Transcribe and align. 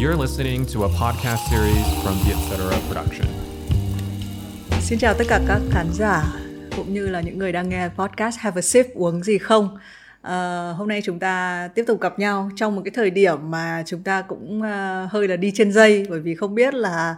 You're 0.00 0.20
listening 0.22 0.64
to 0.74 0.82
a 0.82 0.88
podcast 0.88 1.50
series 1.50 1.86
from 2.04 2.14
the 2.24 2.32
Etc. 2.32 2.56
Production. 2.88 3.26
Xin 4.80 4.98
chào 4.98 5.14
tất 5.14 5.24
cả 5.28 5.40
các 5.48 5.60
khán 5.70 5.86
giả 5.92 6.32
cũng 6.76 6.94
như 6.94 7.08
là 7.08 7.20
những 7.20 7.38
người 7.38 7.52
đang 7.52 7.68
nghe 7.68 7.88
podcast 7.88 8.38
Have 8.38 8.58
a 8.58 8.62
Sip 8.62 8.86
uống 8.94 9.22
gì 9.22 9.38
không. 9.38 9.78
À, 10.22 10.70
hôm 10.76 10.88
nay 10.88 11.02
chúng 11.04 11.18
ta 11.18 11.68
tiếp 11.74 11.84
tục 11.86 12.00
gặp 12.00 12.18
nhau 12.18 12.50
trong 12.56 12.76
một 12.76 12.82
cái 12.84 12.92
thời 12.94 13.10
điểm 13.10 13.50
mà 13.50 13.82
chúng 13.86 14.02
ta 14.02 14.22
cũng 14.22 14.60
uh, 14.60 15.12
hơi 15.12 15.28
là 15.28 15.36
đi 15.36 15.52
trên 15.54 15.72
dây 15.72 16.06
bởi 16.10 16.20
vì 16.20 16.34
không 16.34 16.54
biết 16.54 16.74
là 16.74 17.16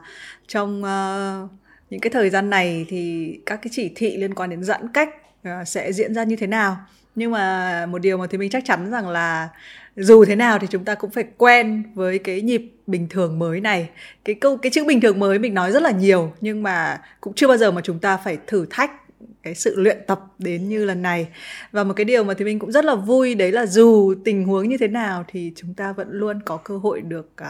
trong 0.49 0.83
uh, 0.83 1.51
những 1.91 2.01
cái 2.01 2.11
thời 2.11 2.31
gian 2.31 2.51
này 2.51 2.87
thì 2.89 3.33
các 3.47 3.57
cái 3.63 3.71
chỉ 3.73 3.93
thị 3.95 4.17
liên 4.17 4.35
quan 4.35 4.51
đến 4.51 4.65
giãn 4.65 4.89
cách 4.95 5.09
uh, 5.49 5.69
sẽ 5.69 5.93
diễn 5.93 6.15
ra 6.15 6.25
như 6.25 6.37
thế 6.37 6.47
nào. 6.47 6.77
Nhưng 7.15 7.31
mà 7.31 7.87
một 7.87 7.99
điều 7.99 8.17
mà 8.19 8.27
thì 8.31 8.39
mình 8.39 8.51
chắc 8.51 8.65
chắn 8.67 8.91
rằng 8.91 9.09
là 9.09 9.49
dù 10.01 10.25
thế 10.25 10.37
nào 10.37 10.59
thì 10.59 10.67
chúng 10.71 10.85
ta 10.85 10.95
cũng 10.95 11.11
phải 11.11 11.25
quen 11.37 11.83
với 11.95 12.19
cái 12.19 12.41
nhịp 12.41 12.73
bình 12.87 13.07
thường 13.11 13.39
mới 13.39 13.61
này. 13.61 13.91
Cái 14.25 14.35
câu 14.35 14.57
cái 14.57 14.71
chữ 14.71 14.85
bình 14.85 15.01
thường 15.01 15.19
mới 15.19 15.39
mình 15.39 15.55
nói 15.55 15.73
rất 15.73 15.83
là 15.83 15.91
nhiều 15.91 16.33
nhưng 16.41 16.63
mà 16.63 17.01
cũng 17.21 17.35
chưa 17.35 17.49
bao 17.49 17.57
giờ 17.57 17.71
mà 17.71 17.81
chúng 17.85 17.99
ta 17.99 18.17
phải 18.17 18.39
thử 18.47 18.67
thách 18.71 18.91
cái 19.43 19.55
sự 19.55 19.75
luyện 19.77 19.99
tập 20.07 20.21
đến 20.39 20.69
như 20.69 20.85
lần 20.85 21.03
này. 21.03 21.29
Và 21.73 21.85
một 21.85 21.95
cái 21.97 22.05
điều 22.05 22.25
mà 22.25 22.35
thì 22.35 22.45
mình 22.45 22.59
cũng 22.59 22.73
rất 22.73 22.85
là 22.85 22.95
vui 22.95 23.35
đấy 23.35 23.53
là 23.53 23.67
dù 23.67 24.15
tình 24.25 24.45
huống 24.45 24.69
như 24.69 24.77
thế 24.79 24.89
nào 24.89 25.25
thì 25.29 25.53
chúng 25.57 25.75
ta 25.75 25.93
vẫn 25.93 26.09
luôn 26.11 26.41
có 26.45 26.57
cơ 26.57 26.79
hội 26.79 27.01
được 27.01 27.33
uh, 27.43 27.49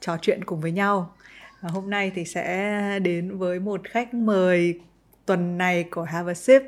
trò 0.00 0.16
chuyện 0.22 0.44
cùng 0.44 0.60
với 0.60 0.72
nhau. 0.72 1.14
Và 1.60 1.70
hôm 1.70 1.90
nay 1.90 2.12
thì 2.14 2.24
sẽ 2.24 2.98
đến 2.98 3.38
với 3.38 3.60
một 3.60 3.80
khách 3.88 4.14
mời 4.14 4.80
tuần 5.26 5.58
này 5.58 5.84
của 5.90 6.02
Have 6.02 6.30
a 6.32 6.34
Sip. 6.34 6.62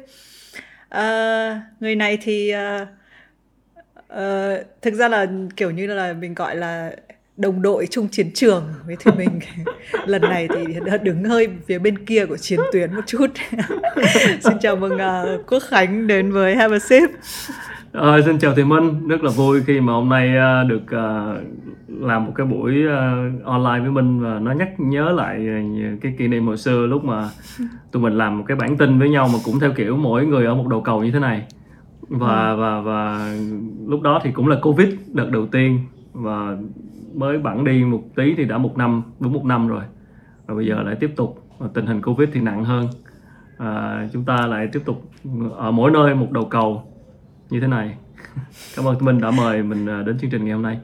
Uh, 0.94 1.80
người 1.80 1.96
này 1.96 2.18
thì 2.22 2.52
uh, 2.54 2.88
uh, 4.12 4.66
thực 4.82 4.94
ra 4.94 5.08
là 5.08 5.26
kiểu 5.56 5.70
như 5.70 5.86
là 5.86 6.12
mình 6.12 6.34
gọi 6.34 6.56
là 6.56 6.92
đồng 7.36 7.62
đội 7.62 7.86
chung 7.90 8.08
chiến 8.08 8.30
trường. 8.34 8.64
Với 8.86 8.96
thì 9.00 9.10
mình 9.16 9.40
lần 10.06 10.22
này 10.22 10.48
thì 10.56 10.74
đứng 11.02 11.24
hơi 11.24 11.48
phía 11.66 11.78
bên 11.78 12.04
kia 12.04 12.26
của 12.26 12.36
chiến 12.36 12.60
tuyến 12.72 12.94
một 12.94 13.02
chút. 13.06 13.26
Xin 14.40 14.58
chào 14.60 14.76
mừng 14.76 14.94
uh, 14.94 15.46
Quốc 15.46 15.62
Khánh 15.68 16.06
đến 16.06 16.32
với 16.32 16.56
Have 16.56 16.76
a 16.76 16.78
Sip. 16.78 17.10
À, 17.92 18.18
xin 18.26 18.38
chào 18.38 18.54
Thùy 18.54 18.64
Minh, 18.64 19.08
rất 19.08 19.22
là 19.22 19.30
vui 19.30 19.62
khi 19.66 19.80
mà 19.80 19.92
hôm 19.92 20.08
nay 20.08 20.28
uh, 20.28 20.68
được 20.68 20.82
uh, 20.82 22.02
làm 22.02 22.26
một 22.26 22.32
cái 22.36 22.46
buổi 22.46 22.74
uh, 22.86 23.44
online 23.44 23.80
với 23.80 23.90
Minh 23.90 24.20
và 24.20 24.38
nó 24.38 24.52
nhắc 24.52 24.68
nhớ 24.78 25.12
lại 25.12 25.46
uh, 25.94 26.02
cái 26.02 26.14
kỷ 26.18 26.28
niệm 26.28 26.46
hồi 26.46 26.56
xưa 26.56 26.86
lúc 26.86 27.04
mà 27.04 27.28
tụi 27.92 28.02
mình 28.02 28.18
làm 28.18 28.38
một 28.38 28.44
cái 28.48 28.56
bản 28.56 28.76
tin 28.76 28.98
với 28.98 29.08
nhau 29.08 29.28
mà 29.32 29.38
cũng 29.44 29.60
theo 29.60 29.72
kiểu 29.76 29.96
mỗi 29.96 30.26
người 30.26 30.46
ở 30.46 30.54
một 30.54 30.68
đầu 30.68 30.80
cầu 30.80 31.04
như 31.04 31.10
thế 31.10 31.18
này 31.18 31.42
và 32.08 32.50
ừ. 32.50 32.56
và 32.56 32.80
và 32.80 33.30
lúc 33.86 34.00
đó 34.00 34.20
thì 34.24 34.32
cũng 34.32 34.48
là 34.48 34.56
covid 34.62 34.88
đợt 35.12 35.30
đầu 35.30 35.46
tiên. 35.46 35.80
Và 36.12 36.56
mới 37.14 37.38
bẵng 37.38 37.64
đi 37.64 37.84
một 37.84 38.02
tí 38.16 38.34
thì 38.36 38.44
đã 38.44 38.58
một 38.58 38.76
năm 38.76 39.02
đúng 39.20 39.32
một 39.32 39.44
năm 39.44 39.68
rồi. 39.68 39.82
Và 40.46 40.54
bây 40.54 40.66
giờ 40.66 40.82
lại 40.82 40.96
tiếp 41.00 41.10
tục 41.16 41.42
và 41.58 41.68
tình 41.74 41.86
hình 41.86 42.02
covid 42.02 42.28
thì 42.32 42.40
nặng 42.40 42.64
hơn. 42.64 42.88
À, 43.58 44.08
chúng 44.12 44.24
ta 44.24 44.46
lại 44.46 44.68
tiếp 44.72 44.80
tục 44.84 45.10
ở 45.56 45.70
mỗi 45.70 45.90
nơi 45.90 46.14
một 46.14 46.30
đầu 46.30 46.44
cầu 46.44 46.82
như 47.50 47.60
thế 47.60 47.66
này. 47.66 47.96
Cảm 48.76 48.88
ơn 48.88 48.96
mình 49.00 49.20
đã 49.20 49.30
mời 49.30 49.62
mình 49.62 49.86
à, 49.86 50.02
đến 50.02 50.18
chương 50.18 50.30
trình 50.30 50.44
ngày 50.44 50.54
hôm 50.54 50.62
nay. 50.62 50.78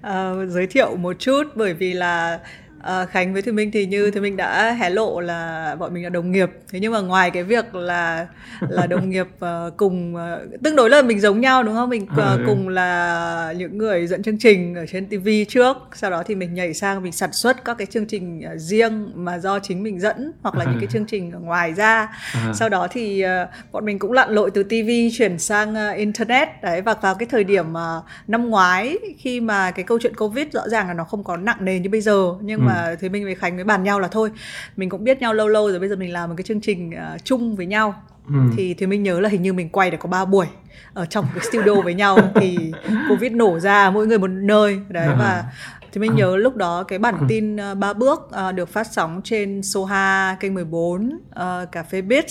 À, 0.00 0.34
giới 0.46 0.66
thiệu 0.66 0.96
một 0.96 1.16
chút 1.18 1.42
bởi 1.54 1.74
vì 1.74 1.92
là 1.92 2.40
À, 2.82 3.06
Khánh 3.06 3.32
với 3.32 3.42
Thùy 3.42 3.52
Minh 3.52 3.70
thì 3.70 3.86
như 3.86 4.10
Thùy 4.10 4.22
Minh 4.22 4.36
đã 4.36 4.72
hé 4.72 4.90
lộ 4.90 5.20
là 5.20 5.76
bọn 5.78 5.94
mình 5.94 6.04
là 6.04 6.08
đồng 6.08 6.32
nghiệp. 6.32 6.50
Thế 6.70 6.80
nhưng 6.80 6.92
mà 6.92 7.00
ngoài 7.00 7.30
cái 7.30 7.42
việc 7.42 7.74
là 7.74 8.26
là 8.68 8.86
đồng 8.86 9.10
nghiệp 9.10 9.26
uh, 9.44 9.76
cùng 9.76 10.14
uh, 10.14 10.62
tương 10.62 10.76
đối 10.76 10.90
là 10.90 11.02
mình 11.02 11.20
giống 11.20 11.40
nhau 11.40 11.62
đúng 11.62 11.74
không? 11.74 11.90
Mình 11.90 12.02
uh, 12.02 12.40
cùng 12.46 12.68
là 12.68 13.54
những 13.56 13.78
người 13.78 14.06
dẫn 14.06 14.22
chương 14.22 14.38
trình 14.38 14.74
ở 14.74 14.86
trên 14.86 15.06
TV 15.06 15.28
trước 15.48 15.76
sau 15.94 16.10
đó 16.10 16.22
thì 16.26 16.34
mình 16.34 16.54
nhảy 16.54 16.74
sang 16.74 17.02
mình 17.02 17.12
sản 17.12 17.32
xuất 17.32 17.64
các 17.64 17.78
cái 17.78 17.86
chương 17.86 18.06
trình 18.06 18.42
uh, 18.54 18.60
riêng 18.60 19.10
mà 19.14 19.38
do 19.38 19.58
chính 19.58 19.82
mình 19.82 20.00
dẫn 20.00 20.32
hoặc 20.42 20.54
là 20.54 20.64
những 20.64 20.80
cái 20.80 20.88
chương 20.92 21.06
trình 21.06 21.32
ở 21.32 21.38
ngoài 21.38 21.74
ra. 21.74 22.08
Sau 22.54 22.68
đó 22.68 22.88
thì 22.90 23.24
uh, 23.24 23.72
bọn 23.72 23.84
mình 23.84 23.98
cũng 23.98 24.12
lặn 24.12 24.30
lội 24.30 24.50
từ 24.50 24.62
TV 24.62 24.90
chuyển 25.18 25.38
sang 25.38 25.74
uh, 25.74 25.96
internet. 25.96 26.48
Đấy 26.62 26.80
và 26.80 26.94
vào 27.02 27.14
cái 27.14 27.28
thời 27.30 27.44
điểm 27.44 27.72
uh, 27.72 28.04
năm 28.26 28.50
ngoái 28.50 28.98
khi 29.18 29.40
mà 29.40 29.70
cái 29.70 29.84
câu 29.84 29.98
chuyện 30.02 30.16
covid 30.16 30.46
rõ 30.52 30.68
ràng 30.68 30.88
là 30.88 30.94
nó 30.94 31.04
không 31.04 31.24
có 31.24 31.36
nặng 31.36 31.64
nề 31.64 31.78
như 31.78 31.90
bây 31.90 32.00
giờ 32.00 32.34
nhưng 32.40 32.66
mà 32.66 32.71
mà 32.72 32.96
Thúy 33.00 33.08
Minh 33.08 33.24
với 33.24 33.34
Khánh 33.34 33.56
mới 33.56 33.64
bàn 33.64 33.82
nhau 33.82 34.00
là 34.00 34.08
thôi 34.08 34.30
mình 34.76 34.88
cũng 34.88 35.04
biết 35.04 35.20
nhau 35.20 35.34
lâu 35.34 35.48
lâu 35.48 35.70
rồi 35.70 35.78
bây 35.78 35.88
giờ 35.88 35.96
mình 35.96 36.12
làm 36.12 36.28
một 36.28 36.34
cái 36.38 36.44
chương 36.44 36.60
trình 36.60 36.90
uh, 37.14 37.24
chung 37.24 37.56
với 37.56 37.66
nhau 37.66 37.94
ừ. 38.28 38.34
thì 38.56 38.74
Thúy 38.74 38.86
Minh 38.86 39.02
nhớ 39.02 39.20
là 39.20 39.28
hình 39.28 39.42
như 39.42 39.52
mình 39.52 39.68
quay 39.68 39.90
được 39.90 39.98
có 40.00 40.08
3 40.08 40.24
buổi 40.24 40.46
ở 40.94 41.06
trong 41.06 41.26
cái 41.34 41.44
studio 41.44 41.80
với 41.80 41.94
nhau 41.94 42.18
thì 42.34 42.72
Covid 43.08 43.32
nổ 43.32 43.58
ra 43.58 43.90
mỗi 43.90 44.06
người 44.06 44.18
một 44.18 44.30
nơi 44.30 44.80
đấy 44.88 45.06
à. 45.06 45.16
và 45.18 45.44
thì 45.92 46.00
mình 46.00 46.14
nhớ 46.14 46.36
lúc 46.36 46.56
đó 46.56 46.82
cái 46.82 46.98
bản 46.98 47.18
ừ. 47.18 47.24
tin 47.28 47.56
uh, 47.56 47.78
ba 47.78 47.92
bước 47.92 48.30
uh, 48.48 48.54
được 48.54 48.68
phát 48.68 48.86
sóng 48.92 49.20
trên 49.24 49.62
Soha 49.62 50.36
kênh 50.40 50.54
14 50.54 51.06
uh, 51.08 51.72
cà 51.72 51.82
phê 51.82 52.02
Beat 52.02 52.26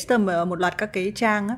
một 0.47 0.59
loạt 0.59 0.77
các 0.77 0.93
cái 0.93 1.11
trang 1.15 1.47
á 1.47 1.55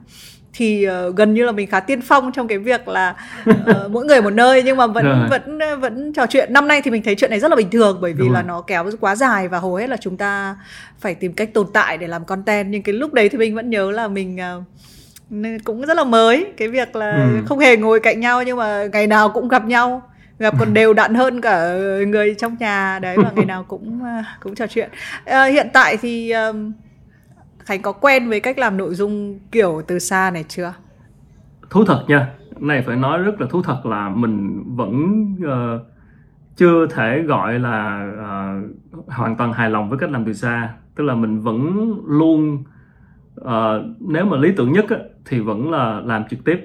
thì 0.53 0.87
uh, 1.07 1.15
gần 1.15 1.33
như 1.33 1.45
là 1.45 1.51
mình 1.51 1.67
khá 1.67 1.79
tiên 1.79 2.01
phong 2.01 2.31
trong 2.31 2.47
cái 2.47 2.57
việc 2.57 2.87
là 2.87 3.15
uh, 3.49 3.55
mỗi 3.91 4.05
người 4.05 4.21
một 4.21 4.29
nơi 4.29 4.63
nhưng 4.63 4.77
mà 4.77 4.87
vẫn 4.87 5.05
Rồi. 5.05 5.27
vẫn 5.29 5.59
vẫn 5.79 6.13
trò 6.13 6.25
chuyện 6.25 6.53
năm 6.53 6.67
nay 6.67 6.81
thì 6.81 6.91
mình 6.91 7.03
thấy 7.03 7.15
chuyện 7.15 7.29
này 7.29 7.39
rất 7.39 7.51
là 7.51 7.55
bình 7.55 7.69
thường 7.69 7.97
bởi 8.01 8.13
vì 8.13 8.19
Đúng 8.19 8.33
là 8.33 8.41
rồi. 8.41 8.47
nó 8.47 8.61
kéo 8.61 8.89
quá 8.99 9.15
dài 9.15 9.47
và 9.47 9.59
hầu 9.59 9.75
hết 9.75 9.89
là 9.89 9.97
chúng 9.97 10.17
ta 10.17 10.57
phải 10.99 11.15
tìm 11.15 11.33
cách 11.33 11.53
tồn 11.53 11.67
tại 11.73 11.97
để 11.97 12.07
làm 12.07 12.25
content 12.25 12.67
nhưng 12.69 12.83
cái 12.83 12.93
lúc 12.93 13.13
đấy 13.13 13.29
thì 13.29 13.37
mình 13.37 13.55
vẫn 13.55 13.69
nhớ 13.69 13.91
là 13.91 14.07
mình 14.07 14.37
uh, 14.57 15.63
cũng 15.63 15.85
rất 15.85 15.97
là 15.97 16.03
mới 16.03 16.45
cái 16.57 16.67
việc 16.67 16.95
là 16.95 17.11
ừ. 17.11 17.45
không 17.45 17.59
hề 17.59 17.77
ngồi 17.77 17.99
cạnh 17.99 18.19
nhau 18.19 18.43
nhưng 18.43 18.57
mà 18.57 18.85
ngày 18.85 19.07
nào 19.07 19.29
cũng 19.29 19.47
gặp 19.47 19.65
nhau 19.65 20.01
gặp 20.39 20.53
còn 20.59 20.73
đều 20.73 20.93
đặn 20.93 21.13
hơn 21.15 21.41
cả 21.41 21.73
người 22.07 22.35
trong 22.37 22.55
nhà 22.59 22.99
đấy 23.01 23.17
và 23.17 23.31
ngày 23.35 23.45
nào 23.45 23.65
cũng 23.67 24.01
cũng 24.39 24.55
trò 24.55 24.67
chuyện 24.67 24.89
uh, 25.29 25.51
hiện 25.51 25.67
tại 25.73 25.97
thì 25.97 26.31
um, 26.31 26.71
Khánh 27.65 27.81
có 27.81 27.91
quen 27.91 28.29
với 28.29 28.39
cách 28.39 28.59
làm 28.59 28.77
nội 28.77 28.95
dung 28.95 29.39
kiểu 29.51 29.81
từ 29.87 29.99
xa 29.99 30.31
này 30.33 30.43
chưa? 30.47 30.73
Thú 31.69 31.85
thật 31.85 32.05
nha, 32.07 32.31
này 32.59 32.81
phải 32.81 32.95
nói 32.97 33.19
rất 33.19 33.41
là 33.41 33.47
thú 33.49 33.61
thật 33.61 33.85
là 33.85 34.09
mình 34.09 34.63
vẫn 34.75 35.25
uh, 35.35 35.81
chưa 36.55 36.87
thể 36.87 37.21
gọi 37.21 37.59
là 37.59 38.07
uh, 38.13 39.09
hoàn 39.09 39.35
toàn 39.35 39.53
hài 39.53 39.69
lòng 39.69 39.89
với 39.89 39.99
cách 39.99 40.11
làm 40.11 40.25
từ 40.25 40.33
xa. 40.33 40.73
Tức 40.95 41.03
là 41.03 41.15
mình 41.15 41.39
vẫn 41.39 41.93
luôn 42.05 42.63
uh, 43.41 43.47
nếu 43.99 44.25
mà 44.25 44.37
lý 44.37 44.51
tưởng 44.57 44.71
nhất 44.71 44.85
á, 44.89 44.97
thì 45.25 45.39
vẫn 45.39 45.71
là 45.71 46.01
làm 46.05 46.23
trực 46.29 46.43
tiếp. 46.45 46.59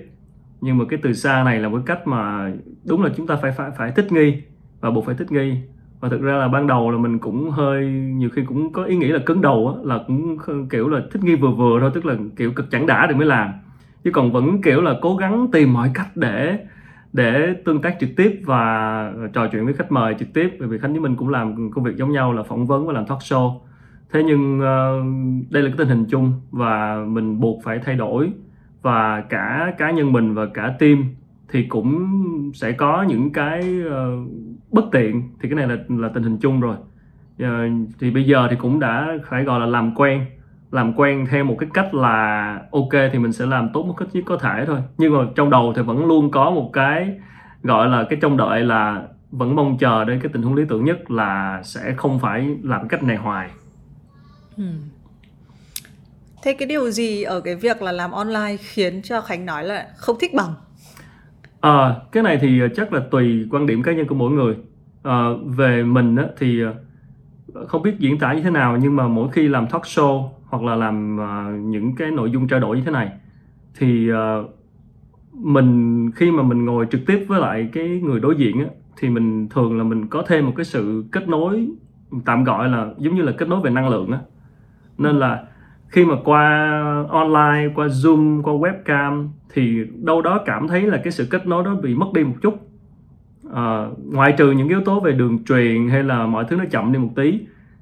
Nhưng 0.61 0.79
mà 0.79 0.85
cái 0.89 0.99
từ 1.03 1.13
xa 1.13 1.43
này 1.45 1.61
là 1.61 1.69
một 1.69 1.83
cách 1.87 2.07
mà 2.07 2.53
đúng 2.85 3.03
là 3.03 3.11
chúng 3.17 3.27
ta 3.27 3.37
phải 3.37 3.53
phải 3.53 3.71
phải 3.79 3.93
thích 3.93 4.13
nghi 4.13 4.43
và 4.81 4.91
buộc 4.91 5.07
phải 5.07 5.15
thích 5.15 5.33
nghi 5.33 5.55
và 6.01 6.09
thực 6.09 6.21
ra 6.21 6.37
là 6.37 6.49
ban 6.49 6.67
đầu 6.67 6.91
là 6.91 6.99
mình 6.99 7.19
cũng 7.19 7.51
hơi 7.51 7.87
nhiều 7.91 8.29
khi 8.33 8.43
cũng 8.45 8.73
có 8.73 8.85
ý 8.85 8.97
nghĩ 8.97 9.07
là 9.07 9.19
cứng 9.27 9.41
đầu 9.41 9.75
á, 9.77 9.81
là 9.85 10.05
cũng 10.07 10.37
kiểu 10.71 10.89
là 10.89 11.03
thích 11.13 11.25
nghi 11.25 11.35
vừa 11.35 11.51
vừa 11.51 11.81
thôi 11.81 11.91
tức 11.95 12.07
là 12.07 12.15
kiểu 12.37 12.53
cực 12.53 12.71
chẳng 12.71 12.87
đã 12.87 13.07
thì 13.09 13.15
mới 13.15 13.27
làm. 13.27 13.49
Chứ 14.05 14.11
còn 14.11 14.33
vẫn 14.33 14.63
kiểu 14.63 14.81
là 14.83 14.95
cố 15.03 15.17
gắng 15.17 15.49
tìm 15.53 15.73
mọi 15.73 15.91
cách 15.95 16.09
để 16.15 16.59
để 17.13 17.55
tương 17.65 17.81
tác 17.83 17.97
trực 18.01 18.11
tiếp 18.17 18.41
và 18.45 19.13
trò 19.33 19.49
chuyện 19.53 19.65
với 19.65 19.75
khách 19.75 19.93
mời 19.93 20.15
trực 20.19 20.33
tiếp. 20.35 20.57
Bởi 20.59 20.69
vì 20.69 20.79
khánh 20.79 20.93
với 20.93 21.01
mình 21.01 21.17
cũng 21.17 21.29
làm 21.29 21.71
công 21.71 21.85
việc 21.85 21.97
giống 21.97 22.13
nhau 22.13 22.33
là 22.33 22.43
phỏng 22.43 22.67
vấn 22.67 22.87
và 22.87 22.93
làm 22.93 23.07
talk 23.07 23.19
show. 23.19 23.61
Thế 24.13 24.23
nhưng 24.23 24.59
uh, 24.59 25.53
đây 25.53 25.63
là 25.63 25.69
cái 25.69 25.79
tình 25.79 25.89
hình 25.89 26.05
chung 26.09 26.33
và 26.51 27.05
mình 27.09 27.41
buộc 27.41 27.61
phải 27.65 27.79
thay 27.79 27.97
đổi. 27.97 28.33
Và 28.83 29.21
cả 29.21 29.75
cá 29.79 29.91
nhân 29.91 30.13
mình 30.13 30.35
và 30.35 30.47
cả 30.47 30.75
team 30.79 31.05
thì 31.49 31.63
cũng 31.63 32.09
sẽ 32.55 32.73
có 32.73 33.03
những 33.03 33.33
cái 33.33 33.81
uh, 33.87 34.29
bất 34.71 34.85
tiện 34.93 35.31
thì 35.41 35.49
cái 35.49 35.57
này 35.57 35.69
là 35.69 35.77
là 35.89 36.09
tình 36.15 36.23
hình 36.23 36.39
chung 36.39 36.61
rồi. 36.61 36.77
Uh, 37.43 37.49
thì 38.01 38.11
bây 38.11 38.25
giờ 38.25 38.47
thì 38.51 38.57
cũng 38.57 38.81
đã 38.81 39.09
phải 39.29 39.45
gọi 39.45 39.61
là 39.61 39.67
làm 39.67 39.95
quen 39.95 40.27
làm 40.71 40.93
quen 40.97 41.27
theo 41.31 41.45
một 41.45 41.57
cái 41.59 41.69
cách 41.75 41.95
là 41.95 42.61
ok 42.73 42.93
thì 43.13 43.19
mình 43.19 43.33
sẽ 43.33 43.47
làm 43.47 43.71
tốt 43.75 43.83
một 43.83 43.95
cách 43.97 44.09
nhất 44.13 44.25
có 44.27 44.37
thể 44.37 44.65
thôi. 44.67 44.83
Nhưng 44.99 45.15
mà 45.15 45.25
trong 45.35 45.51
đầu 45.51 45.73
thì 45.77 45.83
vẫn 45.83 46.07
luôn 46.07 46.31
có 46.31 46.51
một 46.51 46.71
cái 46.73 47.17
gọi 47.63 47.89
là 47.89 48.05
cái 48.11 48.19
trông 48.23 48.37
đợi 48.37 48.61
là 48.61 49.03
vẫn 49.31 49.57
mong 49.57 49.79
chờ 49.79 50.05
đến 50.05 50.21
cái 50.21 50.31
tình 50.33 50.43
huống 50.43 50.55
lý 50.55 50.65
tưởng 50.69 50.85
nhất 50.85 51.11
là 51.11 51.61
sẽ 51.65 51.95
không 51.97 52.19
phải 52.19 52.57
làm 52.63 52.89
cách 52.89 53.03
này 53.03 53.17
hoài. 53.17 53.51
Ừ. 54.57 54.65
thế 56.43 56.53
cái 56.53 56.69
điều 56.69 56.91
gì 56.91 57.23
ở 57.23 57.41
cái 57.41 57.55
việc 57.55 57.83
là 57.83 57.93
làm 57.93 58.11
online 58.11 58.57
khiến 58.57 59.03
cho 59.03 59.21
khánh 59.21 59.47
nói 59.47 59.65
là 59.65 59.89
không 59.97 60.17
thích 60.21 60.35
bằng? 60.35 60.55
À, 61.61 61.97
cái 62.13 62.23
này 62.23 62.39
thì 62.41 62.61
à, 62.61 62.67
chắc 62.77 62.93
là 62.93 63.01
tùy 63.11 63.47
quan 63.51 63.67
điểm 63.67 63.83
cá 63.83 63.93
nhân 63.93 64.07
của 64.07 64.15
mỗi 64.15 64.31
người. 64.31 64.57
À, 65.03 65.29
về 65.57 65.83
mình 65.83 66.17
á, 66.17 66.25
thì 66.39 66.63
à, 66.63 66.73
không 67.67 67.83
biết 67.83 67.99
diễn 67.99 68.19
tả 68.19 68.33
như 68.33 68.43
thế 68.43 68.51
nào 68.51 68.77
nhưng 68.77 68.97
mà 68.97 69.09
mỗi 69.09 69.29
khi 69.33 69.49
làm 69.49 69.67
talk 69.67 69.83
show 69.83 70.29
hoặc 70.47 70.63
là 70.63 70.75
làm 70.75 71.19
uh, 71.19 71.67
những 71.67 71.95
cái 71.95 72.11
nội 72.11 72.31
dung 72.31 72.49
trao 72.49 72.61
đổi 72.61 72.77
như 72.77 72.83
thế 72.83 72.93
này 72.93 73.11
thì 73.79 74.13
uh, 74.13 74.17
mình 75.33 76.11
khi 76.11 76.31
mà 76.31 76.43
mình 76.43 76.65
ngồi 76.65 76.87
trực 76.91 77.01
tiếp 77.07 77.25
với 77.29 77.41
lại 77.41 77.69
cái 77.73 78.01
người 78.05 78.21
đối 78.21 78.37
diện 78.37 78.59
á, 78.61 78.67
thì 78.97 79.11
mình 79.11 79.49
thường 79.49 79.79
là 79.79 79.85
mình 79.85 80.07
có 80.07 80.23
thêm 80.27 80.47
một 80.47 80.53
cái 80.57 80.65
sự 80.65 81.05
kết 81.13 81.29
nối 81.29 81.69
tạm 82.25 82.45
gọi 82.45 82.69
là 82.69 82.87
giống 82.99 83.15
như 83.15 83.23
là 83.23 83.33
kết 83.33 83.49
nối 83.49 83.61
về 83.61 83.71
năng 83.71 83.89
lượng 83.89 84.11
á 84.11 84.19
nên 84.99 85.19
là 85.19 85.45
khi 85.89 86.05
mà 86.05 86.15
qua 86.25 86.71
online 87.09 87.73
qua 87.75 87.87
zoom 87.87 88.43
qua 88.43 88.55
webcam 88.55 89.29
thì 89.55 89.85
đâu 90.03 90.23
đó 90.23 90.41
cảm 90.47 90.69
thấy 90.69 90.83
là 90.83 91.01
cái 91.05 91.13
sự 91.13 91.27
kết 91.31 91.47
nối 91.47 91.65
đó 91.65 91.75
bị 91.75 91.95
mất 91.95 92.07
đi 92.15 92.25
một 92.25 92.37
chút. 92.43 92.55
À, 93.55 93.87
ngoại 94.13 94.35
trừ 94.39 94.51
những 94.51 94.69
yếu 94.69 94.81
tố 94.81 95.01
về 95.01 95.13
đường 95.13 95.45
truyền 95.45 95.89
hay 95.89 96.03
là 96.03 96.27
mọi 96.27 96.45
thứ 96.49 96.57
nó 96.57 96.65
chậm 96.71 96.93
đi 96.93 96.99
một 96.99 97.11
tí 97.17 97.41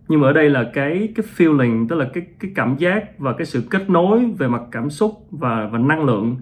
nhưng 0.09 0.21
mà 0.21 0.29
ở 0.29 0.33
đây 0.33 0.51
là 0.51 0.71
cái 0.75 1.13
cái 1.15 1.27
feeling 1.37 1.89
tức 1.89 1.97
là 1.97 2.09
cái 2.15 2.27
cái 2.41 2.51
cảm 2.55 2.77
giác 2.79 3.19
và 3.19 3.33
cái 3.33 3.47
sự 3.47 3.63
kết 3.71 3.91
nối 3.91 4.31
về 4.39 4.49
mặt 4.49 4.63
cảm 4.71 4.91
xúc 4.91 5.13
và 5.31 5.69
và 5.73 5.79
năng 5.79 6.05
lượng 6.05 6.37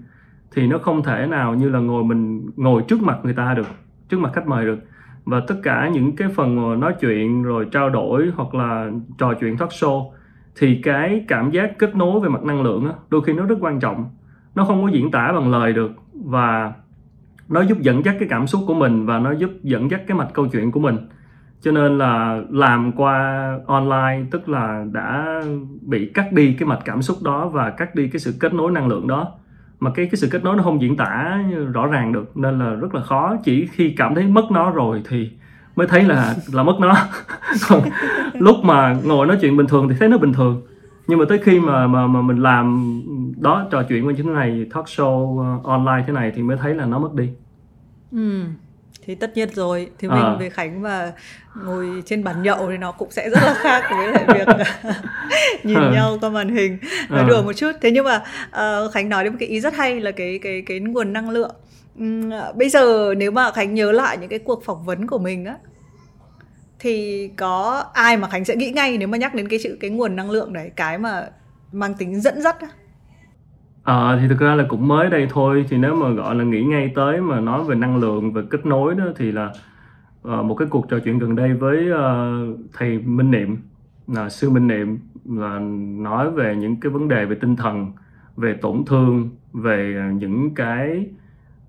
thì 0.51 0.67
nó 0.67 0.77
không 0.77 1.03
thể 1.03 1.27
nào 1.27 1.55
như 1.55 1.69
là 1.69 1.79
ngồi 1.79 2.03
mình 2.03 2.49
ngồi 2.55 2.83
trước 2.87 3.01
mặt 3.01 3.17
người 3.23 3.33
ta 3.33 3.53
được 3.53 3.67
trước 4.09 4.19
mặt 4.19 4.31
khách 4.33 4.47
mời 4.47 4.65
được. 4.65 4.79
Và 5.25 5.41
tất 5.47 5.55
cả 5.63 5.89
những 5.93 6.15
cái 6.15 6.27
phần 6.27 6.79
nói 6.79 6.93
chuyện 6.99 7.43
rồi 7.43 7.67
trao 7.71 7.89
đổi 7.89 8.31
hoặc 8.35 8.55
là 8.55 8.91
trò 9.17 9.33
chuyện 9.33 9.57
talk 9.57 9.69
show 9.69 10.11
thì 10.59 10.79
cái 10.83 11.25
cảm 11.27 11.51
giác 11.51 11.77
kết 11.77 11.95
nối 11.95 12.19
về 12.19 12.29
mặt 12.29 12.43
năng 12.43 12.61
lượng 12.61 12.85
đó, 12.85 12.93
đôi 13.09 13.21
khi 13.21 13.33
nó 13.33 13.45
rất 13.45 13.57
quan 13.61 13.79
trọng 13.79 14.09
nó 14.55 14.65
không 14.65 14.83
có 14.83 14.87
diễn 14.87 15.11
tả 15.11 15.31
bằng 15.31 15.51
lời 15.51 15.73
được 15.73 15.91
và 16.13 16.73
nó 17.49 17.61
giúp 17.61 17.79
dẫn 17.81 18.05
dắt 18.05 18.15
cái 18.19 18.27
cảm 18.29 18.47
xúc 18.47 18.61
của 18.67 18.73
mình 18.73 19.05
và 19.05 19.19
nó 19.19 19.31
giúp 19.31 19.51
dẫn 19.63 19.91
dắt 19.91 20.01
cái 20.07 20.17
mạch 20.17 20.33
câu 20.33 20.47
chuyện 20.47 20.71
của 20.71 20.79
mình. 20.79 20.97
Cho 21.61 21.71
nên 21.71 21.97
là 21.97 22.41
làm 22.49 22.91
qua 22.91 23.49
online, 23.67 24.25
tức 24.31 24.49
là 24.49 24.85
đã 24.91 25.41
bị 25.81 26.11
cắt 26.13 26.33
đi 26.33 26.53
cái 26.53 26.67
mạch 26.67 26.79
cảm 26.85 27.01
xúc 27.01 27.17
đó 27.23 27.47
và 27.47 27.69
cắt 27.69 27.95
đi 27.95 28.07
cái 28.07 28.19
sự 28.19 28.33
kết 28.39 28.53
nối 28.53 28.71
năng 28.71 28.87
lượng 28.87 29.07
đó. 29.07 29.31
Mà 29.79 29.91
cái 29.95 30.05
cái 30.05 30.15
sự 30.15 30.27
kết 30.31 30.43
nối 30.43 30.55
nó 30.55 30.63
không 30.63 30.81
diễn 30.81 30.97
tả 30.97 31.43
rõ 31.73 31.87
ràng 31.87 32.13
được, 32.13 32.37
nên 32.37 32.59
là 32.59 32.73
rất 32.73 32.95
là 32.95 33.01
khó. 33.01 33.35
Chỉ 33.43 33.67
khi 33.71 33.89
cảm 33.89 34.15
thấy 34.15 34.27
mất 34.27 34.51
nó 34.51 34.71
rồi 34.71 35.01
thì 35.09 35.31
mới 35.75 35.87
thấy 35.87 36.03
là 36.03 36.35
là 36.53 36.63
mất 36.63 36.75
nó. 36.79 36.93
Còn 37.69 37.81
lúc 38.33 38.55
mà 38.63 38.95
ngồi 39.03 39.27
nói 39.27 39.37
chuyện 39.41 39.57
bình 39.57 39.67
thường 39.67 39.89
thì 39.89 39.95
thấy 39.99 40.09
nó 40.09 40.17
bình 40.17 40.33
thường. 40.33 40.61
Nhưng 41.07 41.19
mà 41.19 41.25
tới 41.29 41.37
khi 41.37 41.59
mà 41.59 41.87
mà 41.87 42.07
mà 42.07 42.21
mình 42.21 42.37
làm 42.37 43.01
đó 43.37 43.67
trò 43.71 43.83
chuyện 43.89 44.07
như 44.07 44.23
thế 44.23 44.29
này 44.29 44.65
talk 44.73 44.85
show 44.85 45.23
uh, 45.57 45.65
online 45.65 46.03
thế 46.07 46.13
này 46.13 46.31
thì 46.35 46.41
mới 46.41 46.57
thấy 46.57 46.75
là 46.75 46.85
nó 46.85 46.99
mất 46.99 47.13
đi 47.13 47.29
ừ 48.11 48.43
thì 49.05 49.15
tất 49.15 49.31
nhiên 49.35 49.49
rồi 49.53 49.89
thì 49.99 50.07
mình 50.07 50.23
à. 50.23 50.35
với 50.39 50.49
khánh 50.49 50.81
và 50.81 51.11
ngồi 51.65 52.03
trên 52.05 52.23
bàn 52.23 52.43
nhậu 52.43 52.69
thì 52.69 52.77
nó 52.77 52.91
cũng 52.91 53.11
sẽ 53.11 53.29
rất 53.29 53.39
là 53.43 53.53
khác 53.53 53.83
với 53.89 54.07
lại 54.07 54.25
việc 54.27 54.47
nhìn 55.63 55.77
à. 55.77 55.91
nhau 55.93 56.17
qua 56.21 56.29
màn 56.29 56.55
hình 56.55 56.77
nói 57.09 57.19
à. 57.19 57.27
đùa 57.29 57.43
một 57.43 57.53
chút 57.53 57.71
thế 57.81 57.91
nhưng 57.91 58.05
mà 58.05 58.23
uh, 58.47 58.93
khánh 58.93 59.09
nói 59.09 59.23
đến 59.23 59.33
một 59.33 59.37
cái 59.39 59.49
ý 59.49 59.59
rất 59.61 59.75
hay 59.75 59.99
là 59.99 60.11
cái 60.11 60.39
cái 60.41 60.63
cái 60.65 60.79
nguồn 60.79 61.13
năng 61.13 61.29
lượng 61.29 61.55
uhm, 61.99 62.31
bây 62.55 62.69
giờ 62.69 63.13
nếu 63.17 63.31
mà 63.31 63.51
khánh 63.51 63.73
nhớ 63.73 63.91
lại 63.91 64.17
những 64.17 64.29
cái 64.29 64.39
cuộc 64.39 64.65
phỏng 64.65 64.85
vấn 64.85 65.07
của 65.07 65.17
mình 65.17 65.45
á 65.45 65.55
thì 66.79 67.27
có 67.37 67.85
ai 67.93 68.17
mà 68.17 68.29
khánh 68.29 68.45
sẽ 68.45 68.55
nghĩ 68.55 68.71
ngay 68.71 68.97
nếu 68.97 69.07
mà 69.07 69.17
nhắc 69.17 69.35
đến 69.35 69.47
cái 69.47 69.59
chữ 69.63 69.77
cái 69.79 69.89
nguồn 69.89 70.15
năng 70.15 70.31
lượng 70.31 70.53
đấy 70.53 70.71
cái 70.75 70.97
mà 70.97 71.27
mang 71.71 71.93
tính 71.93 72.21
dẫn 72.21 72.41
dắt 72.41 72.61
á 72.61 72.67
Ờ, 73.85 74.17
thì 74.21 74.27
thực 74.27 74.39
ra 74.39 74.55
là 74.55 74.65
cũng 74.69 74.87
mới 74.87 75.09
đây 75.09 75.27
thôi 75.29 75.65
thì 75.69 75.77
nếu 75.77 75.95
mà 75.95 76.09
gọi 76.09 76.35
là 76.35 76.43
nghĩ 76.43 76.63
ngay 76.63 76.91
tới 76.95 77.21
mà 77.21 77.39
nói 77.39 77.63
về 77.63 77.75
năng 77.75 77.97
lượng 77.97 78.33
và 78.33 78.41
kết 78.49 78.65
nối 78.65 78.95
đó 78.95 79.05
thì 79.15 79.31
là 79.31 79.45
uh, 80.27 80.45
một 80.45 80.55
cái 80.55 80.67
cuộc 80.71 80.89
trò 80.89 80.99
chuyện 80.99 81.19
gần 81.19 81.35
đây 81.35 81.53
với 81.53 81.91
uh, 81.91 82.59
thầy 82.73 82.99
Minh 82.99 83.31
Niệm 83.31 83.57
là 84.07 84.29
sư 84.29 84.49
Minh 84.49 84.67
Niệm 84.67 84.99
là 85.25 85.59
nói 85.99 86.31
về 86.31 86.55
những 86.55 86.79
cái 86.79 86.91
vấn 86.91 87.07
đề 87.07 87.25
về 87.25 87.35
tinh 87.35 87.55
thần 87.55 87.91
về 88.37 88.53
tổn 88.61 88.83
thương 88.85 89.29
về 89.53 90.11
những 90.13 90.55
cái 90.55 91.07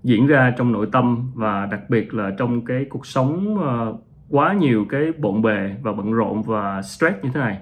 diễn 0.03 0.27
ra 0.27 0.53
trong 0.57 0.71
nội 0.71 0.87
tâm 0.91 1.31
và 1.33 1.65
đặc 1.65 1.89
biệt 1.89 2.13
là 2.13 2.31
trong 2.37 2.65
cái 2.65 2.85
cuộc 2.89 3.05
sống 3.05 3.57
uh, 3.59 4.03
quá 4.29 4.53
nhiều 4.53 4.85
cái 4.89 5.11
bộn 5.17 5.41
bề 5.41 5.75
và 5.81 5.93
bận 5.93 6.13
rộn 6.13 6.43
và 6.43 6.81
stress 6.81 7.15
như 7.23 7.29
thế 7.33 7.39
này. 7.39 7.57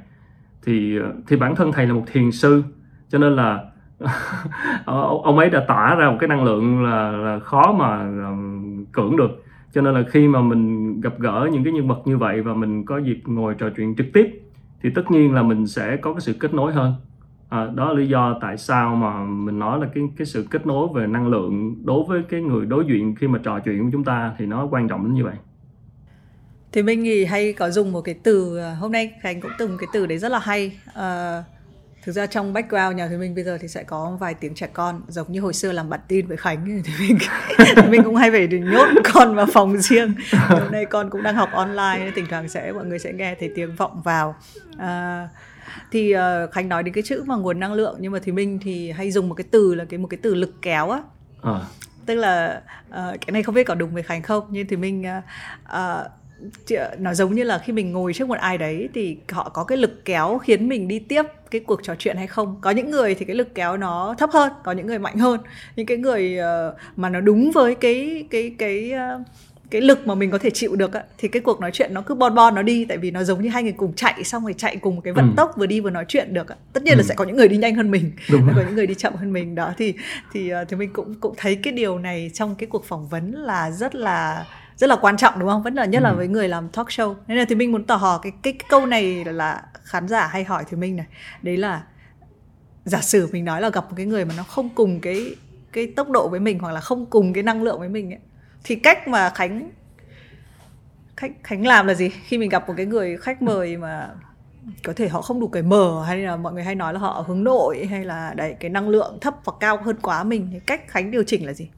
Thì 0.63 0.99
thì 1.27 1.35
bản 1.35 1.55
thân 1.55 1.71
thầy 1.71 1.87
là 1.87 1.93
một 1.93 2.03
thiền 2.11 2.31
sư 2.31 2.63
cho 3.09 3.17
nên 3.17 3.35
là 3.35 3.59
Ờ, 4.85 5.01
ông 5.23 5.37
ấy 5.37 5.49
đã 5.49 5.65
tỏa 5.67 5.95
ra 5.95 6.09
một 6.09 6.17
cái 6.19 6.27
năng 6.27 6.43
lượng 6.43 6.83
là, 6.83 7.11
là 7.11 7.39
khó 7.39 7.75
mà 7.79 8.01
um, 8.29 8.85
cưỡng 8.91 9.17
được. 9.17 9.43
Cho 9.73 9.81
nên 9.81 9.93
là 9.93 10.03
khi 10.09 10.27
mà 10.27 10.41
mình 10.41 11.01
gặp 11.01 11.13
gỡ 11.19 11.49
những 11.51 11.63
cái 11.63 11.73
nhân 11.73 11.87
vật 11.87 12.01
như 12.05 12.17
vậy 12.17 12.41
và 12.41 12.53
mình 12.53 12.85
có 12.85 12.97
dịp 12.97 13.21
ngồi 13.25 13.55
trò 13.57 13.69
chuyện 13.69 13.95
trực 13.95 14.07
tiếp 14.13 14.41
thì 14.81 14.89
tất 14.95 15.11
nhiên 15.11 15.33
là 15.33 15.43
mình 15.43 15.67
sẽ 15.67 15.97
có 15.97 16.13
cái 16.13 16.21
sự 16.21 16.33
kết 16.33 16.53
nối 16.53 16.73
hơn. 16.73 16.93
À, 17.49 17.67
đó 17.75 17.85
là 17.85 17.99
lý 17.99 18.07
do 18.07 18.37
tại 18.41 18.57
sao 18.57 18.95
mà 18.95 19.23
mình 19.23 19.59
nói 19.59 19.79
là 19.79 19.87
cái 19.95 20.03
cái 20.17 20.25
sự 20.25 20.47
kết 20.51 20.67
nối 20.67 20.87
về 20.93 21.07
năng 21.07 21.27
lượng 21.27 21.75
đối 21.85 22.03
với 22.03 22.23
cái 22.29 22.41
người 22.41 22.65
đối 22.65 22.85
diện 22.85 23.15
khi 23.15 23.27
mà 23.27 23.39
trò 23.43 23.59
chuyện 23.59 23.83
của 23.83 23.89
chúng 23.91 24.03
ta 24.03 24.33
thì 24.37 24.45
nó 24.45 24.67
quan 24.71 24.87
trọng 24.87 25.03
đến 25.03 25.13
như 25.13 25.23
vậy. 25.23 25.35
Thì 26.71 26.83
mình 26.83 27.03
nghĩ 27.03 27.25
hay 27.25 27.53
có 27.53 27.69
dùng 27.69 27.91
một 27.91 28.01
cái 28.01 28.15
từ 28.23 28.57
ờ, 28.57 28.73
hôm 28.73 28.91
nay 28.91 29.13
khánh 29.21 29.41
cũng 29.41 29.51
từng 29.57 29.77
cái 29.79 29.87
từ 29.93 30.05
đấy 30.05 30.17
rất 30.17 30.31
là 30.31 30.39
hay. 30.39 30.79
Uh, 30.89 31.45
thực 32.05 32.11
ra 32.11 32.25
trong 32.25 32.53
background 32.53 32.97
nhà 32.97 33.07
thì 33.07 33.17
mình 33.17 33.35
bây 33.35 33.43
giờ 33.43 33.57
thì 33.61 33.67
sẽ 33.67 33.83
có 33.83 34.17
vài 34.19 34.33
tiếng 34.33 34.55
trẻ 34.55 34.67
con 34.73 35.01
giống 35.07 35.31
như 35.31 35.41
hồi 35.41 35.53
xưa 35.53 35.71
làm 35.71 35.89
bản 35.89 35.99
tin 36.07 36.27
với 36.27 36.37
khánh. 36.37 36.65
Thì 36.85 36.93
mình 36.99 37.17
thì 37.75 37.81
mình 37.89 38.03
cũng 38.03 38.15
hay 38.15 38.31
phải 38.31 38.47
nhốt 38.47 38.87
con 39.13 39.35
vào 39.35 39.45
phòng 39.53 39.77
riêng. 39.77 40.15
Hôm 40.31 40.71
nay 40.71 40.85
con 40.85 41.09
cũng 41.09 41.23
đang 41.23 41.35
học 41.35 41.49
online 41.51 42.11
thỉnh 42.15 42.25
thoảng 42.29 42.49
sẽ 42.49 42.71
mọi 42.71 42.85
người 42.85 42.99
sẽ 42.99 43.13
nghe 43.13 43.35
thấy 43.39 43.51
tiếng 43.55 43.75
vọng 43.75 44.01
vào. 44.03 44.35
À, 44.77 45.27
thì 45.91 46.15
uh, 46.15 46.51
khánh 46.51 46.69
nói 46.69 46.83
đến 46.83 46.93
cái 46.93 47.03
chữ 47.03 47.23
mà 47.25 47.35
nguồn 47.35 47.59
năng 47.59 47.73
lượng 47.73 47.95
nhưng 47.99 48.11
mà 48.11 48.19
thì 48.23 48.31
mình 48.31 48.59
thì 48.61 48.91
hay 48.91 49.11
dùng 49.11 49.29
một 49.29 49.35
cái 49.35 49.45
từ 49.51 49.75
là 49.75 49.85
cái 49.85 49.97
một 49.97 50.07
cái 50.07 50.17
từ 50.21 50.35
lực 50.35 50.53
kéo 50.61 50.89
á. 50.89 51.01
À. 51.41 51.59
tức 52.05 52.15
là 52.15 52.61
uh, 52.89 52.93
cái 52.93 53.31
này 53.31 53.43
không 53.43 53.55
biết 53.55 53.63
có 53.63 53.75
đúng 53.75 53.93
với 53.93 54.03
khánh 54.03 54.21
không 54.21 54.47
nhưng 54.49 54.67
thì 54.67 54.75
mình 54.75 55.05
uh, 55.17 55.23
uh, 55.65 56.11
nó 56.97 57.13
giống 57.13 57.35
như 57.35 57.43
là 57.43 57.57
khi 57.57 57.73
mình 57.73 57.91
ngồi 57.91 58.13
trước 58.13 58.27
một 58.29 58.37
ai 58.37 58.57
đấy 58.57 58.89
thì 58.93 59.17
họ 59.29 59.49
có 59.49 59.63
cái 59.63 59.77
lực 59.77 60.05
kéo 60.05 60.37
khiến 60.37 60.69
mình 60.69 60.87
đi 60.87 60.99
tiếp 60.99 61.25
cái 61.51 61.61
cuộc 61.61 61.83
trò 61.83 61.95
chuyện 61.99 62.17
hay 62.17 62.27
không? 62.27 62.57
Có 62.61 62.71
những 62.71 62.91
người 62.91 63.15
thì 63.15 63.25
cái 63.25 63.35
lực 63.35 63.55
kéo 63.55 63.77
nó 63.77 64.15
thấp 64.17 64.29
hơn 64.33 64.51
có 64.63 64.71
những 64.71 64.87
người 64.87 64.99
mạnh 64.99 65.17
hơn. 65.17 65.39
Những 65.75 65.85
cái 65.85 65.97
người 65.97 66.39
uh, 66.39 66.75
mà 66.95 67.09
nó 67.09 67.19
đúng 67.19 67.51
với 67.51 67.75
cái 67.75 68.25
cái 68.29 68.55
cái 68.57 68.91
uh, 68.93 69.27
cái 69.69 69.81
lực 69.81 70.07
mà 70.07 70.15
mình 70.15 70.31
có 70.31 70.37
thể 70.37 70.49
chịu 70.49 70.75
được 70.75 70.93
á, 70.93 71.03
thì 71.17 71.27
cái 71.27 71.41
cuộc 71.41 71.61
nói 71.61 71.71
chuyện 71.73 71.93
nó 71.93 72.01
cứ 72.01 72.15
bon 72.15 72.35
bon 72.35 72.55
nó 72.55 72.61
đi 72.61 72.85
tại 72.85 72.97
vì 72.97 73.11
nó 73.11 73.23
giống 73.23 73.41
như 73.41 73.49
hai 73.49 73.63
người 73.63 73.71
cùng 73.71 73.93
chạy 73.93 74.23
xong 74.23 74.43
rồi 74.43 74.53
chạy 74.57 74.77
cùng 74.77 74.95
một 74.95 75.01
cái 75.03 75.13
vận 75.13 75.25
ừ. 75.25 75.33
tốc 75.37 75.51
vừa 75.57 75.65
đi 75.65 75.79
vừa 75.79 75.89
nói 75.89 76.05
chuyện 76.07 76.33
được 76.33 76.47
tất 76.73 76.83
nhiên 76.83 76.93
ừ. 76.93 76.97
là 76.97 77.03
sẽ 77.03 77.15
có 77.15 77.25
những 77.25 77.35
người 77.35 77.47
đi 77.47 77.57
nhanh 77.57 77.75
hơn 77.75 77.91
mình 77.91 78.11
Đúng 78.31 78.47
có 78.55 78.61
những 78.61 78.75
người 78.75 78.87
đi 78.87 78.95
chậm 78.95 79.15
hơn 79.15 79.33
mình. 79.33 79.55
Đó 79.55 79.73
thì 79.77 79.93
thì 80.33 80.53
uh, 80.53 80.67
thì 80.69 80.77
mình 80.77 80.89
cũng 80.93 81.15
cũng 81.19 81.33
thấy 81.37 81.55
cái 81.55 81.73
điều 81.73 81.99
này 81.99 82.31
trong 82.33 82.55
cái 82.55 82.67
cuộc 82.67 82.85
phỏng 82.85 83.07
vấn 83.07 83.31
là 83.31 83.71
rất 83.71 83.95
là 83.95 84.45
rất 84.77 84.87
là 84.87 84.95
quan 84.95 85.17
trọng 85.17 85.39
đúng 85.39 85.49
không? 85.49 85.63
Vẫn 85.63 85.73
là 85.75 85.85
nhất 85.85 85.99
ừ. 85.99 86.03
là 86.03 86.13
với 86.13 86.27
người 86.27 86.47
làm 86.47 86.69
talk 86.69 86.87
show. 86.87 87.15
Nên 87.27 87.37
là 87.37 87.45
thì 87.49 87.55
mình 87.55 87.71
muốn 87.71 87.83
tò 87.83 87.95
hò 87.95 88.17
cái 88.17 88.31
cái, 88.43 88.53
cái 88.53 88.67
câu 88.69 88.85
này 88.85 89.25
là 89.25 89.63
khán 89.83 90.07
giả 90.07 90.27
hay 90.27 90.43
hỏi 90.43 90.63
thì 90.69 90.77
mình 90.77 90.95
này. 90.95 91.05
Đấy 91.41 91.57
là 91.57 91.83
giả 92.85 93.01
sử 93.01 93.29
mình 93.31 93.45
nói 93.45 93.61
là 93.61 93.69
gặp 93.69 93.85
một 93.89 93.93
cái 93.97 94.05
người 94.05 94.25
mà 94.25 94.33
nó 94.37 94.43
không 94.43 94.69
cùng 94.75 94.99
cái 94.99 95.35
cái 95.71 95.87
tốc 95.95 96.09
độ 96.09 96.29
với 96.29 96.39
mình 96.39 96.59
hoặc 96.59 96.71
là 96.71 96.79
không 96.79 97.05
cùng 97.05 97.33
cái 97.33 97.43
năng 97.43 97.63
lượng 97.63 97.79
với 97.79 97.89
mình 97.89 98.13
ấy 98.13 98.19
thì 98.63 98.75
cách 98.75 99.07
mà 99.07 99.29
khánh 99.29 99.69
khách 101.17 101.31
khánh 101.43 101.67
làm 101.67 101.87
là 101.87 101.93
gì? 101.93 102.09
Khi 102.09 102.37
mình 102.37 102.49
gặp 102.49 102.67
một 102.67 102.73
cái 102.77 102.85
người 102.85 103.17
khách 103.17 103.41
mời 103.41 103.77
mà 103.77 104.09
có 104.83 104.93
thể 104.95 105.07
họ 105.07 105.21
không 105.21 105.39
đủ 105.39 105.47
cởi 105.47 105.63
mở 105.63 106.03
hay 106.07 106.17
là 106.17 106.35
mọi 106.35 106.53
người 106.53 106.63
hay 106.63 106.75
nói 106.75 106.93
là 106.93 106.99
họ 106.99 107.25
hướng 107.27 107.43
nội 107.43 107.85
hay 107.85 108.05
là 108.05 108.33
đấy 108.33 108.55
cái 108.59 108.69
năng 108.69 108.89
lượng 108.89 109.17
thấp 109.21 109.35
hoặc 109.45 109.57
cao 109.59 109.77
hơn 109.77 109.95
quá 110.01 110.23
mình 110.23 110.49
thì 110.51 110.59
cách 110.59 110.87
khánh 110.87 111.11
điều 111.11 111.23
chỉnh 111.23 111.45
là 111.45 111.53
gì 111.53 111.69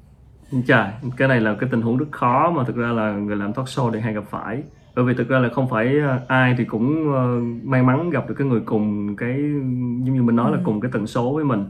Chà, 0.68 0.94
cái 1.18 1.28
này 1.28 1.42
là 1.42 1.56
cái 1.60 1.70
tình 1.72 1.82
huống 1.82 1.98
rất 1.98 2.06
khó 2.12 2.52
mà 2.52 2.64
thực 2.64 2.76
ra 2.76 2.88
là 2.88 3.12
người 3.12 3.36
làm 3.36 3.54
talk 3.54 3.66
show 3.66 3.92
thì 3.92 4.00
hay 4.00 4.14
gặp 4.14 4.24
phải. 4.30 4.64
Bởi 4.96 5.06
vì 5.06 5.14
thực 5.14 5.30
ra 5.30 5.40
là 5.40 5.50
không 5.50 5.70
phải 5.70 6.00
ờ, 6.00 6.20
ai 6.28 6.56
thì 6.58 6.66
cũng 6.66 7.14
ờ, 7.14 7.42
may 7.64 7.84
mắn 7.84 8.10
gặp 8.10 8.30
được 8.30 8.36
cái 8.38 8.48
người 8.48 8.62
cùng 8.66 9.16
cái 9.16 9.38
giống 10.04 10.14
như 10.14 10.24
mình 10.24 10.36
nói 10.36 10.52
là 10.52 10.58
ừ. 10.58 10.62
cùng 10.66 10.82
cái 10.82 10.92
tần 10.94 11.08
số 11.08 11.34
với 11.34 11.44
mình. 11.44 11.66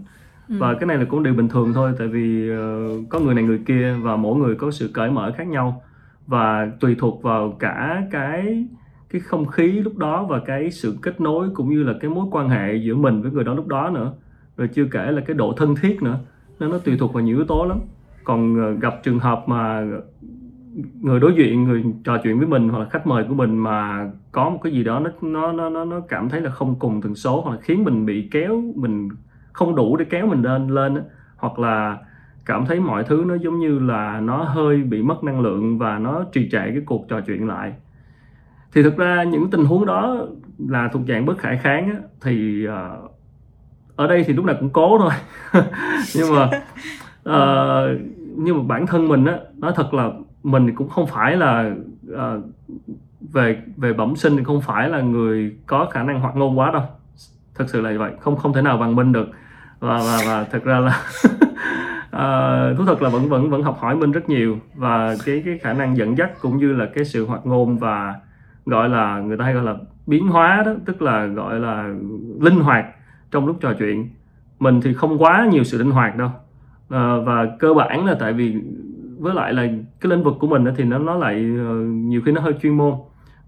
Ừ. 0.49 0.55
và 0.59 0.73
cái 0.73 0.87
này 0.87 0.97
là 0.97 1.05
cũng 1.05 1.23
điều 1.23 1.33
bình 1.33 1.49
thường 1.49 1.73
thôi 1.73 1.93
tại 1.99 2.07
vì 2.07 2.51
uh, 2.51 3.09
có 3.09 3.19
người 3.19 3.35
này 3.35 3.43
người 3.43 3.59
kia 3.65 3.93
và 4.01 4.15
mỗi 4.15 4.35
người 4.35 4.55
có 4.55 4.71
sự 4.71 4.89
cởi 4.93 5.11
mở 5.11 5.33
khác 5.37 5.47
nhau. 5.47 5.81
Và 6.27 6.71
tùy 6.79 6.95
thuộc 6.99 7.23
vào 7.23 7.55
cả 7.59 8.03
cái 8.11 8.67
cái 9.09 9.21
không 9.21 9.45
khí 9.45 9.71
lúc 9.71 9.97
đó 9.97 10.23
và 10.23 10.39
cái 10.45 10.71
sự 10.71 10.97
kết 11.01 11.21
nối 11.21 11.49
cũng 11.53 11.69
như 11.69 11.83
là 11.83 11.93
cái 12.01 12.09
mối 12.09 12.25
quan 12.31 12.49
hệ 12.49 12.75
giữa 12.75 12.95
mình 12.95 13.21
với 13.21 13.31
người 13.31 13.43
đó 13.43 13.53
lúc 13.53 13.67
đó 13.67 13.89
nữa. 13.89 14.13
Rồi 14.57 14.67
chưa 14.67 14.85
kể 14.91 15.11
là 15.11 15.21
cái 15.21 15.35
độ 15.35 15.53
thân 15.57 15.75
thiết 15.75 16.03
nữa. 16.03 16.19
Nên 16.59 16.71
nó 16.71 16.77
tùy 16.77 16.97
thuộc 16.97 17.13
vào 17.13 17.23
nhiều 17.23 17.35
yếu 17.37 17.45
tố 17.45 17.65
lắm 17.65 17.79
còn 18.27 18.59
ờ, 18.59 18.71
gặp 18.71 19.03
trường 19.03 19.19
hợp 19.19 19.43
mà 19.47 19.85
người 21.01 21.19
đối 21.19 21.33
diện 21.33 21.63
người 21.63 21.83
trò 22.03 22.17
chuyện 22.23 22.37
với 22.37 22.47
mình 22.47 22.69
hoặc 22.69 22.79
là 22.79 22.85
khách 22.89 23.07
mời 23.07 23.23
của 23.23 23.33
mình 23.33 23.57
mà 23.57 24.09
có 24.31 24.49
một 24.49 24.59
cái 24.63 24.73
gì 24.73 24.83
đó 24.83 25.01
nó 25.21 25.51
nó 25.51 25.69
nó 25.69 25.85
nó 25.85 25.99
cảm 25.99 26.29
thấy 26.29 26.41
là 26.41 26.49
không 26.49 26.75
cùng 26.79 27.01
tần 27.01 27.15
số 27.15 27.41
hoặc 27.41 27.51
là 27.51 27.57
khiến 27.61 27.83
mình 27.83 28.05
bị 28.05 28.27
kéo 28.31 28.63
mình 28.75 29.09
không 29.53 29.75
đủ 29.75 29.97
để 29.97 30.05
kéo 30.09 30.27
mình 30.27 30.41
lên 30.41 30.67
lên 30.67 30.97
hoặc 31.37 31.59
là 31.59 31.97
cảm 32.45 32.65
thấy 32.65 32.79
mọi 32.79 33.03
thứ 33.03 33.23
nó 33.27 33.35
giống 33.35 33.59
như 33.59 33.79
là 33.79 34.19
nó 34.19 34.43
hơi 34.43 34.77
bị 34.77 35.01
mất 35.01 35.23
năng 35.23 35.39
lượng 35.39 35.77
và 35.77 35.99
nó 35.99 36.23
trì 36.31 36.49
trệ 36.51 36.57
cái 36.57 36.81
cuộc 36.85 37.05
trò 37.09 37.21
chuyện 37.21 37.47
lại. 37.47 37.73
Thì 38.73 38.83
thực 38.83 38.97
ra 38.97 39.23
những 39.23 39.49
tình 39.51 39.65
huống 39.65 39.85
đó 39.85 40.27
là 40.67 40.89
thuộc 40.93 41.01
dạng 41.07 41.25
bất 41.25 41.37
khả 41.37 41.55
kháng 41.55 41.89
á, 41.89 41.95
thì 42.21 42.67
uh, 42.67 43.11
ở 43.95 44.07
đây 44.07 44.23
thì 44.23 44.33
lúc 44.33 44.45
nào 44.45 44.55
cũng 44.59 44.69
cố 44.69 44.97
thôi. 44.97 45.11
Nhưng 46.15 46.35
mà 46.35 46.49
uh, 47.29 47.99
nhưng 48.37 48.57
mà 48.57 48.63
bản 48.67 48.87
thân 48.87 49.07
mình 49.07 49.25
á 49.25 49.37
nói 49.57 49.71
thật 49.75 49.93
là 49.93 50.11
mình 50.43 50.75
cũng 50.75 50.89
không 50.89 51.07
phải 51.07 51.35
là 51.35 51.71
uh, 52.11 52.43
về 53.33 53.61
về 53.77 53.93
bẩm 53.93 54.15
sinh 54.15 54.37
thì 54.37 54.43
không 54.43 54.61
phải 54.61 54.89
là 54.89 55.01
người 55.01 55.57
có 55.65 55.87
khả 55.91 56.03
năng 56.03 56.19
hoạt 56.19 56.35
ngôn 56.35 56.59
quá 56.59 56.71
đâu. 56.71 56.83
Thật 57.55 57.65
sự 57.67 57.81
là 57.81 57.93
vậy 57.97 58.11
không 58.19 58.35
không 58.35 58.53
thể 58.53 58.61
nào 58.61 58.77
bằng 58.77 58.95
minh 58.95 59.11
được. 59.11 59.27
Và 59.79 59.97
và 59.97 60.19
và 60.25 60.43
thật 60.43 60.63
ra 60.63 60.79
là 60.79 61.01
uh, 62.05 62.77
thú 62.77 62.85
thật 62.85 63.01
là 63.01 63.09
vẫn 63.09 63.29
vẫn 63.29 63.49
vẫn 63.49 63.63
học 63.63 63.77
hỏi 63.79 63.95
minh 63.95 64.11
rất 64.11 64.29
nhiều. 64.29 64.57
Và 64.75 65.15
cái 65.25 65.41
cái 65.45 65.57
khả 65.57 65.73
năng 65.73 65.97
dẫn 65.97 66.17
dắt 66.17 66.31
cũng 66.41 66.57
như 66.57 66.73
là 66.73 66.85
cái 66.95 67.05
sự 67.05 67.25
hoạt 67.25 67.45
ngôn 67.45 67.77
và 67.77 68.15
gọi 68.65 68.89
là 68.89 69.19
người 69.19 69.37
ta 69.37 69.45
hay 69.45 69.53
gọi 69.53 69.63
là 69.63 69.75
biến 70.07 70.27
hóa 70.27 70.63
đó 70.65 70.71
tức 70.85 71.01
là 71.01 71.25
gọi 71.25 71.59
là 71.59 71.89
linh 72.39 72.59
hoạt 72.59 72.85
trong 73.31 73.47
lúc 73.47 73.57
trò 73.61 73.73
chuyện. 73.79 74.09
Mình 74.59 74.81
thì 74.81 74.93
không 74.93 75.21
quá 75.21 75.47
nhiều 75.51 75.63
sự 75.63 75.77
linh 75.77 75.91
hoạt 75.91 76.15
đâu 76.15 76.31
à, 76.89 77.17
và 77.25 77.55
cơ 77.59 77.73
bản 77.73 78.05
là 78.05 78.15
tại 78.19 78.33
vì 78.33 78.55
với 79.19 79.33
lại 79.33 79.53
là 79.53 79.67
cái 80.01 80.09
lĩnh 80.09 80.23
vực 80.23 80.33
của 80.39 80.47
mình 80.47 80.65
thì 80.77 80.83
nó 80.83 80.97
nó 80.97 81.17
lại 81.17 81.35
ờ, 81.35 81.75
nhiều 81.85 82.21
khi 82.25 82.31
nó 82.31 82.41
hơi 82.41 82.53
chuyên 82.61 82.77
môn. 82.77 82.93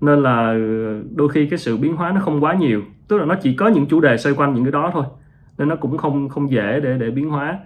Nên 0.02 0.24
là 0.24 0.48
ờ, 0.48 1.04
đôi 1.16 1.30
khi 1.30 1.50
cái 1.50 1.60
sự 1.60 1.78
biến 1.78 1.96
hóa 1.96 2.12
nó 2.12 2.22
không 2.22 2.44
quá 2.44 2.54
nhiều. 2.54 2.82
Tức 3.08 3.18
là 3.18 3.26
nó 3.26 3.36
chỉ 3.42 3.56
có 3.56 3.68
những 3.68 3.86
chủ 3.86 4.02
đề 4.02 4.18
xoay 4.18 4.36
quanh 4.36 4.54
những 4.54 4.64
cái 4.64 4.72
đó 4.72 4.90
thôi. 4.94 5.04
Nên 5.58 5.68
nó 5.68 5.76
cũng 5.76 5.98
không 5.98 6.30
không 6.30 6.52
dễ 6.52 6.80
để 6.84 6.98
để 6.98 7.12
biến 7.12 7.30
hóa. 7.30 7.60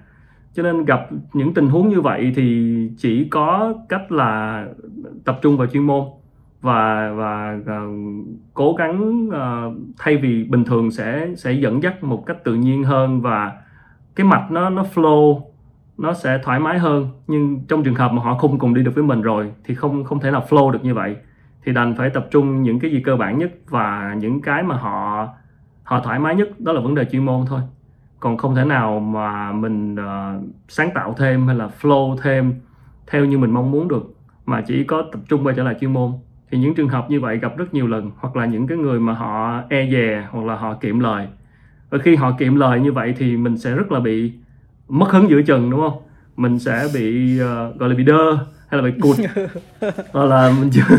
Cho 0.53 0.63
nên 0.63 0.85
gặp 0.85 1.09
những 1.33 1.53
tình 1.53 1.69
huống 1.69 1.89
như 1.89 2.01
vậy 2.01 2.33
thì 2.35 2.75
chỉ 2.97 3.27
có 3.29 3.73
cách 3.89 4.11
là 4.11 4.65
tập 5.25 5.39
trung 5.41 5.57
vào 5.57 5.67
chuyên 5.67 5.83
môn 5.83 6.03
và 6.61 7.11
và 7.11 7.59
uh, 7.61 8.25
cố 8.53 8.73
gắng 8.73 9.27
uh, 9.27 9.73
thay 9.97 10.17
vì 10.17 10.43
bình 10.43 10.63
thường 10.63 10.91
sẽ 10.91 11.27
sẽ 11.37 11.51
dẫn 11.51 11.83
dắt 11.83 12.03
một 12.03 12.25
cách 12.25 12.43
tự 12.43 12.55
nhiên 12.55 12.83
hơn 12.83 13.21
và 13.21 13.51
cái 14.15 14.25
mạch 14.25 14.51
nó 14.51 14.69
nó 14.69 14.85
flow 14.93 15.52
nó 15.97 16.13
sẽ 16.13 16.39
thoải 16.43 16.59
mái 16.59 16.79
hơn. 16.79 17.09
Nhưng 17.27 17.65
trong 17.67 17.83
trường 17.83 17.95
hợp 17.95 18.11
mà 18.11 18.21
họ 18.21 18.37
không 18.37 18.59
cùng 18.59 18.73
đi 18.73 18.83
được 18.83 18.95
với 18.95 19.03
mình 19.03 19.21
rồi 19.21 19.51
thì 19.63 19.75
không 19.75 20.03
không 20.03 20.19
thể 20.19 20.31
nào 20.31 20.45
flow 20.49 20.71
được 20.71 20.83
như 20.83 20.93
vậy. 20.93 21.15
Thì 21.65 21.73
đành 21.73 21.95
phải 21.95 22.09
tập 22.09 22.27
trung 22.31 22.63
những 22.63 22.79
cái 22.79 22.91
gì 22.91 23.01
cơ 23.01 23.15
bản 23.15 23.37
nhất 23.37 23.51
và 23.69 24.15
những 24.19 24.41
cái 24.41 24.63
mà 24.63 24.75
họ 24.75 25.27
họ 25.83 25.99
thoải 25.99 26.19
mái 26.19 26.35
nhất 26.35 26.59
đó 26.59 26.71
là 26.71 26.81
vấn 26.81 26.95
đề 26.95 27.05
chuyên 27.05 27.25
môn 27.25 27.45
thôi. 27.47 27.61
Còn 28.19 28.37
không 28.37 28.55
thể 28.55 28.65
nào 28.65 28.99
mà 28.99 29.51
mình 29.51 29.95
uh, 29.95 30.43
sáng 30.67 30.89
tạo 30.95 31.15
thêm 31.17 31.47
hay 31.47 31.55
là 31.55 31.69
flow 31.81 32.17
thêm 32.21 32.53
theo 33.07 33.25
như 33.25 33.37
mình 33.37 33.51
mong 33.51 33.71
muốn 33.71 33.87
được 33.87 34.13
mà 34.45 34.61
chỉ 34.61 34.83
có 34.83 35.03
tập 35.11 35.19
trung 35.27 35.45
quay 35.45 35.55
trở 35.55 35.63
lại 35.63 35.75
chuyên 35.81 35.93
môn. 35.93 36.11
Thì 36.51 36.57
những 36.57 36.75
trường 36.75 36.89
hợp 36.89 37.09
như 37.09 37.19
vậy 37.19 37.37
gặp 37.37 37.57
rất 37.57 37.73
nhiều 37.73 37.87
lần 37.87 38.11
hoặc 38.17 38.35
là 38.35 38.45
những 38.45 38.67
cái 38.67 38.77
người 38.77 38.99
mà 38.99 39.13
họ 39.13 39.61
e 39.69 39.89
dè 39.91 40.27
hoặc 40.31 40.45
là 40.45 40.55
họ 40.55 40.73
kiệm 40.73 40.99
lời. 40.99 41.27
Và 41.89 41.97
khi 41.97 42.15
họ 42.15 42.31
kiệm 42.39 42.55
lời 42.55 42.79
như 42.79 42.91
vậy 42.91 43.13
thì 43.17 43.37
mình 43.37 43.57
sẽ 43.57 43.75
rất 43.75 43.91
là 43.91 43.99
bị 43.99 44.33
mất 44.93 45.11
hứng 45.11 45.29
giữa 45.29 45.41
chừng 45.41 45.69
đúng 45.69 45.81
không? 45.81 46.01
Mình 46.37 46.59
sẽ 46.59 46.87
bị 46.93 47.39
uh, 47.41 47.79
gọi 47.79 47.89
là 47.89 47.95
bị 47.95 48.03
đơ 48.03 48.37
hay 48.67 48.81
là 48.81 48.81
bị 48.81 48.91
cụt. 49.01 49.17
Hoặc 50.13 50.25
là 50.25 50.53
mình 50.59 50.69
chưa 50.71 50.97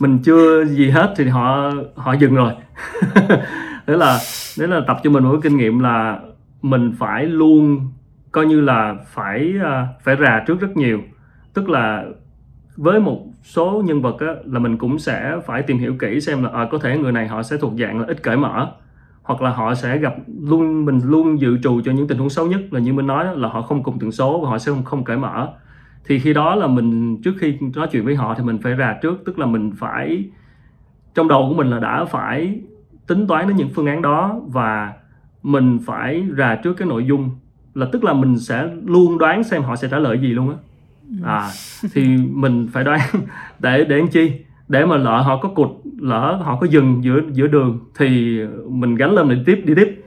mình 0.00 0.18
chưa 0.18 0.64
gì 0.64 0.90
hết 0.90 1.14
thì 1.16 1.28
họ 1.28 1.72
họ 1.94 2.12
dừng 2.12 2.34
rồi. 2.34 2.52
Đấy 3.86 3.98
là 3.98 4.18
đấy 4.58 4.68
là 4.68 4.80
tập 4.86 4.96
cho 5.02 5.10
mình 5.10 5.24
một 5.24 5.30
cái 5.32 5.40
kinh 5.42 5.56
nghiệm 5.56 5.78
là 5.78 6.20
mình 6.62 6.92
phải 6.98 7.26
luôn 7.26 7.88
coi 8.32 8.46
như 8.46 8.60
là 8.60 8.94
phải 9.06 9.54
uh, 9.56 10.02
phải 10.02 10.16
rà 10.20 10.44
trước 10.46 10.60
rất 10.60 10.76
nhiều. 10.76 11.00
Tức 11.54 11.68
là 11.68 12.04
với 12.76 13.00
một 13.00 13.26
số 13.42 13.82
nhân 13.86 14.02
vật 14.02 14.20
á, 14.20 14.34
là 14.44 14.58
mình 14.58 14.78
cũng 14.78 14.98
sẽ 14.98 15.36
phải 15.46 15.62
tìm 15.62 15.78
hiểu 15.78 15.94
kỹ 15.98 16.20
xem 16.20 16.42
là 16.42 16.50
à, 16.52 16.68
có 16.70 16.78
thể 16.78 16.98
người 16.98 17.12
này 17.12 17.28
họ 17.28 17.42
sẽ 17.42 17.56
thuộc 17.56 17.72
dạng 17.78 18.00
là 18.00 18.06
ít 18.06 18.22
cởi 18.22 18.36
mở 18.36 18.72
hoặc 19.22 19.42
là 19.42 19.50
họ 19.50 19.74
sẽ 19.74 19.98
gặp 19.98 20.14
luôn 20.42 20.84
mình 20.84 21.00
luôn 21.04 21.40
dự 21.40 21.58
trù 21.62 21.80
cho 21.84 21.92
những 21.92 22.08
tình 22.08 22.18
huống 22.18 22.30
xấu 22.30 22.46
nhất 22.46 22.60
là 22.70 22.80
như 22.80 22.92
mình 22.92 23.06
nói 23.06 23.38
là 23.38 23.48
họ 23.48 23.62
không 23.62 23.82
cùng 23.82 23.98
tần 23.98 24.12
số 24.12 24.40
và 24.40 24.48
họ 24.48 24.58
sẽ 24.58 24.72
không, 24.72 24.84
không 24.84 25.04
cởi 25.04 25.16
mở. 25.16 25.48
Thì 26.04 26.18
khi 26.18 26.32
đó 26.32 26.54
là 26.54 26.66
mình 26.66 27.22
trước 27.22 27.34
khi 27.38 27.58
nói 27.74 27.88
chuyện 27.92 28.04
với 28.04 28.14
họ 28.14 28.34
thì 28.34 28.44
mình 28.44 28.58
phải 28.58 28.76
rà 28.78 28.98
trước 29.02 29.22
tức 29.24 29.38
là 29.38 29.46
mình 29.46 29.72
phải 29.76 30.24
trong 31.14 31.28
đầu 31.28 31.46
của 31.48 31.54
mình 31.54 31.70
là 31.70 31.78
đã 31.78 32.04
phải 32.04 32.60
tính 33.06 33.26
toán 33.26 33.48
đến 33.48 33.56
những 33.56 33.68
phương 33.74 33.86
án 33.86 34.02
đó 34.02 34.40
và 34.46 34.92
mình 35.42 35.78
phải 35.86 36.26
rà 36.38 36.54
trước 36.54 36.74
cái 36.74 36.88
nội 36.88 37.04
dung 37.04 37.30
là 37.74 37.86
tức 37.92 38.04
là 38.04 38.12
mình 38.12 38.38
sẽ 38.38 38.68
luôn 38.84 39.18
đoán 39.18 39.44
xem 39.44 39.62
họ 39.62 39.76
sẽ 39.76 39.88
trả 39.88 39.98
lời 39.98 40.18
gì 40.18 40.28
luôn 40.28 40.50
á. 40.50 40.56
À 41.24 41.48
thì 41.92 42.16
mình 42.16 42.68
phải 42.72 42.84
đoán 42.84 43.00
để 43.58 43.84
để 43.84 43.98
làm 43.98 44.08
chi 44.08 44.32
để 44.68 44.84
mà 44.84 44.96
lỡ 44.96 45.20
họ 45.20 45.36
có 45.36 45.48
cụt 45.48 45.68
lỡ 45.98 46.40
họ 46.42 46.56
có 46.60 46.66
dừng 46.66 47.04
giữa 47.04 47.20
giữa 47.32 47.46
đường 47.46 47.78
thì 47.98 48.40
mình 48.68 48.94
gánh 48.94 49.12
lên 49.14 49.28
đi 49.28 49.36
tiếp 49.46 49.62
đi 49.64 49.74
tiếp. 49.74 50.04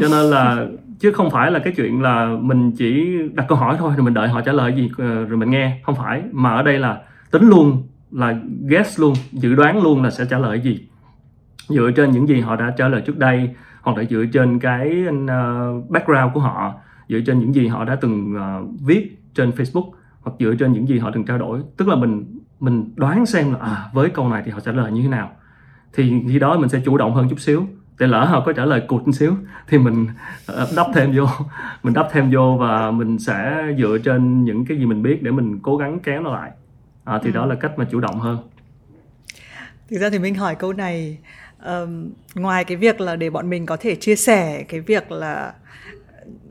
Cho 0.00 0.08
nên 0.10 0.30
là 0.30 0.66
chứ 0.98 1.12
không 1.12 1.30
phải 1.30 1.50
là 1.50 1.58
cái 1.58 1.72
chuyện 1.76 2.02
là 2.02 2.36
mình 2.40 2.72
chỉ 2.72 3.18
đặt 3.34 3.46
câu 3.48 3.58
hỏi 3.58 3.76
thôi 3.78 3.92
rồi 3.96 4.04
mình 4.04 4.14
đợi 4.14 4.28
họ 4.28 4.40
trả 4.40 4.52
lời 4.52 4.72
gì 4.76 4.90
ờ, 4.98 5.24
rồi 5.24 5.38
mình 5.38 5.50
nghe. 5.50 5.80
Không 5.82 5.94
phải. 5.94 6.22
Mà 6.32 6.54
ở 6.54 6.62
đây 6.62 6.78
là 6.78 7.00
tính 7.30 7.48
luôn 7.48 7.82
là 8.10 8.34
guess 8.68 9.00
luôn 9.00 9.14
dự 9.32 9.54
đoán 9.54 9.82
luôn 9.82 10.02
là 10.02 10.10
sẽ 10.10 10.24
trả 10.30 10.38
lời 10.38 10.60
gì. 10.60 10.88
Dựa 11.68 11.90
trên 11.96 12.10
những 12.10 12.28
gì 12.28 12.40
họ 12.40 12.56
đã 12.56 12.74
trả 12.76 12.88
lời 12.88 13.02
trước 13.06 13.18
đây 13.18 13.50
hoặc 13.82 13.96
là 13.96 14.04
dựa 14.04 14.24
trên 14.32 14.58
cái 14.58 15.04
uh, 15.08 15.90
background 15.90 16.32
của 16.34 16.40
họ 16.40 16.74
dựa 17.08 17.20
trên 17.26 17.38
những 17.38 17.54
gì 17.54 17.66
họ 17.66 17.84
đã 17.84 17.94
từng 17.94 18.34
uh, 18.36 18.80
viết 18.86 19.18
trên 19.34 19.50
Facebook 19.50 19.90
hoặc 20.26 20.32
dựa 20.40 20.54
trên 20.58 20.72
những 20.72 20.88
gì 20.88 20.98
họ 20.98 21.10
từng 21.14 21.24
trao 21.24 21.38
đổi. 21.38 21.60
Tức 21.76 21.88
là 21.88 21.96
mình 21.96 22.40
mình 22.60 22.90
đoán 22.96 23.26
xem 23.26 23.52
là 23.52 23.58
à 23.60 23.84
với 23.92 24.10
câu 24.10 24.28
này 24.28 24.42
thì 24.44 24.50
họ 24.50 24.60
trả 24.60 24.72
lời 24.72 24.92
như 24.92 25.02
thế 25.02 25.08
nào. 25.08 25.30
Thì 25.92 26.12
khi 26.28 26.38
đó 26.38 26.58
mình 26.58 26.68
sẽ 26.68 26.80
chủ 26.84 26.96
động 26.96 27.14
hơn 27.14 27.28
chút 27.28 27.40
xíu. 27.40 27.66
Để 27.98 28.06
lỡ 28.06 28.24
họ 28.24 28.42
có 28.46 28.52
trả 28.52 28.64
lời 28.64 28.82
cụt 28.88 29.06
một 29.06 29.12
xíu 29.12 29.34
thì 29.68 29.78
mình 29.78 30.06
uh, 30.52 30.68
đắp 30.76 30.86
thêm 30.94 31.12
vô. 31.16 31.26
Mình 31.82 31.94
đắp 31.94 32.08
thêm 32.12 32.30
vô 32.32 32.56
và 32.60 32.90
mình 32.90 33.18
sẽ 33.18 33.62
dựa 33.78 33.98
trên 34.04 34.44
những 34.44 34.64
cái 34.64 34.78
gì 34.78 34.86
mình 34.86 35.02
biết 35.02 35.22
để 35.22 35.30
mình 35.30 35.58
cố 35.62 35.76
gắng 35.76 35.98
kéo 36.00 36.22
nó 36.22 36.32
lại. 36.32 36.50
À, 37.04 37.18
thì 37.22 37.30
ừ. 37.30 37.34
đó 37.34 37.46
là 37.46 37.54
cách 37.54 37.78
mà 37.78 37.86
chủ 37.90 38.00
động 38.00 38.20
hơn. 38.20 38.38
Thực 39.90 39.98
ra 39.98 40.10
thì 40.10 40.18
mình 40.18 40.34
hỏi 40.34 40.54
câu 40.54 40.72
này 40.72 41.18
um, 41.66 42.10
ngoài 42.34 42.64
cái 42.64 42.76
việc 42.76 43.00
là 43.00 43.16
để 43.16 43.30
bọn 43.30 43.50
mình 43.50 43.66
có 43.66 43.76
thể 43.80 43.94
chia 43.94 44.16
sẻ 44.16 44.64
cái 44.68 44.80
việc 44.80 45.12
là 45.12 45.52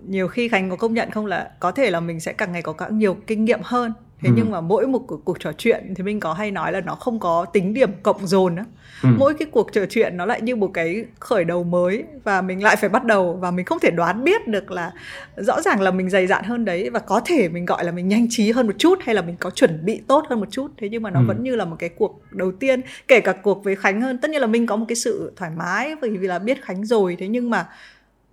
nhiều 0.08 0.28
khi 0.28 0.48
khánh 0.48 0.70
có 0.70 0.76
công 0.76 0.94
nhận 0.94 1.12
không 1.12 1.26
là 1.26 1.52
có 1.60 1.72
thể 1.72 1.92
là 1.92 2.00
mình 2.00 2.20
sẽ 2.20 2.34
càng 2.34 2.52
ngày 2.52 2.62
có 2.62 2.74
càng 2.74 2.98
nhiều 2.98 3.18
kinh 3.28 3.46
nghiệm 3.46 3.60
hơn 3.64 3.94
thế 4.22 4.30
ừ. 4.30 4.34
nhưng 4.38 4.52
mà 4.52 4.62
mỗi 4.62 4.88
một 4.88 5.00
cuộc, 5.08 5.26
cuộc 5.26 5.40
trò 5.40 5.52
chuyện 5.58 5.94
thì 5.96 6.04
mình 6.04 6.20
có 6.20 6.34
hay 6.34 6.52
nói 6.52 6.72
là 6.72 6.82
nó 6.82 6.96
không 6.96 7.20
có 7.20 7.46
tính 7.46 7.74
điểm 7.74 7.90
cộng 8.04 8.28
dồn 8.28 8.56
á 8.56 8.64
ừ. 9.04 9.10
mỗi 9.18 9.34
cái 9.34 9.48
cuộc 9.52 9.74
trò 9.74 9.82
chuyện 9.90 10.18
nó 10.18 10.26
lại 10.26 10.42
như 10.42 10.56
một 10.56 10.72
cái 10.74 11.06
khởi 11.20 11.44
đầu 11.44 11.64
mới 11.64 12.04
và 12.24 12.42
mình 12.42 12.64
lại 12.64 12.76
phải 12.76 12.90
bắt 12.90 13.04
đầu 13.04 13.38
và 13.42 13.52
mình 13.52 13.66
không 13.66 13.80
thể 13.80 13.92
đoán 13.92 14.24
biết 14.24 14.48
được 14.48 14.72
là 14.72 14.92
rõ 15.38 15.62
ràng 15.62 15.82
là 15.82 15.92
mình 15.92 16.10
dày 16.10 16.28
dạn 16.28 16.44
hơn 16.44 16.66
đấy 16.66 16.90
và 16.90 17.00
có 17.00 17.22
thể 17.26 17.50
mình 17.50 17.66
gọi 17.66 17.84
là 17.84 17.92
mình 17.92 18.08
nhanh 18.08 18.28
trí 18.30 18.52
hơn 18.52 18.68
một 18.68 18.76
chút 18.78 19.00
hay 19.02 19.16
là 19.16 19.22
mình 19.22 19.36
có 19.40 19.50
chuẩn 19.50 19.86
bị 19.86 20.02
tốt 20.08 20.26
hơn 20.30 20.40
một 20.40 20.52
chút 20.52 20.72
thế 20.78 20.90
nhưng 20.90 21.04
mà 21.04 21.10
nó 21.10 21.20
ừ. 21.20 21.26
vẫn 21.28 21.44
như 21.44 21.56
là 21.56 21.66
một 21.66 21.76
cái 21.80 21.90
cuộc 21.90 22.22
đầu 22.32 22.52
tiên 22.52 22.82
kể 23.08 23.20
cả 23.20 23.32
cuộc 23.32 23.64
với 23.64 23.76
khánh 23.76 24.02
hơn 24.02 24.18
tất 24.18 24.32
nhiên 24.32 24.42
là 24.42 24.48
mình 24.48 24.66
có 24.66 24.76
một 24.76 24.86
cái 24.88 24.96
sự 24.96 25.32
thoải 25.36 25.52
mái 25.58 25.96
bởi 26.02 26.10
vì 26.10 26.28
là 26.28 26.40
biết 26.40 26.64
khánh 26.66 26.86
rồi 26.86 27.16
thế 27.20 27.28
nhưng 27.28 27.50
mà 27.50 27.68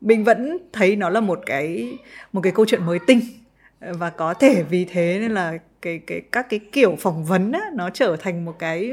mình 0.02 0.24
vẫn 0.24 0.58
thấy 0.72 0.96
nó 0.96 1.08
là 1.08 1.20
một 1.20 1.40
cái 1.46 1.98
một 2.32 2.40
cái 2.40 2.52
câu 2.52 2.66
chuyện 2.66 2.86
mới 2.86 2.98
tinh. 3.06 3.20
Và 3.80 4.10
có 4.10 4.34
thể 4.34 4.62
vì 4.70 4.84
thế 4.84 5.18
nên 5.20 5.30
là 5.30 5.58
cái 5.82 5.98
cái, 6.06 6.20
các 6.32 6.46
cái 6.50 6.60
kiểu 6.72 6.96
phỏng 6.98 7.24
vấn 7.24 7.52
á, 7.52 7.60
nó 7.74 7.90
trở 7.90 8.16
thành 8.20 8.44
một 8.44 8.58
cái 8.58 8.92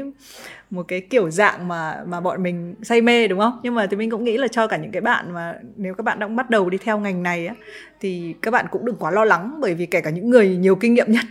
một 0.70 0.82
cái 0.88 1.00
kiểu 1.00 1.30
dạng 1.30 1.68
mà 1.68 2.04
mà 2.06 2.20
bọn 2.20 2.42
mình 2.42 2.74
say 2.82 3.00
mê, 3.00 3.28
đúng 3.28 3.38
không? 3.38 3.60
Nhưng 3.62 3.74
mà 3.74 3.86
thì 3.86 3.96
mình 3.96 4.10
cũng 4.10 4.24
nghĩ 4.24 4.36
là 4.36 4.48
cho 4.48 4.66
cả 4.66 4.76
những 4.76 4.90
cái 4.90 5.00
bạn 5.00 5.32
mà 5.34 5.54
nếu 5.76 5.94
các 5.94 6.02
bạn 6.02 6.18
đang 6.18 6.36
bắt 6.36 6.50
đầu 6.50 6.70
đi 6.70 6.78
theo 6.78 6.98
ngành 6.98 7.22
này 7.22 7.46
á, 7.46 7.54
thì 8.00 8.34
các 8.42 8.50
bạn 8.50 8.66
cũng 8.70 8.84
đừng 8.84 8.96
quá 8.96 9.10
lo 9.10 9.24
lắng. 9.24 9.58
Bởi 9.60 9.74
vì 9.74 9.86
kể 9.86 10.00
cả 10.00 10.10
những 10.10 10.30
người 10.30 10.56
nhiều 10.56 10.76
kinh 10.76 10.94
nghiệm 10.94 11.12
nhất 11.12 11.24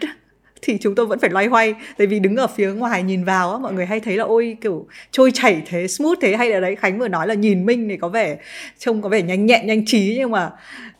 thì 0.61 0.77
chúng 0.81 0.95
tôi 0.95 1.05
vẫn 1.05 1.19
phải 1.19 1.29
loay 1.29 1.47
hoay. 1.47 1.75
Tại 1.97 2.07
vì 2.07 2.19
đứng 2.19 2.35
ở 2.35 2.47
phía 2.47 2.73
ngoài 2.73 3.03
nhìn 3.03 3.23
vào 3.23 3.51
á 3.51 3.57
mọi 3.57 3.73
người 3.73 3.85
hay 3.85 3.99
thấy 3.99 4.17
là 4.17 4.23
ôi 4.23 4.57
kiểu 4.61 4.87
trôi 5.11 5.31
chảy 5.33 5.61
thế 5.65 5.87
smooth 5.87 6.17
thế. 6.21 6.35
Hay 6.35 6.49
là 6.49 6.59
đấy 6.59 6.75
khánh 6.75 6.99
vừa 6.99 7.07
nói 7.07 7.27
là 7.27 7.33
nhìn 7.33 7.65
minh 7.65 7.89
thì 7.89 7.97
có 7.97 8.09
vẻ 8.09 8.37
trông 8.79 9.01
có 9.01 9.09
vẻ 9.09 9.21
nhanh 9.21 9.45
nhẹn 9.45 9.67
nhanh 9.67 9.85
trí 9.85 10.15
nhưng 10.17 10.31
mà 10.31 10.49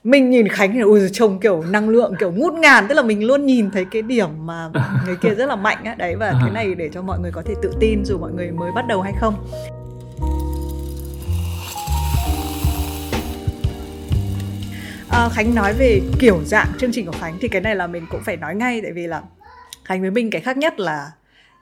mình 0.04 0.30
nhìn 0.30 0.48
khánh 0.48 0.74
thì 0.74 0.80
ôi 0.80 1.10
trông 1.14 1.40
kiểu 1.40 1.64
năng 1.70 1.90
lượng 1.90 2.14
kiểu 2.20 2.32
ngút 2.32 2.54
ngàn. 2.54 2.86
Tức 2.90 2.96
là 2.96 3.02
mình 3.02 3.24
luôn 3.24 3.46
nhìn 3.46 3.72
thấy 3.72 3.86
cái 3.92 4.02
điểm 4.02 4.30
mà 4.46 4.70
người 5.06 5.16
kia 5.22 5.36
rất 5.36 5.46
là 5.46 5.56
mạnh 5.56 5.84
á. 5.84 5.96
Đấy 5.98 6.16
và 6.16 6.34
cái 6.42 6.52
này 6.52 6.76
để 6.76 6.90
cho 6.94 7.02
mọi 7.02 7.20
người 7.20 7.32
có 7.32 7.42
thể 7.46 7.54
tự 7.62 7.72
tin 7.80 8.06
dù 8.06 8.18
mọi 8.18 8.32
người 8.32 8.52
mới 8.52 8.72
bắt 8.76 8.86
đầu 8.88 9.02
hay 9.02 9.14
không. 9.20 9.34
À, 15.10 15.30
Khánh 15.30 15.56
nói 15.56 15.74
về 15.74 16.02
kiểu 16.20 16.40
dạng 16.46 16.68
chương 16.80 16.92
trình 16.92 17.06
của 17.06 17.12
Khánh 17.20 17.38
thì 17.42 17.48
cái 17.48 17.62
này 17.62 17.76
là 17.76 17.88
mình 17.88 18.06
cũng 18.10 18.22
phải 18.26 18.38
nói 18.38 18.56
ngay. 18.56 18.82
Tại 18.82 18.92
vì 18.92 19.08
là 19.08 19.22
Khánh 19.90 20.02
với 20.02 20.12
Minh 20.12 20.30
cái 20.30 20.42
khác 20.42 20.58
nhất 20.58 20.80
là 20.80 21.12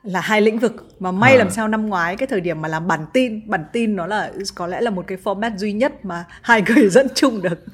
là 0.04 0.22
hai 0.22 0.42
lĩnh 0.42 0.60
vực 0.60 0.88
mà 1.00 1.12
may 1.12 1.32
à. 1.32 1.38
làm 1.38 1.50
sao 1.50 1.68
năm 1.68 1.90
ngoái 1.90 2.16
cái 2.16 2.28
thời 2.28 2.42
điểm 2.42 2.62
mà 2.62 2.68
làm 2.68 2.88
bản 2.88 3.06
tin 3.14 3.50
bản 3.50 3.66
tin 3.74 3.96
nó 3.96 4.08
là 4.08 4.32
có 4.56 4.68
lẽ 4.68 4.82
là 4.82 4.90
một 4.90 5.08
cái 5.08 5.18
format 5.24 5.58
duy 5.58 5.74
nhất 5.74 6.06
mà 6.06 6.26
hai 6.42 6.64
người 6.68 6.90
dẫn 6.90 7.08
chung 7.16 7.42
được 7.42 7.66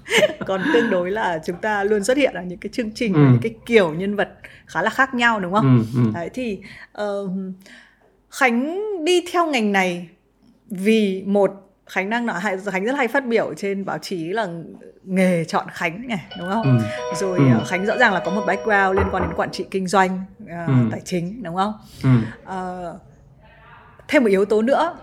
còn 0.48 0.62
tương 0.74 0.90
đối 0.90 1.12
là 1.12 1.40
chúng 1.46 1.56
ta 1.56 1.84
luôn 1.84 2.04
xuất 2.04 2.18
hiện 2.18 2.34
ở 2.34 2.42
những 2.42 2.60
cái 2.60 2.70
chương 2.74 2.92
trình 2.92 3.14
ừ. 3.14 3.20
những 3.20 3.40
cái 3.42 3.54
kiểu 3.66 3.94
nhân 3.94 4.16
vật 4.16 4.30
khá 4.66 4.82
là 4.82 4.90
khác 4.90 5.14
nhau 5.14 5.40
đúng 5.40 5.54
không 5.54 5.86
ừ, 5.96 6.02
ừ. 6.04 6.12
đấy 6.14 6.30
thì 6.34 6.60
uh, 7.02 7.32
khánh 8.30 8.82
đi 9.06 9.24
theo 9.32 9.46
ngành 9.46 9.72
này 9.72 10.08
vì 10.70 11.24
một 11.26 11.52
Khánh 11.94 12.10
đang 12.10 12.26
nói 12.26 12.42
Khánh 12.72 12.86
rất 12.86 12.96
hay 12.98 13.08
phát 13.08 13.26
biểu 13.26 13.54
trên 13.58 13.86
báo 13.86 13.98
chí 13.98 14.28
là 14.28 14.48
nghề 15.04 15.46
chọn 15.46 15.66
Khánh 15.74 16.08
này 16.08 16.26
đúng 16.40 16.50
không? 16.50 16.64
Ừ. 16.64 16.86
Rồi 17.16 17.38
ừ. 17.38 17.46
Ờ, 17.54 17.66
Khánh 17.68 17.86
rõ 17.86 17.98
ràng 17.98 18.14
là 18.14 18.22
có 18.26 18.32
một 18.32 18.44
background 18.48 18.98
liên 18.98 19.08
quan 19.12 19.24
đến 19.24 19.34
quản 19.36 19.52
trị 19.52 19.66
kinh 19.72 19.88
doanh, 19.88 20.26
uh, 20.44 20.50
ừ. 20.68 20.74
tài 20.92 21.02
chính 21.06 21.44
đúng 21.44 21.56
không? 21.56 21.74
Ừ. 22.04 22.10
Uh, 22.44 23.02
thêm 24.08 24.24
một 24.24 24.30
yếu 24.30 24.46
tố 24.46 24.62
nữa, 24.62 24.98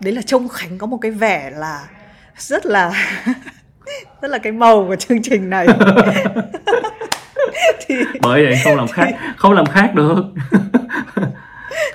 đấy 0.00 0.12
là 0.12 0.22
trông 0.22 0.48
Khánh 0.48 0.78
có 0.78 0.86
một 0.86 0.98
cái 1.00 1.10
vẻ 1.10 1.50
là 1.54 1.88
rất 2.36 2.66
là 2.66 2.92
rất 4.22 4.28
là 4.28 4.38
cái 4.38 4.52
màu 4.52 4.84
của 4.88 4.96
chương 4.96 5.22
trình 5.22 5.50
này 5.50 5.66
thì 7.86 7.94
bởi 8.20 8.44
vậy 8.44 8.60
không 8.64 8.76
làm 8.76 8.88
khác 8.88 9.12
không 9.36 9.52
làm 9.52 9.66
khác 9.66 9.90
được 9.94 10.24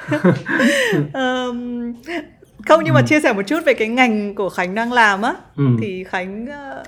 um, 1.14 1.94
không 2.68 2.84
nhưng 2.84 2.94
mà 2.94 3.00
Ừ. 3.00 3.06
chia 3.08 3.20
sẻ 3.22 3.34
một 3.34 3.42
chút 3.48 3.60
về 3.66 3.74
cái 3.74 3.88
ngành 3.88 4.36
của 4.36 4.50
Khánh 4.50 4.76
đang 4.76 4.94
làm 4.94 5.22
á 5.22 5.34
Ừ. 5.58 5.64
thì 5.82 6.04
Khánh 6.04 6.46
ờ, 6.48 6.84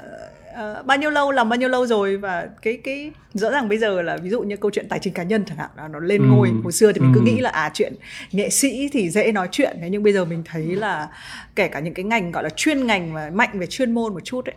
ờ, 0.56 0.84
bao 0.86 0.98
nhiêu 0.98 1.10
lâu 1.10 1.32
làm 1.32 1.50
bao 1.50 1.58
nhiêu 1.58 1.70
lâu 1.70 1.86
rồi 1.88 2.18
và 2.18 2.48
cái 2.62 2.78
cái 2.84 3.12
rõ 3.34 3.50
ràng 3.52 3.70
bây 3.70 3.78
giờ 3.78 4.02
là 4.02 4.18
ví 4.18 4.30
dụ 4.30 4.42
như 4.42 4.58
câu 4.58 4.72
chuyện 4.72 4.90
tài 4.90 5.00
chính 5.00 5.14
cá 5.14 5.24
nhân 5.24 5.44
chẳng 5.46 5.58
hạn 5.58 5.70
là 5.78 5.88
nó 5.88 6.00
lên 6.00 6.22
Ừ. 6.22 6.28
ngôi 6.28 6.50
hồi 6.64 6.72
xưa 6.72 6.92
thì 6.92 7.00
mình 7.00 7.12
cứ 7.14 7.20
Ừ. 7.20 7.24
nghĩ 7.24 7.40
là 7.40 7.50
à 7.50 7.72
chuyện 7.74 7.94
nghệ 8.32 8.50
sĩ 8.50 8.90
thì 8.94 9.10
dễ 9.10 9.32
nói 9.32 9.48
chuyện 9.52 9.78
thế 9.82 9.90
nhưng 9.90 10.04
bây 10.04 10.14
giờ 10.14 10.26
mình 10.26 10.44
thấy 10.46 10.64
là 10.76 11.08
kể 11.56 11.68
cả 11.68 11.80
những 11.80 11.94
cái 11.94 12.04
ngành 12.06 12.32
gọi 12.32 12.44
là 12.44 12.50
chuyên 12.50 12.88
ngành 12.88 13.14
mà 13.14 13.30
mạnh 13.34 13.50
về 13.60 13.68
chuyên 13.68 13.92
môn 13.92 14.14
một 14.14 14.22
chút 14.24 14.46
ấy 14.46 14.56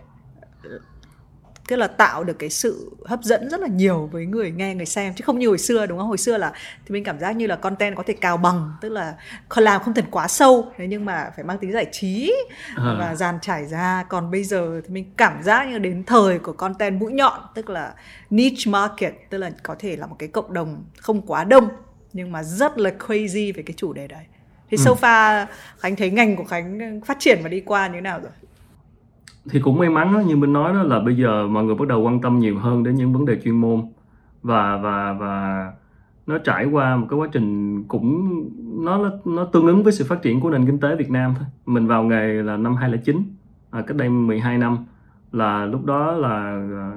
tức 1.68 1.76
là 1.76 1.86
tạo 1.86 2.24
được 2.24 2.38
cái 2.38 2.50
sự 2.50 2.90
hấp 3.04 3.22
dẫn 3.22 3.50
rất 3.50 3.60
là 3.60 3.66
nhiều 3.66 4.08
với 4.12 4.26
người 4.26 4.50
nghe 4.50 4.74
người 4.74 4.86
xem. 4.86 5.14
Chứ 5.14 5.22
không 5.26 5.38
như 5.38 5.48
hồi 5.48 5.58
xưa 5.58 5.86
đúng 5.86 5.98
không? 5.98 6.08
Hồi 6.08 6.18
xưa 6.18 6.36
là 6.36 6.52
thì 6.86 6.92
mình 6.92 7.04
cảm 7.04 7.18
giác 7.18 7.36
như 7.36 7.46
là 7.46 7.56
content 7.56 7.96
có 7.96 8.02
thể 8.06 8.14
cào 8.14 8.36
bằng 8.36 8.72
tức 8.80 8.88
là 8.88 9.14
làm 9.56 9.82
không 9.82 9.94
cần 9.94 10.04
quá 10.10 10.28
sâu. 10.28 10.72
Thế 10.76 10.86
nhưng 10.86 11.04
mà 11.04 11.30
phải 11.36 11.44
mang 11.44 11.58
tính 11.58 11.72
giải 11.72 11.86
trí 11.92 12.32
À. 12.76 12.96
và 12.98 13.14
dàn 13.14 13.38
trải 13.42 13.66
ra. 13.66 14.04
Còn 14.08 14.30
bây 14.30 14.44
giờ 14.44 14.80
thì 14.84 14.94
mình 14.94 15.12
cảm 15.16 15.42
giác 15.42 15.68
như 15.68 15.78
đến 15.78 16.04
thời 16.04 16.38
của 16.38 16.52
content 16.52 17.00
mũi 17.00 17.12
nhọn 17.12 17.40
tức 17.54 17.70
là 17.70 17.94
niche 18.30 18.70
market 18.70 19.14
tức 19.30 19.38
là 19.38 19.50
có 19.62 19.76
thể 19.78 19.96
là 19.96 20.06
một 20.06 20.16
cái 20.18 20.28
cộng 20.28 20.52
đồng 20.52 20.84
không 20.98 21.22
quá 21.22 21.44
đông 21.44 21.68
nhưng 22.12 22.32
mà 22.32 22.42
rất 22.42 22.78
là 22.78 22.90
crazy 23.06 23.52
về 23.54 23.62
cái 23.66 23.74
chủ 23.76 23.92
đề 23.92 24.06
đấy. 24.06 24.24
Thì 24.70 24.76
so 24.76 24.90
far 25.00 25.46
khánh 25.78 25.96
thấy 25.96 26.10
ngành 26.10 26.36
của 26.36 26.44
khánh 26.44 27.00
phát 27.06 27.16
triển 27.20 27.40
và 27.42 27.48
đi 27.48 27.60
qua 27.60 27.86
như 27.86 27.94
thế 27.94 28.00
nào 28.00 28.20
rồi 28.20 28.30
thì 29.50 29.60
cũng 29.60 29.78
may 29.78 29.88
mắn 29.88 30.14
đó, 30.14 30.20
như 30.20 30.36
mình 30.36 30.52
nói 30.52 30.72
đó 30.72 30.82
là 30.82 31.00
bây 31.00 31.16
giờ 31.16 31.46
mọi 31.46 31.64
người 31.64 31.74
bắt 31.74 31.88
đầu 31.88 32.02
quan 32.02 32.20
tâm 32.20 32.38
nhiều 32.38 32.58
hơn 32.58 32.82
đến 32.82 32.94
những 32.94 33.12
vấn 33.12 33.24
đề 33.24 33.40
chuyên 33.44 33.60
môn. 33.60 33.82
Và 34.42 34.76
và 34.76 35.12
và 35.12 35.72
nó 36.26 36.38
trải 36.38 36.64
qua 36.64 36.96
một 36.96 37.06
cái 37.10 37.18
quá 37.18 37.28
trình 37.32 37.84
cũng 37.84 38.30
nó 38.84 39.10
nó 39.24 39.44
tương 39.44 39.66
ứng 39.66 39.82
với 39.82 39.92
sự 39.92 40.04
phát 40.08 40.22
triển 40.22 40.40
của 40.40 40.50
nền 40.50 40.66
kinh 40.66 40.80
tế 40.80 40.96
Việt 40.96 41.10
Nam 41.10 41.34
thôi. 41.38 41.46
Mình 41.66 41.86
vào 41.86 42.02
nghề 42.02 42.42
là 42.42 42.56
năm 42.56 42.76
2009, 42.76 43.22
à, 43.70 43.82
cách 43.86 43.96
đây 43.96 44.08
12 44.08 44.58
năm. 44.58 44.78
Là 45.32 45.66
lúc 45.66 45.84
đó 45.84 46.12
là 46.12 46.28
à, 46.28 46.92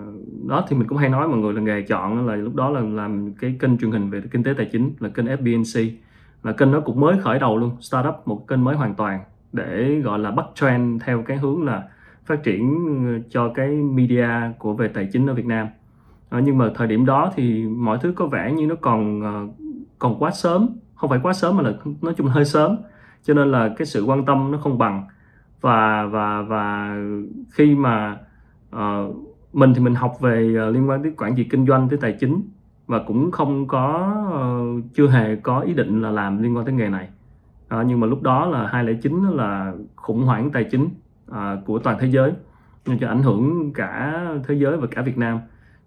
đó 0.48 0.66
thì 0.70 0.78
mình 0.78 0.88
cũng 0.88 0.98
hay 0.98 1.10
nói 1.10 1.28
mọi 1.28 1.38
người 1.38 1.54
là 1.54 1.62
nghề 1.62 1.82
chọn 1.82 2.28
là 2.28 2.36
lúc 2.36 2.56
đó 2.56 2.70
là 2.70 2.82
làm 2.82 3.34
cái 3.34 3.56
kênh 3.60 3.78
truyền 3.78 3.92
hình 3.92 4.10
về 4.10 4.22
kinh 4.32 4.44
tế 4.44 4.54
tài 4.58 4.70
chính 4.72 4.94
là 5.00 5.10
kênh 5.10 5.26
FBNC 5.26 5.92
là 6.44 6.52
kênh 6.52 6.72
nó 6.72 6.80
cũng 6.80 7.00
mới 7.00 7.18
khởi 7.24 7.40
đầu 7.40 7.58
luôn 7.58 7.72
startup 7.80 8.16
một 8.26 8.48
kênh 8.48 8.64
mới 8.64 8.76
hoàn 8.76 8.96
toàn 8.96 9.20
để 9.54 10.02
gọi 10.04 10.20
là 10.20 10.32
bắt 10.32 10.46
trend 10.56 11.04
theo 11.04 11.22
cái 11.22 11.38
hướng 11.38 11.64
là 11.66 11.84
phát 12.28 12.44
triển 12.44 12.78
ờ, 13.08 13.20
cho 13.30 13.50
cái 13.50 13.68
media 13.70 14.30
của 14.60 14.74
về 14.74 14.88
tài 14.88 15.08
chính 15.14 15.28
ở 15.28 15.34
Việt 15.34 15.46
Nam. 15.46 15.68
À, 16.30 16.40
nhưng 16.44 16.58
mà 16.58 16.70
thời 16.76 16.88
điểm 16.88 17.06
đó 17.06 17.32
thì 17.36 17.66
mọi 17.66 17.98
thứ 18.02 18.14
có 18.16 18.26
vẻ 18.28 18.52
như 18.52 18.68
nó 18.68 18.76
còn 18.82 19.22
ờ, 19.22 19.48
còn 20.00 20.20
quá 20.20 20.32
sớm. 20.32 20.70
Không 20.96 21.10
phải 21.10 21.20
quá 21.24 21.34
sớm 21.34 21.58
mà 21.58 21.64
là 21.64 21.74
nói 22.02 22.14
chung 22.18 22.28
là 22.28 22.34
hơi 22.34 22.46
sớm. 22.46 22.78
Cho 23.24 23.34
nên 23.34 23.52
là 23.52 23.74
cái 23.78 23.86
sự 23.86 24.06
quan 24.06 24.26
tâm 24.26 24.52
nó 24.52 24.58
không 24.58 24.78
bằng. 24.78 25.08
Và 25.62 26.06
và 26.06 26.42
và 26.42 26.96
khi 27.52 27.76
mà 27.76 28.18
uh, 28.76 29.16
mình 29.54 29.74
thì 29.74 29.82
mình 29.82 29.96
học 29.96 30.14
về 30.22 30.56
uh, 30.68 30.74
liên 30.74 30.90
quan 30.90 31.04
tới 31.04 31.12
quản 31.18 31.36
trị 31.36 31.44
kinh 31.44 31.66
doanh 31.68 31.90
tới 31.90 32.00
tài 32.02 32.16
chính 32.20 32.42
và 32.88 33.00
cũng 33.08 33.32
không 33.32 33.68
có 33.68 34.16
uh, 34.30 34.84
chưa 34.94 35.08
hề 35.08 35.36
có 35.36 35.60
ý 35.60 35.74
định 35.74 36.02
là 36.02 36.12
làm 36.12 36.44
liên 36.44 36.56
quan 36.56 36.66
tới 36.66 36.74
nghề 36.74 36.90
này. 36.90 37.10
Uh, 37.80 37.86
nhưng 37.88 38.00
mà 38.00 38.08
lúc 38.08 38.22
đó 38.22 38.46
là 38.46 38.68
2009 38.68 39.38
là 39.38 39.74
khủng 39.96 40.24
hoảng 40.24 40.50
tài 40.52 40.64
chính 40.72 40.90
à, 41.32 41.58
của 41.66 41.80
toàn 41.80 41.98
thế 42.00 42.08
giới 42.08 42.32
nên 42.86 43.00
cho 43.00 43.08
ảnh 43.08 43.24
hưởng 43.24 43.74
cả 43.74 44.22
thế 44.48 44.56
giới 44.56 44.78
và 44.78 44.88
cả 44.92 45.02
Việt 45.02 45.18
Nam. 45.18 45.40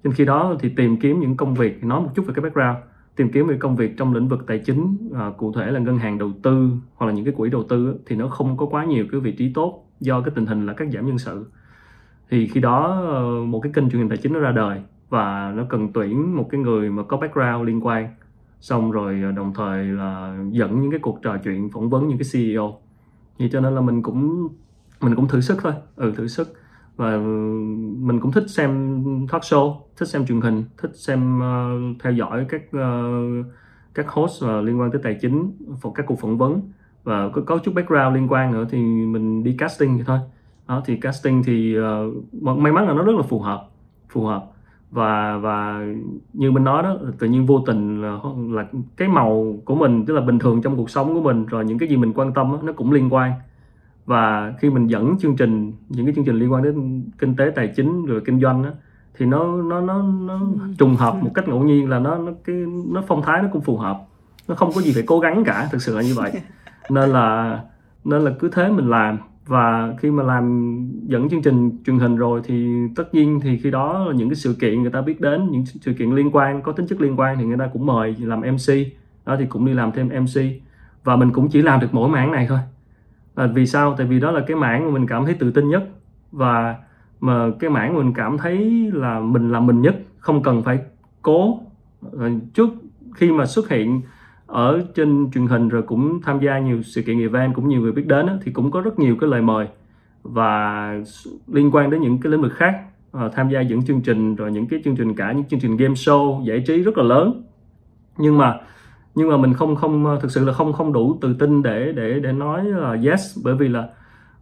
Trên 0.05 0.13
khi 0.13 0.25
đó 0.25 0.57
thì 0.61 0.69
tìm 0.69 0.97
kiếm 0.97 1.21
những 1.21 1.37
công 1.37 1.55
việc 1.55 1.85
nói 1.85 2.01
một 2.01 2.09
chút 2.15 2.27
về 2.27 2.35
cái 2.37 2.43
background 2.43 2.77
tìm 3.17 3.29
kiếm 3.33 3.47
về 3.47 3.57
công 3.57 3.77
việc 3.77 3.97
trong 3.97 4.15
lĩnh 4.15 4.29
vực 4.29 4.45
tài 4.47 4.59
chính 4.59 4.97
à, 5.15 5.31
cụ 5.39 5.53
thể 5.53 5.71
là 5.71 5.81
ngân 5.81 5.99
hàng 5.99 6.19
đầu 6.19 6.33
tư 6.43 6.71
hoặc 6.95 7.07
là 7.07 7.13
những 7.13 7.25
cái 7.25 7.35
quỹ 7.37 7.51
đầu 7.51 7.63
tư 7.63 8.01
thì 8.07 8.17
nó 8.17 8.29
không 8.29 8.57
có 8.57 8.67
quá 8.67 8.85
nhiều 8.85 9.07
cái 9.13 9.21
vị 9.21 9.33
trí 9.33 9.53
tốt 9.53 9.87
do 10.01 10.21
cái 10.21 10.31
tình 10.35 10.47
hình 10.47 10.67
là 10.67 10.73
cắt 10.73 10.89
giảm 10.93 11.07
nhân 11.07 11.19
sự. 11.19 11.47
Thì 12.31 12.47
khi 12.47 12.61
đó 12.61 13.05
ờ, 13.09 13.45
một 13.45 13.61
cái 13.61 13.73
kênh 13.75 13.91
truyền 13.91 14.01
hình 14.01 14.09
tài 14.09 14.19
chính 14.19 14.33
nó 14.33 14.39
ra 14.39 14.53
đời 14.53 14.83
và 15.09 15.53
nó 15.57 15.65
cần 15.69 15.93
tuyển 15.93 16.37
một 16.37 16.49
cái 16.51 16.61
người 16.61 16.91
mà 16.91 17.03
có 17.03 17.17
background 17.17 17.67
liên 17.67 17.87
quan. 17.87 18.09
Xong 18.61 18.91
rồi 18.91 19.21
ờ, 19.25 19.33
đồng 19.33 19.55
thời 19.55 19.85
là 19.85 20.39
dẫn 20.51 20.81
những 20.81 20.91
cái 20.91 21.01
cuộc 21.01 21.19
trò 21.23 21.37
chuyện 21.45 21.71
phỏng 21.71 21.91
vấn 21.91 22.09
những 22.09 22.19
cái 22.19 22.29
CEO 22.33 22.79
thì 23.39 23.49
cho 23.53 23.61
nên 23.61 23.75
là 23.75 23.81
mình 23.81 24.03
cũng 24.03 24.49
mình 25.01 25.15
cũng 25.15 25.29
thử 25.29 25.41
sức 25.41 25.59
thôi. 25.63 25.73
Ừ 25.97 26.13
thử 26.17 26.27
sức. 26.27 26.53
Và 26.97 27.13
ừ, 27.13 27.21
mình 27.99 28.21
cũng 28.21 28.33
thích 28.33 28.45
xem 28.49 29.03
talk 29.33 29.43
show 29.43 29.77
thích 29.97 30.09
xem 30.09 30.27
truyền 30.27 30.41
hình 30.41 30.65
thích 30.79 30.91
xem 30.95 31.39
uh, 31.39 32.03
theo 32.03 32.13
dõi 32.13 32.47
các 32.49 32.63
uh, 32.77 33.47
các 33.95 34.09
host 34.09 34.45
uh, 34.45 34.65
liên 34.65 34.81
quan 34.81 34.91
tới 34.91 35.01
tài 35.05 35.19
chính 35.21 35.53
phục 35.81 35.95
các 35.95 36.07
cuộc 36.07 36.21
phỏng 36.21 36.39
vấn. 36.39 36.61
Và 37.05 37.29
có, 37.29 37.43
có 37.47 37.59
chút 37.59 37.75
background 37.75 38.15
liên 38.15 38.29
quan 38.29 38.53
nữa 38.53 38.67
thì 38.71 38.79
mình 39.07 39.45
đi 39.45 39.53
casting 39.59 39.99
thì 39.99 40.05
thôi. 40.07 40.19
Đó 40.69 40.83
thì 40.85 40.97
casting 40.97 41.43
thì 41.43 41.77
uh, 41.79 42.59
may 42.59 42.73
mắn 42.73 42.89
là 42.89 42.95
nó 42.95 43.03
rất 43.03 43.17
là 43.17 43.23
phù 43.23 43.41
hợp 43.41 43.69
phù 44.09 44.25
hợp. 44.25 44.47
Và 44.91 45.37
và 45.37 45.87
như 46.33 46.51
mình 46.51 46.65
nói 46.65 46.83
đó 46.83 46.97
tự 47.19 47.27
nhiên 47.27 47.47
vô 47.47 47.63
tình 47.67 48.03
là, 48.03 48.19
là 48.49 48.67
cái 48.97 49.09
màu 49.09 49.57
của 49.65 49.75
mình 49.75 50.05
tức 50.07 50.15
là 50.15 50.21
bình 50.21 50.39
thường 50.39 50.63
trong 50.63 50.77
cuộc 50.77 50.91
sống 50.91 51.15
của 51.15 51.21
mình 51.21 51.47
rồi 51.47 51.65
những 51.65 51.79
cái 51.79 51.89
gì 51.89 51.97
mình 51.97 52.13
quan 52.13 52.33
tâm 52.35 52.53
đó, 52.53 52.59
nó 52.63 52.73
cũng 52.73 52.93
liên 52.93 53.13
quan 53.13 53.33
và 54.07 54.55
khi 54.59 54.71
mình 54.71 54.87
dẫn 54.87 55.19
chương 55.19 55.37
trình 55.37 55.73
những 55.89 56.07
cái 56.07 56.15
chương 56.15 56.25
trình 56.25 56.37
liên 56.37 56.53
quan 56.53 56.63
đến 56.63 57.05
kinh 57.19 57.37
tế 57.37 57.53
tài 57.55 57.73
chính 57.77 58.07
rồi 58.07 58.21
kinh 58.25 58.41
doanh 58.41 58.65
á, 58.65 58.71
thì 59.19 59.27
nó 59.27 59.63
nó 59.63 59.81
nó 59.81 60.03
nó 60.03 60.41
trùng 60.79 60.97
hợp 60.97 61.15
một 61.23 61.31
cách 61.35 61.49
ngẫu 61.49 61.63
nhiên 61.63 61.89
là 61.89 61.99
nó 61.99 62.19
nó 62.19 62.33
cái 62.45 62.57
nó 62.89 63.03
phong 63.09 63.23
thái 63.23 63.43
nó 63.43 63.49
cũng 63.53 63.63
phù 63.63 63.77
hợp. 63.77 64.01
Nó 64.49 64.55
không 64.55 64.71
có 64.75 64.81
gì 64.81 64.93
phải 64.93 65.03
cố 65.07 65.21
gắng 65.21 65.45
cả 65.45 65.69
thực 65.73 65.83
sự 65.83 65.97
là 65.97 66.03
như 66.03 66.15
vậy. 66.17 66.33
Nên 66.91 67.11
là 67.11 67.61
nên 68.05 68.23
là 68.23 68.31
cứ 68.39 68.49
thế 68.53 68.69
mình 68.71 68.91
làm. 68.91 69.19
Và 69.47 69.95
khi 69.99 70.11
mà 70.11 70.23
làm 70.23 70.77
dẫn 71.07 71.29
chương 71.29 71.43
trình 71.43 71.71
truyền 71.87 71.99
hình 71.99 72.17
rồi 72.17 72.41
thì 72.45 72.87
tất 72.97 73.15
nhiên 73.15 73.41
thì 73.43 73.59
khi 73.59 73.71
đó 73.71 73.99
là 73.99 74.15
những 74.15 74.29
cái 74.29 74.37
sự 74.37 74.55
kiện 74.61 74.83
người 74.83 74.91
ta 74.91 75.01
biết 75.01 75.21
đến 75.21 75.51
những 75.51 75.67
sự 75.67 75.93
kiện 75.93 76.11
liên 76.11 76.31
quan 76.33 76.63
có 76.63 76.73
tính 76.73 76.87
chất 76.87 77.01
liên 77.01 77.21
quan 77.21 77.39
thì 77.39 77.45
người 77.45 77.59
ta 77.59 77.71
cũng 77.73 77.87
mời 77.87 78.17
làm 78.19 78.41
MC 78.41 78.75
đó 79.27 79.37
thì 79.39 79.47
cũng 79.47 79.67
đi 79.67 79.73
làm 79.73 79.93
thêm 79.93 80.09
MC 80.09 80.41
và 81.05 81.17
mình 81.17 81.33
cũng 81.33 81.49
chỉ 81.49 81.63
làm 81.63 81.81
được 81.81 81.89
mỗi 81.93 82.09
mảng 82.09 82.33
này 82.33 82.47
thôi 82.49 82.59
à, 83.41 83.47
vì 83.47 83.67
sao? 83.67 83.95
Tại 83.99 84.07
vì 84.07 84.21
đó 84.21 84.31
là 84.31 84.41
cái 84.47 84.57
mảng 84.57 84.85
mà 84.85 84.91
mình 84.91 85.07
cảm 85.07 85.25
thấy 85.25 85.35
tự 85.35 85.51
tin 85.51 85.69
nhất. 85.69 85.89
Và 86.33 86.77
mà 87.21 87.51
cái 87.61 87.71
mảng 87.71 87.95
mình 87.95 88.13
cảm 88.15 88.39
thấy 88.39 88.91
là 88.95 89.21
mình 89.21 89.53
là 89.53 89.61
mình 89.61 89.83
nhất 89.83 89.97
không 90.19 90.43
cần 90.43 90.63
phải 90.63 90.79
cố. 91.23 91.61
Ờ, 92.13 92.31
trước 92.55 92.69
khi 93.15 93.33
mà 93.33 93.47
xuất 93.47 93.69
hiện 93.69 94.03
ở 94.47 94.85
trên 94.95 95.31
truyền 95.35 95.47
hình 95.47 95.69
rồi 95.69 95.83
cũng 95.83 96.21
tham 96.23 96.41
gia 96.41 96.59
nhiều 96.59 96.83
sự 96.83 97.03
kiện 97.03 97.21
event 97.21 97.55
cũng 97.55 97.69
nhiều 97.69 97.81
người 97.81 97.93
biết 97.93 98.07
đến 98.07 98.27
thì 98.43 98.53
cũng 98.53 98.71
có 98.71 98.81
rất 98.81 98.99
nhiều 98.99 99.17
cái 99.21 99.31
lời 99.31 99.43
mời. 99.43 99.67
Và 100.23 100.95
liên 101.47 101.71
quan 101.73 101.91
đến 101.91 102.01
những 102.01 102.19
cái 102.19 102.33
lĩnh 102.33 102.43
vực 102.43 102.53
khác. 102.53 102.81
Ờ, 103.13 103.31
tham 103.35 103.49
gia 103.49 103.63
những 103.63 103.83
chương 103.83 104.01
trình 104.01 104.35
rồi 104.37 104.53
những 104.53 104.67
cái 104.67 104.81
chương 104.85 104.97
trình 104.97 105.15
cả 105.15 105.33
những 105.33 105.45
chương 105.45 105.61
trình 105.61 105.77
game 105.77 105.95
show 105.95 106.45
giải 106.45 106.65
trí 106.67 106.83
rất 106.83 106.99
là 106.99 107.05
lớn. 107.05 107.43
Nhưng 108.19 108.39
mà 108.39 108.59
nhưng 109.15 109.29
mà 109.29 109.37
mình 109.37 109.55
không 109.55 109.77
không 109.77 110.07
ờ, 110.07 110.19
thực 110.21 110.31
sự 110.31 110.45
là 110.45 110.53
không 110.53 110.73
không 110.73 110.93
đủ 110.93 111.19
tự 111.21 111.35
tin 111.35 111.63
để 111.63 111.93
để 111.97 112.21
để 112.23 112.33
nói 112.33 112.65
là 112.65 112.97
yes, 113.05 113.39
bởi 113.45 113.55
vì 113.55 113.69
là 113.69 113.89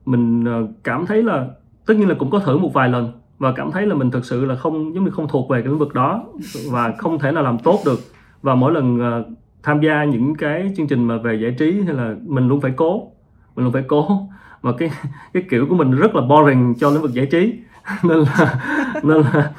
mình 0.07 0.45
ờ, 0.45 0.67
cảm 0.85 1.07
thấy 1.07 1.23
là 1.23 1.47
tất 1.87 1.95
nhiên 1.95 2.09
là 2.09 2.15
cũng 2.19 2.31
có 2.31 2.39
thử 2.39 2.59
một 2.59 2.71
vài 2.75 2.89
lần 2.89 3.13
và 3.39 3.53
cảm 3.53 3.71
thấy 3.71 3.87
là 3.87 3.95
mình 3.95 4.11
thực 4.11 4.25
sự 4.25 4.45
là 4.45 4.55
không, 4.55 4.95
giống 4.95 5.05
như 5.05 5.11
không 5.11 5.29
thuộc 5.29 5.51
về 5.51 5.63
cái 5.63 5.69
lĩnh 5.69 5.79
vực 5.79 5.95
đó 5.95 6.25
và 6.71 6.93
không 6.99 7.19
thể 7.19 7.33
nào 7.33 7.43
làm 7.43 7.59
tốt 7.59 7.81
được. 7.87 8.01
Và 8.43 8.55
mỗi 8.55 8.73
lần 8.73 9.01
ờ, 9.01 9.25
tham 9.63 9.81
gia 9.81 10.05
những 10.05 10.35
cái 10.35 10.73
chương 10.77 10.87
trình 10.87 11.05
mà 11.05 11.17
về 11.17 11.39
giải 11.43 11.55
trí 11.59 11.81
hay 11.87 11.95
là 11.95 12.15
mình 12.27 12.49
luôn 12.49 12.61
phải 12.61 12.73
cố, 12.77 13.13
mình 13.57 13.65
luôn 13.65 13.73
phải 13.73 13.85
cố. 13.89 14.29
Mà 14.63 14.73
cái 14.79 14.91
cái 15.33 15.43
kiểu 15.51 15.67
của 15.69 15.75
mình 15.75 15.91
rất 15.91 16.15
là 16.15 16.23
boring 16.23 16.75
cho 16.81 16.91
lĩnh 16.91 17.03
vực 17.03 17.13
giải 17.13 17.27
trí. 17.27 17.55
Nên 18.03 18.19
là 18.19 18.61
nên 19.03 19.23
là 19.23 19.51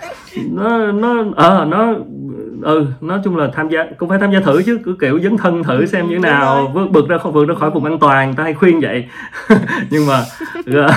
nó 0.53 0.91
nó 0.91 1.23
à 1.35 1.65
nó 1.65 1.93
ừ 2.61 2.87
nói 3.01 3.19
chung 3.23 3.37
là 3.37 3.49
tham 3.53 3.69
gia 3.69 3.85
cũng 3.97 4.09
phải 4.09 4.19
tham 4.19 4.31
gia 4.31 4.39
thử 4.39 4.63
chứ 4.63 4.79
cứ 4.83 4.95
kiểu 5.01 5.19
dấn 5.19 5.37
thân 5.37 5.63
thử 5.63 5.85
xem 5.85 6.07
như 6.07 6.15
thế 6.15 6.21
nào 6.21 6.71
vượt 6.73 6.87
vượt 6.93 7.09
ra 7.09 7.17
không 7.17 7.33
vượt 7.33 7.45
ra 7.45 7.55
khỏi 7.55 7.69
vùng 7.69 7.85
an 7.85 7.99
toàn 7.99 8.33
ta 8.33 8.43
hay 8.43 8.53
khuyên 8.53 8.79
vậy. 8.79 9.07
Nhưng 9.89 10.07
mà 10.07 10.23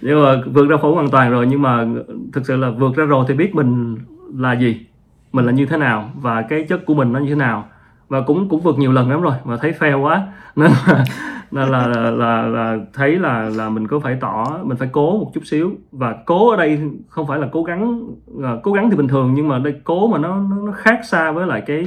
nhưng 0.00 0.24
mà 0.24 0.42
vượt 0.46 0.68
ra 0.68 0.76
khỏi 0.76 0.90
vùng 0.90 0.98
an 0.98 1.10
toàn 1.10 1.30
rồi 1.30 1.46
nhưng 1.46 1.62
mà 1.62 1.86
thực 2.32 2.46
sự 2.46 2.56
là 2.56 2.70
vượt 2.70 2.96
ra 2.96 3.04
rồi 3.04 3.24
thì 3.28 3.34
biết 3.34 3.54
mình 3.54 3.96
là 4.36 4.52
gì 4.52 4.86
mình 5.32 5.46
là 5.46 5.52
như 5.52 5.66
thế 5.66 5.76
nào 5.76 6.10
và 6.14 6.42
cái 6.42 6.64
chất 6.68 6.86
của 6.86 6.94
mình 6.94 7.12
nó 7.12 7.20
như 7.20 7.28
thế 7.28 7.34
nào 7.34 7.68
và 8.14 8.20
cũng 8.20 8.48
cũng 8.48 8.60
vượt 8.60 8.78
nhiều 8.78 8.92
lần 8.92 9.10
lắm 9.10 9.22
rồi 9.22 9.34
mà 9.44 9.56
thấy 9.56 9.74
fail 9.78 10.00
quá. 10.02 10.26
Nên 10.56 10.70
là 10.86 11.04
nên 11.50 11.68
là, 11.68 11.86
là, 11.86 12.10
là, 12.10 12.42
là 12.46 12.78
thấy 12.92 13.18
là 13.18 13.50
là 13.56 13.68
mình 13.68 13.86
có 13.86 14.00
phải 14.00 14.16
tỏ 14.20 14.44
mình 14.62 14.76
phải 14.76 14.88
cố 14.92 15.18
một 15.18 15.30
chút 15.34 15.40
xíu. 15.44 15.70
Và 15.92 16.16
cố 16.26 16.50
ở 16.50 16.56
đây 16.56 16.78
không 17.08 17.26
phải 17.26 17.38
là 17.38 17.48
cố 17.52 17.62
gắng 17.62 18.00
à, 18.42 18.56
cố 18.62 18.72
gắng 18.72 18.90
thì 18.90 18.96
bình 18.96 19.08
thường 19.08 19.34
nhưng 19.34 19.48
mà 19.48 19.58
đây 19.58 19.74
cố 19.84 20.06
mà 20.06 20.18
nó 20.18 20.36
nó, 20.40 20.56
nó 20.66 20.72
khác 20.72 21.00
xa 21.04 21.32
với 21.32 21.46
lại 21.46 21.62
cái 21.66 21.86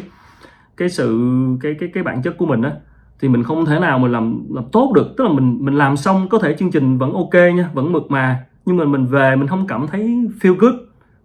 cái 0.78 0.90
sự 0.90 1.20
cái 1.62 1.76
cái 1.80 1.90
cái 1.94 2.04
bản 2.04 2.22
chất 2.22 2.38
của 2.38 2.46
mình 2.46 2.62
á. 2.62 2.72
Thì 3.20 3.28
mình 3.28 3.44
không 3.44 3.66
thể 3.66 3.80
nào 3.80 4.00
mình 4.00 4.12
làm 4.12 4.44
làm 4.50 4.64
tốt 4.72 4.92
được. 4.96 5.08
Tức 5.18 5.24
là 5.24 5.30
mình 5.34 5.58
mình 5.62 5.76
làm 5.76 5.98
xong 5.98 6.30
có 6.30 6.40
thể 6.40 6.56
chương 6.60 6.72
trình 6.72 6.98
vẫn 6.98 7.14
ok 7.14 7.34
nha 7.34 7.70
vẫn 7.74 7.92
mực 7.92 8.12
mà. 8.12 8.40
Nhưng 8.66 8.78
mà 8.78 8.86
mình 8.86 9.06
về 9.06 9.36
mình 9.36 9.48
không 9.48 9.68
cảm 9.68 9.88
thấy 9.88 10.02
feel 10.42 10.56
good 10.56 10.74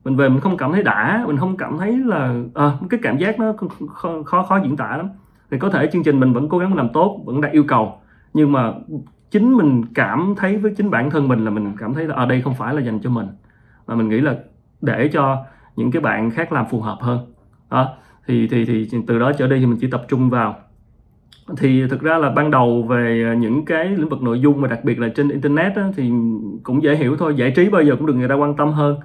mình 0.05 0.17
về 0.17 0.29
mình 0.29 0.41
không 0.41 0.57
cảm 0.57 0.73
thấy 0.73 0.83
đã 0.83 1.25
mình 1.27 1.37
không 1.37 1.57
cảm 1.57 1.79
thấy 1.79 1.99
là 1.99 2.35
à, 2.55 2.73
cái 2.91 3.01
cảm 3.03 3.19
giác 3.19 3.39
nó 3.39 3.53
khó, 3.93 4.23
khó 4.25 4.43
khó 4.43 4.61
diễn 4.63 4.77
tả 4.77 4.97
lắm. 4.97 5.09
Thì 5.51 5.59
có 5.59 5.71
thể 5.71 5.89
chương 5.93 6.03
trình 6.03 6.21
mình 6.21 6.33
vẫn 6.33 6.49
cố 6.49 6.59
gắng 6.59 6.75
làm 6.75 6.89
tốt 6.89 7.21
vẫn 7.25 7.41
đạt 7.41 7.53
yêu 7.53 7.65
cầu. 7.69 8.01
Nhưng 8.35 8.53
mà 8.53 8.73
chính 9.31 9.53
mình 9.53 9.85
cảm 9.95 10.35
thấy 10.37 10.57
với 10.57 10.75
chính 10.77 10.91
bản 10.91 11.11
thân 11.11 11.29
mình 11.29 11.45
là 11.45 11.51
mình 11.51 11.73
cảm 11.79 11.95
thấy 11.95 12.05
là 12.05 12.15
ở 12.15 12.27
đây 12.27 12.43
không 12.43 12.55
phải 12.55 12.75
là 12.75 12.81
dành 12.81 13.01
cho 13.01 13.11
mình. 13.11 13.27
Mà 13.87 13.95
mình 13.95 14.09
nghĩ 14.09 14.21
là 14.21 14.35
để 14.81 15.09
cho 15.09 15.45
những 15.77 15.91
cái 15.91 16.03
bạn 16.03 16.31
khác 16.31 16.53
làm 16.53 16.67
phù 16.71 16.81
hợp 16.81 16.99
hơn. 17.01 17.19
Đó 17.71 17.89
thì 18.27 18.49
thì 18.49 18.65
thì 18.65 18.89
từ 19.07 19.19
đó 19.19 19.33
trở 19.39 19.47
đi 19.47 19.61
thì 19.61 19.67
mình 19.67 19.79
chỉ 19.81 19.91
tập 19.91 20.05
trung 20.09 20.31
vào. 20.31 20.57
Thì 21.57 21.89
thực 21.89 22.01
ra 22.01 22.19
là 22.19 22.31
ban 22.31 22.51
đầu 22.51 22.83
về 22.83 23.35
những 23.39 23.65
cái 23.65 23.89
lĩnh 23.89 24.09
vực 24.09 24.23
nội 24.23 24.41
dung 24.41 24.61
mà 24.61 24.69
đặc 24.69 24.85
biệt 24.85 24.99
là 24.99 25.09
trên 25.09 25.29
internet 25.29 25.77
á, 25.77 25.91
thì 25.97 26.13
cũng 26.63 26.83
dễ 26.83 26.97
hiểu 26.97 27.17
thôi 27.17 27.35
giải 27.37 27.51
trí 27.51 27.69
bao 27.69 27.83
giờ 27.83 27.97
cũng 27.97 28.07
được 28.07 28.15
người 28.15 28.29
ta 28.29 28.35
quan 28.35 28.57
tâm 28.57 28.73
hơn 28.73 28.97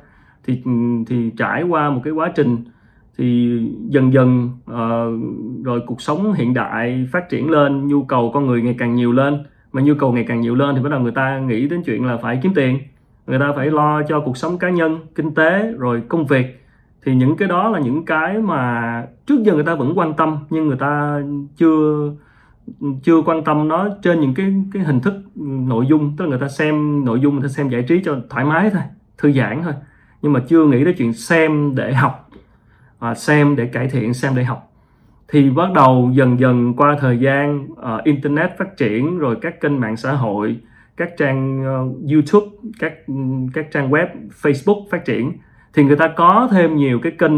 thì 0.47 0.61
thì 1.07 1.31
trải 1.37 1.63
qua 1.63 1.89
một 1.89 2.01
cái 2.03 2.13
quá 2.13 2.31
trình 2.35 2.57
thì 3.17 3.59
dần 3.89 4.13
dần 4.13 4.49
uh, 4.71 5.65
rồi 5.65 5.81
cuộc 5.87 6.01
sống 6.01 6.33
hiện 6.33 6.53
đại 6.53 7.07
phát 7.11 7.29
triển 7.29 7.49
lên 7.49 7.87
nhu 7.87 8.03
cầu 8.03 8.31
con 8.33 8.47
người 8.47 8.61
ngày 8.61 8.75
càng 8.77 8.95
nhiều 8.95 9.11
lên. 9.11 9.43
Mà 9.71 9.81
nhu 9.81 9.93
cầu 9.95 10.13
ngày 10.13 10.25
càng 10.27 10.41
nhiều 10.41 10.55
lên 10.55 10.75
thì 10.75 10.81
bắt 10.81 10.89
đầu 10.89 10.99
người 10.99 11.11
ta 11.11 11.39
nghĩ 11.39 11.67
đến 11.67 11.83
chuyện 11.83 12.05
là 12.05 12.17
phải 12.17 12.39
kiếm 12.43 12.51
tiền. 12.55 12.79
Người 13.27 13.39
ta 13.39 13.53
phải 13.55 13.71
lo 13.71 14.03
cho 14.03 14.19
cuộc 14.19 14.37
sống 14.37 14.57
cá 14.57 14.69
nhân 14.69 14.99
kinh 15.15 15.33
tế 15.33 15.71
rồi 15.77 16.01
công 16.07 16.25
việc. 16.25 16.63
Thì 17.05 17.15
những 17.15 17.35
cái 17.37 17.47
đó 17.47 17.69
là 17.69 17.79
những 17.79 18.05
cái 18.05 18.37
mà 18.37 19.05
trước 19.25 19.43
giờ 19.43 19.53
người 19.53 19.63
ta 19.63 19.75
vẫn 19.75 19.93
quan 19.95 20.13
tâm 20.13 20.37
nhưng 20.49 20.67
người 20.67 20.77
ta 20.77 21.21
chưa 21.57 22.11
chưa 23.03 23.21
quan 23.25 23.43
tâm 23.43 23.67
nó 23.67 23.89
trên 24.03 24.19
những 24.19 24.33
cái 24.33 24.53
cái 24.73 24.83
hình 24.83 24.99
thức 24.99 25.13
ừ, 25.35 25.45
nội 25.45 25.85
dung. 25.89 26.13
Tức 26.17 26.25
là 26.25 26.29
người 26.29 26.39
ta 26.39 26.47
xem 26.47 27.05
nội 27.05 27.19
dung 27.19 27.33
người 27.33 27.43
ta 27.43 27.47
xem 27.47 27.69
giải 27.69 27.83
trí 27.83 28.01
cho 28.05 28.17
thoải 28.29 28.45
mái 28.45 28.69
thôi 28.69 28.81
thư 29.17 29.31
giãn 29.31 29.61
thôi 29.63 29.73
nhưng 30.21 30.33
mà 30.33 30.39
chưa 30.47 30.65
nghĩ 30.65 30.83
đến 30.83 30.95
chuyện 30.97 31.13
xem 31.13 31.75
để 31.75 31.93
học 31.93 32.29
à, 32.99 33.15
xem 33.15 33.55
để 33.55 33.65
cải 33.65 33.87
thiện 33.87 34.13
xem 34.13 34.35
để 34.35 34.43
học. 34.43 34.71
Thì 35.27 35.49
bắt 35.49 35.73
đầu 35.73 36.11
dần 36.13 36.39
dần 36.39 36.73
qua 36.73 36.97
thời 36.99 37.17
gian 37.19 37.67
uh, 37.71 38.03
internet 38.03 38.57
phát 38.57 38.77
triển 38.77 39.17
rồi 39.17 39.37
các 39.41 39.61
kênh 39.61 39.79
mạng 39.79 39.97
xã 39.97 40.11
hội 40.11 40.59
các 40.97 41.09
trang 41.17 41.61
uh, 41.61 42.11
youtube 42.11 42.47
các 42.79 42.93
các 43.53 43.71
trang 43.71 43.91
web 43.91 44.07
facebook 44.41 44.89
phát 44.91 45.05
triển 45.05 45.33
thì 45.73 45.83
người 45.83 45.95
ta 45.95 46.07
có 46.07 46.47
thêm 46.51 46.75
nhiều 46.75 46.99
cái 46.99 47.11
kênh 47.11 47.33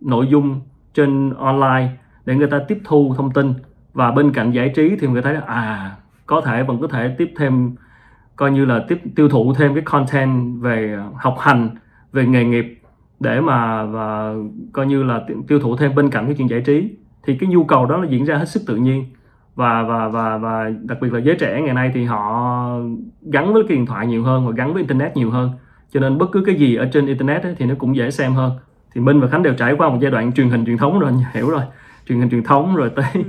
nội 0.00 0.26
dung 0.30 0.60
trên 0.94 1.34
online 1.34 1.88
để 2.24 2.34
người 2.34 2.50
ta 2.50 2.60
tiếp 2.68 2.78
thu 2.84 3.14
thông 3.16 3.32
tin. 3.32 3.54
Và 3.92 4.10
bên 4.10 4.32
cạnh 4.32 4.50
giải 4.52 4.72
trí 4.74 4.96
thì 5.00 5.08
người 5.08 5.22
ta 5.22 5.32
thấy 5.32 5.42
à 5.46 5.96
có 6.26 6.40
thể 6.40 6.62
vẫn 6.62 6.80
có 6.80 6.88
thể 6.88 7.14
tiếp 7.18 7.32
thêm 7.36 7.74
coi 8.36 8.50
như 8.50 8.64
là 8.64 8.84
tiếp 8.88 8.98
tiêu 9.16 9.28
thụ 9.28 9.54
thêm 9.54 9.74
cái 9.74 9.82
content 9.82 10.60
về 10.60 10.98
học 11.14 11.36
hành 11.40 11.70
về 12.16 12.26
nghề 12.26 12.44
nghiệp 12.44 12.80
để 13.20 13.40
mà 13.40 13.84
và 13.84 14.34
coi 14.72 14.86
như 14.86 15.02
là 15.02 15.20
tiêu 15.48 15.60
thụ 15.60 15.76
thêm 15.76 15.94
bên 15.94 16.10
cạnh 16.10 16.26
cái 16.26 16.34
chuyện 16.38 16.50
giải 16.50 16.60
trí 16.60 16.90
thì 17.26 17.36
cái 17.40 17.48
nhu 17.48 17.64
cầu 17.64 17.86
đó 17.86 17.96
là 17.96 18.08
diễn 18.08 18.24
ra 18.24 18.36
hết 18.36 18.48
sức 18.48 18.62
tự 18.66 18.76
nhiên. 18.76 19.04
Và 19.54 19.82
và 19.82 20.08
và 20.08 20.38
và 20.38 20.70
đặc 20.82 20.98
biệt 21.00 21.12
là 21.12 21.18
giới 21.18 21.36
trẻ 21.36 21.60
ngày 21.60 21.74
nay 21.74 21.90
thì 21.94 22.04
họ 22.04 22.68
gắn 23.32 23.52
với 23.52 23.62
cái 23.68 23.76
điện 23.76 23.86
thoại 23.86 24.06
nhiều 24.06 24.24
hơn 24.24 24.46
và 24.46 24.52
gắn 24.56 24.72
với 24.72 24.82
internet 24.82 25.16
nhiều 25.16 25.30
hơn. 25.30 25.50
Cho 25.92 26.00
nên 26.00 26.18
bất 26.18 26.26
cứ 26.32 26.42
cái 26.46 26.54
gì 26.54 26.76
ở 26.76 26.88
trên 26.92 27.06
internet 27.06 27.42
ấy, 27.42 27.54
thì 27.58 27.66
nó 27.66 27.74
cũng 27.78 27.96
dễ 27.96 28.10
xem 28.10 28.32
hơn. 28.32 28.52
Thì 28.94 29.00
minh 29.00 29.20
và 29.20 29.28
khánh 29.28 29.42
đều 29.42 29.54
trải 29.54 29.72
qua 29.78 29.88
một 29.88 29.98
giai 30.00 30.10
đoạn 30.10 30.32
truyền 30.32 30.50
hình 30.50 30.64
truyền 30.64 30.76
thống 30.76 30.98
rồi 30.98 31.12
hiểu 31.34 31.50
rồi. 31.50 31.62
Truyền 32.08 32.18
hình 32.18 32.30
truyền 32.30 32.42
thống 32.42 32.76
rồi 32.76 32.90
tới 32.96 33.04
ừ. 33.14 33.20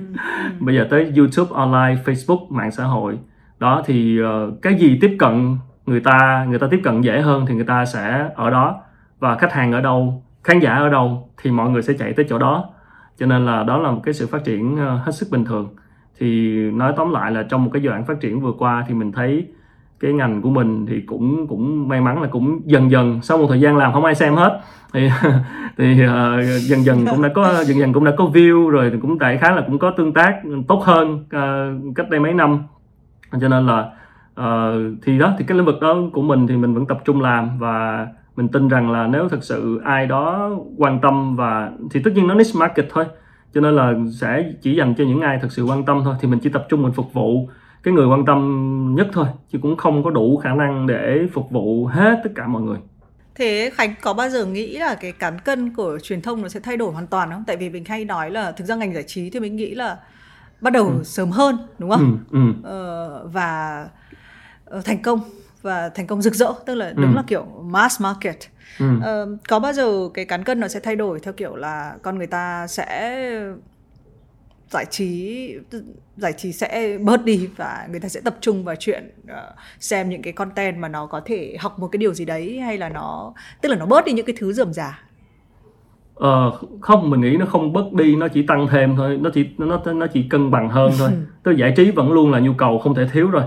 bây 0.59 0.75
giờ 0.75 0.87
tới 0.89 1.13
youtube 1.17 1.49
online 1.53 2.01
facebook 2.05 2.47
mạng 2.49 2.71
xã 2.71 2.83
hội. 2.83 3.17
Đó 3.59 3.83
thì 3.85 4.19
uh, 4.21 4.61
cái 4.61 4.75
gì 4.75 4.97
tiếp 5.01 5.15
cận 5.19 5.57
người 5.87 5.99
ta 5.99 6.45
người 6.49 6.59
ta 6.59 6.67
tiếp 6.71 6.81
cận 6.83 7.01
dễ 7.01 7.21
hơn 7.21 7.45
thì 7.45 7.55
người 7.55 7.65
ta 7.65 7.85
sẽ 7.85 8.29
ở 8.35 8.49
đó. 8.49 8.81
Và 9.19 9.35
khách 9.35 9.53
hàng 9.53 9.71
ở 9.71 9.81
đâu 9.81 10.23
khán 10.43 10.59
giả 10.59 10.73
ở 10.73 10.89
đâu 10.89 11.29
thì 11.41 11.51
mọi 11.51 11.69
người 11.69 11.81
sẽ 11.81 11.93
chạy 11.99 12.13
tới 12.13 12.25
chỗ 12.29 12.37
đó. 12.37 12.69
Cho 13.19 13.25
nên 13.25 13.45
là 13.45 13.63
đó 13.63 13.77
là 13.77 13.91
một 13.91 14.01
cái 14.03 14.13
sự 14.13 14.27
phát 14.27 14.43
triển 14.43 14.77
ờ, 14.77 14.95
hết 14.95 15.11
sức 15.11 15.27
bình 15.31 15.45
thường. 15.45 15.75
Thì 16.19 16.55
nói 16.71 16.93
tóm 16.97 17.11
lại 17.11 17.31
là 17.31 17.43
trong 17.43 17.63
một 17.63 17.69
cái 17.73 17.81
giai 17.81 17.89
đoạn 17.89 18.05
phát 18.05 18.19
triển 18.19 18.41
vừa 18.41 18.51
qua 18.51 18.85
thì 18.87 18.93
mình 18.93 19.11
thấy 19.11 19.47
cái 19.99 20.13
ngành 20.13 20.41
của 20.41 20.49
mình 20.49 20.85
thì 20.85 21.01
cũng 21.01 21.47
cũng 21.47 21.87
may 21.87 22.01
mắn 22.01 22.21
là 22.21 22.27
cũng 22.31 22.61
dần 22.65 22.91
dần 22.91 23.19
sau 23.21 23.37
một 23.37 23.45
thời 23.49 23.59
gian 23.59 23.77
làm 23.77 23.93
không 23.93 24.05
ai 24.05 24.15
xem 24.15 24.35
hết. 24.35 24.61
Thì 24.93 25.09
thì 25.77 26.05
uh, 26.05 26.61
dần 26.61 26.83
dần 26.83 27.05
cũng 27.11 27.21
đã 27.21 27.29
có 27.35 27.63
dần 27.63 27.79
dần 27.79 27.93
cũng 27.93 28.03
đã 28.03 28.11
có 28.17 28.25
view 28.25 28.69
rồi 28.69 28.89
thì 28.89 28.97
cũng 29.01 29.19
đại 29.19 29.37
khá 29.37 29.51
là 29.51 29.61
cũng 29.61 29.79
có 29.79 29.91
tương 29.91 30.13
tác 30.13 30.41
tốt 30.67 30.83
hơn 30.83 31.13
uh, 31.15 31.95
cách 31.95 32.09
đây 32.09 32.19
mấy 32.19 32.33
năm. 32.33 32.63
Cho 33.41 33.47
nên 33.47 33.67
là 33.67 33.91
uh, 34.41 34.97
thì 35.03 35.19
đó 35.19 35.33
thì 35.37 35.45
cái 35.47 35.57
lĩnh 35.57 35.65
vực 35.65 35.81
đó 35.81 35.97
của 36.13 36.21
mình 36.21 36.47
thì 36.47 36.57
mình 36.57 36.73
vẫn 36.73 36.85
tập 36.85 36.99
trung 37.05 37.21
làm 37.21 37.59
và 37.59 38.07
mình 38.35 38.47
tin 38.47 38.67
rằng 38.67 38.91
là 38.91 39.07
nếu 39.07 39.29
thực 39.29 39.43
sự 39.43 39.81
ai 39.83 40.05
đó 40.05 40.51
quan 40.77 40.99
tâm 41.01 41.35
và 41.35 41.71
thì 41.91 42.01
tất 42.03 42.11
nhiên 42.15 42.27
nó 42.27 42.33
niche 42.33 42.59
market 42.59 42.85
thôi 42.89 43.05
cho 43.53 43.61
nên 43.61 43.75
là 43.75 43.93
sẽ 44.21 44.51
chỉ 44.61 44.75
dành 44.75 44.95
cho 44.97 45.03
những 45.03 45.21
ai 45.21 45.39
thực 45.41 45.51
sự 45.51 45.63
quan 45.63 45.85
tâm 45.85 46.01
thôi 46.05 46.15
thì 46.21 46.27
mình 46.27 46.39
chỉ 46.39 46.49
tập 46.49 46.65
trung 46.69 46.83
mình 46.83 46.93
phục 46.93 47.13
vụ 47.13 47.49
cái 47.83 47.93
người 47.93 48.07
quan 48.07 48.25
tâm 48.25 48.95
nhất 48.97 49.07
thôi 49.13 49.25
chứ 49.51 49.59
cũng 49.61 49.77
không 49.77 50.03
có 50.03 50.09
đủ 50.09 50.37
khả 50.37 50.53
năng 50.53 50.87
để 50.87 51.27
phục 51.33 51.51
vụ 51.51 51.85
hết 51.85 52.21
tất 52.23 52.29
cả 52.35 52.47
mọi 52.47 52.61
người 52.61 52.77
Thế 53.35 53.71
Khánh 53.73 53.93
có 54.01 54.13
bao 54.13 54.29
giờ 54.29 54.45
nghĩ 54.45 54.77
là 54.77 54.95
cái 54.95 55.11
cán 55.11 55.39
cân 55.39 55.73
của 55.73 55.99
truyền 56.03 56.21
thông 56.21 56.41
nó 56.41 56.49
sẽ 56.49 56.59
thay 56.59 56.77
đổi 56.77 56.91
hoàn 56.91 57.07
toàn 57.07 57.31
không? 57.31 57.43
Tại 57.47 57.57
vì 57.57 57.69
mình 57.69 57.85
hay 57.85 58.05
nói 58.05 58.31
là 58.31 58.51
thực 58.51 58.65
ra 58.65 58.75
ngành 58.75 58.93
giải 58.93 59.03
trí 59.07 59.29
thì 59.29 59.39
mình 59.39 59.55
nghĩ 59.55 59.75
là 59.75 59.97
bắt 60.61 60.73
đầu 60.73 60.85
ừ. 60.85 61.03
sớm 61.03 61.31
hơn 61.31 61.57
đúng 61.79 61.89
không? 61.89 62.19
Ừ, 62.31 62.39
ừ. 62.39 62.69
Ờ, 62.69 63.27
và 63.33 63.87
thành 64.85 65.01
công 65.01 65.19
và 65.61 65.89
thành 65.89 66.07
công 66.07 66.21
rực 66.21 66.35
rỡ 66.35 66.53
tức 66.65 66.75
là 66.75 66.93
đúng 66.95 67.11
ừ. 67.11 67.15
là 67.15 67.23
kiểu 67.27 67.45
mass 67.63 68.01
market. 68.01 68.37
Ừ. 68.79 68.85
Ờ, 69.03 69.37
có 69.49 69.59
bao 69.59 69.73
giờ 69.73 70.09
cái 70.13 70.25
cán 70.25 70.43
cân 70.43 70.59
nó 70.59 70.67
sẽ 70.67 70.79
thay 70.79 70.95
đổi 70.95 71.19
theo 71.19 71.33
kiểu 71.33 71.55
là 71.55 71.95
con 72.01 72.17
người 72.17 72.27
ta 72.27 72.67
sẽ 72.67 73.19
giải 74.69 74.85
trí 74.85 75.53
giải 76.17 76.33
trí 76.33 76.51
sẽ 76.51 76.97
bớt 77.01 77.25
đi 77.25 77.49
và 77.57 77.87
người 77.91 77.99
ta 77.99 78.09
sẽ 78.09 78.21
tập 78.21 78.35
trung 78.41 78.63
vào 78.63 78.75
chuyện 78.79 79.11
uh, 79.23 79.55
xem 79.79 80.09
những 80.09 80.21
cái 80.21 80.33
content 80.33 80.77
mà 80.77 80.87
nó 80.87 81.05
có 81.05 81.21
thể 81.25 81.57
học 81.59 81.79
một 81.79 81.87
cái 81.87 81.97
điều 81.97 82.13
gì 82.13 82.25
đấy 82.25 82.59
hay 82.59 82.77
là 82.77 82.89
nó 82.89 83.33
tức 83.61 83.69
là 83.69 83.75
nó 83.75 83.85
bớt 83.85 84.05
đi 84.05 84.11
những 84.11 84.25
cái 84.25 84.35
thứ 84.39 84.53
dườm 84.53 84.73
già 84.73 85.07
Ờ, 86.19 86.51
không 86.81 87.09
mình 87.09 87.21
nghĩ 87.21 87.37
nó 87.37 87.45
không 87.45 87.73
bớt 87.73 87.93
đi 87.93 88.15
nó 88.15 88.27
chỉ 88.27 88.41
tăng 88.41 88.67
thêm 88.67 88.95
thôi 88.95 89.17
nó 89.21 89.29
chỉ 89.33 89.49
nó 89.57 89.81
nó 89.93 90.07
chỉ 90.07 90.23
cân 90.29 90.51
bằng 90.51 90.69
hơn 90.69 90.91
thôi 90.99 91.11
tức 91.43 91.51
giải 91.51 91.73
trí 91.77 91.91
vẫn 91.91 92.11
luôn 92.11 92.31
là 92.31 92.39
nhu 92.39 92.53
cầu 92.53 92.79
không 92.79 92.95
thể 92.95 93.07
thiếu 93.13 93.29
rồi 93.29 93.43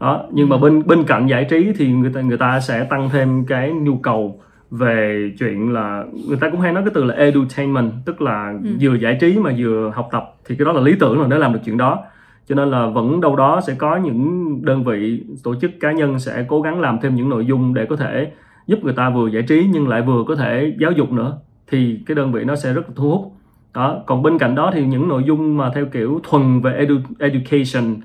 đó 0.00 0.24
nhưng 0.32 0.48
mà 0.48 0.56
ừ. 0.56 0.60
bên 0.60 0.82
bên 0.86 1.04
cạnh 1.04 1.26
giải 1.26 1.46
trí 1.50 1.72
thì 1.76 1.92
người 1.92 2.10
ta 2.14 2.20
người 2.20 2.38
ta 2.38 2.60
sẽ 2.60 2.84
tăng 2.84 3.10
thêm 3.12 3.44
cái 3.44 3.72
nhu 3.72 3.96
cầu 3.96 4.40
về 4.70 5.30
chuyện 5.38 5.72
là 5.72 6.04
người 6.28 6.36
ta 6.40 6.50
cũng 6.50 6.60
hay 6.60 6.72
nói 6.72 6.82
cái 6.82 6.92
từ 6.94 7.04
là 7.04 7.14
edutainment 7.14 7.92
tức 8.04 8.22
là 8.22 8.54
ừ. 8.64 8.70
vừa 8.80 8.94
giải 8.94 9.18
trí 9.20 9.38
mà 9.38 9.54
vừa 9.58 9.92
học 9.94 10.08
tập 10.12 10.34
thì 10.46 10.56
cái 10.56 10.64
đó 10.64 10.72
là 10.72 10.80
lý 10.80 10.96
tưởng 11.00 11.18
rồi 11.18 11.26
để 11.30 11.38
làm 11.38 11.52
được 11.52 11.60
chuyện 11.64 11.76
đó 11.76 12.04
cho 12.48 12.54
nên 12.54 12.70
là 12.70 12.86
vẫn 12.86 13.20
đâu 13.20 13.36
đó 13.36 13.60
sẽ 13.66 13.74
có 13.74 13.96
những 13.96 14.58
đơn 14.64 14.84
vị 14.84 15.22
tổ 15.44 15.54
chức 15.54 15.70
cá 15.80 15.92
nhân 15.92 16.18
sẽ 16.18 16.44
cố 16.48 16.62
gắng 16.62 16.80
làm 16.80 16.98
thêm 17.02 17.14
những 17.14 17.28
nội 17.28 17.46
dung 17.46 17.74
để 17.74 17.86
có 17.86 17.96
thể 17.96 18.32
giúp 18.66 18.78
người 18.82 18.94
ta 18.94 19.10
vừa 19.10 19.28
giải 19.28 19.42
trí 19.42 19.68
nhưng 19.72 19.88
lại 19.88 20.02
vừa 20.02 20.24
có 20.28 20.36
thể 20.36 20.74
giáo 20.80 20.92
dục 20.92 21.12
nữa 21.12 21.38
thì 21.66 22.00
cái 22.06 22.14
đơn 22.14 22.32
vị 22.32 22.44
nó 22.44 22.56
sẽ 22.56 22.72
rất 22.72 22.88
là 22.88 22.94
thu 22.96 23.10
hút 23.10 23.32
đó 23.74 24.02
còn 24.06 24.22
bên 24.22 24.38
cạnh 24.38 24.54
đó 24.54 24.70
thì 24.74 24.86
những 24.86 25.08
nội 25.08 25.24
dung 25.26 25.56
mà 25.56 25.70
theo 25.74 25.86
kiểu 25.86 26.20
thuần 26.22 26.60
về 26.60 26.72
edu, 26.72 26.94
education 27.18 27.96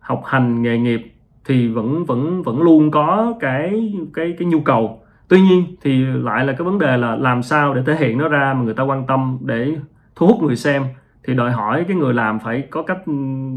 học 0.00 0.22
hành 0.26 0.62
nghề 0.62 0.78
nghiệp 0.78 1.11
thì 1.44 1.68
vẫn 1.68 2.04
vẫn 2.04 2.42
vẫn 2.42 2.62
luôn 2.62 2.90
có 2.90 3.34
cái 3.40 3.94
cái 4.14 4.34
cái 4.38 4.48
nhu 4.48 4.60
cầu. 4.60 5.02
Tuy 5.28 5.40
nhiên 5.40 5.64
thì 5.82 6.04
lại 6.04 6.44
là 6.44 6.52
cái 6.52 6.64
vấn 6.64 6.78
đề 6.78 6.96
là 6.96 7.16
làm 7.16 7.42
sao 7.42 7.74
để 7.74 7.82
thể 7.86 7.96
hiện 7.96 8.18
nó 8.18 8.28
ra 8.28 8.54
mà 8.54 8.62
người 8.62 8.74
ta 8.74 8.82
quan 8.82 9.06
tâm 9.06 9.38
để 9.40 9.76
thu 10.16 10.26
hút 10.26 10.42
người 10.42 10.56
xem. 10.56 10.84
Thì 11.24 11.34
đòi 11.34 11.50
hỏi 11.50 11.84
cái 11.88 11.96
người 11.96 12.14
làm 12.14 12.38
phải 12.38 12.62
có 12.70 12.82
cách 12.82 12.98
ừ, 13.06 13.12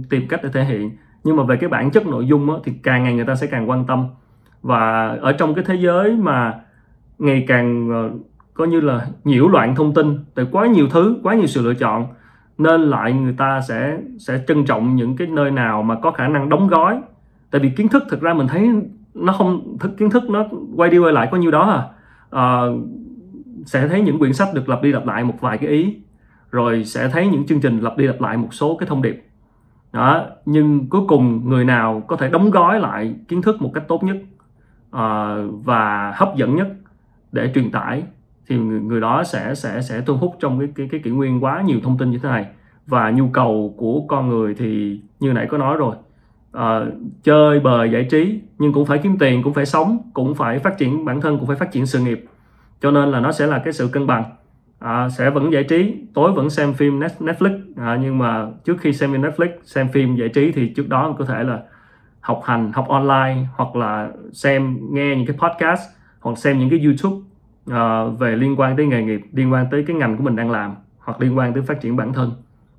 tìm 0.09 0.27
cách 0.27 0.39
để 0.43 0.49
thể 0.53 0.63
hiện. 0.63 0.91
Nhưng 1.23 1.35
mà 1.35 1.43
về 1.43 1.55
cái 1.57 1.69
bản 1.69 1.91
chất 1.91 2.07
nội 2.07 2.25
dung 2.27 2.47
đó, 2.47 2.59
thì 2.63 2.71
càng 2.83 3.03
ngày 3.03 3.15
người 3.15 3.25
ta 3.25 3.35
sẽ 3.35 3.47
càng 3.47 3.69
quan 3.69 3.85
tâm. 3.85 4.07
Và 4.61 5.07
ở 5.21 5.31
trong 5.31 5.55
cái 5.55 5.63
thế 5.67 5.75
giới 5.75 6.15
mà 6.15 6.53
ngày 7.19 7.45
càng 7.47 7.89
ờ, 7.89 8.09
coi 8.53 8.67
như 8.67 8.81
là 8.81 9.07
nhiễu 9.23 9.47
loạn 9.47 9.75
thông 9.75 9.93
tin 9.93 10.19
tại 10.35 10.45
quá 10.51 10.67
nhiều 10.67 10.87
thứ 10.91 11.19
quá 11.23 11.35
nhiều 11.35 11.47
sự 11.47 11.61
lựa 11.61 11.73
chọn 11.73 12.07
nên 12.57 12.81
lại 12.81 13.13
người 13.13 13.33
ta 13.37 13.61
sẽ 13.61 13.97
sẽ 14.19 14.39
trân 14.47 14.65
trọng 14.65 14.95
những 14.95 15.17
cái 15.17 15.27
nơi 15.27 15.51
nào 15.51 15.83
mà 15.83 15.95
có 16.01 16.11
khả 16.11 16.27
năng 16.27 16.49
đóng 16.49 16.67
gói 16.67 17.01
tại 17.55 17.59
vì 17.59 17.69
kiến 17.69 17.89
thức 17.89 18.03
thực 18.09 18.21
ra 18.21 18.33
mình 18.33 18.47
thấy 18.47 18.69
nó 19.13 19.33
không 19.33 19.77
thức 19.79 19.91
kiến 19.97 20.09
thức 20.09 20.29
nó 20.29 20.45
quay 20.75 20.89
đi 20.89 20.97
quay 20.97 21.13
lại 21.13 21.27
có 21.31 21.37
nhiêu 21.37 21.51
đó 21.51 21.61
à, 21.61 21.83
à 22.41 22.61
sẽ 23.65 23.87
thấy 23.87 24.01
những 24.01 24.19
quyển 24.19 24.33
sách 24.33 24.47
được 24.53 24.69
lặp 24.69 24.81
đi 24.81 24.91
lặp 24.91 25.07
lại 25.07 25.23
một 25.23 25.33
vài 25.41 25.57
cái 25.57 25.69
ý 25.69 25.97
rồi 26.51 26.83
sẽ 26.83 27.09
thấy 27.09 27.27
những 27.27 27.45
chương 27.45 27.61
trình 27.61 27.79
lặp 27.79 27.97
đi 27.97 28.07
lặp 28.07 28.21
lại 28.21 28.37
một 28.37 28.53
số 28.53 28.77
cái 28.77 28.89
thông 28.89 29.01
điệp. 29.01 29.25
Đó 29.91 30.25
nhưng 30.45 30.89
cuối 30.89 31.01
cùng 31.07 31.49
người 31.49 31.65
nào 31.65 32.03
có 32.07 32.15
thể 32.15 32.29
đóng 32.29 32.51
gói 32.51 32.79
lại 32.79 33.15
kiến 33.27 33.41
thức 33.41 33.61
một 33.61 33.71
cách 33.73 33.83
tốt 33.87 34.03
nhất 34.03 34.17
à, 34.91 35.35
và 35.63 36.13
hấp 36.15 36.35
dẫn 36.35 36.55
nhất 36.55 36.67
để 37.31 37.51
truyền 37.55 37.71
tải 37.71 38.03
thì 38.47 38.57
người, 38.57 38.79
người 38.79 39.01
đó 39.01 39.23
sẽ 39.23 39.55
sẽ 39.55 39.81
sẽ 39.81 40.01
thu 40.01 40.17
hút 40.17 40.35
trong 40.39 40.59
cái 40.59 40.67
cái 40.75 40.87
cái 40.91 41.01
kỷ 41.03 41.11
nguyên 41.11 41.43
quá 41.43 41.61
nhiều 41.61 41.79
thông 41.83 41.97
tin 41.97 42.11
như 42.11 42.17
thế 42.17 42.29
này. 42.29 42.45
Và 42.87 43.11
nhu 43.11 43.27
cầu 43.27 43.75
của 43.77 44.01
con 44.07 44.29
người 44.29 44.55
thì 44.55 44.99
như 45.19 45.33
nãy 45.33 45.47
có 45.49 45.57
nói 45.57 45.77
rồi 45.77 45.95
uh, 46.55 46.93
chơi 47.23 47.59
bời 47.59 47.91
giải 47.91 48.07
trí 48.11 48.39
nhưng 48.59 48.73
cũng 48.73 48.85
phải 48.85 48.97
kiếm 48.97 49.17
tiền 49.17 49.43
cũng 49.43 49.53
phải 49.53 49.65
sống 49.65 49.97
cũng 50.13 50.35
phải 50.35 50.59
phát 50.59 50.77
triển 50.77 51.05
bản 51.05 51.21
thân 51.21 51.37
cũng 51.37 51.47
phải 51.47 51.55
phát 51.55 51.71
triển 51.71 51.85
sự 51.85 51.99
nghiệp. 51.99 52.25
Cho 52.81 52.91
nên 52.91 53.11
là 53.11 53.19
nó 53.19 53.31
sẽ 53.31 53.47
là 53.47 53.59
cái 53.59 53.73
sự 53.73 53.87
cân 53.87 54.07
bằng. 54.07 54.23
À, 54.79 55.09
sẽ 55.09 55.29
vẫn 55.29 55.53
giải 55.53 55.63
trí 55.63 55.95
tối 56.13 56.31
vẫn 56.31 56.49
xem 56.49 56.73
phim 56.73 56.99
Netflix. 56.99 57.59
À, 57.75 57.99
nhưng 58.01 58.17
mà 58.17 58.47
trước 58.65 58.77
khi 58.81 58.93
xem 58.93 59.11
phim 59.11 59.21
Netflix 59.21 59.49
xem 59.63 59.87
phim 59.87 60.15
giải 60.15 60.29
trí 60.29 60.51
thì 60.51 60.67
trước 60.67 60.89
đó 60.89 61.15
có 61.19 61.25
thể 61.25 61.43
là 61.43 61.59
học 62.19 62.41
hành 62.45 62.71
học 62.73 62.87
online 62.87 63.37
hoặc 63.55 63.75
là 63.75 64.09
xem 64.33 64.77
nghe 64.91 65.15
những 65.15 65.25
cái 65.25 65.37
podcast 65.37 65.81
hoặc 66.19 66.37
xem 66.37 66.59
những 66.59 66.69
cái 66.69 66.79
YouTube 66.85 67.15
à, 67.71 68.03
về 68.03 68.35
liên 68.35 68.59
quan 68.59 68.77
tới 68.77 68.85
nghề 68.85 69.03
nghiệp 69.03 69.21
liên 69.33 69.53
quan 69.53 69.65
tới 69.71 69.83
cái 69.87 69.95
ngành 69.95 70.17
của 70.17 70.23
mình 70.23 70.35
đang 70.35 70.51
làm 70.51 70.75
hoặc 70.99 71.21
liên 71.21 71.37
quan 71.37 71.53
tới 71.53 71.63
phát 71.63 71.81
triển 71.81 71.95
bản 71.95 72.13
thân. 72.13 72.31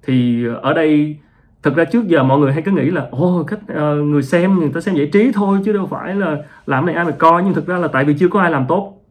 Thì 0.02 0.46
ở 0.62 0.72
đây 0.72 1.18
thực 1.66 1.76
ra 1.76 1.84
trước 1.84 2.08
giờ 2.08 2.22
mọi 2.22 2.38
người 2.38 2.52
hay 2.52 2.62
cứ 2.62 2.70
nghĩ 2.70 2.90
là 2.90 3.06
ô 3.10 3.44
cách 3.46 3.58
uh, 3.72 4.06
người 4.06 4.22
xem 4.22 4.58
người 4.58 4.70
ta 4.74 4.80
xem 4.80 4.94
giải 4.94 5.06
trí 5.12 5.32
thôi 5.34 5.58
chứ 5.64 5.72
đâu 5.72 5.86
phải 5.86 6.14
là 6.14 6.36
làm 6.66 6.86
này 6.86 6.94
ai 6.94 7.04
mà 7.04 7.10
coi. 7.10 7.42
Nhưng 7.42 7.54
thực 7.54 7.66
ra 7.66 7.78
là 7.78 7.88
tại 7.88 8.04
vì 8.04 8.14
chưa 8.18 8.28
có 8.28 8.40
ai 8.40 8.50
làm 8.50 8.66
tốt. 8.68 9.02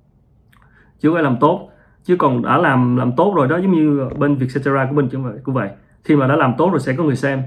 Chưa 0.99 1.09
có 1.09 1.17
ai 1.17 1.23
làm 1.23 1.37
tốt. 1.39 1.69
Chứ 2.03 2.15
còn 2.15 2.41
đã 2.41 2.57
làm 2.57 2.97
làm 2.97 3.11
tốt 3.11 3.33
rồi 3.35 3.47
đó 3.47 3.57
giống 3.57 3.71
như 3.71 4.09
bên 4.17 4.35
Vietcetera 4.35 4.85
của 4.85 4.95
mình 4.95 5.09
cũng 5.11 5.23
vậy 5.23 5.33
cũng 5.43 5.55
vậy. 5.55 5.69
Khi 6.03 6.15
mà 6.15 6.27
đã 6.27 6.35
làm 6.35 6.53
tốt 6.57 6.71
rồi 6.71 6.79
sẽ 6.79 6.93
có 6.93 7.03
người 7.03 7.15
xem. 7.15 7.41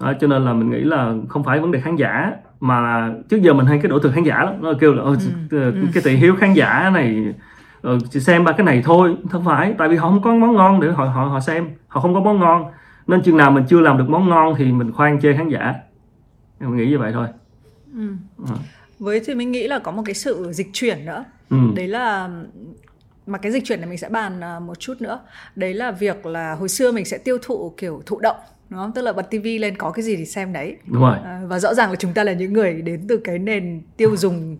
Đó, 0.00 0.12
cho 0.20 0.26
nên 0.26 0.44
là 0.44 0.52
mình 0.52 0.70
nghĩ 0.70 0.80
là 0.80 1.14
không 1.28 1.44
phải 1.44 1.60
vấn 1.60 1.70
đề 1.70 1.80
khán 1.80 1.96
giả 1.96 2.32
mà 2.60 3.10
trước 3.28 3.42
giờ 3.42 3.52
mình 3.52 3.66
hay 3.66 3.78
cái 3.82 3.90
đổ 3.90 3.98
thừa 3.98 4.10
khán 4.10 4.24
giả 4.24 4.44
lắm. 4.44 4.54
Nó 4.60 4.72
kêu 4.80 4.94
là 4.94 5.02
ừ. 5.02 5.16
cái, 5.50 5.60
cái 5.94 6.02
thị 6.06 6.16
hiếu 6.16 6.36
khán 6.36 6.52
giả 6.52 6.90
này 6.94 7.34
ừ, 7.82 7.98
chỉ 8.10 8.20
xem 8.20 8.44
ba 8.44 8.52
cái 8.52 8.66
này 8.66 8.82
thôi. 8.84 9.16
Không 9.30 9.44
phải 9.44 9.74
tại 9.78 9.88
vì 9.88 9.96
họ 9.96 10.10
không 10.10 10.22
có 10.22 10.34
món 10.34 10.54
ngon 10.54 10.80
để 10.80 10.88
họ 10.92 11.04
họ 11.04 11.24
họ 11.24 11.40
xem. 11.40 11.68
Họ 11.88 12.00
không 12.00 12.14
có 12.14 12.20
món 12.20 12.40
ngon 12.40 12.64
nên 13.08 13.22
chừng 13.22 13.36
nào 13.36 13.50
mình 13.50 13.64
chưa 13.68 13.80
làm 13.80 13.98
được 13.98 14.04
món 14.08 14.28
ngon 14.28 14.54
thì 14.58 14.72
mình 14.72 14.92
khoan 14.92 15.20
chê 15.20 15.32
khán 15.36 15.48
giả 15.48 15.74
mình 16.60 16.76
nghĩ 16.76 16.86
như 16.86 16.98
vậy 16.98 17.12
thôi 17.14 17.28
ừ. 17.94 18.08
Ừ. 18.38 18.54
với 18.98 19.20
thì 19.26 19.34
mình 19.34 19.52
nghĩ 19.52 19.68
là 19.68 19.78
có 19.78 19.92
một 19.92 20.02
cái 20.06 20.14
sự 20.14 20.52
dịch 20.52 20.68
chuyển 20.72 21.04
nữa 21.04 21.24
ừ. 21.50 21.56
đấy 21.76 21.88
là 21.88 22.30
mà 23.26 23.38
cái 23.38 23.52
dịch 23.52 23.64
chuyển 23.64 23.80
này 23.80 23.88
mình 23.88 23.98
sẽ 23.98 24.08
bàn 24.08 24.40
à, 24.40 24.58
một 24.58 24.80
chút 24.80 24.94
nữa 25.00 25.20
đấy 25.56 25.74
là 25.74 25.90
việc 25.90 26.26
là 26.26 26.54
hồi 26.54 26.68
xưa 26.68 26.92
mình 26.92 27.04
sẽ 27.04 27.18
tiêu 27.18 27.38
thụ 27.42 27.74
kiểu 27.76 28.02
thụ 28.06 28.20
động 28.20 28.36
đúng 28.70 28.80
không 28.80 28.92
tức 28.92 29.02
là 29.02 29.12
bật 29.12 29.30
tivi 29.30 29.58
lên 29.58 29.76
có 29.76 29.90
cái 29.90 30.02
gì 30.02 30.16
thì 30.16 30.24
xem 30.24 30.52
đấy 30.52 30.76
đúng 30.86 31.02
rồi 31.02 31.16
à, 31.24 31.40
và 31.46 31.58
rõ 31.58 31.74
ràng 31.74 31.90
là 31.90 31.96
chúng 31.96 32.12
ta 32.12 32.24
là 32.24 32.32
những 32.32 32.52
người 32.52 32.82
đến 32.82 33.04
từ 33.08 33.20
cái 33.24 33.38
nền 33.38 33.82
tiêu 33.96 34.16
dùng 34.16 34.58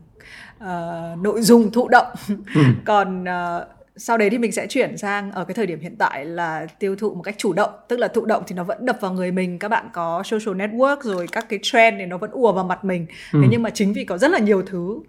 uh, 0.58 1.18
nội 1.22 1.42
dung 1.42 1.72
thụ 1.72 1.88
động 1.88 2.06
ừ. 2.54 2.62
còn 2.84 3.22
uh, 3.24 3.77
sau 3.98 4.18
đấy 4.18 4.30
thì 4.30 4.38
mình 4.38 4.52
sẽ 4.52 4.66
chuyển 4.66 4.96
sang 4.96 5.32
ở 5.32 5.44
cái 5.44 5.54
thời 5.54 5.66
điểm 5.66 5.80
hiện 5.80 5.96
tại 5.98 6.24
là 6.24 6.66
tiêu 6.78 6.96
thụ 6.96 7.14
một 7.14 7.22
cách 7.22 7.34
chủ 7.38 7.52
động 7.52 7.70
tức 7.88 7.98
là 7.98 8.08
thụ 8.08 8.24
động 8.24 8.42
thì 8.46 8.54
nó 8.54 8.64
vẫn 8.64 8.86
đập 8.86 8.96
vào 9.00 9.12
người 9.12 9.32
mình 9.32 9.58
các 9.58 9.68
bạn 9.68 9.88
có 9.92 10.22
social 10.24 10.60
network 10.60 10.96
rồi 11.02 11.26
các 11.32 11.48
cái 11.48 11.58
trend 11.62 11.96
thì 11.98 12.06
nó 12.06 12.18
vẫn 12.18 12.30
ùa 12.30 12.52
vào 12.52 12.64
mặt 12.64 12.84
mình 12.84 13.06
ừ. 13.32 13.38
thế 13.42 13.48
nhưng 13.50 13.62
mà 13.62 13.70
chính 13.70 13.92
vì 13.92 14.04
có 14.04 14.18
rất 14.18 14.30
là 14.30 14.38
nhiều 14.38 14.62
thứ 14.62 15.00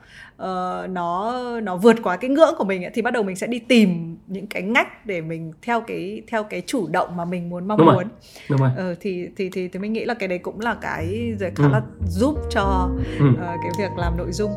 uh, 0.43 0.89
nó 0.89 1.33
nó 1.63 1.75
vượt 1.75 1.95
quá 2.03 2.17
cái 2.17 2.29
ngưỡng 2.29 2.53
của 2.57 2.63
mình 2.63 2.83
ấy, 2.83 2.91
thì 2.93 3.01
bắt 3.01 3.11
đầu 3.11 3.23
mình 3.23 3.35
sẽ 3.35 3.47
đi 3.47 3.59
tìm 3.59 4.17
những 4.27 4.47
cái 4.47 4.63
ngách 4.63 5.05
để 5.05 5.21
mình 5.21 5.53
theo 5.61 5.81
cái 5.81 6.21
theo 6.27 6.43
cái 6.43 6.61
chủ 6.65 6.87
động 6.87 7.17
mà 7.17 7.25
mình 7.25 7.49
muốn 7.49 7.67
mong 7.67 7.77
Đúng 7.77 7.87
muốn 7.87 7.95
rồi. 7.95 8.05
Đúng 8.49 8.59
rồi. 8.59 8.91
Uh, 8.91 8.97
thì 9.01 9.27
thì 9.35 9.49
thì 9.49 9.67
thì 9.67 9.79
mình 9.79 9.93
nghĩ 9.93 10.05
là 10.05 10.13
cái 10.13 10.27
đấy 10.27 10.37
cũng 10.39 10.59
là 10.59 10.75
cái 10.81 11.33
khá 11.39 11.63
ừ. 11.63 11.69
là 11.71 11.81
giúp 12.07 12.35
cho 12.49 12.89
ừ. 13.19 13.25
uh, 13.29 13.37
cái 13.39 13.71
việc 13.79 13.97
làm 13.97 14.17
nội 14.17 14.31
dung 14.31 14.51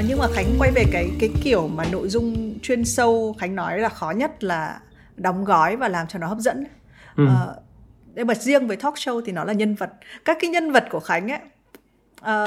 À, 0.00 0.02
nhưng 0.08 0.18
mà 0.18 0.26
Khánh 0.34 0.46
quay 0.58 0.70
về 0.70 0.84
cái 0.92 1.10
cái 1.20 1.30
kiểu 1.42 1.68
mà 1.68 1.84
nội 1.92 2.08
dung 2.08 2.58
chuyên 2.62 2.84
sâu 2.84 3.36
Khánh 3.38 3.54
nói 3.54 3.78
là 3.78 3.88
khó 3.88 4.10
nhất 4.10 4.44
là 4.44 4.80
đóng 5.16 5.44
gói 5.44 5.76
và 5.76 5.88
làm 5.88 6.06
cho 6.06 6.18
nó 6.18 6.26
hấp 6.26 6.38
dẫn. 6.38 6.64
Ừ. 7.16 7.26
À, 7.26 7.46
để 8.14 8.24
mà 8.24 8.34
riêng 8.34 8.66
với 8.66 8.76
talk 8.76 8.94
show 8.94 9.20
thì 9.26 9.32
nó 9.32 9.44
là 9.44 9.52
nhân 9.52 9.74
vật. 9.74 9.90
Các 10.24 10.38
cái 10.40 10.50
nhân 10.50 10.72
vật 10.72 10.84
của 10.90 11.00
Khánh 11.00 11.30
ấy 11.30 11.38
à, 12.20 12.46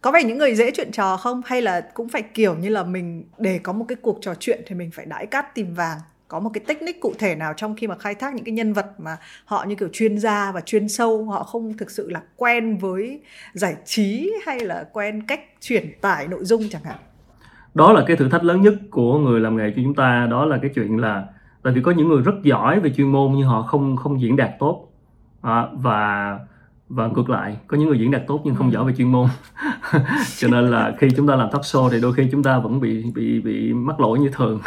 có 0.00 0.12
phải 0.12 0.24
những 0.24 0.38
người 0.38 0.54
dễ 0.54 0.70
chuyện 0.70 0.92
trò 0.92 1.16
không 1.16 1.42
hay 1.46 1.62
là 1.62 1.80
cũng 1.80 2.08
phải 2.08 2.22
kiểu 2.22 2.54
như 2.54 2.68
là 2.68 2.82
mình 2.82 3.24
để 3.38 3.60
có 3.62 3.72
một 3.72 3.84
cái 3.88 3.96
cuộc 4.02 4.18
trò 4.20 4.34
chuyện 4.34 4.62
thì 4.66 4.74
mình 4.74 4.90
phải 4.90 5.06
đãi 5.06 5.26
cát 5.26 5.54
tìm 5.54 5.74
vàng 5.74 5.98
có 6.28 6.40
một 6.40 6.50
cái 6.54 6.64
technique 6.66 7.00
cụ 7.00 7.12
thể 7.18 7.34
nào 7.34 7.52
trong 7.56 7.76
khi 7.76 7.86
mà 7.86 7.94
khai 7.98 8.14
thác 8.14 8.34
những 8.34 8.44
cái 8.44 8.52
nhân 8.52 8.72
vật 8.72 8.86
mà 8.98 9.16
họ 9.44 9.64
như 9.68 9.74
kiểu 9.74 9.88
chuyên 9.92 10.18
gia 10.18 10.52
và 10.52 10.60
chuyên 10.60 10.88
sâu 10.88 11.24
họ 11.24 11.42
không 11.42 11.76
thực 11.76 11.90
sự 11.90 12.10
là 12.10 12.20
quen 12.36 12.78
với 12.78 13.20
giải 13.52 13.76
trí 13.84 14.32
hay 14.46 14.60
là 14.60 14.88
quen 14.92 15.26
cách 15.26 15.40
truyền 15.60 15.92
tải 16.00 16.28
nội 16.28 16.44
dung 16.44 16.62
chẳng 16.70 16.82
hạn? 16.84 16.96
Đó 17.74 17.92
là 17.92 18.04
cái 18.06 18.16
thử 18.16 18.28
thách 18.28 18.44
lớn 18.44 18.62
nhất 18.62 18.74
của 18.90 19.18
người 19.18 19.40
làm 19.40 19.56
nghề 19.56 19.70
cho 19.76 19.82
chúng 19.84 19.94
ta 19.94 20.26
đó 20.30 20.44
là 20.44 20.58
cái 20.62 20.70
chuyện 20.74 20.96
là 20.96 21.24
tại 21.62 21.72
vì 21.72 21.82
có 21.82 21.92
những 21.92 22.08
người 22.08 22.22
rất 22.22 22.34
giỏi 22.42 22.80
về 22.80 22.90
chuyên 22.96 23.12
môn 23.12 23.32
nhưng 23.36 23.46
họ 23.46 23.62
không 23.62 23.96
không 23.96 24.20
diễn 24.20 24.36
đạt 24.36 24.50
tốt. 24.58 24.88
À, 25.42 25.66
và 25.72 26.38
và 26.88 27.06
ngược 27.06 27.30
lại 27.30 27.56
có 27.66 27.76
những 27.76 27.88
người 27.88 27.98
diễn 27.98 28.10
đạt 28.10 28.22
tốt 28.26 28.40
nhưng 28.44 28.54
không 28.54 28.72
giỏi 28.72 28.84
về 28.84 28.92
chuyên 28.96 29.12
môn. 29.12 29.28
Cho 30.38 30.48
nên 30.48 30.70
là 30.70 30.94
khi 30.98 31.08
chúng 31.16 31.26
ta 31.26 31.36
làm 31.36 31.50
talk 31.50 31.62
show 31.62 31.90
thì 31.90 32.00
đôi 32.00 32.12
khi 32.12 32.28
chúng 32.32 32.42
ta 32.42 32.58
vẫn 32.58 32.80
bị 32.80 33.04
bị 33.14 33.40
bị 33.40 33.72
mắc 33.72 34.00
lỗi 34.00 34.18
như 34.18 34.28
thường. 34.32 34.60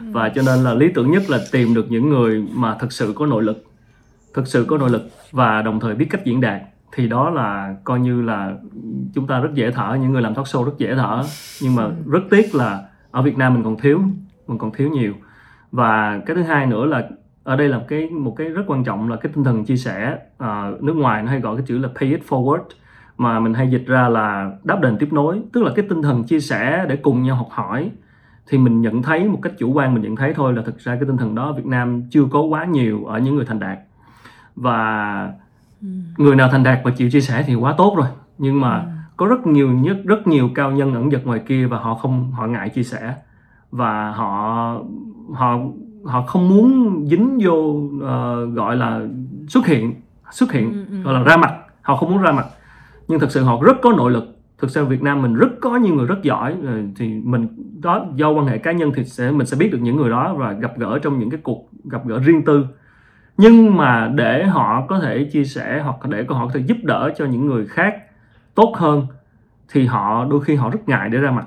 Ừ. 0.00 0.06
và 0.12 0.28
cho 0.28 0.42
nên 0.46 0.64
là 0.64 0.74
lý 0.74 0.88
tưởng 0.94 1.10
nhất 1.10 1.22
là 1.30 1.38
tìm 1.52 1.74
được 1.74 1.90
những 1.90 2.08
người 2.08 2.46
mà 2.54 2.76
thực 2.80 2.92
sự 2.92 3.12
có 3.16 3.26
nội 3.26 3.42
lực 3.42 3.64
thực 4.34 4.46
sự 4.46 4.64
có 4.68 4.78
nội 4.78 4.90
lực 4.90 5.02
và 5.32 5.62
đồng 5.62 5.80
thời 5.80 5.94
biết 5.94 6.06
cách 6.10 6.24
diễn 6.24 6.40
đạt. 6.40 6.62
Thì 6.92 7.08
đó 7.08 7.30
là 7.30 7.76
coi 7.84 8.00
như 8.00 8.22
là 8.22 8.54
chúng 9.14 9.26
ta 9.26 9.40
rất 9.40 9.50
dễ 9.54 9.70
thở 9.70 9.98
những 10.00 10.12
người 10.12 10.22
làm 10.22 10.34
talk 10.34 10.46
show 10.46 10.64
rất 10.64 10.72
dễ 10.78 10.94
thở. 10.94 11.22
Nhưng 11.62 11.74
mà 11.74 11.88
rất 12.06 12.20
tiếc 12.30 12.54
là 12.54 12.84
ở 13.10 13.22
Việt 13.22 13.38
Nam 13.38 13.54
mình 13.54 13.64
còn 13.64 13.76
thiếu 13.76 14.00
mình 14.46 14.58
còn 14.58 14.72
thiếu 14.72 14.90
nhiều. 14.90 15.12
Và 15.72 16.20
cái 16.26 16.36
thứ 16.36 16.42
hai 16.42 16.66
nữa 16.66 16.84
là 16.84 17.08
ở 17.44 17.56
đây 17.56 17.68
là 17.68 17.80
cái 17.88 18.10
một 18.10 18.34
cái 18.36 18.48
rất 18.48 18.62
quan 18.66 18.84
trọng 18.84 19.10
là 19.10 19.16
cái 19.16 19.32
tinh 19.34 19.44
thần 19.44 19.64
chia 19.64 19.76
sẻ. 19.76 20.18
À, 20.38 20.70
nước 20.80 20.96
ngoài 20.96 21.22
nó 21.22 21.30
hay 21.30 21.40
gọi 21.40 21.56
cái 21.56 21.64
chữ 21.66 21.78
là 21.78 21.88
pay 22.00 22.08
it 22.08 22.20
forward 22.28 22.62
mà 23.18 23.40
mình 23.40 23.54
hay 23.54 23.70
dịch 23.70 23.86
ra 23.86 24.08
là 24.08 24.50
đáp 24.64 24.80
đền 24.80 24.96
tiếp 24.98 25.12
nối. 25.12 25.42
Tức 25.52 25.62
là 25.62 25.72
cái 25.76 25.86
tinh 25.88 26.02
thần 26.02 26.24
chia 26.24 26.40
sẻ 26.40 26.86
để 26.88 26.96
cùng 26.96 27.22
nhau 27.22 27.36
học 27.36 27.48
hỏi. 27.50 27.90
Thì 28.46 28.58
mình 28.58 28.80
nhận 28.80 29.02
thấy 29.02 29.28
một 29.28 29.38
cách 29.42 29.52
chủ 29.58 29.72
quan 29.72 29.94
mình 29.94 30.02
nhận 30.02 30.16
thấy 30.16 30.34
thôi 30.34 30.52
là 30.52 30.62
thực 30.62 30.78
ra 30.78 30.94
cái 30.94 31.04
tinh 31.06 31.16
thần 31.16 31.34
đó 31.34 31.46
ở 31.46 31.52
Việt 31.52 31.66
Nam 31.66 32.02
chưa 32.10 32.24
có 32.30 32.40
quá 32.40 32.64
nhiều 32.64 33.04
ở 33.04 33.18
những 33.18 33.36
người 33.36 33.44
thành 33.44 33.58
đạt. 33.58 33.78
Và 34.56 35.32
ừ. 35.82 35.88
người 36.18 36.36
nào 36.36 36.48
thành 36.48 36.62
đạt 36.62 36.78
và 36.84 36.90
chịu 36.90 37.10
chia 37.10 37.20
sẻ 37.20 37.44
thì 37.46 37.54
quá 37.54 37.74
tốt 37.78 37.94
rồi. 37.96 38.06
Nhưng 38.38 38.60
mà 38.60 38.76
ừ. 38.76 38.88
có 39.16 39.26
rất 39.26 39.46
nhiều 39.46 39.70
nhất 39.70 39.96
rất 40.04 40.26
nhiều 40.26 40.50
cao 40.54 40.70
nhân 40.70 40.94
ẩn 40.94 41.10
dật 41.10 41.26
ngoài 41.26 41.40
kia 41.46 41.66
và 41.66 41.78
họ 41.78 41.94
không 41.94 42.32
họ 42.32 42.46
ngại 42.46 42.68
chia 42.68 42.82
sẻ. 42.82 43.14
Và 43.70 44.10
họ 44.10 44.76
họ 45.34 45.58
họ 46.04 46.22
không 46.22 46.48
muốn 46.48 47.04
dính 47.06 47.38
vô 47.42 47.52
uh, 47.52 48.54
gọi 48.54 48.76
là 48.76 49.00
xuất 49.48 49.66
hiện 49.66 49.94
xuất 50.30 50.52
hiện 50.52 50.72
ừ, 50.72 50.84
ừ. 50.90 51.02
gọi 51.02 51.14
là 51.14 51.22
ra 51.22 51.36
mặt. 51.36 51.54
Họ 51.82 51.96
không 51.96 52.10
muốn 52.10 52.22
ra 52.22 52.32
mặt. 52.32 52.46
Nhưng 53.08 53.20
thực 53.20 53.30
sự 53.30 53.42
họ 53.42 53.58
rất 53.62 53.76
có 53.82 53.92
nội 53.96 54.10
lực. 54.10 54.24
Thực 54.58 54.70
sự 54.70 54.84
Việt 54.84 55.02
Nam 55.02 55.22
mình 55.22 55.34
rất 55.34 55.48
có 55.60 55.76
nhiều 55.76 55.94
người 55.94 56.06
rất 56.06 56.22
giỏi. 56.22 56.56
Ờ, 56.66 56.78
thì 56.96 57.14
mình 57.24 57.48
đó 57.82 58.06
do 58.14 58.30
quan 58.30 58.46
hệ 58.46 58.58
cá 58.58 58.72
nhân 58.72 58.92
thì 58.94 59.04
sẽ 59.04 59.30
mình 59.30 59.46
sẽ 59.46 59.56
biết 59.56 59.72
được 59.72 59.78
những 59.82 59.96
người 59.96 60.10
đó 60.10 60.34
và 60.34 60.52
gặp 60.52 60.78
gỡ 60.78 60.98
trong 60.98 61.18
những 61.18 61.30
cái 61.30 61.40
cuộc 61.42 61.68
gặp 61.84 62.06
gỡ 62.06 62.18
riêng 62.18 62.44
tư. 62.44 62.66
Nhưng 63.36 63.76
mà 63.76 64.10
để 64.14 64.44
họ 64.44 64.86
có 64.88 65.00
thể 65.00 65.24
chia 65.32 65.44
sẻ 65.44 65.82
hoặc 65.84 65.96
để 66.08 66.24
họ 66.28 66.46
có 66.46 66.52
thể 66.54 66.60
giúp 66.60 66.76
đỡ 66.82 67.10
cho 67.16 67.24
những 67.24 67.46
người 67.46 67.66
khác 67.66 67.96
tốt 68.54 68.74
hơn 68.76 69.06
thì 69.72 69.86
họ 69.86 70.24
đôi 70.30 70.40
khi 70.40 70.54
họ 70.54 70.70
rất 70.70 70.88
ngại 70.88 71.08
để 71.08 71.18
ra 71.18 71.30
mặt 71.30 71.46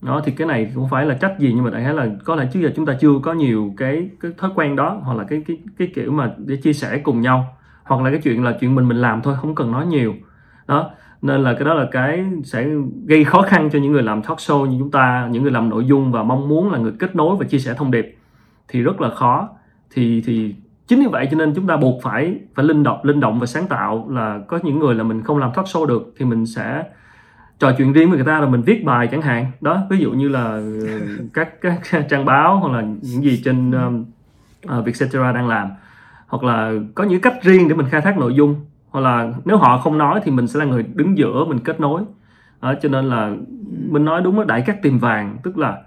đó, 0.00 0.20
thì 0.24 0.32
cái 0.32 0.46
này 0.46 0.72
cũng 0.74 0.88
phải 0.90 1.06
là 1.06 1.14
trách 1.14 1.38
gì 1.38 1.52
nhưng 1.54 1.64
mà 1.64 1.70
đại 1.70 1.84
khái 1.84 1.94
là 1.94 2.08
có 2.24 2.34
lẽ 2.34 2.48
trước 2.52 2.60
giờ 2.60 2.72
chúng 2.76 2.86
ta 2.86 2.96
chưa 3.00 3.12
có 3.22 3.32
nhiều 3.32 3.74
cái 3.76 4.10
cái 4.20 4.32
thói 4.38 4.50
quen 4.54 4.76
đó, 4.76 5.00
hoặc 5.02 5.18
là 5.18 5.24
cái 5.24 5.42
cái 5.46 5.58
cái 5.78 5.92
kiểu 5.94 6.12
mà 6.12 6.32
để 6.36 6.56
chia 6.56 6.72
sẻ 6.72 6.98
cùng 6.98 7.20
nhau. 7.20 7.56
Hoặc 7.84 8.02
là 8.02 8.10
cái 8.10 8.20
chuyện 8.22 8.44
là 8.44 8.56
chuyện 8.60 8.74
mình 8.74 8.88
mình 8.88 8.96
làm 8.96 9.22
thôi, 9.22 9.34
không 9.40 9.54
cần 9.54 9.72
nói 9.72 9.86
nhiều. 9.86 10.14
Đó, 10.66 10.90
nên 11.22 11.42
là 11.42 11.54
cái 11.54 11.64
đó 11.64 11.74
là 11.74 11.86
cái 11.92 12.24
sẽ 12.44 12.66
gây 13.06 13.24
khó 13.24 13.42
khăn 13.42 13.70
cho 13.72 13.78
những 13.78 13.92
người 13.92 14.02
làm 14.02 14.22
talk 14.22 14.38
show 14.38 14.66
như 14.66 14.76
chúng 14.78 14.90
ta, 14.90 15.28
những 15.30 15.42
người 15.42 15.52
làm 15.52 15.68
nội 15.68 15.84
dung 15.84 16.12
và 16.12 16.22
mong 16.22 16.48
muốn 16.48 16.72
là 16.72 16.78
người 16.78 16.92
kết 16.98 17.16
nối 17.16 17.36
và 17.36 17.46
chia 17.46 17.58
sẻ 17.58 17.74
thông 17.76 17.90
điệp. 17.90 18.16
Thì 18.68 18.82
rất 18.82 19.00
là 19.00 19.10
khó. 19.10 19.48
Thì 19.90 20.22
thì 20.26 20.54
chính 20.86 21.00
vì 21.00 21.06
vậy 21.06 21.28
cho 21.30 21.36
nên 21.36 21.54
chúng 21.54 21.66
ta 21.66 21.76
buộc 21.76 22.02
phải 22.02 22.38
phải 22.54 22.64
linh 22.64 22.82
động 22.82 22.98
linh 23.02 23.20
động 23.20 23.38
và 23.38 23.46
sáng 23.46 23.66
tạo 23.66 24.06
là 24.10 24.40
có 24.48 24.58
những 24.62 24.78
người 24.78 24.94
là 24.94 25.04
mình 25.04 25.22
không 25.22 25.38
làm 25.38 25.50
talk 25.54 25.66
show 25.66 25.86
được 25.86 26.14
thì 26.18 26.24
mình 26.24 26.46
sẽ 26.46 26.84
trò 27.58 27.72
chuyện 27.78 27.92
riêng 27.92 28.08
với 28.08 28.18
người 28.18 28.26
ta 28.26 28.40
là 28.40 28.46
mình 28.46 28.62
viết 28.62 28.84
bài 28.84 29.08
chẳng 29.10 29.22
hạn. 29.22 29.50
Đó 29.60 29.86
ví 29.90 29.98
dụ 29.98 30.12
như 30.12 30.28
là 30.28 30.62
các 31.34 31.60
các 31.60 32.08
trang 32.08 32.24
báo 32.24 32.56
hoặc 32.56 32.72
là 32.72 32.82
những 32.82 33.22
gì 33.22 33.40
trên 33.44 33.70
um, 33.70 34.04
uh, 34.78 34.84
Vietcetera 34.84 35.32
đang 35.32 35.48
làm. 35.48 35.68
Hoặc 36.26 36.44
là 36.44 36.72
có 36.94 37.04
những 37.04 37.20
cách 37.20 37.42
riêng 37.42 37.68
để 37.68 37.74
mình 37.74 37.86
khai 37.90 38.00
thác 38.00 38.18
nội 38.18 38.34
dung. 38.34 38.66
Hoặc 38.90 39.00
là 39.00 39.32
nếu 39.44 39.56
họ 39.56 39.78
không 39.78 39.98
nói 39.98 40.20
thì 40.24 40.30
mình 40.30 40.46
sẽ 40.46 40.58
là 40.58 40.64
người 40.64 40.84
đứng 40.94 41.18
giữa 41.18 41.44
mình 41.44 41.58
kết 41.58 41.80
nối. 41.80 42.02
Đó, 42.62 42.74
cho 42.82 42.88
nên 42.88 43.04
là 43.04 43.34
mình 43.90 44.04
nói 44.04 44.20
đúng 44.22 44.38
là 44.38 44.44
đại 44.44 44.62
cát 44.62 44.82
tìm 44.82 44.98
vàng. 44.98 45.36
Tức 45.42 45.58
là 45.58 45.78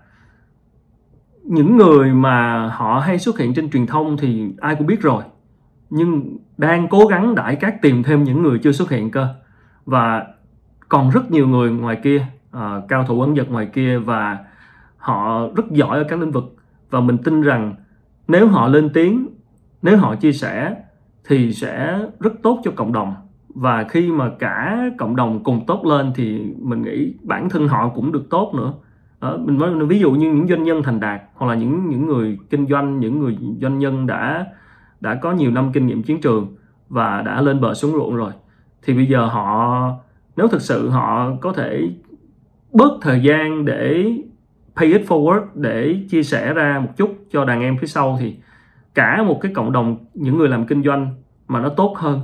những 1.44 1.78
người 1.78 2.14
mà 2.14 2.68
họ 2.68 3.00
hay 3.00 3.20
xuất 3.20 3.40
hiện 3.40 3.54
trên 3.54 3.70
truyền 3.70 3.88
thông 3.88 4.18
thì 4.18 4.50
ai 4.60 4.76
cũng 4.76 4.88
biết 4.88 5.02
rồi. 5.02 5.24
Nhưng 5.90 6.38
đang 6.58 6.88
cố 6.88 7.06
gắng 7.06 7.36
đại 7.36 7.56
cát 7.56 7.82
tìm 7.82 8.04
thêm 8.04 8.24
những 8.24 8.44
người 8.44 8.60
chưa 8.60 8.72
xuất 8.72 8.90
hiện 8.90 9.12
cơ. 9.12 9.28
Và 9.86 10.26
còn 10.92 11.10
rất 11.10 11.32
nhiều 11.32 11.48
người 11.48 11.72
ngoài 11.72 12.00
kia 12.04 12.26
uh, 12.58 12.62
cao 12.88 13.06
thủ 13.08 13.22
ấn 13.22 13.34
vật 13.34 13.52
ngoài 13.52 13.66
kia 13.66 13.98
và 13.98 14.38
họ 14.98 15.48
rất 15.56 15.72
giỏi 15.72 15.98
ở 15.98 16.04
các 16.10 16.20
lĩnh 16.20 16.32
vực. 16.32 16.56
Và 16.90 17.00
mình 17.00 17.18
tin 17.18 17.42
rằng 17.42 17.76
nếu 18.28 18.48
họ 18.48 18.68
lên 18.68 18.90
tiếng 18.94 19.28
nếu 19.82 19.98
họ 19.98 20.16
chia 20.16 20.32
sẻ 20.32 20.76
thì 21.28 21.54
sẽ 21.54 22.00
rất 22.20 22.34
tốt 22.44 22.62
cho 22.64 22.72
cộng 22.76 22.94
đồng. 22.94 23.14
Và 23.50 23.86
khi 23.90 24.12
mà 24.12 24.32
cả 24.40 24.90
cộng 24.98 25.16
đồng 25.16 25.44
cùng 25.44 25.66
tốt 25.68 25.86
lên 25.86 26.12
thì 26.16 26.54
mình 26.60 26.82
nghĩ 26.82 27.14
bản 27.24 27.50
thân 27.50 27.68
họ 27.68 27.90
cũng 27.90 28.12
được 28.12 28.30
tốt 28.30 28.52
nữa. 28.56 28.74
Đó, 29.22 29.38
mình 29.38 29.58
nói 29.58 29.86
ví 29.86 30.00
dụ 30.00 30.12
như 30.12 30.34
những 30.34 30.48
doanh 30.48 30.64
nhân 30.64 30.84
thành 30.84 31.00
đạt 31.00 31.22
hoặc 31.34 31.48
là 31.48 31.56
những 31.56 31.90
những 31.90 32.06
người 32.06 32.38
kinh 32.50 32.68
doanh 32.68 33.00
những 33.00 33.20
người 33.20 33.38
doanh 33.62 33.80
nhân 33.80 34.08
đã 34.08 34.46
đã 35.00 35.16
có 35.16 35.32
nhiều 35.32 35.52
năm 35.52 35.72
kinh 35.72 35.88
nghiệm 35.88 36.04
chiến 36.04 36.22
trường 36.22 36.56
và 36.90 37.22
đã 37.22 37.42
lên 37.42 37.62
bờ 37.62 37.74
xuống 37.74 37.92
ruộng 37.92 38.16
rồi 38.16 38.32
thì 38.84 38.94
bây 38.94 39.06
giờ 39.06 39.26
họ 39.26 39.84
nếu 40.38 40.48
thực 40.48 40.62
sự 40.62 40.90
họ 40.90 41.36
có 41.42 41.54
thể 41.54 41.90
bớt 42.74 42.92
thời 43.02 43.20
gian 43.20 43.66
để 43.66 44.14
pay 44.76 44.88
it 44.88 45.02
forward 45.08 45.42
để 45.56 45.96
chia 46.10 46.24
sẻ 46.24 46.54
ra 46.54 46.80
một 46.80 46.90
chút 46.98 47.26
cho 47.32 47.46
đàn 47.46 47.62
em 47.62 47.78
phía 47.78 47.88
sau 47.88 48.18
thì 48.20 48.36
cả 48.94 49.24
một 49.24 49.40
cái 49.42 49.52
cộng 49.56 49.72
đồng 49.72 49.98
những 50.14 50.38
người 50.38 50.50
làm 50.50 50.66
kinh 50.66 50.84
doanh 50.84 51.16
mà 51.48 51.62
nó 51.62 51.70
tốt 51.70 51.98
hơn 51.98 52.22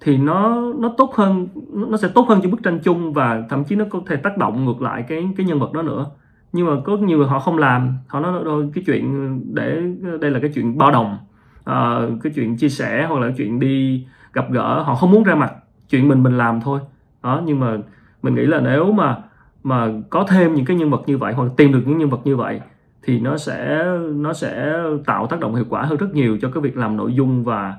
thì 0.00 0.16
nó 0.16 0.60
nó 0.78 0.94
tốt 0.96 1.14
hơn 1.14 1.48
nó 1.72 1.96
sẽ 1.96 2.08
tốt 2.08 2.26
hơn 2.28 2.40
cho 2.42 2.50
bức 2.50 2.62
tranh 2.62 2.78
chung 2.84 3.12
và 3.12 3.44
thậm 3.48 3.64
chí 3.64 3.76
nó 3.76 3.84
có 3.90 4.00
thể 4.06 4.16
tác 4.16 4.38
động 4.38 4.64
ngược 4.64 4.82
lại 4.82 5.04
cái 5.08 5.28
cái 5.36 5.46
nhân 5.46 5.60
vật 5.60 5.72
đó 5.72 5.82
nữa. 5.82 6.06
Nhưng 6.52 6.66
mà 6.66 6.72
có 6.84 6.96
nhiều 6.96 7.18
người 7.18 7.26
họ 7.26 7.38
không 7.38 7.58
làm 7.58 7.96
họ 8.08 8.20
nói 8.20 8.44
đôi 8.44 8.70
cái 8.74 8.84
chuyện 8.86 9.40
để 9.54 9.82
đây 10.20 10.30
là 10.30 10.38
cái 10.40 10.50
chuyện 10.54 10.78
bao 10.78 10.90
đồng 10.90 11.18
à, 11.64 12.00
cái 12.22 12.32
chuyện 12.36 12.56
chia 12.56 12.68
sẻ 12.68 13.06
hoặc 13.08 13.20
là 13.20 13.26
cái 13.26 13.34
chuyện 13.38 13.60
đi 13.60 14.06
gặp 14.32 14.50
gỡ 14.50 14.82
họ 14.82 14.94
không 14.94 15.10
muốn 15.10 15.22
ra 15.22 15.34
mặt 15.34 15.54
chuyện 15.88 16.08
mình 16.08 16.22
mình 16.22 16.38
làm 16.38 16.60
thôi 16.60 16.80
đó 17.22 17.42
nhưng 17.44 17.60
mà 17.60 17.78
mình 18.22 18.34
nghĩ 18.34 18.46
là 18.46 18.60
nếu 18.60 18.92
mà 18.92 19.16
mà 19.62 19.88
có 20.10 20.26
thêm 20.28 20.54
những 20.54 20.64
cái 20.64 20.76
nhân 20.76 20.90
vật 20.90 21.02
như 21.06 21.18
vậy 21.18 21.32
hoặc 21.32 21.52
tìm 21.56 21.72
được 21.72 21.82
những 21.86 21.98
nhân 21.98 22.10
vật 22.10 22.20
như 22.24 22.36
vậy 22.36 22.60
thì 23.02 23.20
nó 23.20 23.38
sẽ 23.38 23.84
nó 24.14 24.32
sẽ 24.32 24.72
tạo 25.06 25.26
tác 25.26 25.40
động 25.40 25.54
hiệu 25.54 25.64
quả 25.68 25.82
hơn 25.82 25.98
rất 25.98 26.14
nhiều 26.14 26.38
cho 26.42 26.50
cái 26.50 26.62
việc 26.62 26.76
làm 26.76 26.96
nội 26.96 27.14
dung 27.14 27.44
và 27.44 27.76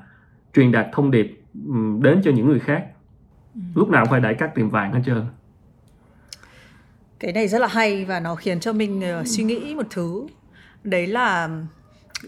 truyền 0.54 0.72
đạt 0.72 0.88
thông 0.92 1.12
điệp 1.12 1.42
đến 2.02 2.22
cho 2.24 2.32
những 2.32 2.48
người 2.48 2.60
khác. 2.60 2.86
Ừ. 3.56 3.62
lúc 3.76 3.90
nào 3.90 4.06
cũng 4.06 4.12
phải 4.12 4.22
đại 4.22 4.34
cắt 4.34 4.56
tìm 4.56 4.70
vàng 4.70 4.94
hết 4.94 5.00
trơn. 5.06 5.26
Cái 7.20 7.34
này 7.34 7.48
rất 7.48 7.60
là 7.60 7.68
hay 7.68 8.06
và 8.06 8.20
nó 8.20 8.36
khiến 8.36 8.60
cho 8.60 8.74
mình 8.74 9.02
uh, 9.22 9.28
suy 9.28 9.44
nghĩ 9.44 9.76
một 9.76 9.88
thứ. 9.90 10.28
Đấy 10.84 11.08
là 11.08 11.50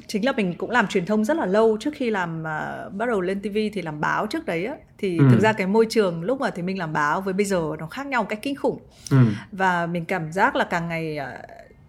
chính 0.08 0.26
là 0.26 0.32
mình 0.32 0.54
cũng 0.58 0.70
làm 0.70 0.88
truyền 0.88 1.06
thông 1.06 1.26
rất 1.26 1.38
là 1.38 1.46
lâu. 1.46 1.78
Trước 1.80 1.94
khi 1.96 2.10
làm 2.10 2.40
uh, 2.40 2.94
bắt 2.94 3.06
đầu 3.08 3.22
lên 3.22 3.40
TV 3.40 3.58
thì 3.74 3.82
làm 3.82 4.02
báo 4.02 4.28
trước 4.28 4.46
đấy 4.46 4.66
á. 4.66 4.76
Thì 4.98 5.18
ừ. 5.18 5.26
thực 5.32 5.40
ra 5.40 5.54
cái 5.54 5.68
môi 5.68 5.86
trường 5.90 6.24
lúc 6.24 6.42
mà 6.42 6.50
thì 6.50 6.62
mình 6.62 6.80
làm 6.80 6.94
báo 6.94 7.22
với 7.22 7.34
bây 7.34 7.46
giờ 7.46 7.62
nó 7.80 7.88
khác 7.88 8.08
nhau 8.08 8.24
một 8.24 8.30
cách 8.30 8.40
kinh 8.42 8.56
khủng. 8.56 8.80
Ừ. 9.12 9.18
và 9.52 9.86
mình 9.86 10.06
cảm 10.06 10.32
giác 10.32 10.56
là 10.56 10.64
càng 10.64 10.88
ngày 10.88 11.20
uh, 11.22 11.46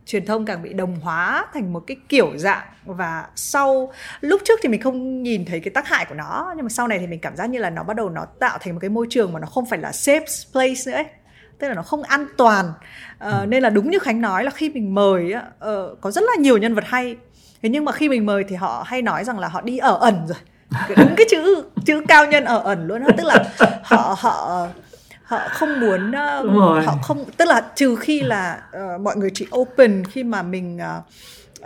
truyền 0.06 0.26
thông 0.26 0.44
càng 0.44 0.62
bị 0.62 0.72
đồng 0.72 1.00
hóa 1.00 1.46
thành 1.54 1.72
một 1.72 1.80
cái 1.86 1.96
kiểu 2.08 2.38
dạng. 2.38 2.66
Và 2.84 3.26
sau 3.34 3.92
lúc 4.20 4.40
trước 4.44 4.60
thì 4.62 4.68
mình 4.68 4.80
không 4.80 5.22
nhìn 5.22 5.44
thấy 5.44 5.60
cái 5.60 5.70
tác 5.70 5.88
hại 5.88 6.06
của 6.08 6.14
nó 6.14 6.52
nhưng 6.56 6.64
mà 6.64 6.68
sau 6.68 6.88
này 6.88 6.98
thì 6.98 7.06
mình 7.06 7.20
cảm 7.20 7.36
giác 7.36 7.46
như 7.46 7.58
là 7.58 7.70
nó 7.70 7.82
bắt 7.82 7.96
đầu 7.96 8.10
nó 8.10 8.24
tạo 8.24 8.58
thành 8.60 8.74
một 8.74 8.78
cái 8.80 8.90
môi 8.90 9.06
trường 9.10 9.32
mà 9.32 9.40
nó 9.40 9.46
không 9.46 9.66
phải 9.66 9.78
là 9.78 9.90
safe 9.90 10.52
place 10.52 10.80
nữa 10.86 10.92
ấy. 10.92 11.06
Tức 11.58 11.68
là 11.68 11.74
nó 11.74 11.82
không 11.82 12.02
an 12.02 12.26
toàn. 12.36 12.72
Uh, 13.26 13.48
nên 13.48 13.62
là 13.62 13.70
đúng 13.70 13.90
như 13.90 13.98
khánh 13.98 14.20
nói 14.20 14.44
là 14.44 14.50
khi 14.50 14.70
mình 14.70 14.94
mời 14.94 15.34
uh, 15.34 16.00
có 16.00 16.10
rất 16.10 16.24
là 16.24 16.42
nhiều 16.42 16.58
nhân 16.58 16.74
vật 16.74 16.84
hay 16.86 17.16
thế 17.66 17.70
nhưng 17.70 17.84
mà 17.84 17.92
khi 17.92 18.08
mình 18.08 18.26
mời 18.26 18.44
thì 18.48 18.56
họ 18.56 18.84
hay 18.86 19.02
nói 19.02 19.24
rằng 19.24 19.38
là 19.38 19.48
họ 19.48 19.60
đi 19.60 19.78
ở 19.78 19.98
ẩn 20.00 20.26
rồi. 20.26 20.38
Đúng 20.96 21.14
cái 21.16 21.26
chữ 21.30 21.62
chữ 21.84 22.02
cao 22.08 22.26
nhân 22.26 22.44
ở 22.44 22.58
ẩn 22.58 22.86
luôn 22.86 23.00
đó 23.00 23.06
tức 23.16 23.24
là 23.24 23.44
họ 23.82 24.16
họ 24.18 24.66
họ 25.22 25.38
không 25.50 25.80
muốn 25.80 26.10
uh, 26.10 26.86
họ 26.86 26.98
không 27.02 27.24
tức 27.36 27.48
là 27.48 27.62
trừ 27.74 27.96
khi 27.96 28.20
là 28.20 28.62
uh, 28.76 29.00
mọi 29.00 29.16
người 29.16 29.30
chỉ 29.34 29.46
open 29.56 30.04
khi 30.04 30.24
mà 30.24 30.42
mình 30.42 30.78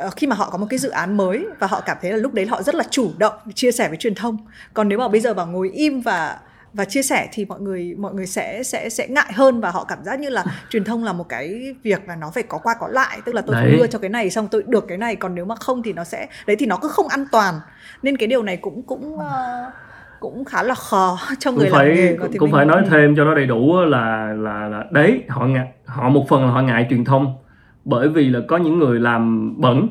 uh, 0.06 0.16
khi 0.16 0.26
mà 0.26 0.36
họ 0.36 0.50
có 0.50 0.58
một 0.58 0.66
cái 0.70 0.78
dự 0.78 0.90
án 0.90 1.16
mới 1.16 1.46
và 1.58 1.66
họ 1.66 1.80
cảm 1.80 1.96
thấy 2.02 2.10
là 2.10 2.16
lúc 2.16 2.34
đấy 2.34 2.46
họ 2.46 2.62
rất 2.62 2.74
là 2.74 2.84
chủ 2.90 3.10
động 3.18 3.34
chia 3.54 3.72
sẻ 3.72 3.88
với 3.88 3.96
truyền 3.96 4.14
thông. 4.14 4.36
Còn 4.74 4.88
nếu 4.88 4.98
mà 4.98 5.08
bây 5.08 5.20
giờ 5.20 5.34
bảo 5.34 5.46
ngồi 5.46 5.70
im 5.70 6.00
và 6.00 6.38
và 6.72 6.84
chia 6.84 7.02
sẻ 7.02 7.28
thì 7.32 7.44
mọi 7.44 7.60
người 7.60 7.94
mọi 7.98 8.14
người 8.14 8.26
sẽ 8.26 8.62
sẽ 8.62 8.88
sẽ 8.88 9.08
ngại 9.08 9.32
hơn 9.34 9.60
và 9.60 9.70
họ 9.70 9.84
cảm 9.84 10.04
giác 10.04 10.20
như 10.20 10.28
là 10.28 10.44
truyền 10.70 10.84
thông 10.84 11.04
là 11.04 11.12
một 11.12 11.28
cái 11.28 11.74
việc 11.82 12.08
là 12.08 12.16
nó 12.16 12.30
phải 12.34 12.42
có 12.42 12.58
qua 12.58 12.74
có 12.80 12.88
lại. 12.88 13.20
Tức 13.24 13.34
là 13.34 13.42
tôi 13.46 13.56
phải 13.56 13.70
đưa 13.70 13.86
cho 13.86 13.98
cái 13.98 14.10
này 14.10 14.30
xong 14.30 14.48
tôi 14.50 14.64
được 14.66 14.84
cái 14.88 14.98
này 14.98 15.16
còn 15.16 15.34
nếu 15.34 15.44
mà 15.44 15.54
không 15.54 15.82
thì 15.82 15.92
nó 15.92 16.04
sẽ 16.04 16.28
đấy 16.46 16.56
thì 16.56 16.66
nó 16.66 16.76
cứ 16.82 16.88
không 16.88 17.08
an 17.08 17.24
toàn. 17.32 17.54
Nên 18.02 18.16
cái 18.16 18.26
điều 18.26 18.42
này 18.42 18.56
cũng 18.56 18.82
cũng 18.82 19.14
uh, 19.14 19.22
cũng 20.20 20.44
khá 20.44 20.62
là 20.62 20.74
khó 20.74 21.18
cho 21.38 21.52
người 21.52 21.66
cũng 21.66 21.72
phải, 21.78 21.86
làm 21.86 21.96
nghề 21.96 22.16
cũng, 22.16 22.38
cũng 22.38 22.52
phải 22.52 22.66
nói 22.66 22.82
thêm 22.90 23.16
cho 23.16 23.24
nó 23.24 23.34
đầy 23.34 23.46
đủ 23.46 23.76
là 23.76 24.32
là 24.36 24.68
là 24.68 24.84
đấy 24.90 25.22
họ 25.28 25.46
ngại, 25.46 25.68
họ 25.84 26.08
một 26.08 26.26
phần 26.28 26.44
là 26.44 26.50
họ 26.50 26.62
ngại 26.62 26.86
truyền 26.90 27.04
thông. 27.04 27.36
Bởi 27.84 28.08
vì 28.08 28.28
là 28.28 28.40
có 28.48 28.56
những 28.56 28.78
người 28.78 29.00
làm 29.00 29.54
bẩn 29.60 29.88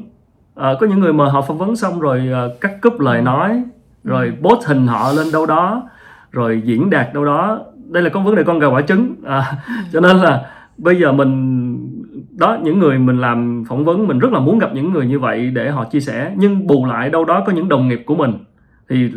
à, 0.55 0.69
có 0.79 0.87
những 0.87 0.99
người 0.99 1.13
mà 1.13 1.25
họ 1.25 1.41
phỏng 1.41 1.57
vấn 1.57 1.75
xong 1.75 1.99
rồi 1.99 2.29
uh, 2.45 2.61
cắt 2.61 2.71
cúp 2.81 2.99
lời 2.99 3.17
ừ. 3.17 3.21
nói 3.21 3.63
rồi 4.03 4.25
ừ. 4.25 4.49
post 4.49 4.67
hình 4.67 4.87
họ 4.87 5.11
lên 5.11 5.31
đâu 5.31 5.45
đó 5.45 5.89
rồi 6.31 6.61
diễn 6.65 6.89
đạt 6.89 7.13
đâu 7.13 7.25
đó. 7.25 7.61
Đây 7.89 8.03
là 8.03 8.09
con 8.09 8.25
vấn 8.25 8.35
đề 8.35 8.43
con 8.43 8.59
gà 8.59 8.67
quả 8.67 8.81
trứng. 8.81 9.15
À, 9.25 9.43
cho 9.93 9.99
nên 9.99 10.17
là 10.17 10.45
bây 10.77 10.99
giờ 10.99 11.11
mình 11.11 11.75
đó 12.37 12.57
những 12.63 12.79
người 12.79 12.99
mình 12.99 13.21
làm 13.21 13.63
phỏng 13.67 13.85
vấn 13.85 14.07
mình 14.07 14.19
rất 14.19 14.31
là 14.31 14.39
muốn 14.39 14.59
gặp 14.59 14.69
những 14.73 14.93
người 14.93 15.05
như 15.05 15.19
vậy 15.19 15.51
để 15.51 15.69
họ 15.69 15.85
chia 15.85 15.99
sẻ. 15.99 16.33
Nhưng 16.37 16.67
bù 16.67 16.85
lại 16.85 17.09
đâu 17.09 17.25
đó 17.25 17.43
có 17.45 17.51
những 17.51 17.69
đồng 17.69 17.87
nghiệp 17.87 18.03
của 18.05 18.15
mình. 18.15 18.33
Thì 18.89 19.11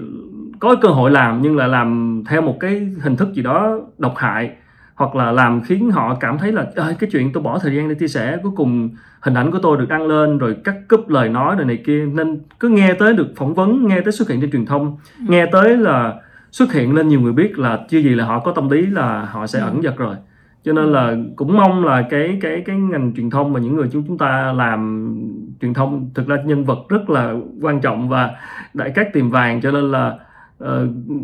có 0.60 0.74
cơ 0.74 0.88
hội 0.88 1.10
làm 1.10 1.42
nhưng 1.42 1.56
là 1.56 1.66
làm 1.66 2.22
theo 2.28 2.42
một 2.42 2.56
cái 2.60 2.88
hình 3.02 3.16
thức 3.16 3.28
gì 3.34 3.42
đó 3.42 3.80
độc 3.98 4.16
hại. 4.16 4.50
Hoặc 4.94 5.16
là 5.16 5.32
làm 5.32 5.62
khiến 5.62 5.90
họ 5.90 6.14
cảm 6.20 6.38
thấy 6.38 6.52
là 6.52 6.66
cái 6.76 7.10
chuyện 7.12 7.32
tôi 7.32 7.42
bỏ 7.42 7.58
thời 7.58 7.76
gian 7.76 7.88
để 7.88 7.94
chia 7.94 8.08
sẻ 8.08 8.38
cuối 8.42 8.52
cùng 8.56 8.90
hình 9.20 9.34
ảnh 9.34 9.50
của 9.50 9.58
tôi 9.62 9.76
được 9.76 9.88
đăng 9.88 10.06
lên 10.06 10.38
rồi 10.38 10.56
cắt 10.64 10.74
cúp 10.88 11.08
lời 11.08 11.28
nói 11.28 11.56
rồi 11.56 11.64
này 11.64 11.82
kia. 11.86 12.06
Nên 12.06 12.40
cứ 12.60 12.68
nghe 12.68 12.94
tới 12.94 13.14
được 13.14 13.32
phỏng 13.36 13.54
vấn 13.54 13.88
nghe 13.88 14.00
tới 14.00 14.12
xuất 14.12 14.28
hiện 14.28 14.40
trên 14.40 14.50
truyền 14.50 14.66
thông 14.66 14.96
ừ. 15.18 15.24
nghe 15.28 15.46
tới 15.46 15.76
là 15.76 16.14
xuất 16.52 16.72
hiện 16.72 16.94
lên 16.94 17.08
nhiều 17.08 17.20
người 17.20 17.32
biết 17.32 17.58
là 17.58 17.78
chưa 17.88 17.98
gì 17.98 18.14
là 18.14 18.24
họ 18.24 18.38
có 18.38 18.52
tâm 18.52 18.70
lý 18.70 18.86
là 18.86 19.24
họ 19.24 19.46
sẽ 19.46 19.58
ừ. 19.58 19.64
ẩn 19.64 19.82
giật 19.82 19.96
rồi 19.96 20.16
cho 20.64 20.72
nên 20.72 20.92
là 20.92 21.16
cũng 21.36 21.56
mong 21.56 21.84
là 21.84 22.02
cái 22.10 22.38
cái 22.40 22.62
cái 22.66 22.76
ngành 22.76 23.12
truyền 23.16 23.30
thông 23.30 23.52
mà 23.52 23.60
những 23.60 23.76
người 23.76 23.88
chúng 23.92 24.04
chúng 24.08 24.18
ta 24.18 24.52
làm 24.52 25.12
truyền 25.60 25.74
thông 25.74 26.10
thực 26.14 26.26
ra 26.26 26.36
nhân 26.44 26.64
vật 26.64 26.78
rất 26.88 27.10
là 27.10 27.34
quan 27.60 27.80
trọng 27.80 28.08
và 28.08 28.30
đại 28.74 28.90
cát 28.90 29.12
tìm 29.12 29.30
vàng 29.30 29.60
cho 29.60 29.70
nên 29.70 29.90
là 29.90 30.18
uh, 30.64 30.68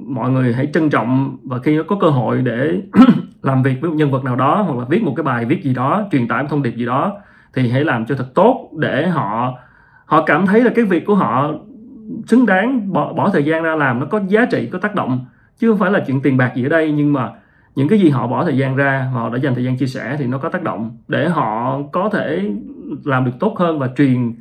mọi 0.06 0.30
người 0.30 0.54
hãy 0.54 0.70
trân 0.74 0.90
trọng 0.90 1.38
và 1.44 1.58
khi 1.58 1.78
có 1.88 1.96
cơ 2.00 2.10
hội 2.10 2.42
để 2.42 2.82
làm 3.42 3.62
việc 3.62 3.74
với 3.80 3.90
một 3.90 3.96
nhân 3.96 4.10
vật 4.10 4.24
nào 4.24 4.36
đó 4.36 4.62
hoặc 4.62 4.78
là 4.78 4.84
viết 4.90 5.02
một 5.02 5.12
cái 5.16 5.24
bài 5.24 5.44
viết 5.44 5.62
gì 5.62 5.74
đó 5.74 6.08
truyền 6.12 6.28
tải 6.28 6.42
một 6.42 6.48
thông 6.50 6.62
điệp 6.62 6.76
gì 6.76 6.86
đó 6.86 7.20
thì 7.54 7.70
hãy 7.70 7.84
làm 7.84 8.06
cho 8.06 8.14
thật 8.14 8.34
tốt 8.34 8.70
để 8.78 9.08
họ 9.08 9.58
họ 10.04 10.22
cảm 10.22 10.46
thấy 10.46 10.60
là 10.60 10.70
cái 10.74 10.84
việc 10.84 11.06
của 11.06 11.14
họ 11.14 11.52
xứng 12.26 12.46
đáng 12.46 12.92
bỏ, 12.92 13.12
bỏ 13.12 13.30
thời 13.30 13.44
gian 13.44 13.62
ra 13.62 13.76
làm 13.76 14.00
nó 14.00 14.06
có 14.06 14.20
giá 14.28 14.44
trị 14.44 14.68
có 14.72 14.78
tác 14.78 14.94
động. 14.94 15.26
Chứ 15.58 15.70
không 15.70 15.78
phải 15.78 15.90
là 15.90 16.04
chuyện 16.06 16.20
tiền 16.20 16.36
bạc 16.36 16.52
gì 16.54 16.66
ở 16.66 16.68
đây 16.68 16.92
nhưng 16.92 17.12
mà 17.12 17.30
những 17.74 17.88
cái 17.88 17.98
gì 17.98 18.10
họ 18.10 18.26
bỏ 18.26 18.44
thời 18.44 18.56
gian 18.56 18.76
ra 18.76 19.10
họ 19.12 19.28
đã 19.28 19.38
dành 19.38 19.54
thời 19.54 19.64
gian 19.64 19.76
chia 19.76 19.86
sẻ 19.86 20.16
thì 20.18 20.26
nó 20.26 20.38
có 20.38 20.48
tác 20.48 20.62
động 20.62 20.96
để 21.08 21.28
họ 21.28 21.80
có 21.92 22.08
thể 22.12 22.50
làm 23.04 23.24
được 23.24 23.32
tốt 23.40 23.58
hơn 23.58 23.78
và 23.78 23.88
truyền. 23.96 24.34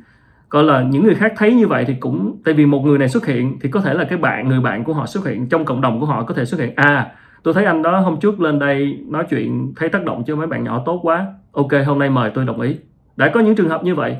Gọi 0.50 0.64
là 0.64 0.82
những 0.82 1.04
người 1.04 1.14
khác 1.14 1.32
thấy 1.36 1.54
như 1.54 1.66
vậy 1.66 1.84
thì 1.84 1.94
cũng 1.94 2.36
tại 2.44 2.54
vì 2.54 2.66
một 2.66 2.84
người 2.84 2.98
này 2.98 3.08
xuất 3.08 3.26
hiện 3.26 3.58
thì 3.60 3.70
có 3.70 3.80
thể 3.80 3.94
là 3.94 4.04
cái 4.04 4.18
bạn 4.18 4.48
người 4.48 4.60
bạn 4.60 4.84
của 4.84 4.92
họ 4.92 5.06
xuất 5.06 5.26
hiện 5.26 5.48
trong 5.48 5.64
cộng 5.64 5.80
đồng 5.80 6.00
của 6.00 6.06
họ 6.06 6.22
có 6.22 6.34
thể 6.34 6.44
xuất 6.44 6.60
hiện. 6.60 6.72
À 6.76 7.12
tôi 7.42 7.54
thấy 7.54 7.64
anh 7.64 7.82
đó 7.82 8.00
hôm 8.00 8.16
trước 8.20 8.40
lên 8.40 8.58
đây 8.58 8.98
nói 9.08 9.24
chuyện 9.30 9.72
thấy 9.76 9.88
tác 9.88 10.04
động 10.04 10.24
cho 10.26 10.36
mấy 10.36 10.46
bạn 10.46 10.64
nhỏ 10.64 10.82
tốt 10.86 11.00
quá. 11.02 11.26
Ok 11.52 11.70
hôm 11.86 11.98
nay 11.98 12.10
mời 12.10 12.30
tôi 12.34 12.44
đồng 12.44 12.60
ý. 12.60 12.76
Đã 13.16 13.28
có 13.28 13.40
những 13.40 13.54
trường 13.54 13.68
hợp 13.68 13.84
như 13.84 13.94
vậy 13.94 14.16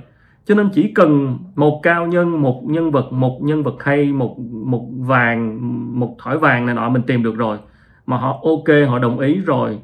cho 0.49 0.55
nên 0.55 0.71
chỉ 0.75 0.93
cần 0.95 1.39
một 1.55 1.81
cao 1.83 2.07
nhân 2.07 2.43
một 2.43 2.63
nhân 2.65 2.91
vật 2.91 3.13
một 3.13 3.39
nhân 3.43 3.63
vật 3.63 3.75
hay 3.81 4.13
một 4.13 4.39
một 4.39 4.87
vàng 4.99 5.59
một 6.01 6.17
thỏi 6.23 6.39
vàng 6.39 6.67
này 6.67 6.75
nọ 6.75 6.89
mình 6.89 7.03
tìm 7.03 7.23
được 7.23 7.37
rồi 7.37 7.59
mà 8.07 8.17
họ 8.17 8.41
ok 8.43 8.89
họ 8.89 8.99
đồng 8.99 9.19
ý 9.19 9.41
rồi 9.47 9.79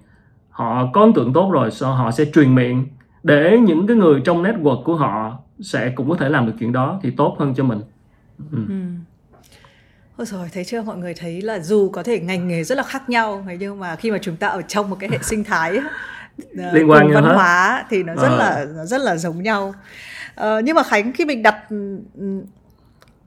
họ 0.50 0.90
có 0.92 1.00
ấn 1.00 1.12
tượng 1.12 1.32
tốt 1.32 1.50
rồi 1.52 1.70
so 1.70 1.90
họ 1.90 2.10
sẽ 2.10 2.24
truyền 2.34 2.54
miệng 2.54 2.86
để 3.22 3.58
những 3.66 3.86
cái 3.86 3.96
người 3.96 4.20
trong 4.24 4.42
network 4.42 4.82
của 4.82 4.96
họ 4.96 5.38
sẽ 5.60 5.92
cũng 5.96 6.10
có 6.10 6.16
thể 6.16 6.28
làm 6.28 6.46
được 6.46 6.52
chuyện 6.60 6.72
đó 6.72 7.00
thì 7.02 7.10
tốt 7.10 7.36
hơn 7.38 7.54
cho 7.54 7.64
mình 7.64 7.80
ừ. 8.52 8.58
Ừ. 8.68 8.74
Ôi 10.16 10.26
rồi 10.26 10.48
thấy 10.54 10.64
chưa 10.64 10.82
mọi 10.82 10.96
người 10.96 11.14
thấy 11.14 11.42
là 11.42 11.58
dù 11.58 11.90
có 11.90 12.02
thể 12.02 12.20
ngành 12.20 12.48
nghề 12.48 12.64
rất 12.64 12.78
là 12.78 12.84
khác 12.84 13.08
nhau 13.10 13.46
nhưng 13.58 13.80
mà 13.80 13.96
khi 13.96 14.10
mà 14.10 14.18
chúng 14.22 14.36
ta 14.36 14.48
ở 14.48 14.62
trong 14.62 14.90
một 14.90 14.96
cái 15.00 15.10
hệ 15.10 15.18
sinh 15.22 15.44
thái 15.44 15.72
liên 16.72 16.90
quan 16.90 17.12
văn 17.12 17.24
hóa 17.24 17.84
thì 17.90 18.02
nó 18.02 18.14
rất 18.14 18.28
à. 18.28 18.36
là 18.36 18.66
nó 18.76 18.84
rất 18.84 19.00
là 19.00 19.16
giống 19.16 19.42
nhau 19.42 19.74
Ờ, 20.34 20.60
nhưng 20.64 20.76
mà 20.76 20.82
khánh 20.82 21.12
khi 21.12 21.24
mình 21.24 21.42
đặt 21.42 21.56
ừ, 21.70 21.98
ừ, 22.18 22.26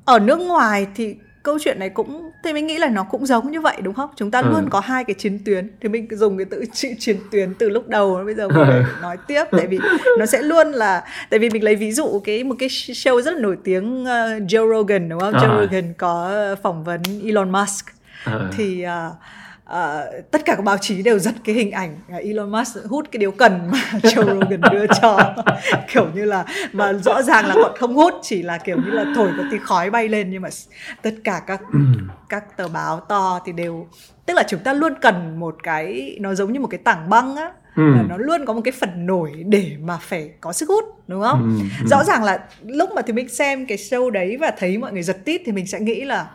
ở 0.06 0.20
nước 0.20 0.40
ngoài 0.40 0.88
thì 0.96 1.16
câu 1.44 1.58
chuyện 1.60 1.80
này 1.80 1.90
cũng 1.90 2.32
thì 2.44 2.54
mình 2.54 2.68
nghĩ 2.68 2.78
là 2.78 2.90
nó 2.90 3.04
cũng 3.04 3.26
giống 3.26 3.52
như 3.52 3.62
vậy 3.62 3.78
đúng 3.82 3.94
không 3.94 4.10
chúng 4.16 4.32
ta 4.32 4.42
ừ. 4.42 4.50
luôn 4.50 4.70
có 4.70 4.80
hai 4.80 5.04
cái 5.04 5.14
chiến 5.14 5.40
tuyến 5.46 5.70
thì 5.82 5.90
mình 5.90 6.08
dùng 6.12 6.38
cái 6.38 6.46
chữ 6.74 6.90
chiến 7.00 7.18
tuyến 7.32 7.54
từ 7.54 7.70
lúc 7.70 7.88
đầu 7.88 8.22
bây 8.26 8.36
giờ 8.36 8.48
mình 8.48 8.84
nói 9.02 9.18
tiếp 9.28 9.44
tại 9.52 9.68
vì 9.68 9.80
nó 10.20 10.26
sẽ 10.26 10.42
luôn 10.42 10.72
là 10.72 11.04
tại 11.30 11.40
vì 11.40 11.50
mình 11.50 11.64
lấy 11.64 11.76
ví 11.76 11.92
dụ 11.92 12.22
cái 12.24 12.44
một 12.44 12.56
cái 12.60 12.70
show 12.70 13.22
rất 13.22 13.34
là 13.34 13.40
nổi 13.40 13.58
tiếng 13.64 14.04
uh, 14.04 14.08
Joe 14.50 14.74
Rogan 14.74 15.10
đúng 15.10 15.20
không 15.20 15.34
à. 15.34 15.40
Joe 15.40 15.62
Rogan 15.62 15.94
có 15.98 16.32
phỏng 16.64 16.84
vấn 16.84 17.02
Elon 17.26 17.52
Musk 17.52 17.86
ừ. 18.26 18.50
thì 18.58 18.86
uh, 18.86 19.14
uh, 19.68 20.32
tất 20.32 20.46
cả 20.46 20.56
các 20.56 20.62
báo 20.62 20.78
chí 20.78 21.04
đều 21.04 21.20
giật 21.20 21.34
cái 21.44 21.56
hình 21.56 21.72
ảnh 21.72 21.98
Elon 22.24 22.52
Musk 22.52 22.78
hút 22.90 23.08
cái 23.12 23.20
điếu 23.20 23.32
cần 23.32 23.72
mà 23.72 23.80
Joe 24.04 24.26
Rogan 24.26 24.62
đưa 24.72 24.86
cho 25.02 25.36
kiểu 25.94 26.08
như 26.16 26.26
là 26.26 26.46
mà 26.74 26.94
rõ 26.94 27.22
ràng 27.22 27.46
là 27.48 27.56
còn 27.64 27.72
không 27.80 27.96
hút 27.96 28.14
chỉ 28.22 28.44
là 28.44 28.58
kiểu 28.58 28.78
như 28.78 28.92
là 28.92 29.06
thổi 29.16 29.32
một 29.32 29.44
tí 29.52 29.58
khói 29.58 29.90
bay 29.90 30.10
lên 30.10 30.30
nhưng 30.32 30.42
mà 30.42 30.50
tất 31.02 31.14
cả 31.24 31.42
các 31.48 31.62
các 32.30 32.58
tờ 32.58 32.68
báo 32.68 33.00
to 33.00 33.40
thì 33.46 33.52
đều 33.52 33.88
tức 34.26 34.34
là 34.34 34.44
chúng 34.48 34.60
ta 34.60 34.74
luôn 34.74 34.94
cần 35.02 35.40
một 35.40 35.56
cái 35.64 36.18
nó 36.20 36.36
giống 36.36 36.54
như 36.54 36.60
một 36.60 36.68
cái 36.68 36.80
tảng 36.84 37.10
băng 37.10 37.36
á 37.36 37.52
ừ. 37.76 37.84
nó 38.10 38.18
luôn 38.18 38.46
có 38.46 38.54
một 38.54 38.62
cái 38.64 38.72
phần 38.72 39.06
nổi 39.06 39.32
để 39.48 39.72
mà 39.82 39.98
phải 40.02 40.32
có 40.42 40.54
sức 40.54 40.70
hút 40.70 40.86
đúng 41.08 41.22
không 41.22 41.58
ừ. 41.60 41.66
Ừ. 41.82 41.88
rõ 41.90 42.04
ràng 42.04 42.24
là 42.24 42.40
lúc 42.66 42.90
mà 42.96 43.02
thì 43.02 43.14
mình 43.14 43.30
xem 43.30 43.66
cái 43.66 43.78
show 43.78 44.10
đấy 44.10 44.38
và 44.38 44.52
thấy 44.58 44.78
mọi 44.78 44.94
người 44.94 45.04
giật 45.04 45.26
tít 45.26 45.42
thì 45.46 45.52
mình 45.52 45.68
sẽ 45.68 45.80
nghĩ 45.80 46.06
là 46.06 46.28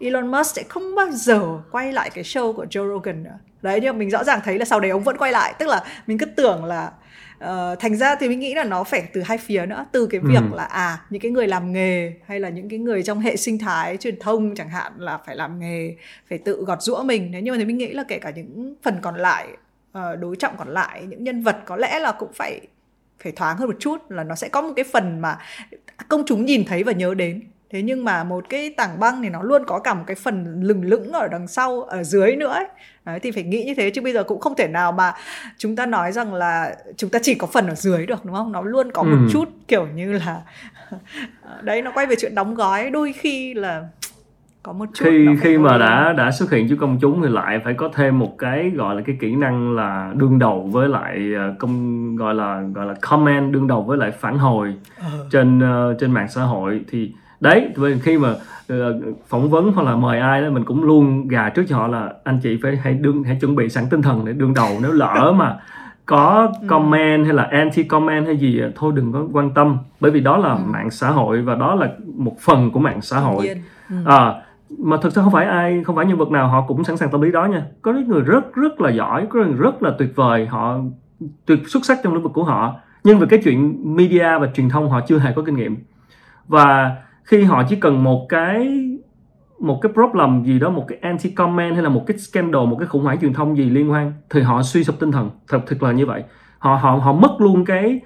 Elon 0.00 0.30
Musk 0.30 0.56
sẽ 0.56 0.62
không 0.68 0.94
bao 0.94 1.10
giờ 1.10 1.42
quay 1.70 1.92
lại 1.92 2.10
cái 2.10 2.24
show 2.24 2.52
của 2.52 2.64
Joe 2.70 2.88
Rogan 2.88 3.22
nữa. 3.22 3.38
Đấy 3.62 3.80
nhưng 3.82 3.98
mình 3.98 4.10
rõ 4.10 4.24
ràng 4.24 4.40
thấy 4.44 4.58
là 4.58 4.64
sau 4.64 4.80
đấy 4.80 4.90
ông 4.90 5.02
vẫn 5.02 5.16
quay 5.16 5.32
lại. 5.32 5.54
Tức 5.58 5.68
là 5.68 5.84
mình 6.06 6.18
cứ 6.18 6.26
tưởng 6.26 6.64
là 6.64 6.90
Uh, 7.44 7.78
thành 7.80 7.96
ra 7.96 8.16
thì 8.16 8.28
mình 8.28 8.40
nghĩ 8.40 8.54
là 8.54 8.64
nó 8.64 8.84
phải 8.84 9.02
từ 9.12 9.22
hai 9.22 9.38
phía 9.38 9.66
nữa. 9.66 9.86
Từ 9.92 10.06
cái 10.06 10.20
việc 10.20 10.42
ừ. 10.50 10.56
là 10.56 10.64
à 10.64 10.98
những 11.10 11.22
cái 11.22 11.30
người 11.30 11.46
làm 11.46 11.72
nghề 11.72 12.12
hay 12.26 12.40
là 12.40 12.48
những 12.48 12.68
cái 12.68 12.78
người 12.78 13.02
trong 13.02 13.20
hệ 13.20 13.36
sinh 13.36 13.58
thái 13.58 13.96
truyền 13.96 14.18
thông 14.18 14.54
chẳng 14.54 14.68
hạn 14.68 14.92
là 14.98 15.18
phải 15.26 15.36
làm 15.36 15.60
nghề 15.60 15.94
phải 16.28 16.38
tự 16.38 16.64
gọt 16.66 16.82
rũa 16.82 17.02
mình. 17.02 17.30
Nếu 17.30 17.42
nhưng 17.42 17.54
mà 17.54 17.58
thì 17.58 17.64
mình 17.64 17.78
nghĩ 17.78 17.92
là 17.92 18.04
kể 18.08 18.18
cả 18.18 18.30
những 18.30 18.74
phần 18.82 18.98
còn 19.02 19.14
lại 19.14 19.48
uh, 19.98 20.18
đối 20.20 20.36
trọng 20.36 20.56
còn 20.56 20.68
lại 20.68 21.02
những 21.08 21.24
nhân 21.24 21.42
vật 21.42 21.56
có 21.64 21.76
lẽ 21.76 21.98
là 21.98 22.12
cũng 22.12 22.32
phải 22.32 22.60
phải 23.22 23.32
thoáng 23.32 23.56
hơn 23.56 23.68
một 23.68 23.76
chút 23.78 23.98
là 24.08 24.24
nó 24.24 24.34
sẽ 24.34 24.48
có 24.48 24.62
một 24.62 24.72
cái 24.76 24.84
phần 24.92 25.20
mà 25.20 25.38
công 26.08 26.22
chúng 26.26 26.44
nhìn 26.44 26.64
thấy 26.64 26.84
và 26.84 26.92
nhớ 26.92 27.14
đến 27.14 27.42
thế 27.72 27.82
nhưng 27.82 28.04
mà 28.04 28.24
một 28.24 28.44
cái 28.48 28.74
tảng 28.76 29.00
băng 29.00 29.22
thì 29.22 29.28
nó 29.28 29.42
luôn 29.42 29.62
có 29.66 29.78
cả 29.78 29.94
một 29.94 30.04
cái 30.06 30.16
phần 30.16 30.62
lừng 30.62 30.84
lững 30.84 31.12
ở 31.12 31.28
đằng 31.28 31.48
sau 31.48 31.82
ở 31.82 32.02
dưới 32.02 32.36
nữa 32.36 32.52
ấy. 32.52 32.66
Đấy, 33.04 33.20
thì 33.20 33.30
phải 33.30 33.42
nghĩ 33.42 33.64
như 33.64 33.74
thế 33.74 33.90
chứ 33.90 34.00
bây 34.00 34.12
giờ 34.12 34.24
cũng 34.24 34.40
không 34.40 34.54
thể 34.56 34.68
nào 34.68 34.92
mà 34.92 35.12
chúng 35.58 35.76
ta 35.76 35.86
nói 35.86 36.12
rằng 36.12 36.34
là 36.34 36.74
chúng 36.96 37.10
ta 37.10 37.18
chỉ 37.22 37.34
có 37.34 37.46
phần 37.46 37.66
ở 37.66 37.74
dưới 37.74 38.06
được 38.06 38.24
đúng 38.24 38.34
không 38.34 38.52
nó 38.52 38.62
luôn 38.62 38.92
có 38.92 39.02
một 39.02 39.16
ừ. 39.26 39.28
chút 39.32 39.48
kiểu 39.68 39.86
như 39.94 40.12
là 40.12 40.40
đấy 41.62 41.82
nó 41.82 41.90
quay 41.94 42.06
về 42.06 42.16
chuyện 42.18 42.34
đóng 42.34 42.54
gói 42.54 42.90
đôi 42.90 43.12
khi 43.12 43.54
là 43.54 43.84
có 44.62 44.72
một 44.72 44.88
chút 44.94 45.04
khi 45.04 45.26
khi 45.40 45.58
mà 45.58 45.78
đã 45.78 46.12
đã 46.12 46.30
xuất 46.30 46.50
hiện 46.50 46.68
trước 46.68 46.76
công 46.80 46.98
chúng 47.00 47.22
thì 47.22 47.28
lại 47.28 47.60
phải 47.64 47.74
có 47.74 47.90
thêm 47.94 48.18
một 48.18 48.38
cái 48.38 48.70
gọi 48.70 48.94
là 48.94 49.02
cái 49.06 49.16
kỹ 49.20 49.34
năng 49.34 49.76
là 49.76 50.12
đương 50.16 50.38
đầu 50.38 50.68
với 50.72 50.88
lại 50.88 51.32
ờ, 51.36 51.54
công 51.58 52.16
gọi 52.16 52.34
là 52.34 52.62
gọi 52.74 52.86
là 52.86 52.94
comment 53.00 53.52
đương 53.52 53.66
đầu 53.66 53.82
với 53.82 53.98
lại 53.98 54.10
phản 54.10 54.38
hồi 54.38 54.74
ừ. 54.98 55.26
trên 55.30 55.58
uh, 55.58 55.96
trên 56.00 56.12
mạng 56.12 56.28
xã 56.28 56.42
hội 56.42 56.80
thì 56.90 57.12
đấy 57.40 57.68
khi 58.02 58.18
mà 58.18 58.34
uh, 58.72 58.76
phỏng 59.28 59.50
vấn 59.50 59.72
hoặc 59.72 59.82
là 59.82 59.96
mời 59.96 60.18
ai 60.18 60.42
đó 60.42 60.50
mình 60.50 60.64
cũng 60.64 60.84
luôn 60.84 61.28
gà 61.28 61.48
trước 61.48 61.62
cho 61.68 61.76
họ 61.76 61.86
là 61.86 62.12
anh 62.24 62.40
chị 62.42 62.58
phải 62.62 62.76
hãy 62.76 62.94
đương 62.94 63.24
hãy 63.24 63.38
chuẩn 63.40 63.56
bị 63.56 63.68
sẵn 63.68 63.84
tinh 63.90 64.02
thần 64.02 64.24
để 64.24 64.32
đương 64.32 64.54
đầu. 64.54 64.68
Nếu 64.82 64.92
lỡ 64.92 65.32
mà 65.36 65.56
có 66.06 66.52
ừ. 66.60 66.66
comment 66.68 67.24
hay 67.24 67.34
là 67.34 67.42
anti 67.42 67.82
comment 67.82 68.26
hay 68.26 68.36
gì 68.36 68.62
thôi 68.76 68.92
đừng 68.96 69.12
có 69.12 69.26
quan 69.32 69.50
tâm. 69.54 69.78
Bởi 70.00 70.10
vì 70.10 70.20
đó 70.20 70.36
là 70.36 70.52
ừ. 70.52 70.60
mạng 70.66 70.90
xã 70.90 71.10
hội 71.10 71.42
và 71.42 71.54
đó 71.54 71.74
là 71.74 71.88
một 72.16 72.36
phần 72.40 72.70
của 72.70 72.80
mạng 72.80 73.00
xã 73.00 73.18
hội. 73.18 73.50
ừ. 73.88 73.96
à, 74.06 74.34
mà 74.78 74.96
thực 74.96 75.12
sự 75.12 75.20
không 75.20 75.32
phải 75.32 75.46
ai 75.46 75.84
không 75.84 75.96
phải 75.96 76.06
nhân 76.06 76.18
vật 76.18 76.30
nào 76.30 76.48
họ 76.48 76.64
cũng 76.68 76.84
sẵn 76.84 76.96
sàng 76.96 77.10
tâm 77.10 77.20
lý 77.20 77.32
đó 77.32 77.46
nha. 77.46 77.62
Có 77.82 77.92
những 77.92 78.08
người 78.08 78.22
rất 78.22 78.54
rất 78.54 78.80
là 78.80 78.90
giỏi 78.90 79.26
có 79.30 79.40
người 79.40 79.52
rất 79.58 79.82
là 79.82 79.90
tuyệt 79.98 80.16
vời 80.16 80.46
họ 80.46 80.78
tuyệt 81.46 81.58
xuất 81.68 81.84
sắc 81.84 81.98
trong 82.04 82.14
lĩnh 82.14 82.22
vực 82.22 82.32
của 82.34 82.44
họ. 82.44 82.74
Nhưng 83.04 83.18
về 83.18 83.26
cái 83.30 83.40
chuyện 83.44 83.80
media 83.96 84.38
và 84.40 84.48
truyền 84.54 84.68
thông 84.68 84.90
họ 84.90 85.00
chưa 85.08 85.18
hề 85.18 85.32
có 85.36 85.42
kinh 85.42 85.56
nghiệm. 85.56 85.76
Và 86.48 86.96
khi 87.30 87.42
họ 87.42 87.62
chỉ 87.68 87.76
cần 87.76 88.04
một 88.04 88.26
cái 88.28 88.86
một 89.60 89.78
cái 89.82 89.92
problem 89.92 90.44
gì 90.44 90.58
đó 90.58 90.70
một 90.70 90.84
cái 90.88 90.98
anti 91.02 91.30
comment 91.30 91.74
hay 91.74 91.82
là 91.82 91.88
một 91.88 92.04
cái 92.06 92.18
scandal 92.18 92.66
một 92.66 92.76
cái 92.78 92.88
khủng 92.88 93.02
hoảng 93.02 93.20
truyền 93.20 93.32
thông 93.32 93.56
gì 93.56 93.64
liên 93.64 93.90
quan 93.90 94.12
thì 94.30 94.40
họ 94.40 94.62
suy 94.62 94.84
sụp 94.84 95.00
tinh 95.00 95.12
thần. 95.12 95.30
Thật 95.48 95.60
thực 95.66 95.82
là 95.82 95.92
như 95.92 96.06
vậy. 96.06 96.22
Họ 96.58 96.74
họ 96.74 96.90
họ 96.90 97.12
mất 97.12 97.36
luôn 97.38 97.64
cái 97.64 98.00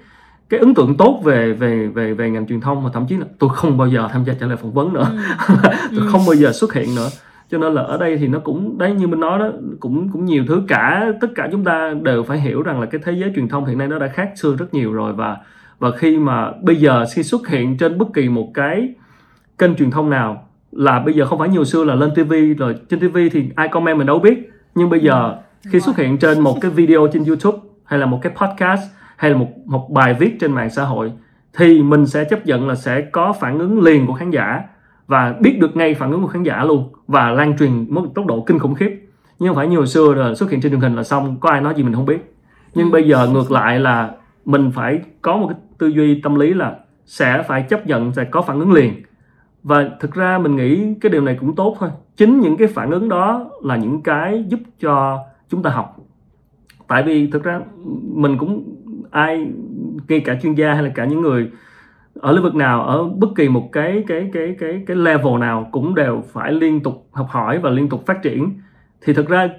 cái 0.49 0.59
ấn 0.59 0.73
tượng 0.73 0.97
tốt 0.97 1.21
về 1.23 1.53
về 1.53 1.87
về 1.87 2.13
về 2.13 2.29
ngành 2.29 2.47
truyền 2.47 2.61
thông 2.61 2.83
mà 2.83 2.89
thậm 2.93 3.05
chí 3.09 3.17
là 3.17 3.25
tôi 3.39 3.49
không 3.53 3.77
bao 3.77 3.87
giờ 3.87 4.07
tham 4.11 4.23
gia 4.23 4.33
trả 4.33 4.47
lời 4.47 4.57
phỏng 4.57 4.73
vấn 4.73 4.93
nữa. 4.93 5.07
Ừ. 5.47 5.55
tôi 5.91 5.99
ừ. 5.99 6.07
không 6.11 6.21
bao 6.27 6.35
giờ 6.35 6.51
xuất 6.51 6.73
hiện 6.73 6.95
nữa. 6.95 7.09
Cho 7.51 7.57
nên 7.57 7.73
là 7.73 7.81
ở 7.81 7.97
đây 7.97 8.17
thì 8.17 8.27
nó 8.27 8.39
cũng 8.39 8.77
đấy 8.77 8.93
như 8.93 9.07
mình 9.07 9.19
nói 9.19 9.39
đó 9.39 9.51
cũng 9.79 10.09
cũng 10.11 10.25
nhiều 10.25 10.43
thứ 10.47 10.63
cả 10.67 11.05
tất 11.21 11.27
cả 11.35 11.49
chúng 11.51 11.63
ta 11.63 11.93
đều 12.01 12.23
phải 12.23 12.39
hiểu 12.39 12.61
rằng 12.61 12.79
là 12.79 12.85
cái 12.85 13.01
thế 13.05 13.11
giới 13.11 13.31
truyền 13.35 13.49
thông 13.49 13.65
hiện 13.65 13.77
nay 13.77 13.87
nó 13.87 13.99
đã 13.99 14.07
khác 14.07 14.31
xưa 14.35 14.55
rất 14.55 14.73
nhiều 14.73 14.93
rồi. 14.93 15.13
Và 15.13 15.37
và 15.79 15.91
khi 15.91 16.17
mà 16.17 16.51
bây 16.61 16.75
giờ 16.75 17.05
khi 17.13 17.23
xuất 17.23 17.47
hiện 17.47 17.77
trên 17.77 17.97
bất 17.97 18.07
kỳ 18.13 18.29
một 18.29 18.51
cái 18.53 18.93
kênh 19.57 19.75
truyền 19.75 19.91
thông 19.91 20.09
nào 20.09 20.47
là 20.71 20.99
bây 20.99 21.13
giờ 21.13 21.25
không 21.25 21.39
phải 21.39 21.49
nhiều 21.49 21.65
xưa 21.65 21.83
là 21.83 21.95
lên 21.95 22.11
TV 22.15 22.33
rồi 22.57 22.75
trên 22.89 22.99
TV 22.99 23.17
thì 23.31 23.49
ai 23.55 23.67
comment 23.67 23.97
mình 23.97 24.07
đâu 24.07 24.19
biết. 24.19 24.49
Nhưng 24.75 24.89
bây 24.89 24.99
giờ 24.99 25.35
ừ. 25.63 25.69
khi 25.71 25.79
xuất 25.79 25.97
hiện 25.97 26.17
trên 26.17 26.39
một 26.39 26.57
cái 26.61 26.71
video 26.71 27.07
trên 27.13 27.23
YouTube 27.23 27.57
hay 27.83 27.99
là 27.99 28.05
một 28.05 28.19
cái 28.21 28.33
podcast 28.35 28.81
hay 29.17 29.31
là 29.31 29.37
một 29.37 29.47
một 29.65 29.91
bài 29.91 30.13
viết 30.13 30.37
trên 30.39 30.51
mạng 30.51 30.69
xã 30.69 30.83
hội 30.83 31.11
thì 31.57 31.83
mình 31.83 32.07
sẽ 32.07 32.23
chấp 32.23 32.45
nhận 32.45 32.67
là 32.67 32.75
sẽ 32.75 33.01
có 33.01 33.33
phản 33.33 33.59
ứng 33.59 33.81
liền 33.81 34.07
của 34.07 34.13
khán 34.13 34.31
giả 34.31 34.63
và 35.07 35.35
biết 35.39 35.57
được 35.59 35.75
ngay 35.75 35.93
phản 35.93 36.11
ứng 36.11 36.21
của 36.21 36.27
khán 36.27 36.43
giả 36.43 36.63
luôn 36.63 36.89
và 37.07 37.31
lan 37.31 37.57
truyền 37.57 37.93
một 37.93 38.05
tốc 38.15 38.25
độ 38.25 38.43
kinh 38.47 38.59
khủng 38.59 38.75
khiếp. 38.75 39.01
Nhưng 39.39 39.49
không 39.49 39.55
phải 39.55 39.67
nhiều 39.67 39.85
xưa 39.85 40.13
rồi 40.13 40.35
xuất 40.35 40.51
hiện 40.51 40.61
trên 40.61 40.71
truyền 40.71 40.81
hình 40.81 40.95
là 40.95 41.03
xong 41.03 41.37
có 41.39 41.49
ai 41.49 41.61
nói 41.61 41.73
gì 41.77 41.83
mình 41.83 41.93
không 41.93 42.05
biết. 42.05 42.35
Nhưng 42.75 42.91
bây 42.91 43.03
giờ 43.03 43.27
ngược 43.27 43.51
lại 43.51 43.79
là 43.79 44.11
mình 44.45 44.71
phải 44.71 44.99
có 45.21 45.37
một 45.37 45.47
cái 45.47 45.57
tư 45.77 45.87
duy 45.87 46.21
tâm 46.21 46.35
lý 46.35 46.53
là 46.53 46.75
sẽ 47.05 47.43
phải 47.47 47.65
chấp 47.69 47.87
nhận 47.87 48.13
sẽ 48.13 48.23
có 48.23 48.41
phản 48.41 48.59
ứng 48.59 48.71
liền 48.71 49.01
và 49.65 49.89
thực 49.99 50.13
ra 50.13 50.37
mình 50.37 50.55
nghĩ 50.55 50.93
cái 51.01 51.09
điều 51.09 51.21
này 51.21 51.37
cũng 51.39 51.55
tốt 51.55 51.75
thôi. 51.79 51.89
Chính 52.17 52.39
những 52.39 52.57
cái 52.57 52.67
phản 52.67 52.91
ứng 52.91 53.09
đó 53.09 53.51
là 53.63 53.75
những 53.75 54.01
cái 54.01 54.45
giúp 54.47 54.59
cho 54.79 55.19
chúng 55.49 55.63
ta 55.63 55.69
học. 55.69 55.97
Tại 56.87 57.03
vì 57.03 57.27
thực 57.27 57.43
ra 57.43 57.61
mình 58.13 58.37
cũng 58.37 58.75
ai, 59.11 59.47
ngay 60.07 60.19
cả 60.19 60.39
chuyên 60.41 60.53
gia 60.53 60.73
hay 60.73 60.83
là 60.83 60.89
cả 60.89 61.05
những 61.05 61.21
người 61.21 61.51
ở 62.13 62.31
lĩnh 62.31 62.43
vực 62.43 62.55
nào, 62.55 62.83
ở 62.83 63.03
bất 63.03 63.29
kỳ 63.35 63.49
một 63.49 63.69
cái 63.71 64.03
cái 64.07 64.29
cái 64.33 64.55
cái 64.59 64.83
cái 64.87 64.97
level 64.97 65.39
nào 65.39 65.69
cũng 65.71 65.95
đều 65.95 66.23
phải 66.31 66.51
liên 66.51 66.83
tục 66.83 67.07
học 67.11 67.27
hỏi 67.29 67.59
và 67.59 67.69
liên 67.69 67.89
tục 67.89 68.05
phát 68.05 68.21
triển. 68.23 68.53
Thì 69.01 69.13
thực 69.13 69.27
ra 69.27 69.49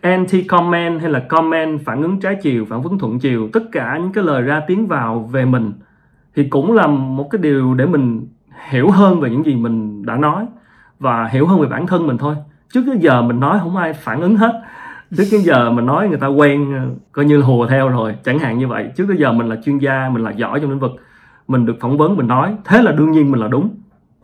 anti 0.00 0.42
comment 0.42 1.00
hay 1.00 1.10
là 1.10 1.20
comment, 1.20 1.80
phản 1.84 2.02
ứng 2.02 2.20
trái 2.20 2.36
chiều, 2.42 2.64
phản 2.64 2.82
ứng 2.82 2.98
thuận 2.98 3.18
chiều, 3.18 3.48
tất 3.52 3.62
cả 3.72 3.98
những 3.98 4.12
cái 4.12 4.24
lời 4.24 4.42
ra 4.42 4.62
tiếng 4.66 4.86
vào 4.86 5.28
về 5.32 5.44
mình 5.44 5.72
thì 6.34 6.48
cũng 6.48 6.72
là 6.72 6.86
một 6.86 7.28
cái 7.30 7.42
điều 7.42 7.74
để 7.74 7.86
mình 7.86 8.26
hiểu 8.68 8.90
hơn 8.90 9.20
về 9.20 9.30
những 9.30 9.46
gì 9.46 9.54
mình 9.54 10.06
đã 10.06 10.16
nói 10.16 10.46
và 10.98 11.26
hiểu 11.26 11.46
hơn 11.46 11.60
về 11.60 11.68
bản 11.68 11.86
thân 11.86 12.06
mình 12.06 12.18
thôi. 12.18 12.34
Trước 12.74 12.82
cái 12.86 12.96
giờ 12.98 13.22
mình 13.22 13.40
nói 13.40 13.58
không 13.62 13.76
ai 13.76 13.92
phản 13.92 14.20
ứng 14.20 14.36
hết. 14.36 14.62
Trước 15.16 15.24
cái 15.30 15.40
giờ 15.40 15.70
mình 15.70 15.86
nói 15.86 16.08
người 16.08 16.18
ta 16.18 16.26
quen 16.26 16.74
ờ, 16.74 16.80
coi 17.12 17.24
như 17.24 17.36
là 17.36 17.46
hùa 17.46 17.66
theo 17.66 17.88
rồi, 17.88 18.14
chẳng 18.24 18.38
hạn 18.38 18.58
như 18.58 18.68
vậy. 18.68 18.88
Trước 18.96 19.04
cái 19.08 19.16
giờ 19.16 19.32
mình 19.32 19.48
là 19.48 19.56
chuyên 19.64 19.78
gia, 19.78 20.08
mình 20.12 20.24
là 20.24 20.30
giỏi 20.30 20.60
trong 20.60 20.70
lĩnh 20.70 20.80
vực, 20.80 20.92
mình 21.48 21.66
được 21.66 21.76
phỏng 21.80 21.98
vấn, 21.98 22.16
mình 22.16 22.26
nói. 22.26 22.54
Thế 22.64 22.82
là 22.82 22.92
đương 22.92 23.12
nhiên 23.12 23.30
mình 23.30 23.40
là 23.40 23.48
đúng. 23.48 23.70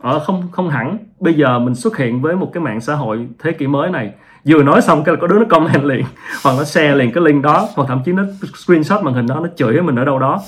Ở 0.01 0.19
không 0.19 0.43
không 0.51 0.69
hẳn. 0.69 0.97
Bây 1.19 1.33
giờ 1.33 1.59
mình 1.59 1.75
xuất 1.75 1.97
hiện 1.97 2.21
với 2.21 2.35
một 2.35 2.53
cái 2.53 2.63
mạng 2.63 2.81
xã 2.81 2.95
hội 2.95 3.27
thế 3.39 3.51
kỷ 3.51 3.67
mới 3.67 3.91
này, 3.91 4.13
vừa 4.45 4.63
nói 4.63 4.81
xong 4.81 5.03
cái 5.03 5.15
là 5.15 5.21
có 5.21 5.27
đứa 5.27 5.39
nó 5.39 5.45
comment 5.49 5.83
liền, 5.83 6.05
hoặc 6.43 6.55
nó 6.57 6.63
share 6.63 6.95
liền 6.95 7.11
cái 7.11 7.23
link 7.23 7.43
đó, 7.43 7.67
hoặc 7.75 7.85
thậm 7.87 8.01
chí 8.05 8.13
nó 8.13 8.23
screenshot 8.55 9.03
màn 9.03 9.13
hình 9.13 9.27
đó, 9.27 9.39
nó 9.39 9.47
chửi 9.55 9.81
mình 9.81 9.95
ở 9.95 10.05
đâu 10.05 10.19
đó 10.19 10.39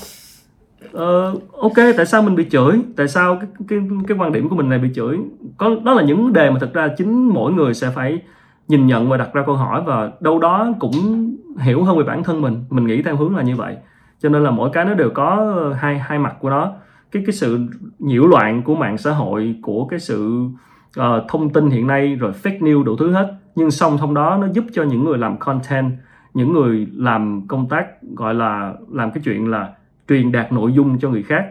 ờ, 0.92 1.34
ok 1.60 1.76
tại 1.96 2.06
sao 2.06 2.22
mình 2.22 2.34
bị 2.34 2.46
chửi? 2.50 2.82
Tại 2.96 3.08
sao 3.08 3.36
cái, 3.36 3.48
cái 3.68 3.78
cái 4.08 4.16
quan 4.18 4.32
điểm 4.32 4.48
của 4.48 4.56
mình 4.56 4.68
này 4.68 4.78
bị 4.78 4.88
chửi? 4.94 5.18
Có 5.56 5.76
đó 5.84 5.94
là 5.94 6.02
những 6.02 6.22
vấn 6.22 6.32
đề 6.32 6.50
mà 6.50 6.56
thật 6.60 6.70
ra 6.74 6.88
chính 6.96 7.28
mỗi 7.28 7.52
người 7.52 7.74
sẽ 7.74 7.90
phải 7.90 8.22
nhìn 8.68 8.86
nhận 8.86 9.08
và 9.08 9.16
đặt 9.16 9.34
ra 9.34 9.42
câu 9.46 9.54
hỏi 9.54 9.82
và 9.86 10.10
đâu 10.20 10.38
đó 10.38 10.68
cũng 10.80 10.94
hiểu 11.58 11.84
hơn 11.84 11.98
về 11.98 12.04
bản 12.04 12.24
thân 12.24 12.40
mình. 12.40 12.64
Mình 12.70 12.86
nghĩ 12.86 13.02
theo 13.02 13.16
hướng 13.16 13.36
là 13.36 13.42
như 13.42 13.56
vậy. 13.56 13.76
Cho 14.20 14.28
nên 14.28 14.44
là 14.44 14.50
mỗi 14.50 14.70
cái 14.72 14.84
nó 14.84 14.94
đều 14.94 15.10
có 15.10 15.54
hai 15.78 15.98
hai 15.98 16.18
mặt 16.18 16.36
của 16.40 16.50
nó. 16.50 16.72
Cái 17.12 17.22
cái 17.26 17.32
sự 17.32 17.58
nhiễu 17.98 18.26
loạn 18.26 18.62
của 18.62 18.74
mạng 18.74 18.98
xã 18.98 19.10
hội 19.12 19.54
của 19.62 19.86
cái 19.86 20.00
sự 20.00 20.44
uh, 21.00 21.04
thông 21.28 21.52
tin 21.52 21.70
hiện 21.70 21.86
nay 21.86 22.14
rồi 22.14 22.32
fake 22.42 22.58
news 22.58 22.82
đủ 22.82 22.96
thứ 22.96 23.12
hết. 23.12 23.34
Nhưng 23.54 23.70
song 23.70 23.98
song 23.98 24.14
đó 24.14 24.38
nó 24.40 24.46
giúp 24.52 24.64
cho 24.72 24.82
những 24.82 25.04
người 25.04 25.18
làm 25.18 25.38
content 25.38 25.92
những 26.34 26.52
người 26.52 26.86
làm 26.92 27.42
công 27.48 27.68
tác 27.68 27.86
gọi 28.16 28.34
là 28.34 28.74
làm 28.90 29.10
cái 29.10 29.22
chuyện 29.24 29.50
là 29.50 29.72
truyền 30.08 30.32
đạt 30.32 30.52
nội 30.52 30.72
dung 30.72 30.98
cho 30.98 31.08
người 31.08 31.22
khác, 31.22 31.44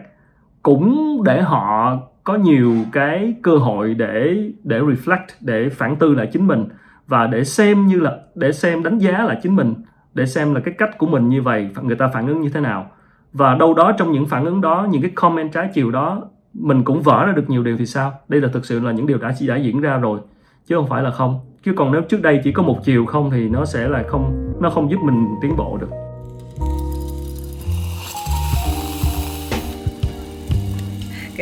cũng 0.62 1.20
để 1.24 1.42
họ 1.42 1.96
có 2.24 2.34
nhiều 2.34 2.74
cái 2.92 3.34
cơ 3.42 3.56
hội 3.56 3.94
để 3.94 4.36
để 4.64 4.80
reflect, 4.80 5.26
để 5.40 5.68
phản 5.68 5.96
tư 5.96 6.14
lại 6.14 6.28
chính 6.32 6.46
mình 6.46 6.64
và 7.06 7.26
để 7.26 7.44
xem 7.44 7.86
như 7.86 8.00
là, 8.00 8.18
để 8.34 8.52
xem 8.52 8.82
đánh 8.82 8.98
giá 8.98 9.24
là 9.24 9.38
chính 9.42 9.56
mình, 9.56 9.74
để 10.14 10.26
xem 10.26 10.54
là 10.54 10.60
cái 10.60 10.74
cách 10.78 10.98
của 10.98 11.06
mình 11.06 11.28
như 11.28 11.42
vậy, 11.42 11.70
người 11.82 11.96
ta 11.96 12.08
phản 12.08 12.26
ứng 12.26 12.40
như 12.40 12.48
thế 12.48 12.60
nào. 12.60 12.90
Và 13.32 13.54
đâu 13.54 13.74
đó 13.74 13.92
trong 13.98 14.12
những 14.12 14.26
phản 14.26 14.44
ứng 14.44 14.60
đó, 14.60 14.86
những 14.90 15.02
cái 15.02 15.10
comment 15.14 15.52
trái 15.52 15.70
chiều 15.74 15.90
đó, 15.90 16.22
mình 16.54 16.84
cũng 16.84 17.02
vỡ 17.02 17.26
ra 17.26 17.32
được 17.32 17.50
nhiều 17.50 17.62
điều 17.62 17.76
thì 17.76 17.86
sao? 17.86 18.12
Đây 18.28 18.40
là 18.40 18.48
thực 18.52 18.64
sự 18.64 18.80
là 18.80 18.92
những 18.92 19.06
điều 19.06 19.18
đã 19.18 19.32
đã 19.48 19.56
diễn 19.56 19.80
ra 19.80 19.96
rồi, 19.96 20.20
chứ 20.66 20.76
không 20.76 20.88
phải 20.88 21.02
là 21.02 21.10
không. 21.10 21.40
Chứ 21.64 21.72
còn 21.76 21.92
nếu 21.92 22.02
trước 22.02 22.22
đây 22.22 22.40
chỉ 22.44 22.52
có 22.52 22.62
một 22.62 22.78
chiều 22.84 23.06
không 23.06 23.30
thì 23.30 23.48
nó 23.48 23.64
sẽ 23.64 23.88
là 23.88 24.04
không, 24.08 24.52
nó 24.60 24.70
không 24.70 24.90
giúp 24.90 24.98
mình 25.02 25.28
tiến 25.42 25.56
bộ 25.56 25.78
được. 25.80 25.90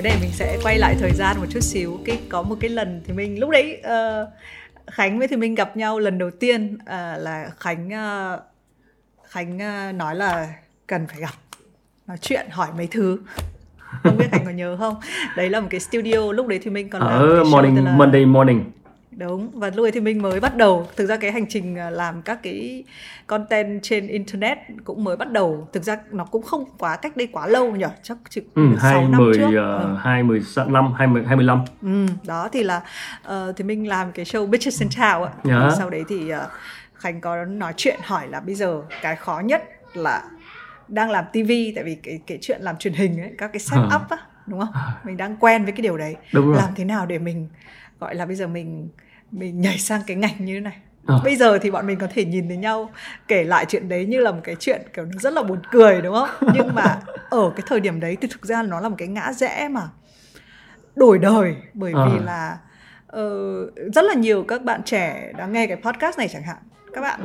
Cái 0.02 0.12
này 0.12 0.20
mình 0.22 0.30
sẽ 0.32 0.58
quay 0.62 0.78
lại 0.78 0.96
thời 1.00 1.12
gian 1.12 1.36
một 1.38 1.46
chút 1.50 1.60
xíu. 1.60 1.98
Cái 2.04 2.20
có 2.28 2.42
một 2.42 2.56
cái 2.60 2.70
lần 2.70 3.02
thì 3.06 3.12
mình 3.12 3.40
lúc 3.40 3.50
đấy 3.50 3.82
uh, 3.86 4.28
Khánh 4.86 5.18
với 5.18 5.28
thì 5.28 5.36
mình 5.36 5.54
gặp 5.54 5.76
nhau 5.76 5.98
lần 5.98 6.18
đầu 6.18 6.30
tiên 6.30 6.78
à, 6.86 7.16
là 7.18 7.50
Khánh 7.58 7.88
uh, 7.88 8.40
Khánh 9.28 9.56
uh, 9.56 9.94
nói 9.94 10.16
là 10.16 10.48
cần 10.86 11.06
phải 11.06 11.20
gặp 11.20 11.30
nói 12.06 12.16
chuyện 12.20 12.46
hỏi 12.50 12.68
mấy 12.76 12.88
thứ. 12.90 13.18
Không 14.02 14.18
biết 14.18 14.26
Khánh 14.30 14.44
có 14.44 14.50
nhớ 14.50 14.76
không? 14.78 15.00
Đấy 15.36 15.50
là 15.50 15.60
một 15.60 15.68
cái 15.70 15.80
studio 15.80 16.32
lúc 16.32 16.46
đấy 16.46 16.60
thì 16.62 16.70
mình 16.70 16.90
còn 16.90 17.02
ở 17.02 17.26
làm 17.26 17.50
morning 17.50 17.84
là... 17.84 17.92
Monday 17.96 18.24
morning 18.24 18.64
đúng 19.20 19.50
và 19.54 19.70
lúc 19.74 19.84
ấy 19.84 19.92
thì 19.92 20.00
mình 20.00 20.22
mới 20.22 20.40
bắt 20.40 20.56
đầu. 20.56 20.88
Thực 20.96 21.06
ra 21.06 21.16
cái 21.16 21.32
hành 21.32 21.46
trình 21.48 21.78
à, 21.78 21.90
làm 21.90 22.22
các 22.22 22.42
cái 22.42 22.84
content 23.26 23.82
trên 23.82 24.06
internet 24.06 24.58
cũng 24.84 25.04
mới 25.04 25.16
bắt 25.16 25.30
đầu. 25.30 25.68
Thực 25.72 25.82
ra 25.82 25.96
nó 26.10 26.24
cũng 26.24 26.42
không 26.42 26.64
quá 26.78 26.96
cách 26.96 27.16
đây 27.16 27.28
quá 27.32 27.46
lâu 27.46 27.76
nhỉ? 27.76 27.86
Chắc 28.02 28.18
chừng 28.28 28.44
ừ, 28.54 28.62
6 28.82 29.08
năm 29.08 29.20
trước. 29.36 29.48
uh, 29.48 29.98
hai 29.98 30.22
mười 30.22 30.42
năm 30.68 30.92
hai 30.92 31.06
mươi 31.06 31.24
hai 31.26 31.36
mươi 31.36 31.44
lăm. 31.44 31.64
Ừ, 31.82 32.06
đó 32.26 32.48
thì 32.52 32.62
là 32.62 32.82
uh, 33.28 33.56
thì 33.56 33.64
mình 33.64 33.88
làm 33.88 34.12
cái 34.12 34.24
show 34.24 34.46
Bitches 34.46 34.82
Town 34.82 35.24
ạ. 35.24 35.32
Yeah. 35.44 35.62
Dạ. 35.62 35.70
sau 35.78 35.90
đấy 35.90 36.04
thì 36.08 36.34
uh, 36.34 36.38
Khánh 36.94 37.20
có 37.20 37.44
nói 37.44 37.72
chuyện 37.76 38.00
hỏi 38.02 38.28
là 38.28 38.40
bây 38.40 38.54
giờ 38.54 38.82
cái 39.02 39.16
khó 39.16 39.40
nhất 39.44 39.62
là 39.94 40.22
đang 40.88 41.10
làm 41.10 41.24
TV 41.32 41.50
tại 41.74 41.84
vì 41.84 41.94
cái 41.94 42.20
cái 42.26 42.38
chuyện 42.40 42.62
làm 42.62 42.76
truyền 42.76 42.92
hình 42.92 43.20
ấy 43.20 43.30
các 43.38 43.52
cái 43.52 43.60
setup 43.60 44.08
á 44.10 44.16
đúng 44.46 44.60
không? 44.60 44.72
Mình 45.04 45.16
đang 45.16 45.36
quen 45.36 45.64
với 45.64 45.72
cái 45.72 45.82
điều 45.82 45.96
đấy. 45.96 46.16
Đúng 46.32 46.46
rồi. 46.46 46.56
làm 46.56 46.74
thế 46.76 46.84
nào 46.84 47.06
để 47.06 47.18
mình 47.18 47.48
gọi 48.00 48.14
là 48.14 48.26
bây 48.26 48.36
giờ 48.36 48.46
mình 48.46 48.88
mình 49.32 49.60
nhảy 49.60 49.78
sang 49.78 50.00
cái 50.06 50.16
ngành 50.16 50.44
như 50.44 50.54
thế 50.54 50.60
này 50.60 50.76
à. 51.06 51.16
bây 51.24 51.36
giờ 51.36 51.58
thì 51.58 51.70
bọn 51.70 51.86
mình 51.86 51.98
có 51.98 52.06
thể 52.14 52.24
nhìn 52.24 52.48
thấy 52.48 52.56
nhau 52.56 52.90
kể 53.28 53.44
lại 53.44 53.66
chuyện 53.68 53.88
đấy 53.88 54.06
như 54.06 54.20
là 54.20 54.32
một 54.32 54.40
cái 54.44 54.56
chuyện 54.60 54.82
kiểu 54.94 55.04
nó 55.04 55.18
rất 55.18 55.32
là 55.32 55.42
buồn 55.42 55.58
cười 55.70 56.02
đúng 56.02 56.14
không 56.14 56.28
nhưng 56.54 56.74
mà 56.74 57.00
ở 57.30 57.52
cái 57.56 57.64
thời 57.66 57.80
điểm 57.80 58.00
đấy 58.00 58.16
thì 58.20 58.28
thực 58.30 58.46
ra 58.46 58.62
nó 58.62 58.80
là 58.80 58.88
một 58.88 58.96
cái 58.98 59.08
ngã 59.08 59.32
rẽ 59.32 59.68
mà 59.68 59.88
đổi 60.96 61.18
đời 61.18 61.56
bởi 61.74 61.92
à. 61.96 62.06
vì 62.06 62.24
là 62.24 62.58
uh, 63.16 63.94
rất 63.94 64.04
là 64.04 64.14
nhiều 64.14 64.44
các 64.48 64.62
bạn 64.64 64.82
trẻ 64.84 65.32
đang 65.38 65.52
nghe 65.52 65.66
cái 65.66 65.76
podcast 65.76 66.18
này 66.18 66.28
chẳng 66.28 66.42
hạn 66.42 66.56
các 66.92 67.00
bạn 67.00 67.20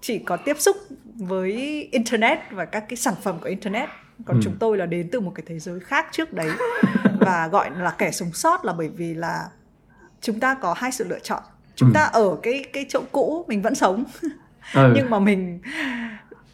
chỉ 0.00 0.18
có 0.18 0.36
tiếp 0.36 0.56
xúc 0.58 0.76
với 1.16 1.52
internet 1.92 2.38
và 2.50 2.64
các 2.64 2.84
cái 2.88 2.96
sản 2.96 3.14
phẩm 3.22 3.38
của 3.40 3.48
internet 3.48 3.88
còn 4.26 4.36
ừ. 4.36 4.40
chúng 4.44 4.56
tôi 4.58 4.76
là 4.76 4.86
đến 4.86 5.08
từ 5.12 5.20
một 5.20 5.32
cái 5.34 5.44
thế 5.46 5.58
giới 5.58 5.80
khác 5.80 6.06
trước 6.12 6.32
đấy 6.32 6.50
và 7.20 7.48
gọi 7.48 7.70
là 7.78 7.90
kẻ 7.90 8.10
sống 8.10 8.32
sót 8.32 8.64
là 8.64 8.72
bởi 8.72 8.88
vì 8.88 9.14
là 9.14 9.48
chúng 10.22 10.40
ta 10.40 10.54
có 10.54 10.74
hai 10.76 10.92
sự 10.92 11.08
lựa 11.08 11.18
chọn 11.18 11.42
chúng 11.76 11.88
ừ. 11.88 11.92
ta 11.94 12.02
ở 12.02 12.36
cái 12.42 12.64
cái 12.72 12.86
chỗ 12.88 13.02
cũ 13.12 13.44
mình 13.48 13.62
vẫn 13.62 13.74
sống 13.74 14.04
ừ. 14.74 14.92
nhưng 14.96 15.10
mà 15.10 15.18
mình 15.18 15.60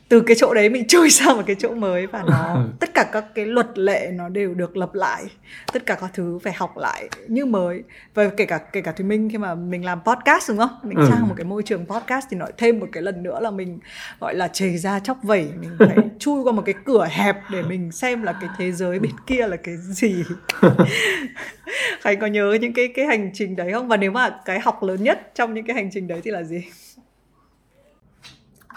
từ 0.09 0.20
cái 0.20 0.36
chỗ 0.40 0.54
đấy 0.54 0.68
mình 0.68 0.86
chui 0.86 1.11
sang 1.18 1.36
một 1.36 1.42
cái 1.46 1.56
chỗ 1.59 1.74
mới 1.74 2.06
và 2.06 2.24
nó 2.26 2.54
ừ. 2.54 2.61
tất 2.80 2.94
cả 2.94 3.09
các 3.12 3.24
cái 3.34 3.46
luật 3.46 3.78
lệ 3.78 4.11
nó 4.14 4.28
đều 4.28 4.54
được 4.54 4.76
lập 4.76 4.94
lại. 4.94 5.24
Tất 5.72 5.86
cả 5.86 5.94
các 5.94 6.11
thứ 6.14 6.38
phải 6.42 6.52
học 6.52 6.76
lại 6.76 7.09
như 7.28 7.46
mới. 7.46 7.82
Và 8.14 8.28
kể 8.36 8.46
cả 8.46 8.59
kể 8.59 8.80
cả 8.80 8.92
thì 8.96 9.04
mình 9.04 9.28
khi 9.30 9.38
mà 9.38 9.54
mình 9.54 9.84
làm 9.84 10.00
podcast 10.04 10.48
đúng 10.48 10.59
không? 10.59 10.70
Mình 10.82 10.98
ừ. 10.98 11.06
sang 11.11 11.28
một 11.28 11.34
cái 11.36 11.44
môi 11.44 11.62
trường 11.62 11.86
podcast 11.86 12.26
thì 12.30 12.36
nói 12.36 12.52
thêm 12.59 12.80
một 12.80 12.86
cái 12.92 13.02
lần 13.02 13.22
nữa 13.22 13.40
là 13.40 13.50
mình 13.50 13.78
gọi 14.20 14.34
là 14.34 14.48
chề 14.48 14.76
ra 14.76 15.00
chóc 15.00 15.18
vẩy. 15.22 15.48
Mình 15.61 15.70
phải 15.78 15.96
chui 16.18 16.42
qua 16.42 16.52
một 16.52 16.62
cái 16.66 16.74
cửa 16.84 17.06
hẹp 17.11 17.36
để 17.50 17.62
mình 17.62 17.92
xem 17.92 18.22
là 18.22 18.32
cái 18.32 18.50
thế 18.59 18.72
giới 18.72 18.98
bên 18.98 19.12
kia 19.26 19.46
là 19.46 19.56
cái 19.56 19.76
gì. 19.76 20.24
Khánh 22.00 22.20
có 22.20 22.26
nhớ 22.26 22.59
những 22.61 22.72
cái 22.72 22.88
cái 22.94 23.06
hành 23.06 23.30
trình 23.34 23.56
đấy 23.56 23.72
không? 23.72 23.88
Và 23.88 23.96
nếu 23.96 24.11
mà 24.11 24.40
cái 24.44 24.61
học 24.61 24.82
lớn 24.82 25.02
nhất 25.02 25.30
trong 25.34 25.54
những 25.54 25.66
cái 25.66 25.76
hành 25.76 25.90
trình 25.92 26.09
đấy 26.09 26.20
thì 26.24 26.30
là 26.30 26.42
gì? 26.42 26.64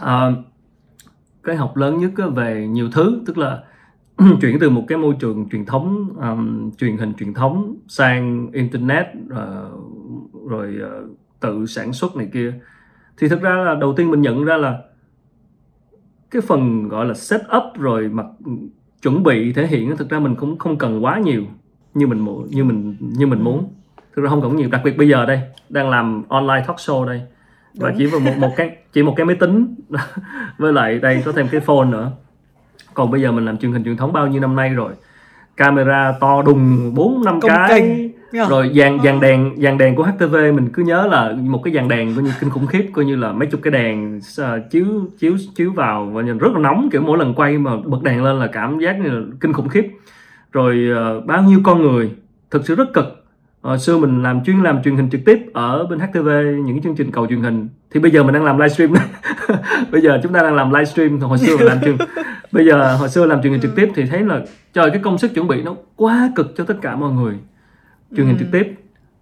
Uh, 0.03 0.33
cái 1.43 1.55
học 1.55 1.77
lớn 1.77 1.97
nhất 1.97 2.11
về 2.35 2.67
nhiều 2.67 2.89
thứ. 2.91 3.21
Tức 3.25 3.37
là 3.37 3.63
chuyển 4.41 4.59
từ 4.59 4.69
một 4.69 4.85
cái 4.87 4.97
môi 4.97 5.15
trường 5.19 5.49
truyền 5.49 5.65
thống 5.65 6.09
um, 6.21 6.71
truyền 6.71 6.97
hình 6.97 7.13
truyền 7.13 7.33
thống 7.33 7.75
sang 7.87 8.49
internet 8.53 9.05
uh, 9.25 10.49
rồi 10.49 10.75
uh, 10.85 11.17
tự 11.39 11.65
sản 11.65 11.93
xuất 11.93 12.15
này 12.15 12.29
kia. 12.33 12.53
Thì 13.17 13.27
thực 13.27 13.41
ra 13.41 13.55
là 13.55 13.75
đầu 13.75 13.93
tiên 13.97 14.11
mình 14.11 14.21
nhận 14.21 14.43
ra 14.43 14.57
là 14.57 14.79
cái 16.31 16.41
phần 16.41 16.87
gọi 16.87 17.05
là 17.05 17.13
set 17.13 17.41
up 17.57 17.63
rồi 17.79 18.09
mặt 18.09 18.25
ừ, 18.45 18.51
chuẩn 19.01 19.23
bị 19.23 19.53
thể 19.53 19.67
hiện 19.67 19.97
thực 19.97 20.09
ra 20.09 20.19
mình 20.19 20.35
cũng 20.35 20.57
không 20.57 20.77
cần 20.77 21.03
quá 21.03 21.19
nhiều 21.19 21.43
như 21.93 22.07
mình 22.07 22.25
như 22.49 22.63
mình 22.63 22.97
như 22.99 23.27
mình 23.27 23.43
muốn. 23.43 23.73
Thực 24.15 24.21
ra 24.21 24.29
không 24.29 24.41
cần 24.41 24.55
nhiều. 24.55 24.69
Đặc 24.71 24.81
biệt 24.83 24.97
bây 24.97 25.09
giờ 25.09 25.25
đây 25.25 25.41
đang 25.69 25.89
làm 25.89 26.23
online 26.29 26.63
talk 26.67 26.77
show 26.77 27.05
đây 27.05 27.21
và 27.73 27.93
chỉ 27.97 28.05
vào 28.05 28.19
một 28.19 28.37
một 28.37 28.51
cái 28.55 28.71
chỉ 28.93 29.03
một 29.03 29.13
cái 29.17 29.25
máy 29.25 29.35
tính. 29.35 29.75
Với 30.57 30.73
lại 30.73 30.99
đây 30.99 31.21
có 31.25 31.31
thêm 31.31 31.47
cái 31.47 31.61
phone 31.61 31.85
nữa. 31.85 32.11
Còn 32.93 33.11
bây 33.11 33.21
giờ 33.21 33.31
mình 33.31 33.45
làm 33.45 33.57
truyền 33.57 33.71
hình 33.71 33.83
truyền 33.83 33.97
thống 33.97 34.13
bao 34.13 34.27
nhiêu 34.27 34.41
năm 34.41 34.55
nay 34.55 34.69
rồi? 34.69 34.93
Camera 35.57 36.13
to 36.19 36.41
đùng 36.41 36.93
bốn 36.95 37.23
năm 37.25 37.39
cái. 37.41 38.09
rồi 38.49 38.71
dàn 38.75 38.99
dàn 39.03 39.19
đèn 39.19 39.55
dàn 39.57 39.77
đèn 39.77 39.95
của 39.95 40.03
HTV 40.03 40.35
mình 40.35 40.69
cứ 40.73 40.83
nhớ 40.83 41.07
là 41.11 41.33
một 41.39 41.61
cái 41.63 41.73
dàn 41.73 41.87
đèn 41.87 42.15
coi 42.15 42.23
như 42.23 42.31
kinh 42.39 42.49
khủng 42.49 42.67
khiếp 42.67 42.85
coi 42.93 43.05
như 43.05 43.15
là 43.15 43.31
mấy 43.31 43.47
chục 43.47 43.59
cái 43.63 43.71
đèn 43.71 44.17
uh, 44.17 44.71
chiếu 44.71 44.85
chiếu 45.19 45.35
chiếu 45.55 45.71
vào 45.71 46.05
và 46.05 46.21
nhìn 46.21 46.37
rất 46.37 46.51
là 46.53 46.59
nóng 46.59 46.89
kiểu 46.91 47.01
mỗi 47.01 47.17
lần 47.17 47.33
quay 47.33 47.57
mà 47.57 47.71
bật 47.85 48.03
đèn 48.03 48.23
lên 48.23 48.39
là 48.39 48.47
cảm 48.47 48.79
giác 48.79 48.99
như 48.99 49.09
là 49.09 49.21
kinh 49.39 49.53
khủng 49.53 49.69
khiếp. 49.69 49.87
Rồi 50.51 50.87
uh, 51.19 51.25
bao 51.25 51.43
nhiêu 51.43 51.59
con 51.63 51.81
người 51.81 52.11
thực 52.51 52.65
sự 52.65 52.75
rất 52.75 52.93
cực 52.93 53.20
Hồi 53.61 53.79
xưa 53.79 53.97
mình 53.97 54.23
làm 54.23 54.43
chuyên 54.43 54.63
làm 54.63 54.83
truyền 54.83 54.95
hình 54.95 55.09
trực 55.09 55.21
tiếp 55.25 55.45
ở 55.53 55.85
bên 55.85 55.99
HTV 55.99 56.29
những 56.65 56.81
chương 56.81 56.95
trình 56.95 57.11
cầu 57.11 57.27
truyền 57.27 57.41
hình. 57.41 57.69
Thì 57.91 57.99
bây 57.99 58.11
giờ 58.11 58.23
mình 58.23 58.33
đang 58.33 58.45
làm 58.45 58.57
livestream 58.57 58.93
bây 59.91 60.01
giờ 60.01 60.19
chúng 60.23 60.33
ta 60.33 60.41
đang 60.41 60.55
làm 60.55 60.71
livestream 60.71 61.19
hồi 61.19 61.37
xưa 61.37 61.57
mình 61.57 61.67
làm 61.67 61.81
truyền 61.81 61.97
bây 62.51 62.65
giờ 62.65 62.95
hồi 62.95 63.09
xưa 63.09 63.25
làm 63.25 63.41
truyền 63.41 63.51
hình 63.51 63.61
trực 63.61 63.75
tiếp 63.75 63.89
thì 63.95 64.05
thấy 64.05 64.23
là 64.23 64.41
trời 64.73 64.89
cái 64.91 64.99
công 64.99 65.17
sức 65.17 65.33
chuẩn 65.33 65.47
bị 65.47 65.61
nó 65.61 65.75
quá 65.95 66.31
cực 66.35 66.53
cho 66.57 66.63
tất 66.63 66.75
cả 66.81 66.95
mọi 66.95 67.11
người. 67.11 67.35
Truyền 68.17 68.27
hình 68.27 68.37
trực 68.37 68.51
ừ. 68.51 68.59
tiếp. 68.59 68.75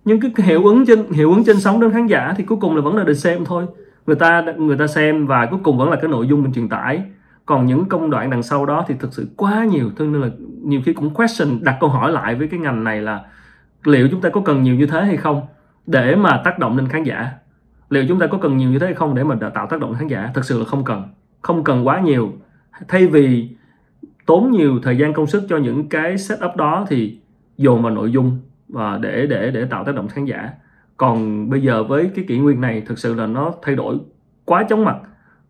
Nhưng 0.05 0.19
cái 0.19 0.31
hiệu 0.37 0.65
ứng 0.65 0.85
trên 0.85 1.11
hiệu 1.11 1.33
ứng 1.33 1.43
trên 1.43 1.59
sóng 1.59 1.79
đến 1.81 1.91
khán 1.91 2.07
giả 2.07 2.33
thì 2.37 2.43
cuối 2.43 2.57
cùng 2.61 2.75
là 2.75 2.81
vẫn 2.81 2.95
là 2.95 3.03
được 3.03 3.13
xem 3.13 3.45
thôi. 3.45 3.65
Người 4.07 4.15
ta 4.15 4.45
người 4.57 4.77
ta 4.77 4.87
xem 4.87 5.27
và 5.27 5.45
cuối 5.45 5.59
cùng 5.63 5.77
vẫn 5.77 5.89
là 5.89 5.95
cái 5.95 6.07
nội 6.07 6.27
dung 6.27 6.43
mình 6.43 6.53
truyền 6.53 6.69
tải. 6.69 7.01
Còn 7.45 7.65
những 7.65 7.85
công 7.85 8.09
đoạn 8.09 8.29
đằng 8.29 8.43
sau 8.43 8.65
đó 8.65 8.85
thì 8.87 8.95
thực 8.99 9.13
sự 9.13 9.27
quá 9.35 9.65
nhiều. 9.65 9.91
Cho 9.97 10.05
nên 10.05 10.21
là 10.21 10.27
nhiều 10.63 10.81
khi 10.85 10.93
cũng 10.93 11.13
question 11.13 11.59
đặt 11.61 11.77
câu 11.79 11.89
hỏi 11.89 12.11
lại 12.11 12.35
với 12.35 12.47
cái 12.47 12.59
ngành 12.59 12.83
này 12.83 13.01
là 13.01 13.19
liệu 13.83 14.07
chúng 14.11 14.21
ta 14.21 14.29
có 14.29 14.41
cần 14.41 14.63
nhiều 14.63 14.75
như 14.75 14.85
thế 14.85 15.05
hay 15.05 15.17
không 15.17 15.41
để 15.87 16.15
mà 16.15 16.41
tác 16.45 16.59
động 16.59 16.77
lên 16.77 16.87
khán 16.87 17.03
giả? 17.03 17.31
Liệu 17.89 18.05
chúng 18.07 18.19
ta 18.19 18.27
có 18.27 18.37
cần 18.37 18.57
nhiều 18.57 18.69
như 18.69 18.79
thế 18.79 18.85
hay 18.85 18.95
không 18.95 19.15
để 19.15 19.23
mà 19.23 19.35
tạo 19.53 19.67
tác 19.67 19.79
động 19.79 19.95
khán 19.95 20.07
giả? 20.07 20.31
Thực 20.33 20.45
sự 20.45 20.59
là 20.59 20.65
không 20.65 20.83
cần. 20.83 21.03
Không 21.41 21.63
cần 21.63 21.87
quá 21.87 21.99
nhiều. 21.99 22.33
Thay 22.87 23.07
vì 23.07 23.49
tốn 24.25 24.51
nhiều 24.51 24.79
thời 24.83 24.97
gian, 24.97 25.13
công 25.13 25.27
sức 25.27 25.43
cho 25.49 25.57
những 25.57 25.89
cái 25.89 26.17
setup 26.17 26.55
đó 26.55 26.85
thì 26.89 27.19
dồn 27.57 27.81
vào 27.81 27.91
nội 27.91 28.11
dung 28.11 28.39
và 28.67 28.97
để 28.97 29.27
để 29.27 29.51
để 29.51 29.65
tạo 29.65 29.83
tác 29.83 29.95
động 29.95 30.07
khán 30.07 30.25
giả. 30.25 30.49
Còn 30.97 31.49
bây 31.49 31.61
giờ 31.61 31.83
với 31.83 32.11
cái 32.15 32.25
kỷ 32.27 32.39
nguyên 32.39 32.61
này, 32.61 32.81
thực 32.85 32.99
sự 32.99 33.13
là 33.13 33.25
nó 33.25 33.53
thay 33.61 33.75
đổi 33.75 33.97
quá 34.45 34.65
chóng 34.69 34.85
mặt 34.85 34.97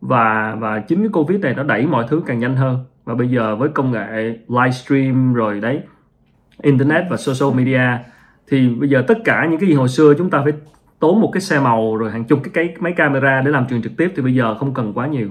và 0.00 0.56
và 0.58 0.80
chính 0.80 0.98
cái 0.98 1.08
covid 1.12 1.40
này 1.40 1.54
nó 1.54 1.62
đẩy 1.62 1.86
mọi 1.86 2.06
thứ 2.08 2.22
càng 2.26 2.38
nhanh 2.38 2.56
hơn. 2.56 2.78
Và 3.04 3.14
bây 3.14 3.28
giờ 3.28 3.56
với 3.56 3.68
công 3.68 3.92
nghệ 3.92 4.38
livestream 4.48 5.34
rồi 5.34 5.60
đấy, 5.60 5.82
internet 6.62 7.04
và 7.10 7.16
social 7.16 7.58
media 7.58 7.80
thì 8.50 8.68
bây 8.68 8.88
giờ 8.88 9.04
tất 9.08 9.18
cả 9.24 9.46
những 9.50 9.60
cái 9.60 9.68
gì 9.68 9.74
hồi 9.74 9.88
xưa 9.88 10.14
chúng 10.18 10.30
ta 10.30 10.40
phải 10.42 10.52
tốn 10.98 11.20
một 11.20 11.30
cái 11.32 11.40
xe 11.40 11.60
màu 11.60 11.96
rồi 11.96 12.10
hàng 12.10 12.24
chục 12.24 12.40
cái, 12.42 12.50
cái 12.54 12.76
máy 12.80 12.92
camera 12.92 13.42
để 13.44 13.50
làm 13.50 13.66
truyền 13.66 13.82
trực 13.82 13.96
tiếp 13.96 14.12
thì 14.16 14.22
bây 14.22 14.34
giờ 14.34 14.54
không 14.54 14.74
cần 14.74 14.92
quá 14.92 15.06
nhiều. 15.06 15.30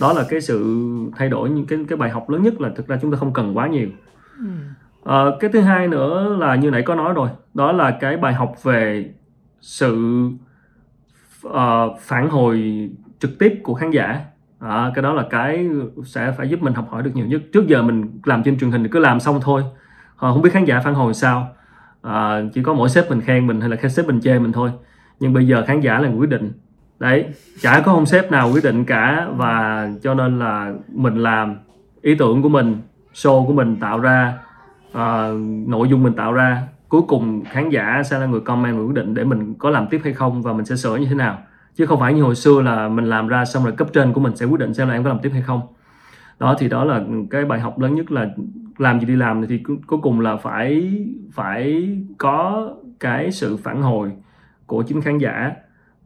Đó 0.00 0.12
là 0.12 0.24
cái 0.28 0.40
sự 0.40 0.88
thay 1.16 1.28
đổi 1.28 1.50
những 1.50 1.66
cái 1.66 1.78
cái 1.88 1.96
bài 1.96 2.10
học 2.10 2.30
lớn 2.30 2.42
nhất 2.42 2.60
là 2.60 2.70
thực 2.76 2.88
ra 2.88 2.98
chúng 3.02 3.12
ta 3.12 3.18
không 3.18 3.32
cần 3.32 3.56
quá 3.56 3.66
nhiều. 3.66 3.88
À, 5.04 5.24
cái 5.40 5.50
thứ 5.52 5.60
hai 5.60 5.88
nữa 5.88 6.36
là 6.40 6.54
như 6.54 6.70
nãy 6.70 6.82
có 6.82 6.94
nói 6.94 7.12
rồi 7.14 7.28
đó 7.54 7.72
là 7.72 7.90
cái 8.00 8.16
bài 8.16 8.34
học 8.34 8.54
về 8.62 9.10
sự 9.60 10.22
uh, 11.46 11.52
phản 12.00 12.28
hồi 12.28 12.88
trực 13.18 13.38
tiếp 13.38 13.60
của 13.62 13.74
khán 13.74 13.90
giả. 13.90 14.20
À, 14.58 14.92
cái 14.94 15.02
đó 15.02 15.12
là 15.12 15.26
cái 15.30 15.68
sẽ 16.04 16.32
phải 16.38 16.48
giúp 16.48 16.62
mình 16.62 16.74
học 16.74 16.88
hỏi 16.90 17.02
được 17.02 17.10
nhiều 17.14 17.26
nhất. 17.26 17.42
Trước 17.52 17.66
giờ 17.66 17.82
mình 17.82 18.20
làm 18.24 18.42
trên 18.42 18.58
truyền 18.58 18.70
hình 18.70 18.82
thì 18.82 18.88
cứ 18.88 18.98
làm 18.98 19.20
xong 19.20 19.40
thôi. 19.42 19.62
À, 20.16 20.30
không 20.32 20.42
biết 20.42 20.52
khán 20.52 20.64
giả 20.64 20.80
phản 20.80 20.94
hồi 20.94 21.14
sao 21.14 21.54
à, 22.04 22.42
chỉ 22.54 22.62
có 22.62 22.74
mỗi 22.74 22.88
sếp 22.88 23.10
mình 23.10 23.20
khen 23.20 23.46
mình 23.46 23.60
hay 23.60 23.70
là 23.70 23.88
sếp 23.88 24.06
mình 24.06 24.20
chê 24.20 24.38
mình 24.38 24.52
thôi. 24.52 24.70
Nhưng 25.20 25.32
bây 25.32 25.46
giờ 25.46 25.64
khán 25.66 25.80
giả 25.80 25.98
là 25.98 26.08
quyết 26.08 26.28
định. 26.28 26.52
Đấy 26.98 27.26
chả 27.60 27.80
có 27.80 27.92
ông 27.92 28.06
sếp 28.06 28.30
nào 28.30 28.50
quyết 28.52 28.64
định 28.64 28.84
cả 28.84 29.28
và 29.36 29.88
cho 30.02 30.14
nên 30.14 30.38
là 30.38 30.72
mình 30.88 31.16
làm 31.16 31.56
ý 32.02 32.14
tưởng 32.14 32.42
của 32.42 32.48
mình 32.48 32.76
show 33.14 33.46
của 33.46 33.52
mình 33.52 33.76
tạo 33.76 33.98
ra 33.98 34.38
uh, 34.92 34.98
nội 35.66 35.88
dung 35.88 36.02
mình 36.02 36.12
tạo 36.12 36.32
ra. 36.32 36.62
Cuối 36.88 37.02
cùng 37.08 37.44
khán 37.44 37.70
giả 37.70 38.02
sẽ 38.04 38.18
là 38.18 38.26
người 38.26 38.40
comment 38.40 38.76
người 38.76 38.86
quyết 38.86 38.94
định 38.94 39.14
để 39.14 39.24
mình 39.24 39.54
có 39.54 39.70
làm 39.70 39.86
tiếp 39.86 40.00
hay 40.04 40.12
không 40.12 40.42
và 40.42 40.52
mình 40.52 40.64
sẽ 40.64 40.76
sửa 40.76 40.96
như 40.96 41.06
thế 41.06 41.14
nào. 41.14 41.38
Chứ 41.74 41.86
không 41.86 42.00
phải 42.00 42.14
như 42.14 42.22
hồi 42.22 42.34
xưa 42.34 42.62
là 42.62 42.88
mình 42.88 43.04
làm 43.04 43.28
ra 43.28 43.44
xong 43.44 43.64
rồi 43.64 43.72
cấp 43.72 43.88
trên 43.92 44.12
của 44.12 44.20
mình 44.20 44.36
sẽ 44.36 44.46
quyết 44.46 44.60
định 44.60 44.74
xem 44.74 44.88
là 44.88 44.94
em 44.94 45.04
có 45.04 45.08
làm 45.08 45.18
tiếp 45.18 45.30
hay 45.32 45.42
không. 45.42 45.60
Đó 46.38 46.56
thì 46.58 46.68
đó 46.68 46.84
là 46.84 47.00
cái 47.30 47.44
bài 47.44 47.60
học 47.60 47.80
lớn 47.80 47.94
nhất 47.94 48.12
là 48.12 48.28
làm 48.78 49.00
gì 49.00 49.06
đi 49.06 49.16
làm 49.16 49.46
thì 49.46 49.62
cuối 49.86 49.98
cùng 50.02 50.20
là 50.20 50.36
phải 50.36 50.92
phải 51.32 51.88
có 52.18 52.70
cái 53.00 53.32
sự 53.32 53.56
phản 53.56 53.82
hồi 53.82 54.12
của 54.66 54.82
chính 54.82 55.00
khán 55.00 55.18
giả. 55.18 55.52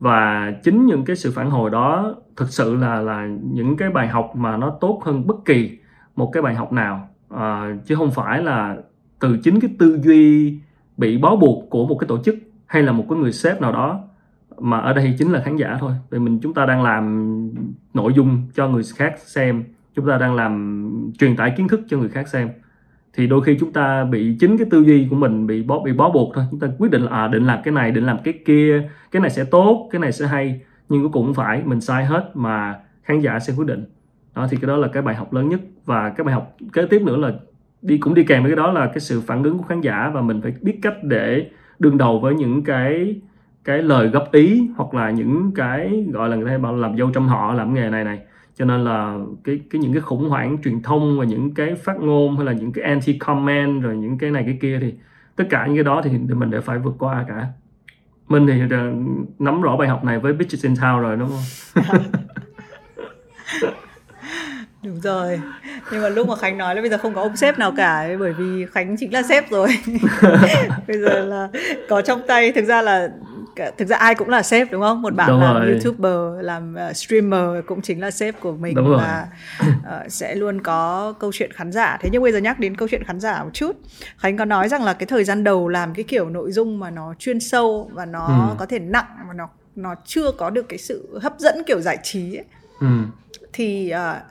Và 0.01 0.53
chính 0.65 0.87
những 0.87 1.05
cái 1.05 1.17
sự 1.17 1.33
phản 1.35 1.51
hồi 1.51 1.71
đó 1.71 2.15
thực 2.37 2.49
sự 2.49 2.77
là 2.77 3.01
là 3.01 3.29
những 3.53 3.77
cái 3.77 3.91
bài 3.91 4.09
học 4.09 4.33
mà 4.37 4.57
nó 4.57 4.71
tốt 4.81 5.03
hơn 5.05 5.27
bất 5.27 5.45
kỳ 5.45 5.79
một 6.17 6.31
cái 6.33 6.43
bài 6.43 6.55
học 6.55 6.73
nào. 6.73 7.09
À, 7.31 7.77
chứ 7.85 7.95
không 7.95 8.11
phải 8.11 8.43
là 8.43 8.77
từ 9.21 9.39
chính 9.43 9.61
cái 9.61 9.71
tư 9.79 9.99
duy 10.03 10.59
bị 10.97 11.19
bó 11.19 11.37
buộc 11.37 11.71
của 11.71 11.87
một 11.87 11.97
cái 12.01 12.09
tổ 12.09 12.19
chức 12.23 12.35
hay 12.67 12.83
là 12.83 12.93
một 12.93 13.05
cái 13.11 13.19
người 13.19 13.33
sếp 13.33 13.61
nào 13.61 13.73
đó. 13.73 14.01
Mà 14.59 14.79
ở 14.79 14.93
đây 14.93 15.15
chính 15.19 15.33
là 15.33 15.43
khán 15.45 15.57
giả 15.57 15.77
thôi. 15.81 15.93
Vì 16.11 16.19
mình 16.19 16.39
chúng 16.43 16.55
ta 16.55 16.67
đang 16.67 16.83
làm 16.83 17.35
nội 17.95 18.13
dung 18.17 18.43
cho 18.55 18.69
người 18.69 18.83
khác 18.97 19.15
xem 19.19 19.65
chúng 19.99 20.09
ta 20.09 20.19
đang 20.19 20.35
làm 20.35 21.13
truyền 21.19 21.37
tải 21.37 21.55
kiến 21.57 21.69
thức 21.69 21.81
cho 21.89 21.99
người 21.99 22.09
khác 22.09 22.29
xem. 22.29 22.49
Thì 23.15 23.27
đôi 23.27 23.43
khi 23.43 23.57
chúng 23.61 23.73
ta 23.73 24.05
bị 24.05 24.37
chính 24.41 24.57
cái 24.57 24.67
tư 24.71 24.83
duy 24.83 25.07
của 25.11 25.17
mình 25.17 25.47
bị 25.47 25.63
bó 25.63 25.81
bị 25.81 25.93
bó 25.93 26.11
buộc 26.11 26.35
thôi. 26.35 26.45
Chúng 26.51 26.61
ta 26.61 26.69
quyết 26.79 26.91
định 26.91 27.03
là 27.03 27.11
à, 27.11 27.29
định 27.29 27.47
làm 27.47 27.59
cái 27.65 27.75
này 27.75 27.91
định 27.91 28.07
làm 28.07 28.19
cái 28.25 28.35
kia 28.45 28.89
cái 29.11 29.21
này 29.23 29.31
sẽ 29.31 29.45
tốt 29.45 29.89
cái 29.93 30.01
này 30.01 30.13
sẽ 30.13 30.27
hay. 30.27 30.61
Nhưng 30.89 31.03
cuối 31.03 31.11
cùng 31.13 31.35
phải 31.35 31.63
mình 31.65 31.81
sai 31.81 32.05
hết 32.05 32.31
mà 32.35 32.79
khán 33.03 33.21
giả 33.21 33.39
sẽ 33.39 33.53
quyết 33.57 33.67
định. 33.67 33.85
Đó 34.35 34.47
thì 34.51 34.57
cái 34.57 34.69
đó 34.69 34.77
là 34.77 34.89
cái 34.89 35.03
bài 35.03 35.15
học 35.15 35.33
lớn 35.33 35.49
nhất. 35.49 35.61
Và 35.85 36.11
cái 36.11 36.25
bài 36.25 36.35
học 36.35 36.57
kế 36.73 36.87
tiếp 36.87 37.03
nữa 37.03 37.17
là 37.17 37.33
đi 37.83 37.99
cũng 37.99 38.15
đi 38.15 38.25
kèm 38.25 38.43
với 38.43 38.51
cái 38.51 38.57
đó 38.57 38.73
là 38.73 38.87
cái 38.87 39.01
sự 39.01 39.21
phản 39.21 39.43
ứng 39.43 39.59
của 39.59 39.65
khán 39.65 39.81
giả. 39.81 40.11
Và 40.15 40.23
mình 40.23 40.41
phải 40.43 40.55
biết 40.61 40.79
cách 40.83 40.97
để 41.03 41.51
đương 41.79 41.99
đầu 41.99 42.21
với 42.21 42.35
những 42.35 42.65
cái 42.65 43.21
cái 43.65 43.83
lời 43.83 44.09
góp 44.09 44.33
ý 44.33 44.69
hoặc 44.77 44.95
là 44.95 45.11
những 45.11 45.53
cái 45.55 46.05
gọi 46.13 46.29
là 46.29 46.37
người 46.37 46.47
ta 46.47 46.59
bảo 46.59 46.77
làm 46.77 46.97
dâu 46.97 47.11
trong 47.11 47.29
họ 47.29 47.55
làm 47.55 47.75
nghề 47.75 47.91
này 47.91 48.05
này 48.05 48.19
cho 48.59 48.65
nên 48.65 48.85
là 48.85 49.19
cái 49.45 49.61
cái 49.71 49.81
những 49.81 49.93
cái 49.93 50.03
khủng 50.03 50.29
hoảng 50.29 50.59
truyền 50.65 50.83
thông 50.83 51.19
và 51.19 51.25
những 51.25 51.55
cái 51.55 51.75
phát 51.75 51.97
ngôn 52.01 52.37
hay 52.37 52.47
là 52.47 52.53
những 52.53 52.73
cái 52.73 52.85
anti 52.85 53.19
comment 53.19 53.83
rồi 53.83 53.97
những 53.97 54.19
cái 54.19 54.31
này 54.31 54.43
cái 54.47 54.59
kia 54.61 54.79
thì 54.81 54.95
tất 55.37 55.45
cả 55.51 55.67
những 55.67 55.77
cái 55.77 55.85
đó 55.85 56.01
thì 56.05 56.11
mình 56.11 56.51
đều 56.51 56.61
phải 56.61 56.79
vượt 56.79 56.95
qua 56.99 57.25
cả. 57.29 57.47
Mình 58.29 58.47
thì 58.47 58.77
nắm 59.39 59.63
rõ 59.63 59.77
bài 59.77 59.89
học 59.89 60.05
này 60.05 60.19
với 60.19 60.33
Bitches 60.33 60.65
in 60.65 60.75
Town 60.75 61.01
rồi, 61.01 61.17
đúng 61.17 61.29
không? 61.29 61.45
Đúng 64.83 65.01
rồi. 65.01 65.41
Nhưng 65.93 66.03
mà 66.03 66.09
lúc 66.09 66.29
mà 66.29 66.37
khánh 66.37 66.59
nói 66.59 66.75
là 66.75 66.81
bây 66.81 66.91
giờ 66.91 66.99
không 66.99 67.15
có 67.15 67.23
ông 67.23 67.37
sếp 67.37 67.59
nào 67.59 67.73
cả, 67.77 68.09
bởi 68.19 68.33
vì 68.33 68.67
khánh 68.67 68.97
chính 68.97 69.13
là 69.13 69.23
sếp 69.23 69.51
rồi. 69.51 69.69
Bây 70.89 70.99
giờ 70.99 71.25
là 71.25 71.49
có 71.89 72.03
trong 72.03 72.21
tay. 72.27 72.53
Thực 72.53 72.65
ra 72.65 72.83
là 72.83 73.09
thực 73.79 73.89
ra 73.89 73.97
ai 73.97 74.15
cũng 74.15 74.29
là 74.29 74.43
sếp 74.43 74.73
đúng 74.73 74.83
không 74.83 75.03
một 75.03 75.15
bạn 75.15 75.29
đúng 75.29 75.41
làm 75.41 75.55
rồi. 75.55 75.71
youtuber 75.71 76.45
làm 76.45 76.77
uh, 76.91 76.97
streamer 76.97 77.65
cũng 77.67 77.83
chính 77.83 78.01
là 78.01 78.11
sếp 78.11 78.41
của 78.41 78.53
mình 78.53 78.75
đúng 78.75 78.97
và 78.97 79.27
uh, 79.61 80.13
sẽ 80.13 80.35
luôn 80.35 80.61
có 80.61 81.15
câu 81.21 81.31
chuyện 81.35 81.53
khán 81.53 81.73
giả 81.73 81.99
thế 82.01 82.09
nhưng 82.13 82.23
bây 82.23 82.33
giờ 82.33 82.39
nhắc 82.39 82.59
đến 82.59 82.77
câu 82.77 82.89
chuyện 82.89 83.05
khán 83.05 83.21
giả 83.21 83.45
một 83.45 83.51
chút 83.53 83.77
khánh 84.17 84.37
có 84.37 84.45
nói 84.45 84.69
rằng 84.69 84.85
là 84.85 84.93
cái 84.93 85.07
thời 85.07 85.25
gian 85.25 85.45
đầu 85.45 85.69
làm 85.69 85.95
cái 85.95 86.05
kiểu 86.05 86.29
nội 86.29 86.53
dung 86.53 86.81
mà 86.81 86.91
nó 86.91 87.15
chuyên 87.19 87.41
sâu 87.41 87.91
và 87.93 88.05
nó 88.05 88.27
ừ. 88.27 88.55
có 88.59 88.67
thể 88.67 88.79
nặng 88.79 89.07
mà 89.29 89.35
nó 89.35 89.49
nó 89.77 89.95
chưa 90.05 90.33
có 90.33 90.51
được 90.51 90.69
cái 90.69 90.79
sự 90.79 91.19
hấp 91.23 91.35
dẫn 91.39 91.63
kiểu 91.67 91.81
giải 91.81 91.99
trí 92.03 92.37
ấy. 92.37 92.45
Ừ. 92.81 92.87
thì 93.53 93.93
uh, 93.95 94.23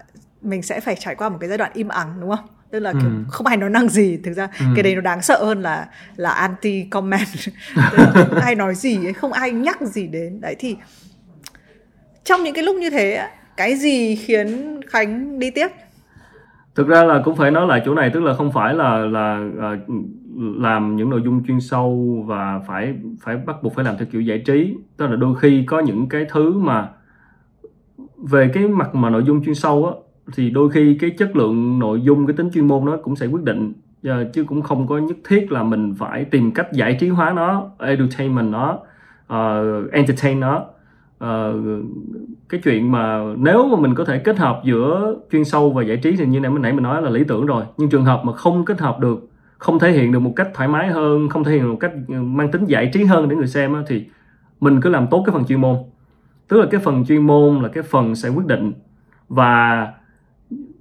mình 0.42 0.62
sẽ 0.62 0.80
phải 0.80 0.96
trải 1.00 1.16
qua 1.16 1.30
một 1.30 1.38
cái 1.40 1.50
giai 1.50 1.58
đoạn 1.58 1.72
im 1.74 1.88
ắng 1.88 2.18
đúng 2.22 2.30
không 2.30 2.46
tức 2.72 2.80
là 2.80 2.94
kiểu 2.94 3.02
ừ. 3.02 3.24
không 3.30 3.48
ai 3.48 3.58
nói 3.58 3.70
năng 3.70 3.90
gì 3.90 4.18
thực 4.24 4.34
ra 4.34 4.48
ừ. 4.60 4.66
cái 4.76 4.84
đấy 4.84 4.96
nó 4.96 5.02
đáng 5.02 5.22
sợ 5.22 5.44
hơn 5.46 5.62
là 5.62 5.88
là 6.16 6.30
anti 6.30 6.84
comment 6.84 7.28
không 7.76 8.40
ai 8.42 8.56
nói 8.56 8.76
gì 8.76 9.06
ấy, 9.06 9.14
không 9.14 9.34
ai 9.34 9.52
nhắc 9.52 9.82
gì 9.82 10.08
đến 10.08 10.42
đấy 10.42 10.56
thì 10.60 10.78
trong 12.24 12.44
những 12.44 12.54
cái 12.54 12.64
lúc 12.64 12.76
như 12.76 12.90
thế 12.90 13.28
cái 13.58 13.76
gì 13.76 14.16
khiến 14.16 14.80
khánh 14.88 15.40
đi 15.40 15.52
tiếp 15.52 15.68
thực 16.76 16.88
ra 16.88 17.04
là 17.04 17.22
cũng 17.26 17.36
phải 17.36 17.52
nói 17.52 17.68
lại 17.68 17.82
chỗ 17.86 17.94
này 17.94 18.10
tức 18.14 18.20
là 18.24 18.34
không 18.34 18.52
phải 18.52 18.74
là 18.74 18.98
là 18.98 19.50
uh, 19.76 19.90
làm 20.58 20.96
những 20.96 21.10
nội 21.10 21.22
dung 21.26 21.44
chuyên 21.48 21.60
sâu 21.62 22.24
và 22.28 22.60
phải 22.68 22.96
phải 23.22 23.38
bắt 23.38 23.64
buộc 23.64 23.76
phải 23.76 23.86
làm 23.86 23.98
theo 23.98 24.08
kiểu 24.12 24.22
giải 24.22 24.44
trí 24.46 24.76
tức 24.98 25.08
là 25.08 25.16
đôi 25.16 25.36
khi 25.40 25.64
có 25.68 25.80
những 25.80 26.10
cái 26.10 26.26
thứ 26.30 26.58
mà 26.58 26.90
về 28.18 28.52
cái 28.54 28.68
mặt 28.68 28.96
mà 28.96 29.10
nội 29.10 29.24
dung 29.24 29.46
chuyên 29.46 29.56
sâu 29.56 29.86
á 29.86 29.92
thì 30.36 30.50
đôi 30.50 30.70
khi 30.70 30.98
cái 31.00 31.10
chất 31.10 31.36
lượng 31.36 31.80
nội 31.80 32.02
dung 32.02 32.28
cái 32.28 32.38
tính 32.38 32.50
chuyên 32.54 32.68
môn 32.68 32.86
nó 32.86 32.98
cũng 33.04 33.16
sẽ 33.16 33.26
quyết 33.26 33.44
định 33.44 33.74
ờ, 34.04 34.24
chứ 34.34 34.44
cũng 34.44 34.62
không 34.62 34.88
có 34.88 34.98
nhất 34.98 35.18
thiết 35.28 35.52
là 35.52 35.64
mình 35.64 35.96
phải 35.98 36.26
tìm 36.26 36.52
cách 36.52 36.74
giải 36.74 36.98
trí 37.00 37.10
hóa 37.10 37.34
nó 37.34 37.70
edutainment 37.80 38.52
nó 38.52 38.80
uh, 39.34 39.92
entertain 39.92 40.40
nó. 40.40 40.66
Uh, 41.24 41.86
cái 42.50 42.62
chuyện 42.64 42.92
mà 42.92 43.20
nếu 43.38 43.68
mà 43.68 43.80
mình 43.80 43.96
có 43.96 44.06
thể 44.06 44.20
kết 44.20 44.38
hợp 44.38 44.62
giữa 44.66 45.16
chuyên 45.32 45.46
sâu 45.46 45.70
và 45.70 45.84
giải 45.84 45.98
trí 45.98 46.16
thì 46.16 46.26
như 46.26 46.40
nãy 46.40 46.74
mình 46.74 46.84
nói 46.84 47.02
là 47.02 47.10
lý 47.10 47.24
tưởng 47.24 47.46
rồi. 47.46 47.64
Nhưng 47.78 47.90
trường 47.90 48.06
hợp 48.06 48.22
mà 48.26 48.34
không 48.34 48.66
kết 48.66 48.80
hợp 48.80 49.00
được 49.00 49.30
không 49.58 49.80
thể 49.80 49.92
hiện 49.92 50.12
được 50.12 50.20
một 50.20 50.34
cách 50.36 50.50
thoải 50.54 50.70
mái 50.70 50.90
hơn 50.90 51.30
không 51.30 51.44
thể 51.44 51.52
hiện 51.52 51.62
được 51.62 51.72
một 51.72 51.78
cách 51.80 51.92
ừ, 52.08 52.14
mang 52.14 52.52
tính 52.52 52.66
giải 52.66 52.90
trí 52.94 53.04
hơn 53.04 53.30
để 53.30 53.36
người 53.36 53.48
xem 53.48 53.76
thì 53.88 54.06
mình 54.60 54.82
cứ 54.82 54.90
làm 54.90 55.08
tốt 55.08 55.24
cái 55.26 55.34
phần 55.34 55.46
chuyên 55.46 55.62
môn. 55.62 55.76
Tức 56.48 56.58
là 56.58 56.66
cái 56.72 56.82
phần 56.84 57.06
chuyên 57.06 57.22
môn 57.22 57.62
là 57.62 57.70
cái 57.70 57.84
phần 57.84 58.16
sẽ 58.16 58.30
quyết 58.30 58.46
định. 58.46 58.74
Và 59.30 59.88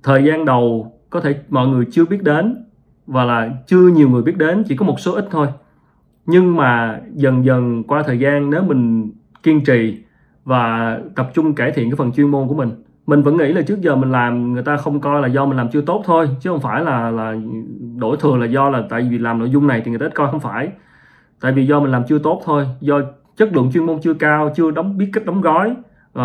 thời 0.06 0.24
gian 0.24 0.44
đầu 0.44 0.92
có 1.10 1.20
thể 1.20 1.34
mọi 1.48 1.68
người 1.68 1.84
chưa 1.90 2.04
biết 2.04 2.22
đến 2.22 2.64
và 3.06 3.24
là 3.24 3.50
chưa 3.66 3.88
nhiều 3.88 4.08
người 4.08 4.22
biết 4.22 4.36
đến 4.36 4.64
chỉ 4.68 4.76
có 4.76 4.86
một 4.86 5.00
số 5.00 5.12
ít 5.12 5.28
thôi. 5.30 5.46
Nhưng 6.26 6.56
mà 6.56 7.00
dần 7.14 7.44
dần 7.44 7.82
qua 7.84 8.02
thời 8.02 8.18
gian 8.18 8.50
nếu 8.50 8.62
mình 8.62 9.12
kiên 9.42 9.64
trì 9.64 9.98
và 10.44 10.98
tập 11.16 11.30
trung 11.34 11.54
cải 11.54 11.70
thiện 11.70 11.90
cái 11.90 11.96
phần 11.96 12.12
chuyên 12.12 12.28
môn 12.30 12.48
của 12.48 12.54
mình 12.54 12.70
mình 13.06 13.22
vẫn 13.22 13.36
nghĩ 13.36 13.52
là 13.52 13.62
trước 13.62 13.80
giờ 13.80 13.96
mình 13.96 14.12
làm 14.12 14.52
người 14.52 14.62
ta 14.62 14.76
không 14.76 15.00
coi 15.00 15.22
là 15.22 15.28
do 15.28 15.46
mình 15.46 15.56
làm 15.56 15.68
chưa 15.68 15.80
tốt 15.80 16.02
thôi 16.04 16.28
chứ 16.40 16.50
không 16.50 16.60
phải 16.60 16.84
là 16.84 17.10
là 17.10 17.34
đổi 17.96 18.16
thừa 18.20 18.36
là 18.36 18.46
do 18.46 18.70
là 18.70 18.82
tại 18.90 19.08
vì 19.10 19.18
làm 19.18 19.38
nội 19.38 19.50
dung 19.50 19.66
này 19.66 19.82
thì 19.84 19.90
người 19.90 20.00
ta 20.00 20.06
ít 20.06 20.14
coi 20.14 20.30
không 20.30 20.40
phải. 20.40 20.68
Tại 21.40 21.52
vì 21.52 21.66
do 21.66 21.80
mình 21.80 21.92
làm 21.92 22.02
chưa 22.08 22.18
tốt 22.18 22.42
thôi 22.44 22.66
do 22.80 23.00
chất 23.36 23.52
lượng 23.52 23.70
chuyên 23.72 23.86
môn 23.86 24.00
chưa 24.02 24.14
cao 24.14 24.52
chưa 24.56 24.70
đóng 24.70 24.98
biết 24.98 25.10
cách 25.12 25.26
đóng 25.26 25.40
gói 25.40 25.70
uh, 26.18 26.22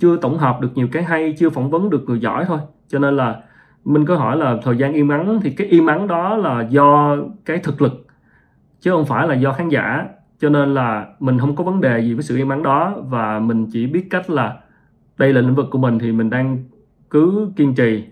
chưa 0.00 0.16
tổng 0.16 0.38
hợp 0.38 0.60
được 0.60 0.70
nhiều 0.74 0.88
cái 0.92 1.02
hay 1.02 1.34
chưa 1.38 1.50
phỏng 1.50 1.70
vấn 1.70 1.90
được 1.90 2.04
người 2.06 2.20
giỏi 2.20 2.44
thôi 2.44 2.58
cho 2.90 2.98
nên 2.98 3.16
là 3.16 3.40
mình 3.84 4.06
có 4.06 4.16
hỏi 4.16 4.36
là 4.36 4.56
thời 4.62 4.76
gian 4.76 4.92
im 4.92 5.08
ắng 5.08 5.40
thì 5.42 5.50
cái 5.50 5.66
im 5.66 5.86
ắng 5.86 6.06
đó 6.06 6.36
là 6.36 6.66
do 6.68 7.16
cái 7.44 7.58
thực 7.58 7.82
lực, 7.82 8.06
chứ 8.80 8.90
không 8.90 9.06
phải 9.06 9.28
là 9.28 9.34
do 9.34 9.52
khán 9.52 9.68
giả. 9.68 10.08
Cho 10.38 10.48
nên 10.48 10.74
là 10.74 11.06
mình 11.20 11.38
không 11.38 11.56
có 11.56 11.64
vấn 11.64 11.80
đề 11.80 12.00
gì 12.00 12.14
với 12.14 12.22
sự 12.22 12.36
im 12.36 12.48
ắng 12.48 12.62
đó, 12.62 12.94
và 13.08 13.38
mình 13.38 13.66
chỉ 13.72 13.86
biết 13.86 14.06
cách 14.10 14.30
là 14.30 14.56
đây 15.18 15.32
là 15.32 15.40
lĩnh 15.40 15.54
vực 15.54 15.66
của 15.70 15.78
mình 15.78 15.98
thì 15.98 16.12
mình 16.12 16.30
đang 16.30 16.64
cứ 17.10 17.50
kiên 17.56 17.74
trì 17.74 18.04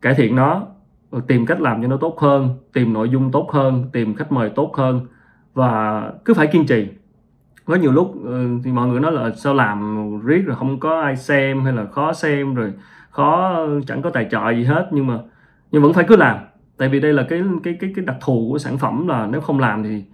cải 0.00 0.14
thiện 0.14 0.36
nó 0.36 0.66
tìm 1.26 1.46
cách 1.46 1.60
làm 1.60 1.82
cho 1.82 1.88
nó 1.88 1.96
tốt 1.96 2.20
hơn, 2.20 2.48
tìm 2.72 2.92
nội 2.92 3.08
dung 3.08 3.32
tốt 3.32 3.50
hơn, 3.52 3.84
tìm 3.92 4.14
khách 4.14 4.32
mời 4.32 4.50
tốt 4.50 4.76
hơn, 4.76 5.00
và 5.54 6.02
cứ 6.24 6.34
phải 6.34 6.46
kiên 6.46 6.66
trì. 6.66 6.88
Có 7.64 7.74
nhiều 7.74 7.92
lúc 7.92 8.14
ừ, 8.24 8.48
thì 8.64 8.72
mọi 8.72 8.88
người 8.88 9.00
nói 9.00 9.12
là 9.12 9.30
sao 9.30 9.54
làm 9.54 10.20
riết 10.24 10.42
rồi 10.46 10.56
không 10.56 10.80
có 10.80 11.00
ai 11.00 11.16
xem 11.16 11.64
hay 11.64 11.72
là 11.72 11.86
khó 11.86 12.12
xem 12.12 12.54
rồi 12.54 12.72
khó 13.10 13.58
chẳng 13.86 14.02
có 14.02 14.10
tài 14.10 14.26
trợ 14.30 14.50
gì 14.50 14.64
hết 14.64 14.88
nhưng 14.92 15.06
mà 15.06 15.18
nhưng 15.72 15.82
vẫn 15.82 15.92
phải 15.92 16.04
cứ 16.08 16.16
làm 16.16 16.38
tại 16.76 16.88
vì 16.88 17.00
đây 17.00 17.12
là 17.12 17.26
cái 17.28 17.42
cái 17.62 17.76
cái 17.80 17.92
cái 17.96 18.04
đặc 18.04 18.16
thù 18.20 18.48
của 18.52 18.58
sản 18.58 18.78
phẩm 18.78 19.08
là 19.08 19.26
nếu 19.26 19.40
không 19.40 19.58
làm 19.58 19.82
thì 19.82 20.04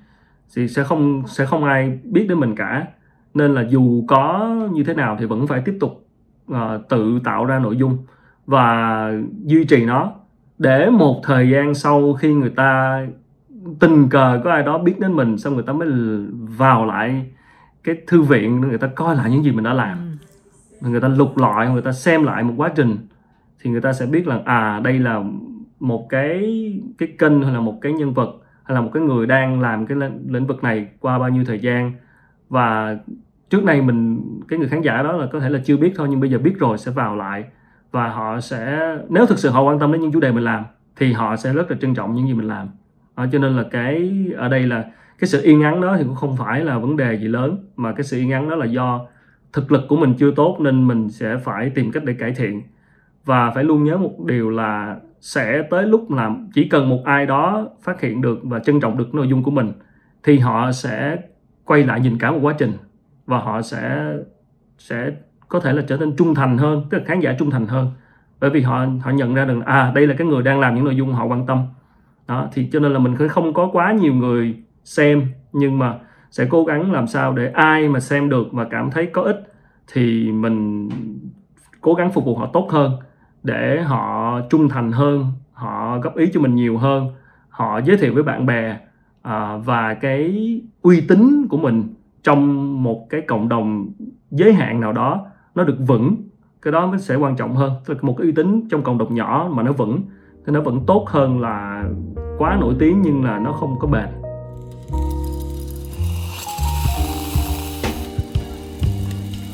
thì 0.56 0.68
sẽ 0.68 0.84
không 0.84 1.22
sẽ 1.26 1.46
không 1.46 1.64
ai 1.64 1.98
biết 2.04 2.26
đến 2.28 2.40
mình 2.40 2.54
cả 2.56 2.86
nên 3.34 3.54
là 3.54 3.62
dù 3.68 4.04
có 4.08 4.50
như 4.72 4.84
thế 4.84 4.94
nào 4.94 5.16
thì 5.20 5.26
vẫn 5.26 5.46
phải 5.46 5.62
tiếp 5.64 5.76
tục 5.80 6.06
uh, 6.52 6.56
tự 6.88 7.20
tạo 7.24 7.44
ra 7.44 7.58
nội 7.58 7.76
dung 7.76 7.98
và 8.46 9.10
duy 9.44 9.64
trì 9.64 9.84
nó 9.84 10.12
để 10.58 10.90
một 10.90 11.20
thời 11.24 11.50
gian 11.50 11.74
sau 11.74 12.12
khi 12.14 12.34
người 12.34 12.50
ta 12.50 13.00
tình 13.80 14.08
cờ 14.08 14.40
có 14.44 14.50
ai 14.50 14.62
đó 14.62 14.78
biết 14.78 15.00
đến 15.00 15.12
mình 15.12 15.38
xong 15.38 15.54
người 15.54 15.62
ta 15.62 15.72
mới 15.72 15.88
vào 16.58 16.86
lại 16.86 17.26
cái 17.84 17.96
thư 18.06 18.22
viện 18.22 18.60
người 18.60 18.78
ta 18.78 18.86
coi 18.86 19.16
lại 19.16 19.30
những 19.30 19.44
gì 19.44 19.52
mình 19.52 19.64
đã 19.64 19.72
làm 19.72 20.03
người 20.90 21.00
ta 21.00 21.08
lục 21.08 21.38
lọi 21.38 21.70
người 21.70 21.82
ta 21.82 21.92
xem 21.92 22.24
lại 22.24 22.42
một 22.42 22.54
quá 22.56 22.72
trình 22.76 22.96
thì 23.62 23.70
người 23.70 23.80
ta 23.80 23.92
sẽ 23.92 24.06
biết 24.06 24.26
là 24.26 24.40
à 24.44 24.80
đây 24.84 24.98
là 24.98 25.22
một 25.80 26.06
cái 26.08 26.42
cái 26.98 27.08
kênh 27.18 27.42
hay 27.42 27.52
là 27.52 27.60
một 27.60 27.78
cái 27.80 27.92
nhân 27.92 28.14
vật 28.14 28.30
hay 28.64 28.74
là 28.74 28.80
một 28.80 28.90
cái 28.94 29.02
người 29.02 29.26
đang 29.26 29.60
làm 29.60 29.86
cái 29.86 29.98
lĩnh 30.28 30.46
vực 30.46 30.62
này 30.62 30.88
qua 31.00 31.18
bao 31.18 31.28
nhiêu 31.28 31.44
thời 31.44 31.58
gian. 31.58 31.92
Và 32.48 32.98
trước 33.50 33.64
đây 33.64 33.82
mình 33.82 34.22
cái 34.48 34.58
người 34.58 34.68
khán 34.68 34.82
giả 34.82 35.02
đó 35.02 35.12
là 35.12 35.26
có 35.32 35.40
thể 35.40 35.50
là 35.50 35.60
chưa 35.64 35.76
biết 35.76 35.92
thôi 35.96 36.08
nhưng 36.10 36.20
bây 36.20 36.30
giờ 36.30 36.38
biết 36.38 36.58
rồi 36.58 36.78
sẽ 36.78 36.90
vào 36.90 37.16
lại. 37.16 37.44
Và 37.90 38.08
họ 38.08 38.40
sẽ 38.40 38.96
nếu 39.08 39.26
thực 39.26 39.38
sự 39.38 39.50
họ 39.50 39.62
quan 39.62 39.78
tâm 39.78 39.92
đến 39.92 40.00
những 40.00 40.12
chủ 40.12 40.20
đề 40.20 40.32
mình 40.32 40.44
làm 40.44 40.64
thì 40.96 41.12
họ 41.12 41.36
sẽ 41.36 41.52
rất 41.52 41.70
là 41.70 41.76
trân 41.80 41.94
trọng 41.94 42.14
những 42.14 42.28
gì 42.28 42.34
mình 42.34 42.48
làm. 42.48 42.68
À, 43.14 43.28
cho 43.32 43.38
nên 43.38 43.56
là 43.56 43.64
cái 43.70 44.26
ở 44.36 44.48
đây 44.48 44.66
là 44.66 44.84
cái 45.18 45.28
sự 45.28 45.42
yên 45.42 45.60
ngắn 45.60 45.80
đó 45.80 45.96
thì 45.98 46.04
cũng 46.04 46.14
không 46.14 46.36
phải 46.36 46.64
là 46.64 46.78
vấn 46.78 46.96
đề 46.96 47.18
gì 47.18 47.28
lớn 47.28 47.68
mà 47.76 47.92
cái 47.92 48.04
sự 48.04 48.18
yên 48.18 48.28
ngắn 48.28 48.50
đó 48.50 48.56
là 48.56 48.66
do 48.66 49.06
thực 49.54 49.72
lực 49.72 49.82
của 49.88 49.96
mình 49.96 50.14
chưa 50.18 50.30
tốt 50.30 50.56
nên 50.60 50.88
mình 50.88 51.08
sẽ 51.08 51.36
phải 51.36 51.70
tìm 51.70 51.92
cách 51.92 52.04
để 52.04 52.14
cải 52.14 52.32
thiện. 52.32 52.62
Và 53.24 53.50
phải 53.50 53.64
luôn 53.64 53.84
nhớ 53.84 53.96
một 53.96 54.24
điều 54.26 54.50
là 54.50 54.96
sẽ 55.20 55.62
tới 55.70 55.86
lúc 55.86 56.10
làm 56.10 56.48
chỉ 56.54 56.68
cần 56.68 56.88
một 56.88 57.02
ai 57.04 57.26
đó 57.26 57.68
phát 57.82 58.00
hiện 58.00 58.20
được 58.20 58.38
và 58.42 58.58
trân 58.58 58.80
trọng 58.80 58.98
được 58.98 59.14
nội 59.14 59.28
dung 59.28 59.42
của 59.42 59.50
mình, 59.50 59.72
thì 60.22 60.38
họ 60.38 60.72
sẽ 60.72 61.16
quay 61.64 61.82
lại 61.82 62.00
nhìn 62.00 62.18
cả 62.18 62.30
một 62.30 62.38
quá 62.42 62.54
trình 62.58 62.72
và 63.26 63.38
họ 63.38 63.62
sẽ 63.62 64.12
sẽ 64.78 65.10
có 65.48 65.60
thể 65.60 65.72
là 65.72 65.82
trở 65.88 65.96
nên 65.96 66.16
trung 66.16 66.34
thành 66.34 66.58
hơn, 66.58 66.84
tức 66.90 66.98
là 66.98 67.04
khán 67.04 67.20
giả 67.20 67.34
trung 67.38 67.50
thành 67.50 67.66
hơn. 67.66 67.90
Bởi 68.40 68.50
vì 68.50 68.60
họ 68.60 68.86
họ 69.00 69.10
nhận 69.10 69.34
ra 69.34 69.44
được 69.44 69.60
à 69.64 69.92
đây 69.94 70.06
là 70.06 70.14
cái 70.18 70.26
người 70.26 70.42
đang 70.42 70.60
làm 70.60 70.74
những 70.74 70.84
nội 70.84 70.96
dung 70.96 71.12
họ 71.12 71.24
quan 71.24 71.46
tâm. 71.46 71.62
Đó, 72.28 72.48
thì 72.52 72.68
cho 72.72 72.80
nên 72.80 72.92
là 72.92 72.98
mình 72.98 73.28
không 73.28 73.54
có 73.54 73.68
quá 73.72 73.92
nhiều 73.92 74.14
người 74.14 74.54
xem, 74.84 75.26
nhưng 75.52 75.78
mà 75.78 75.98
sẽ 76.34 76.46
cố 76.50 76.64
gắng 76.64 76.92
làm 76.92 77.06
sao 77.06 77.32
để 77.32 77.50
ai 77.54 77.88
mà 77.88 78.00
xem 78.00 78.28
được 78.28 78.46
và 78.52 78.64
cảm 78.70 78.90
thấy 78.90 79.06
có 79.06 79.22
ích 79.22 79.52
thì 79.92 80.32
mình 80.32 80.88
cố 81.80 81.94
gắng 81.94 82.12
phục 82.12 82.24
vụ 82.24 82.36
họ 82.36 82.46
tốt 82.52 82.68
hơn 82.70 82.92
để 83.42 83.82
họ 83.82 84.40
trung 84.50 84.68
thành 84.68 84.92
hơn 84.92 85.26
họ 85.52 85.98
góp 85.98 86.16
ý 86.16 86.30
cho 86.32 86.40
mình 86.40 86.54
nhiều 86.54 86.78
hơn 86.78 87.08
họ 87.48 87.80
giới 87.84 87.96
thiệu 87.96 88.14
với 88.14 88.22
bạn 88.22 88.46
bè 88.46 88.78
à, 89.22 89.56
và 89.56 89.94
cái 89.94 90.60
uy 90.82 91.00
tín 91.00 91.46
của 91.50 91.56
mình 91.56 91.94
trong 92.22 92.82
một 92.82 93.06
cái 93.10 93.20
cộng 93.20 93.48
đồng 93.48 93.88
giới 94.30 94.52
hạn 94.52 94.80
nào 94.80 94.92
đó 94.92 95.26
nó 95.54 95.64
được 95.64 95.76
vững 95.86 96.16
cái 96.62 96.72
đó 96.72 96.86
mới 96.86 96.98
sẽ 96.98 97.14
quan 97.14 97.36
trọng 97.36 97.56
hơn. 97.56 97.72
Tức 97.86 97.94
là 97.94 98.00
một 98.02 98.14
cái 98.18 98.24
uy 98.24 98.32
tín 98.32 98.68
trong 98.70 98.82
cộng 98.82 98.98
đồng 98.98 99.14
nhỏ 99.14 99.48
mà 99.52 99.62
nó 99.62 99.72
vững 99.72 100.00
thì 100.46 100.52
nó 100.52 100.60
vẫn 100.60 100.80
tốt 100.86 101.04
hơn 101.08 101.40
là 101.40 101.84
quá 102.38 102.56
nổi 102.60 102.74
tiếng 102.78 103.02
nhưng 103.02 103.24
là 103.24 103.38
nó 103.38 103.52
không 103.52 103.78
có 103.78 103.88
bền. 103.88 104.23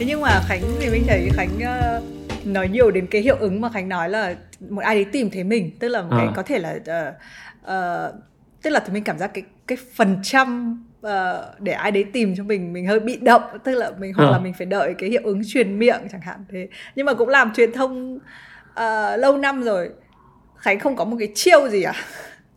Thế 0.00 0.06
nhưng 0.06 0.20
mà 0.20 0.40
khánh 0.48 0.60
thì 0.80 0.90
mình 0.90 1.04
thấy 1.08 1.30
khánh 1.32 1.48
uh, 1.56 2.46
nói 2.46 2.68
nhiều 2.68 2.90
đến 2.90 3.06
cái 3.06 3.22
hiệu 3.22 3.36
ứng 3.40 3.60
mà 3.60 3.68
khánh 3.68 3.88
nói 3.88 4.08
là 4.08 4.34
một 4.70 4.82
ai 4.82 4.94
đấy 4.94 5.04
tìm 5.12 5.30
thấy 5.30 5.44
mình 5.44 5.70
tức 5.78 5.88
là 5.88 6.02
một 6.02 6.08
cái 6.10 6.26
À. 6.26 6.32
có 6.36 6.42
thể 6.42 6.58
là 6.58 6.72
uh, 6.72 7.14
uh, 7.64 8.14
tức 8.62 8.70
là 8.70 8.80
thì 8.86 8.92
mình 8.92 9.04
cảm 9.04 9.18
giác 9.18 9.30
cái 9.34 9.42
cái 9.66 9.78
phần 9.96 10.16
trăm 10.22 10.78
uh, 11.06 11.10
để 11.58 11.72
ai 11.72 11.90
đấy 11.90 12.04
tìm 12.12 12.34
cho 12.36 12.44
mình 12.44 12.72
mình 12.72 12.86
hơi 12.86 13.00
bị 13.00 13.16
động 13.16 13.42
tức 13.64 13.74
là 13.74 13.90
mình 13.98 14.12
hoặc 14.16 14.26
À. 14.26 14.30
là 14.30 14.38
mình 14.38 14.52
phải 14.52 14.66
đợi 14.66 14.94
cái 14.98 15.10
hiệu 15.10 15.22
ứng 15.24 15.42
truyền 15.46 15.78
miệng 15.78 16.00
chẳng 16.12 16.20
hạn 16.20 16.44
thế 16.52 16.68
nhưng 16.96 17.06
mà 17.06 17.14
cũng 17.14 17.28
làm 17.28 17.52
truyền 17.54 17.72
thông 17.72 18.18
uh, 18.80 19.18
lâu 19.18 19.36
năm 19.36 19.62
rồi 19.62 19.90
khánh 20.56 20.80
không 20.80 20.96
có 20.96 21.04
một 21.04 21.16
cái 21.18 21.28
chiêu 21.34 21.68
gì 21.68 21.82
à 21.82 21.92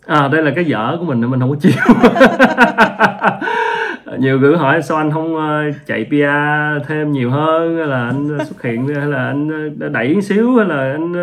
à 0.05 0.27
đây 0.27 0.43
là 0.43 0.51
cái 0.55 0.65
dở 0.65 0.95
của 0.99 1.05
mình 1.05 1.31
mình 1.31 1.39
không 1.39 1.49
có 1.49 1.55
chiêu 1.61 1.71
nhiều 4.19 4.39
người 4.39 4.57
hỏi 4.57 4.81
sao 4.81 4.97
anh 4.97 5.11
không 5.11 5.35
ờ, 5.35 5.71
chạy 5.85 6.05
PR 6.05 6.87
thêm 6.87 7.11
nhiều 7.11 7.31
hơn 7.31 7.77
hay 7.77 7.87
là 7.87 8.05
anh 8.05 8.37
ờ, 8.37 8.45
xuất 8.45 8.61
hiện 8.61 8.87
hay 8.87 9.07
là 9.07 9.25
anh 9.25 9.71
ờ, 9.79 9.89
đẩy 9.89 10.21
xíu 10.21 10.55
hay 10.57 10.67
là 10.67 10.91
anh 10.91 11.13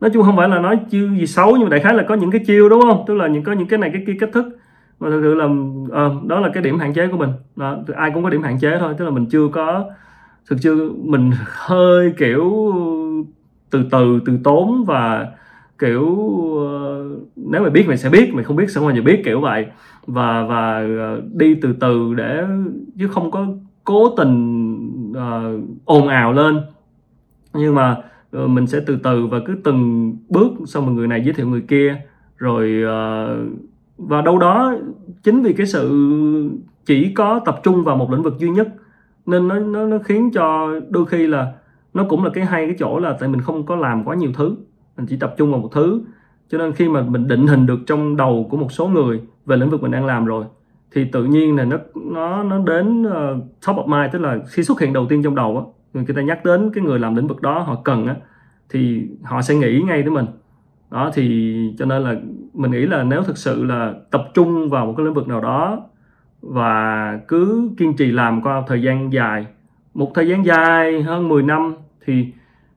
nói 0.00 0.10
chung 0.10 0.22
không 0.22 0.36
phải 0.36 0.48
là 0.48 0.58
nói 0.58 0.78
chiêu 0.90 1.08
gì 1.08 1.26
xấu 1.26 1.52
nhưng 1.52 1.62
mà 1.64 1.68
đại 1.68 1.80
khái 1.80 1.94
là 1.94 2.02
có 2.02 2.14
những 2.14 2.30
cái 2.30 2.44
chiêu 2.46 2.68
đúng 2.68 2.80
không? 2.80 3.04
Tức 3.06 3.14
là 3.14 3.26
những 3.26 3.42
có 3.42 3.52
những 3.52 3.68
cái 3.68 3.78
này 3.78 3.90
cái 3.92 4.02
kia 4.06 4.16
cách 4.20 4.30
thức 4.32 4.58
mà 5.00 5.10
thực 5.10 5.20
sự 5.22 5.34
là 5.34 5.44
à, 5.92 6.08
đó 6.26 6.40
là 6.40 6.48
cái 6.54 6.62
điểm 6.62 6.78
hạn 6.78 6.92
chế 6.94 7.06
của 7.06 7.16
mình. 7.16 7.30
Đó, 7.56 7.76
ai 7.96 8.10
cũng 8.14 8.22
có 8.24 8.30
điểm 8.30 8.42
hạn 8.42 8.58
chế 8.58 8.76
thôi 8.80 8.94
tức 8.98 9.04
là 9.04 9.10
mình 9.10 9.26
chưa 9.26 9.48
có 9.52 9.84
thực 10.50 10.56
chưa 10.62 10.88
mình 11.04 11.30
hơi 11.44 12.12
kiểu 12.16 12.72
từ 13.70 13.82
từ 13.90 14.20
từ 14.26 14.38
tốn 14.44 14.84
và 14.84 15.26
kiểu 15.78 16.16
nếu 17.36 17.62
mà 17.62 17.70
biết 17.70 17.88
mày 17.88 17.96
sẽ 17.96 18.08
biết 18.08 18.34
mày 18.34 18.44
không 18.44 18.56
biết 18.56 18.70
sẽ 18.70 18.74
không 18.74 18.84
bao 18.84 18.96
giờ 18.96 19.02
biết 19.02 19.22
kiểu 19.24 19.40
vậy 19.40 19.66
và 20.12 20.44
và 20.44 20.78
ờ, 20.98 21.22
đi 21.32 21.54
từ 21.54 21.72
từ 21.72 22.14
để 22.14 22.44
chứ 22.98 23.08
không 23.08 23.30
có 23.30 23.46
cố 23.84 24.14
tình 24.16 24.76
uh, 25.10 25.68
ồn 25.84 26.08
ào 26.08 26.32
lên. 26.32 26.60
Nhưng 27.54 27.74
mà 27.74 27.96
uh, 28.36 28.50
mình 28.50 28.66
sẽ 28.66 28.80
từ 28.86 28.98
từ 29.02 29.26
và 29.26 29.38
cứ 29.46 29.56
từng 29.64 30.12
bước 30.28 30.52
xong 30.66 30.86
rồi 30.86 30.94
người 30.94 31.08
này 31.08 31.22
giới 31.24 31.34
thiệu 31.34 31.48
người 31.48 31.60
kia. 31.60 32.02
Rồi 32.36 32.82
uh, 32.84 33.48
và 33.98 34.22
đâu 34.22 34.38
đó 34.38 34.74
chính 35.22 35.42
vì 35.42 35.52
cái 35.52 35.66
sự 35.66 35.90
chỉ 36.84 37.12
có 37.14 37.40
tập 37.44 37.60
trung 37.62 37.84
vào 37.84 37.96
một 37.96 38.10
lĩnh 38.10 38.22
vực 38.22 38.38
duy 38.38 38.50
nhất 38.50 38.68
nên 39.26 39.48
nó 39.48 39.58
nó 39.58 39.86
nó 39.86 39.98
khiến 40.04 40.30
cho 40.30 40.80
đôi 40.88 41.06
khi 41.06 41.26
là 41.26 41.52
nó 41.94 42.04
cũng 42.08 42.24
là 42.24 42.30
cái 42.34 42.44
hay 42.44 42.66
cái 42.66 42.76
chỗ 42.78 42.98
là 42.98 43.16
tại 43.20 43.28
mình 43.28 43.40
không 43.40 43.66
có 43.66 43.76
làm 43.76 44.04
quá 44.04 44.14
nhiều 44.14 44.30
thứ. 44.34 44.56
Mình 44.96 45.06
chỉ 45.06 45.16
tập 45.16 45.34
trung 45.36 45.50
vào 45.50 45.60
một 45.60 45.68
thứ. 45.72 46.02
Cho 46.48 46.58
nên 46.58 46.72
khi 46.72 46.88
mà 46.88 47.02
mình 47.02 47.28
định 47.28 47.46
hình 47.46 47.66
được 47.66 47.78
trong 47.86 48.16
đầu 48.16 48.46
của 48.50 48.56
một 48.56 48.72
số 48.72 48.88
người 48.88 49.20
về 49.50 49.56
lĩnh 49.56 49.70
vực 49.70 49.82
mình 49.82 49.90
đang 49.90 50.06
làm 50.06 50.24
rồi 50.24 50.44
thì 50.92 51.04
tự 51.04 51.24
nhiên 51.24 51.56
là 51.56 51.64
nó 51.64 51.76
nó 51.94 52.42
nó 52.42 52.58
đến 52.58 53.02
uh, 53.02 53.12
top 53.66 53.76
of 53.76 53.86
mind 53.86 54.12
tức 54.12 54.18
là 54.18 54.38
khi 54.48 54.62
xuất 54.62 54.80
hiện 54.80 54.92
đầu 54.92 55.06
tiên 55.06 55.22
trong 55.22 55.34
đầu 55.34 55.56
á 55.56 55.62
người 55.92 56.14
ta 56.16 56.22
nhắc 56.22 56.44
đến 56.44 56.70
cái 56.74 56.84
người 56.84 56.98
làm 56.98 57.16
lĩnh 57.16 57.26
vực 57.26 57.42
đó 57.42 57.58
họ 57.58 57.74
cần 57.84 58.06
á 58.06 58.14
thì 58.70 59.06
họ 59.22 59.42
sẽ 59.42 59.54
nghĩ 59.54 59.82
ngay 59.86 60.02
tới 60.02 60.10
mình. 60.10 60.26
Đó 60.90 61.10
thì 61.14 61.54
cho 61.78 61.84
nên 61.84 62.02
là 62.02 62.14
mình 62.54 62.70
nghĩ 62.70 62.86
là 62.86 63.02
nếu 63.02 63.22
thực 63.22 63.38
sự 63.38 63.64
là 63.64 63.94
tập 64.10 64.28
trung 64.34 64.68
vào 64.68 64.86
một 64.86 64.94
cái 64.96 65.06
lĩnh 65.06 65.14
vực 65.14 65.28
nào 65.28 65.40
đó 65.40 65.82
và 66.40 67.18
cứ 67.28 67.70
kiên 67.76 67.96
trì 67.96 68.10
làm 68.10 68.42
qua 68.42 68.62
thời 68.66 68.82
gian 68.82 69.12
dài 69.12 69.46
một 69.94 70.10
thời 70.14 70.28
gian 70.28 70.44
dài 70.44 71.02
hơn 71.02 71.28
10 71.28 71.42
năm 71.42 71.74
thì 72.06 72.26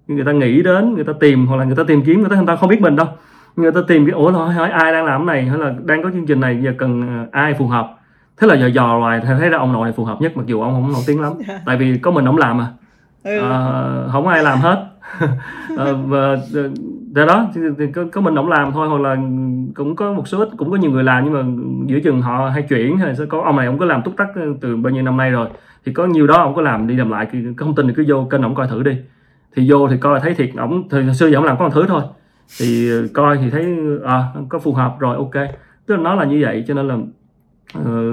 người 0.08 0.26
ta 0.26 0.32
nghĩ 0.32 0.62
đến 0.62 0.94
người 0.94 1.04
ta 1.04 1.14
tìm 1.20 1.46
hoặc 1.46 1.58
là 1.58 1.64
người 1.64 1.76
ta 1.76 1.84
tìm 1.88 2.02
kiếm 2.06 2.20
người 2.20 2.30
ta 2.30 2.36
người 2.36 2.48
ta 2.48 2.56
không 2.56 2.70
biết 2.70 2.82
mình 2.82 2.96
đâu 2.96 3.08
người 3.56 3.72
ta 3.72 3.82
tìm 3.88 4.06
cái 4.06 4.14
ủa 4.14 4.32
hỏi, 4.32 4.54
hỏi 4.54 4.70
ai 4.70 4.93
đang 4.93 5.06
làm 5.06 5.28
cái 5.28 5.36
này 5.36 5.49
hay 5.49 5.60
là 5.60 5.74
đang 5.86 6.04
có 6.04 6.12
chương 6.12 6.26
trình 6.26 6.39
này 6.39 6.60
giờ 6.64 6.74
cần 6.78 7.01
ờ, 7.01 7.28
ai 7.32 7.54
phù 7.54 7.68
hợp? 7.68 7.95
Thế 8.38 8.47
là 8.47 8.56
dò 8.56 8.68
dò 8.68 8.99
hoài 8.99 9.20
thấy 9.20 9.49
ra 9.49 9.58
ông 9.58 9.74
nội 9.74 9.84
này 9.84 9.93
phù 9.93 10.06
hợp 10.06 10.22
nhất 10.22 10.38
mặc 10.38 10.45
dù 10.45 10.62
ông 10.62 10.74
không 10.74 10.91
nổi 10.93 11.01
tiếng 11.08 11.22
lắm 11.22 11.34
tại 11.66 11.78
vì 11.78 11.97
có 11.97 12.12
mình 12.12 12.26
ông 12.26 12.38
làm 12.38 12.58
mà 12.58 12.68
ừ. 13.24 13.39
Ờ, 13.39 14.10
không 14.12 14.28
ai 14.28 14.43
làm 14.43 14.60
hết. 14.60 14.86
Ờ, 15.78 15.95
và 15.95 16.38
do 17.16 17.26
đó 17.26 17.47
thì, 17.78 17.91
có, 17.95 18.04
có 18.12 18.22
mình 18.22 18.36
ông 18.36 18.49
làm 18.49 18.72
thôi 18.72 18.88
hoặc 18.89 19.01
là 19.01 19.18
cũng 19.76 19.95
có 19.95 20.14
một 20.14 20.28
số 20.28 20.39
ít 20.39 20.49
cũng 20.58 20.72
có 20.72 20.78
nhiều 20.78 20.91
người 20.91 21.04
làm 21.04 21.24
nhưng 21.26 21.34
mà 21.34 21.43
giữa 21.86 21.99
chừng 21.99 22.22
họ 22.22 22.49
hay 22.49 22.62
chuyển 22.62 22.97
hay 22.97 23.16
sẽ 23.16 23.26
có 23.26 23.41
ông 23.41 23.56
này 23.58 23.66
ông 23.66 23.78
có 23.78 23.86
làm 23.86 24.01
túc 24.01 24.18
tắc 24.18 24.28
từ 24.62 24.76
bao 24.76 24.93
nhiêu 24.93 25.04
năm 25.04 25.18
nay 25.18 25.32
rồi 25.32 25.47
thì 25.86 25.93
có 25.93 26.06
nhiều 26.06 26.28
đó 26.28 26.36
ông 26.38 26.56
có 26.56 26.62
làm 26.62 26.88
đi 26.88 26.95
làm 26.95 27.12
lại 27.12 27.28
cái 27.32 27.41
thông 27.58 27.76
tin 27.76 27.88
thì 27.88 27.93
cứ 27.97 28.06
vô 28.08 28.28
kênh 28.30 28.41
ông 28.41 28.56
coi 28.56 28.68
thử 28.68 28.84
đi. 28.84 28.97
Thì 29.56 29.72
vô 29.72 29.88
thì 29.88 29.97
coi 29.97 30.20
thấy 30.20 30.34
thiệt 30.34 30.49
ổng 30.58 30.89
thì 30.89 31.14
xưa 31.14 31.28
giờ 31.28 31.38
ổng 31.38 31.45
làm 31.45 31.58
có 31.58 31.66
một 31.66 31.72
thứ 31.74 31.86
thôi 31.88 32.01
thì 32.60 32.91
ờ, 32.91 33.08
coi 33.14 33.38
thì 33.38 33.50
thấy 33.50 33.78
à, 34.06 34.24
có 34.50 34.60
phù 34.60 34.74
hợp 34.74 34.96
rồi 35.00 35.16
ok. 35.16 35.48
Tức 35.86 35.96
là 35.96 36.02
nó 36.02 36.16
là 36.16 36.26
như 36.26 36.39
vậy 36.41 36.64
cho 36.68 36.74
nên 36.74 36.88
là 36.88 36.98
ờ, 37.74 38.12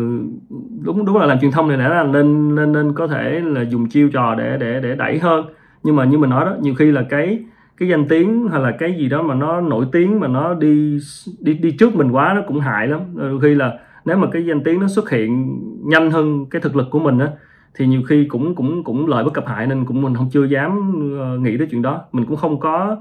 đúng 0.83 1.05
đúng 1.05 1.17
là 1.17 1.27
làm 1.27 1.41
truyền 1.41 1.51
thông 1.51 1.69
này 1.69 1.77
đã 1.79 1.89
là 1.89 2.03
nên 2.03 2.55
nên 2.55 2.73
nên 2.73 2.93
có 2.93 3.07
thể 3.07 3.41
là 3.45 3.63
dùng 3.63 3.89
chiêu 3.89 4.09
trò 4.13 4.35
để 4.35 4.57
để 4.61 4.81
để 4.81 4.97
đẩy 4.97 5.19
hơn. 5.19 5.45
Nhưng 5.83 5.97
mà 5.97 6.05
như 6.05 6.19
mình 6.19 6.31
nói 6.31 6.45
đó 6.45 6.57
nhiều 6.61 6.75
khi 6.75 6.91
là 6.91 7.03
cái 7.03 7.45
cái 7.79 7.89
danh 7.89 8.09
tiếng 8.09 8.49
hay 8.49 8.61
là 8.61 8.71
cái 8.79 8.95
gì 8.99 9.09
đó 9.09 9.23
mà 9.23 9.35
nó 9.35 9.61
nổi 9.61 9.87
tiếng 9.93 10.21
mà 10.21 10.29
nó 10.29 10.55
đi 10.55 10.99
đi 11.41 11.55
đi 11.55 11.71
trước 11.71 11.97
mình 11.97 12.11
quá 12.11 12.33
nó 12.37 12.43
cũng 12.47 12.61
hại 12.61 12.89
lắm. 12.89 13.01
Đôi 13.15 13.41
khi 13.41 13.55
là 13.55 13.79
nếu 14.05 14.17
mà 14.17 14.29
cái 14.33 14.47
danh 14.47 14.65
tiếng 14.65 14.81
nó 14.81 14.89
xuất 14.89 15.11
hiện 15.11 15.59
nhanh 15.85 16.11
hơn 16.11 16.47
cái 16.47 16.63
thực 16.63 16.77
lực 16.77 16.87
của 16.91 16.99
mình 16.99 17.19
á 17.19 17.29
thì 17.75 17.87
nhiều 17.87 18.03
khi 18.09 18.25
cũng 18.25 18.55
cũng 18.55 18.85
cũng 18.85 19.07
lợi 19.07 19.25
bất 19.25 19.35
cập 19.35 19.47
hại 19.47 19.67
nên 19.67 19.85
cũng 19.85 20.03
mình 20.03 20.15
không 20.15 20.31
chưa 20.33 20.45
dám 20.45 20.93
ờ, 21.21 21.39
nghĩ 21.39 21.59
tới 21.59 21.67
chuyện 21.71 21.83
đó. 21.83 22.05
Mình 22.13 22.27
cũng 22.27 22.37
không 22.37 22.61
có 22.61 22.97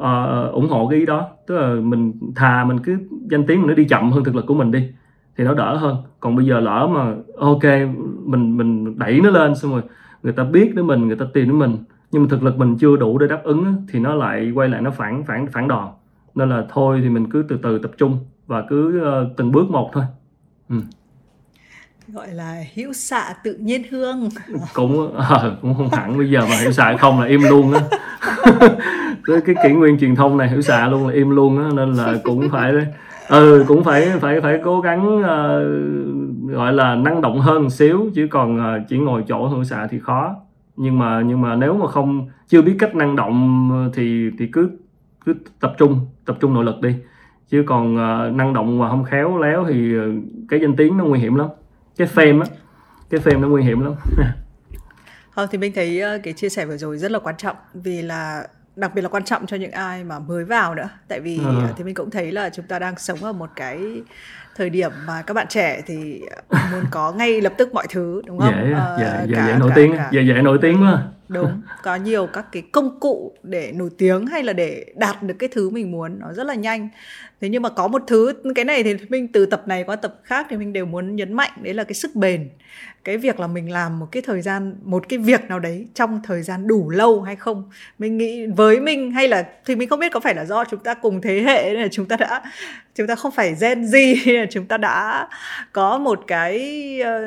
uh, 0.00 0.52
ủng 0.52 0.68
hộ 0.68 0.88
cái 0.88 0.98
ý 0.98 1.06
đó. 1.06 1.28
Tức 1.46 1.58
là 1.58 1.74
mình 1.74 2.12
thà 2.36 2.64
mình 2.64 2.78
cứ 2.78 2.98
danh 3.30 3.46
tiếng 3.46 3.60
mình 3.60 3.68
nó 3.68 3.74
đi 3.74 3.84
chậm 3.84 4.10
hơn 4.12 4.24
thực 4.24 4.34
lực 4.34 4.46
của 4.46 4.54
mình 4.54 4.70
đi 4.70 4.88
thì 5.36 5.44
nó 5.44 5.54
đỡ 5.54 5.76
hơn. 5.76 5.96
Còn 6.20 6.36
bây 6.36 6.46
giờ 6.46 6.60
lỡ 6.60 6.88
mà 6.92 7.14
ok 7.36 7.64
mình 8.24 8.56
mình 8.56 8.98
đẩy 8.98 9.20
nó 9.20 9.30
lên 9.30 9.54
xong 9.54 9.70
rồi 9.70 9.82
người 10.22 10.32
ta 10.32 10.44
biết 10.44 10.74
đến 10.74 10.86
mình 10.86 11.06
người 11.06 11.16
ta 11.16 11.26
tìm 11.34 11.48
đến 11.48 11.58
mình 11.58 11.76
nhưng 12.10 12.22
mà 12.22 12.28
thực 12.30 12.42
lực 12.42 12.58
mình 12.58 12.76
chưa 12.76 12.96
đủ 12.96 13.18
để 13.18 13.26
đáp 13.26 13.40
ứng 13.44 13.74
thì 13.88 13.98
nó 13.98 14.14
lại 14.14 14.50
quay 14.54 14.68
lại 14.68 14.82
nó 14.82 14.90
phản 14.90 15.24
phản 15.24 15.46
phản 15.46 15.68
đòn. 15.68 15.88
Nên 16.34 16.48
là 16.48 16.64
thôi 16.68 17.00
thì 17.02 17.08
mình 17.08 17.30
cứ 17.30 17.44
từ 17.48 17.56
từ 17.62 17.78
tập 17.78 17.90
trung 17.98 18.18
và 18.46 18.62
cứ 18.68 19.02
uh, 19.02 19.36
từng 19.36 19.52
bước 19.52 19.70
một 19.70 19.90
thôi. 19.92 20.04
Ừ 20.68 20.76
gọi 22.12 22.28
là 22.28 22.56
hữu 22.74 22.92
xạ 22.92 23.34
tự 23.44 23.54
nhiên 23.54 23.82
hương. 23.90 24.28
Cũng 24.74 25.14
ờ, 25.14 25.56
cũng 25.62 25.74
không 25.74 25.88
hẳn 25.90 26.18
bây 26.18 26.30
giờ 26.30 26.40
mà 26.40 26.56
hiểu 26.56 26.72
xạ 26.72 26.96
không 26.96 27.20
là 27.20 27.26
im 27.26 27.42
luôn 27.42 27.72
á. 27.72 27.80
Cái 29.26 29.40
cái 29.46 29.54
kỷ 29.64 29.72
nguyên 29.72 29.98
truyền 29.98 30.14
thông 30.14 30.36
này 30.36 30.48
hiểu 30.48 30.60
xạ 30.62 30.88
luôn 30.88 31.06
là 31.06 31.14
im 31.14 31.30
luôn 31.30 31.58
á 31.58 31.70
nên 31.74 31.92
là 31.92 32.14
cũng 32.24 32.48
phải 32.50 32.72
ừ 33.28 33.64
cũng 33.68 33.84
phải 33.84 34.08
phải 34.20 34.40
phải 34.40 34.60
cố 34.64 34.80
gắng 34.80 35.22
ờ, 35.22 35.64
gọi 36.46 36.72
là 36.72 36.94
năng 36.94 37.20
động 37.20 37.40
hơn 37.40 37.62
một 37.62 37.70
xíu 37.70 38.10
chứ 38.14 38.26
còn 38.30 38.58
ờ, 38.58 38.80
chỉ 38.88 38.98
ngồi 38.98 39.24
chỗ 39.28 39.48
hiểu 39.48 39.64
xạ 39.64 39.86
thì 39.90 39.98
khó. 39.98 40.34
Nhưng 40.76 40.98
mà 40.98 41.22
nhưng 41.26 41.40
mà 41.40 41.54
nếu 41.54 41.74
mà 41.74 41.86
không 41.86 42.28
chưa 42.48 42.62
biết 42.62 42.76
cách 42.78 42.94
năng 42.94 43.16
động 43.16 43.90
thì 43.94 44.30
thì 44.38 44.46
cứ 44.46 44.70
cứ 45.24 45.34
tập 45.60 45.74
trung 45.78 46.00
tập 46.24 46.36
trung 46.40 46.54
nội 46.54 46.64
lực 46.64 46.80
đi. 46.80 46.94
Chứ 47.48 47.64
còn 47.66 47.96
ờ, 47.96 48.30
năng 48.34 48.52
động 48.52 48.78
mà 48.78 48.88
không 48.88 49.04
khéo 49.04 49.38
léo 49.38 49.64
thì 49.68 49.92
cái 50.48 50.60
danh 50.60 50.76
tiếng 50.76 50.98
nó 50.98 51.04
nguy 51.04 51.18
hiểm 51.18 51.34
lắm 51.34 51.48
cái 52.00 52.08
fame 52.14 52.40
á 52.42 52.46
cái 53.10 53.20
fame 53.20 53.40
nó 53.40 53.48
nguy 53.48 53.62
hiểm 53.62 53.80
lắm. 53.80 53.94
Không 55.30 55.46
thì 55.52 55.58
mình 55.58 55.72
thấy 55.74 56.00
ờ, 56.00 56.18
cái 56.22 56.32
chia 56.32 56.48
sẻ 56.48 56.66
vừa 56.66 56.76
rồi 56.76 56.98
rất 56.98 57.10
là 57.10 57.18
quan 57.18 57.36
trọng. 57.36 57.56
Vì 57.74 58.02
là 58.02 58.46
đặc 58.76 58.94
biệt 58.94 59.02
là 59.02 59.08
quan 59.08 59.24
trọng 59.24 59.46
cho 59.46 59.56
những 59.56 59.70
ai 59.70 60.04
mà 60.04 60.18
mới 60.18 60.44
vào 60.44 60.74
nữa. 60.74 60.88
Tại 61.08 61.20
vì 61.20 61.38
ờ, 61.44 61.68
thì 61.76 61.84
mình 61.84 61.94
cũng 61.94 62.10
thấy 62.10 62.32
là 62.32 62.50
chúng 62.50 62.66
ta 62.66 62.78
đang 62.78 62.94
sống 62.98 63.24
ở 63.24 63.32
một 63.32 63.50
cái 63.56 64.02
thời 64.56 64.70
điểm 64.70 64.90
mà 65.06 65.22
các 65.22 65.34
bạn 65.34 65.46
trẻ 65.48 65.82
thì 65.86 66.20
muốn 66.72 66.84
có 66.90 67.12
ngay 67.12 67.40
lập 67.40 67.52
tức 67.58 67.74
mọi 67.74 67.86
thứ 67.90 68.22
đúng 68.26 68.38
không? 68.38 68.54
dễ 68.54 68.72
Ờ, 68.72 68.96
dễ 69.00 69.26
dễ, 69.28 69.36
cả- 69.36 69.46
dễ 69.46 69.58
nổi 69.58 69.68
cả- 69.68 69.74
tiếng 69.76 69.96
cả- 69.96 70.08
dễ 70.12 70.22
dễ 70.22 70.42
nổi 70.42 70.58
tiếng 70.62 70.82
quá. 70.82 71.02
Đúng 71.28 71.62
có 71.82 71.96
nhiều 71.96 72.26
các 72.26 72.46
cái 72.52 72.62
công 72.72 73.00
cụ 73.00 73.34
để 73.42 73.72
nổi 73.72 73.90
tiếng 73.98 74.26
hay 74.26 74.42
là 74.42 74.52
để 74.52 74.84
đạt 74.96 75.22
được 75.22 75.34
cái 75.38 75.48
thứ 75.52 75.70
mình 75.70 75.90
muốn. 75.92 76.18
Nó 76.18 76.32
rất 76.32 76.46
là 76.46 76.54
nhanh 76.54 76.88
thế 77.40 77.48
nhưng 77.48 77.62
mà 77.62 77.68
có 77.68 77.88
một 77.88 78.02
thứ, 78.06 78.32
cái 78.54 78.64
này 78.64 78.82
thì 78.82 78.94
mình 79.08 79.28
từ 79.28 79.46
tập 79.46 79.62
này 79.66 79.84
qua 79.84 79.96
tập 79.96 80.20
khác 80.22 80.46
thì 80.50 80.56
mình 80.56 80.72
đều 80.72 80.86
muốn 80.86 81.16
nhấn 81.16 81.32
mạnh, 81.32 81.50
đấy 81.62 81.74
là 81.74 81.84
cái 81.84 81.94
sức 81.94 82.14
bền 82.14 82.48
cái 83.04 83.16
việc 83.16 83.40
là 83.40 83.46
mình 83.46 83.72
làm 83.72 83.98
một 83.98 84.06
cái 84.12 84.22
thời 84.26 84.42
gian, 84.42 84.76
một 84.82 85.08
cái 85.08 85.18
việc 85.18 85.44
nào 85.48 85.58
đấy 85.58 85.86
trong 85.94 86.20
thời 86.24 86.42
gian 86.42 86.66
đủ 86.66 86.90
lâu 86.90 87.22
hay 87.22 87.36
không 87.36 87.70
mình 87.98 88.18
nghĩ 88.18 88.46
với 88.46 88.80
mình 88.80 89.10
hay 89.10 89.28
là, 89.28 89.46
thì 89.66 89.76
mình 89.76 89.88
không 89.88 90.00
biết 90.00 90.12
có 90.12 90.20
phải 90.20 90.34
là 90.34 90.44
do 90.44 90.64
chúng 90.64 90.80
ta 90.80 90.94
cùng 90.94 91.20
thế 91.20 91.40
hệ 91.40 91.70
nên 91.72 91.82
là 91.82 91.88
chúng 91.92 92.08
ta 92.08 92.16
đã, 92.16 92.42
chúng 92.94 93.06
ta 93.06 93.14
không 93.14 93.32
phải 93.32 93.54
Gen 93.60 93.82
Z 93.82 94.16
nên 94.26 94.40
là 94.40 94.46
chúng 94.50 94.66
ta 94.66 94.76
đã 94.76 95.28
có 95.72 95.98
một 95.98 96.24
cái 96.26 96.58
ờ, 97.00 97.20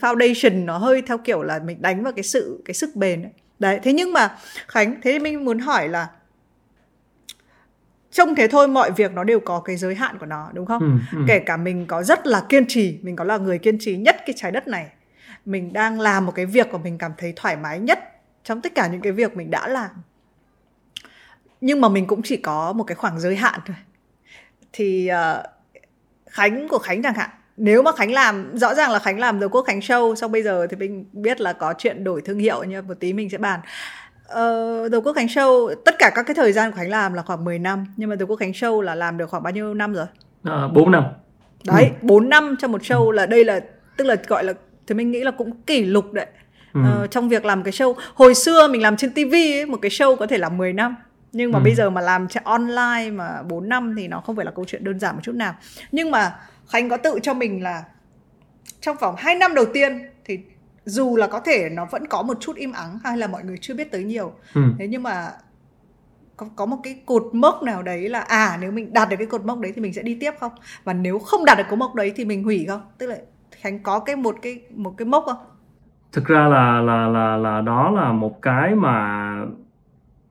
foundation 0.00 0.64
nó 0.64 0.78
hơi 0.78 1.02
theo 1.02 1.18
kiểu 1.18 1.42
là 1.42 1.58
mình 1.58 1.82
đánh 1.82 2.02
vào 2.02 2.12
cái 2.12 2.22
sự, 2.22 2.62
cái 2.64 2.74
sức 2.74 2.96
bền 2.96 3.22
ấy. 3.22 3.32
đấy, 3.58 3.80
thế 3.82 3.92
nhưng 3.92 4.12
mà 4.12 4.36
Khánh, 4.68 4.94
thế 5.02 5.12
thì 5.12 5.18
mình 5.18 5.44
muốn 5.44 5.58
hỏi 5.58 5.88
là 5.88 6.06
trông 8.14 8.34
thế 8.34 8.48
thôi 8.48 8.68
mọi 8.68 8.90
việc 8.90 9.12
nó 9.12 9.24
đều 9.24 9.40
có 9.40 9.60
cái 9.60 9.76
giới 9.76 9.94
hạn 9.94 10.18
của 10.18 10.26
nó 10.26 10.50
đúng 10.52 10.66
không? 10.66 10.82
Ừ, 11.12 11.18
ừ. 11.18 11.24
kể 11.28 11.38
cả 11.38 11.56
mình 11.56 11.86
có 11.86 12.02
rất 12.02 12.26
là 12.26 12.42
kiên 12.48 12.64
trì 12.68 12.98
mình 13.02 13.16
có 13.16 13.24
là 13.24 13.36
người 13.36 13.58
kiên 13.58 13.78
trì 13.80 13.96
nhất 13.96 14.16
cái 14.26 14.34
trái 14.36 14.50
đất 14.50 14.68
này 14.68 14.86
mình 15.44 15.72
đang 15.72 16.00
làm 16.00 16.26
một 16.26 16.32
cái 16.34 16.46
việc 16.46 16.72
mà 16.72 16.78
mình 16.78 16.98
cảm 16.98 17.12
thấy 17.18 17.32
thoải 17.36 17.56
mái 17.56 17.78
nhất 17.78 17.98
trong 18.44 18.60
tất 18.60 18.74
cả 18.74 18.86
những 18.86 19.00
cái 19.00 19.12
việc 19.12 19.36
mình 19.36 19.50
đã 19.50 19.68
làm. 19.68 19.90
Nhưng 21.60 21.80
mà 21.80 21.88
mình 21.88 22.06
cũng 22.06 22.22
chỉ 22.22 22.36
có 22.36 22.72
một 22.72 22.84
cái 22.84 22.94
khoảng 22.94 23.20
giới 23.20 23.36
hạn 23.36 23.60
thôi. 23.66 23.76
Thì 24.72 25.10
uh, 25.10 25.44
khánh 26.30 26.68
của 26.68 26.78
khánh 26.78 27.02
chẳng 27.02 27.14
hạn 27.14 27.30
nếu 27.56 27.82
mà 27.82 27.92
khánh 27.92 28.12
làm 28.12 28.58
rõ 28.58 28.74
ràng 28.74 28.90
là 28.90 28.98
khánh 28.98 29.18
làm 29.18 29.40
rồi 29.40 29.48
quốc 29.48 29.62
khánh 29.62 29.80
show 29.80 30.14
xong 30.14 30.32
bây 30.32 30.42
giờ 30.42 30.66
thì 30.70 30.76
mình 30.76 31.04
biết 31.12 31.40
là 31.40 31.52
có 31.52 31.74
chuyện 31.78 32.04
đổi 32.04 32.22
thương 32.22 32.38
hiệu 32.38 32.64
nhưng 32.64 32.86
một 32.86 32.94
tí 33.00 33.12
mình 33.12 33.30
sẽ 33.30 33.38
bàn 33.38 33.60
Uh, 34.34 34.92
The 34.92 34.98
Quốc 35.04 35.12
Khánh 35.12 35.26
Show 35.26 35.74
tất 35.84 35.94
cả 35.98 36.10
các 36.14 36.22
cái 36.22 36.34
thời 36.34 36.52
gian 36.52 36.70
của 36.70 36.76
Khánh 36.76 36.90
làm 36.90 37.14
là 37.14 37.22
khoảng 37.22 37.44
10 37.44 37.58
năm 37.58 37.86
nhưng 37.96 38.10
mà 38.10 38.16
The 38.16 38.24
Quốc 38.24 38.36
Khánh 38.36 38.52
Show 38.52 38.80
là 38.80 38.94
làm 38.94 39.18
được 39.18 39.30
khoảng 39.30 39.42
bao 39.42 39.52
nhiêu 39.52 39.74
năm 39.74 39.94
rồi? 39.94 40.06
À, 40.44 40.68
4 40.74 40.90
năm. 40.90 41.04
Đấy, 41.66 41.84
ừ. 41.84 42.06
4 42.06 42.28
năm 42.28 42.56
cho 42.58 42.68
một 42.68 42.82
show 42.82 43.10
là 43.10 43.26
đây 43.26 43.44
là 43.44 43.60
tức 43.96 44.04
là 44.04 44.16
gọi 44.26 44.44
là 44.44 44.52
thì 44.86 44.94
mình 44.94 45.10
nghĩ 45.10 45.20
là 45.20 45.30
cũng 45.30 45.62
kỷ 45.62 45.84
lục 45.84 46.12
đấy. 46.12 46.26
Ừ. 46.74 46.80
Uh, 46.80 47.10
trong 47.10 47.28
việc 47.28 47.44
làm 47.44 47.62
cái 47.62 47.72
show 47.72 47.94
hồi 48.14 48.34
xưa 48.34 48.68
mình 48.68 48.82
làm 48.82 48.96
trên 48.96 49.12
TV 49.12 49.32
ấy, 49.32 49.66
một 49.66 49.78
cái 49.82 49.90
show 49.90 50.16
có 50.16 50.26
thể 50.26 50.38
là 50.38 50.48
10 50.48 50.72
năm 50.72 50.96
nhưng 51.32 51.52
mà 51.52 51.58
ừ. 51.58 51.62
bây 51.62 51.74
giờ 51.74 51.90
mà 51.90 52.00
làm 52.00 52.26
online 52.44 53.10
mà 53.10 53.42
4 53.42 53.68
năm 53.68 53.94
thì 53.96 54.08
nó 54.08 54.20
không 54.20 54.36
phải 54.36 54.44
là 54.44 54.50
câu 54.50 54.64
chuyện 54.64 54.84
đơn 54.84 55.00
giản 55.00 55.14
một 55.14 55.20
chút 55.24 55.34
nào. 55.34 55.54
Nhưng 55.92 56.10
mà 56.10 56.36
Khánh 56.68 56.88
có 56.88 56.96
tự 56.96 57.18
cho 57.22 57.34
mình 57.34 57.62
là 57.62 57.84
trong 58.80 58.96
vòng 58.96 59.14
2 59.18 59.34
năm 59.34 59.54
đầu 59.54 59.64
tiên 59.74 60.02
thì 60.24 60.38
dù 60.84 61.16
là 61.16 61.26
có 61.26 61.40
thể 61.40 61.68
nó 61.72 61.84
vẫn 61.90 62.06
có 62.06 62.22
một 62.22 62.36
chút 62.40 62.56
im 62.56 62.72
ắng 62.72 62.98
hay 63.04 63.16
là 63.16 63.26
mọi 63.26 63.44
người 63.44 63.56
chưa 63.60 63.74
biết 63.74 63.92
tới 63.92 64.04
nhiều. 64.04 64.32
Ừ. 64.54 64.62
thế 64.78 64.88
nhưng 64.88 65.02
mà 65.02 65.30
có 66.36 66.46
có 66.56 66.66
một 66.66 66.76
cái 66.82 67.02
cột 67.06 67.22
mốc 67.32 67.62
nào 67.62 67.82
đấy 67.82 68.08
là 68.08 68.20
à 68.20 68.58
nếu 68.60 68.72
mình 68.72 68.92
đạt 68.92 69.08
được 69.08 69.16
cái 69.16 69.26
cột 69.26 69.44
mốc 69.44 69.60
đấy 69.60 69.72
thì 69.74 69.82
mình 69.82 69.92
sẽ 69.92 70.02
đi 70.02 70.16
tiếp 70.20 70.32
không? 70.40 70.52
Và 70.84 70.92
nếu 70.92 71.18
không 71.18 71.44
đạt 71.44 71.58
được 71.58 71.64
cột 71.70 71.78
mốc 71.78 71.94
đấy 71.94 72.12
thì 72.16 72.24
mình 72.24 72.44
hủy 72.44 72.66
không? 72.68 72.80
Tức 72.98 73.06
là 73.06 73.16
khánh 73.50 73.82
có 73.82 73.98
cái 73.98 74.16
một 74.16 74.36
cái 74.42 74.62
một 74.70 74.94
cái 74.96 75.06
mốc 75.06 75.24
không? 75.26 75.36
Thực 76.12 76.24
ra 76.24 76.48
là 76.48 76.80
là 76.80 77.08
là 77.08 77.36
là 77.36 77.60
đó 77.60 77.90
là 77.90 78.12
một 78.12 78.42
cái 78.42 78.74
mà 78.74 79.36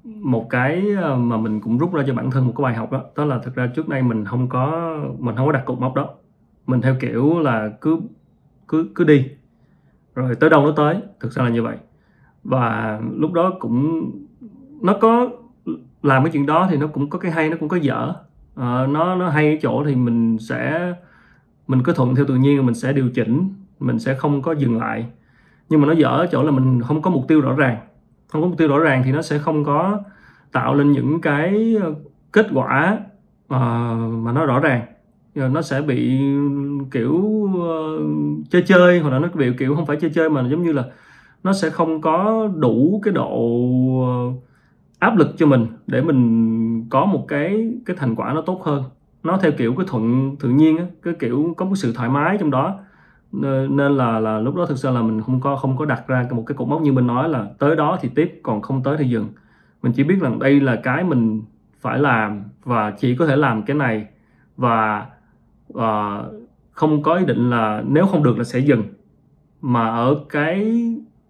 một 0.03 0.47
cái 0.49 0.83
ờ, 1.01 1.15
mà 1.15 1.37
mình 1.37 1.61
cũng 1.61 1.77
rút 1.77 1.93
ra 1.93 2.03
cho 2.07 2.13
bản 2.13 2.31
thân 2.31 2.47
một 2.47 2.53
cái 2.57 2.63
bài 2.63 2.75
học 2.75 2.91
đó. 2.91 3.03
Đó 3.15 3.25
là 3.25 3.39
thực 3.39 3.55
ra 3.55 3.69
trước 3.75 3.87
đây 3.87 4.01
mình 4.01 4.25
không 4.25 4.49
có 4.49 4.95
mình 5.19 5.35
không 5.35 5.45
có 5.45 5.51
đặt 5.51 5.63
cột 5.65 5.79
mốc 5.79 5.93
đó. 5.93 6.09
Mình 6.67 6.81
theo 6.81 6.95
kiểu 7.01 7.39
là 7.39 7.69
cứ 7.81 7.99
cứ 8.67 8.87
cứ 8.95 9.03
đi 9.03 9.29
rồi 10.15 10.35
tới 10.35 10.49
đâu 10.49 10.65
nó 10.65 10.71
tới? 10.71 10.95
Thực 11.19 11.31
ra 11.31 11.43
là 11.43 11.49
như 11.49 11.63
vậy. 11.63 11.77
Và 12.43 12.99
lúc 13.15 13.33
đó 13.33 13.53
cũng 13.59 14.11
nó 14.81 14.93
có 15.01 15.29
làm 16.03 16.23
cái 16.23 16.31
chuyện 16.31 16.45
đó 16.45 16.67
thì 16.69 16.77
nó 16.77 16.87
cũng 16.87 17.09
có 17.09 17.19
cái 17.19 17.31
hay 17.31 17.49
nó 17.49 17.57
cũng 17.59 17.69
có 17.69 17.77
dở. 17.77 18.13
À, 18.55 18.87
nó 18.87 19.15
nó 19.15 19.29
hay 19.29 19.49
ở 19.49 19.57
chỗ 19.61 19.83
thì 19.85 19.95
mình 19.95 20.37
sẽ 20.39 20.93
mình 21.67 21.83
cứ 21.83 21.93
thuận 21.93 22.15
theo 22.15 22.25
tự 22.25 22.35
nhiên 22.35 22.65
mình 22.65 22.75
sẽ 22.75 22.93
điều 22.93 23.09
chỉnh 23.09 23.49
mình 23.79 23.99
sẽ 23.99 24.15
không 24.15 24.41
có 24.41 24.51
dừng 24.51 24.79
lại. 24.79 25.05
Nhưng 25.69 25.81
mà 25.81 25.87
nó 25.87 25.93
dở 25.93 26.07
ở 26.07 26.27
chỗ 26.31 26.43
là 26.43 26.51
mình 26.51 26.81
không 26.81 27.01
có 27.01 27.11
mục 27.11 27.25
tiêu 27.27 27.41
rõ 27.41 27.53
ràng. 27.53 27.77
Không 28.27 28.41
có 28.41 28.47
mục 28.47 28.57
tiêu 28.57 28.67
rõ 28.67 28.79
ràng 28.79 29.01
thì 29.05 29.11
nó 29.11 29.21
sẽ 29.21 29.37
không 29.37 29.63
có 29.63 30.01
tạo 30.51 30.75
lên 30.75 30.91
những 30.91 31.21
cái 31.21 31.75
ờ, 31.81 31.93
kết 32.31 32.47
quả 32.53 32.97
uh, 33.45 33.61
mà 34.23 34.31
nó 34.33 34.45
rõ 34.45 34.59
ràng. 34.59 34.81
Nó 35.35 35.61
sẽ 35.61 35.81
bị 35.81 36.21
kiểu 36.91 37.13
uh, 37.13 38.49
chơi 38.49 38.61
chơi 38.61 38.99
hoặc 38.99 39.09
là 39.09 39.19
nó 39.19 39.27
biểu 39.33 39.53
kiểu 39.57 39.75
không 39.75 39.85
phải 39.85 39.97
chơi 40.01 40.11
chơi 40.13 40.29
mà 40.29 40.47
giống 40.49 40.63
như 40.63 40.71
là 40.71 40.83
nó 41.43 41.53
sẽ 41.53 41.69
không 41.69 42.01
có 42.01 42.47
đủ 42.55 43.01
cái 43.03 43.13
độ 43.13 43.37
uh, 43.37 44.43
áp 44.99 45.17
lực 45.17 45.27
cho 45.37 45.45
mình 45.45 45.67
để 45.87 46.01
mình 46.01 46.85
có 46.89 47.05
một 47.05 47.25
cái 47.27 47.73
cái 47.85 47.95
thành 47.99 48.15
quả 48.15 48.33
nó 48.33 48.41
tốt 48.41 48.61
hơn. 48.63 48.83
Nó 49.23 49.37
theo 49.37 49.51
kiểu 49.51 49.75
cái 49.75 49.85
thuận 49.89 50.35
tự 50.39 50.49
nhiên 50.49 50.77
á 50.77 50.83
cái 51.01 51.13
kiểu 51.19 51.53
có 51.57 51.65
một 51.65 51.75
sự 51.75 51.93
thoải 51.93 52.09
mái 52.09 52.37
trong 52.39 52.51
đó. 52.51 52.79
Nên 53.69 53.97
là 53.97 54.19
là 54.19 54.39
lúc 54.39 54.55
đó 54.55 54.65
thực 54.65 54.77
sự 54.77 54.91
là 54.91 55.01
mình 55.01 55.21
không 55.21 55.41
có 55.41 55.55
không 55.55 55.77
có 55.77 55.85
đặt 55.85 56.07
ra 56.07 56.25
một 56.31 56.43
cái 56.47 56.55
cột 56.55 56.67
mốc 56.67 56.81
như 56.81 56.91
mình 56.93 57.07
nói 57.07 57.29
là 57.29 57.47
tới 57.59 57.75
đó 57.75 57.97
thì 58.01 58.09
tiếp 58.15 58.39
còn 58.43 58.61
không 58.61 58.83
tới 58.83 58.97
thì 58.97 59.09
dừng. 59.09 59.27
Mình 59.83 59.93
chỉ 59.95 60.03
biết 60.03 60.15
rằng 60.21 60.39
đây 60.39 60.59
là 60.59 60.75
cái 60.75 61.03
mình 61.03 61.41
phải 61.81 61.99
làm 61.99 62.43
và 62.63 62.91
chỉ 62.91 63.15
có 63.15 63.27
thể 63.27 63.35
làm 63.35 63.63
cái 63.63 63.75
này 63.75 64.07
và 64.57 65.05
uh, 65.73 65.81
không 66.73 67.03
có 67.03 67.15
ý 67.15 67.25
định 67.25 67.49
là 67.49 67.83
nếu 67.87 68.05
không 68.05 68.23
được 68.23 68.37
là 68.37 68.43
sẽ 68.43 68.59
dừng. 68.59 68.83
Mà 69.61 69.89
ở 69.89 70.15
cái 70.29 70.83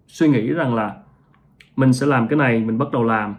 suy 0.06 0.28
nghĩ 0.28 0.52
rằng 0.52 0.74
là 0.74 0.96
mình 1.76 1.92
sẽ 1.92 2.06
làm 2.06 2.28
cái 2.28 2.36
này 2.36 2.60
mình 2.60 2.78
bắt 2.78 2.88
đầu 2.92 3.04
làm 3.04 3.34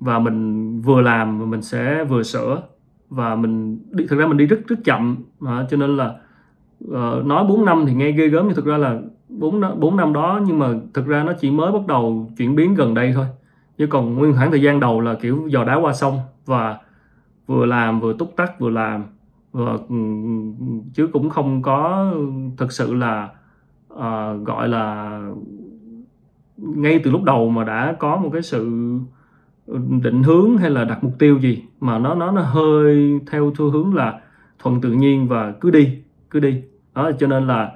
và 0.00 0.18
mình 0.18 0.80
vừa 0.80 1.00
làm 1.00 1.40
và 1.40 1.46
mình 1.46 1.62
sẽ 1.62 2.04
vừa 2.04 2.22
sửa 2.22 2.62
và 3.10 3.34
mình 3.34 3.78
đi 3.90 4.06
thực 4.06 4.18
ra 4.18 4.26
mình 4.26 4.36
đi 4.36 4.46
rất 4.46 4.60
rất 4.66 4.76
chậm. 4.84 5.16
Mà 5.40 5.66
cho 5.70 5.76
nên 5.76 5.96
là 5.96 6.14
uh, 6.84 7.26
nói 7.26 7.44
4 7.48 7.64
năm 7.64 7.84
thì 7.86 7.94
nghe 7.94 8.12
ghê 8.12 8.28
gớm 8.28 8.46
nhưng 8.46 8.56
thực 8.56 8.66
ra 8.66 8.76
là 8.76 8.98
4 9.28 9.80
4 9.80 9.96
năm 9.96 10.12
đó 10.12 10.40
nhưng 10.46 10.58
mà 10.58 10.68
thực 10.94 11.06
ra 11.06 11.24
nó 11.24 11.32
chỉ 11.32 11.50
mới 11.50 11.72
bắt 11.72 11.86
đầu 11.86 12.30
chuyển 12.38 12.56
biến 12.56 12.74
gần 12.74 12.94
đây 12.94 13.12
thôi. 13.14 13.26
Chứ 13.78 13.86
còn 13.86 14.14
nguyên 14.14 14.34
khoảng 14.34 14.50
thời 14.50 14.62
gian 14.62 14.80
đầu 14.80 15.00
là 15.00 15.14
kiểu 15.14 15.48
dò 15.48 15.64
đá 15.64 15.74
qua 15.74 15.92
sông 15.92 16.18
và 16.46 16.78
vừa 17.46 17.66
làm 17.66 18.00
vừa 18.00 18.12
túc 18.12 18.36
tắc 18.36 18.60
vừa 18.60 18.70
làm 18.70 19.04
và 19.52 19.78
chứ 20.94 21.08
cũng 21.12 21.30
không 21.30 21.62
có 21.62 22.12
thực 22.56 22.72
sự 22.72 22.94
là 22.94 23.28
uh, 23.92 24.46
gọi 24.46 24.68
là 24.68 25.20
ngay 26.56 27.00
từ 27.04 27.10
lúc 27.10 27.22
đầu 27.22 27.50
mà 27.50 27.64
đã 27.64 27.96
có 27.98 28.16
một 28.16 28.30
cái 28.32 28.42
sự 28.42 28.92
định 30.02 30.22
hướng 30.22 30.56
hay 30.56 30.70
là 30.70 30.84
đặt 30.84 31.04
mục 31.04 31.12
tiêu 31.18 31.38
gì 31.38 31.62
mà 31.80 31.98
nó 31.98 32.14
nó 32.14 32.30
nó 32.30 32.42
hơi 32.42 33.20
theo 33.30 33.52
xu 33.58 33.70
hướng 33.70 33.94
là 33.94 34.20
thuận 34.58 34.80
tự 34.80 34.92
nhiên 34.92 35.28
và 35.28 35.52
cứ 35.60 35.70
đi 35.70 35.98
cứ 36.30 36.40
đi. 36.40 36.62
Đó 36.94 37.10
cho 37.18 37.26
nên 37.26 37.46
là 37.46 37.72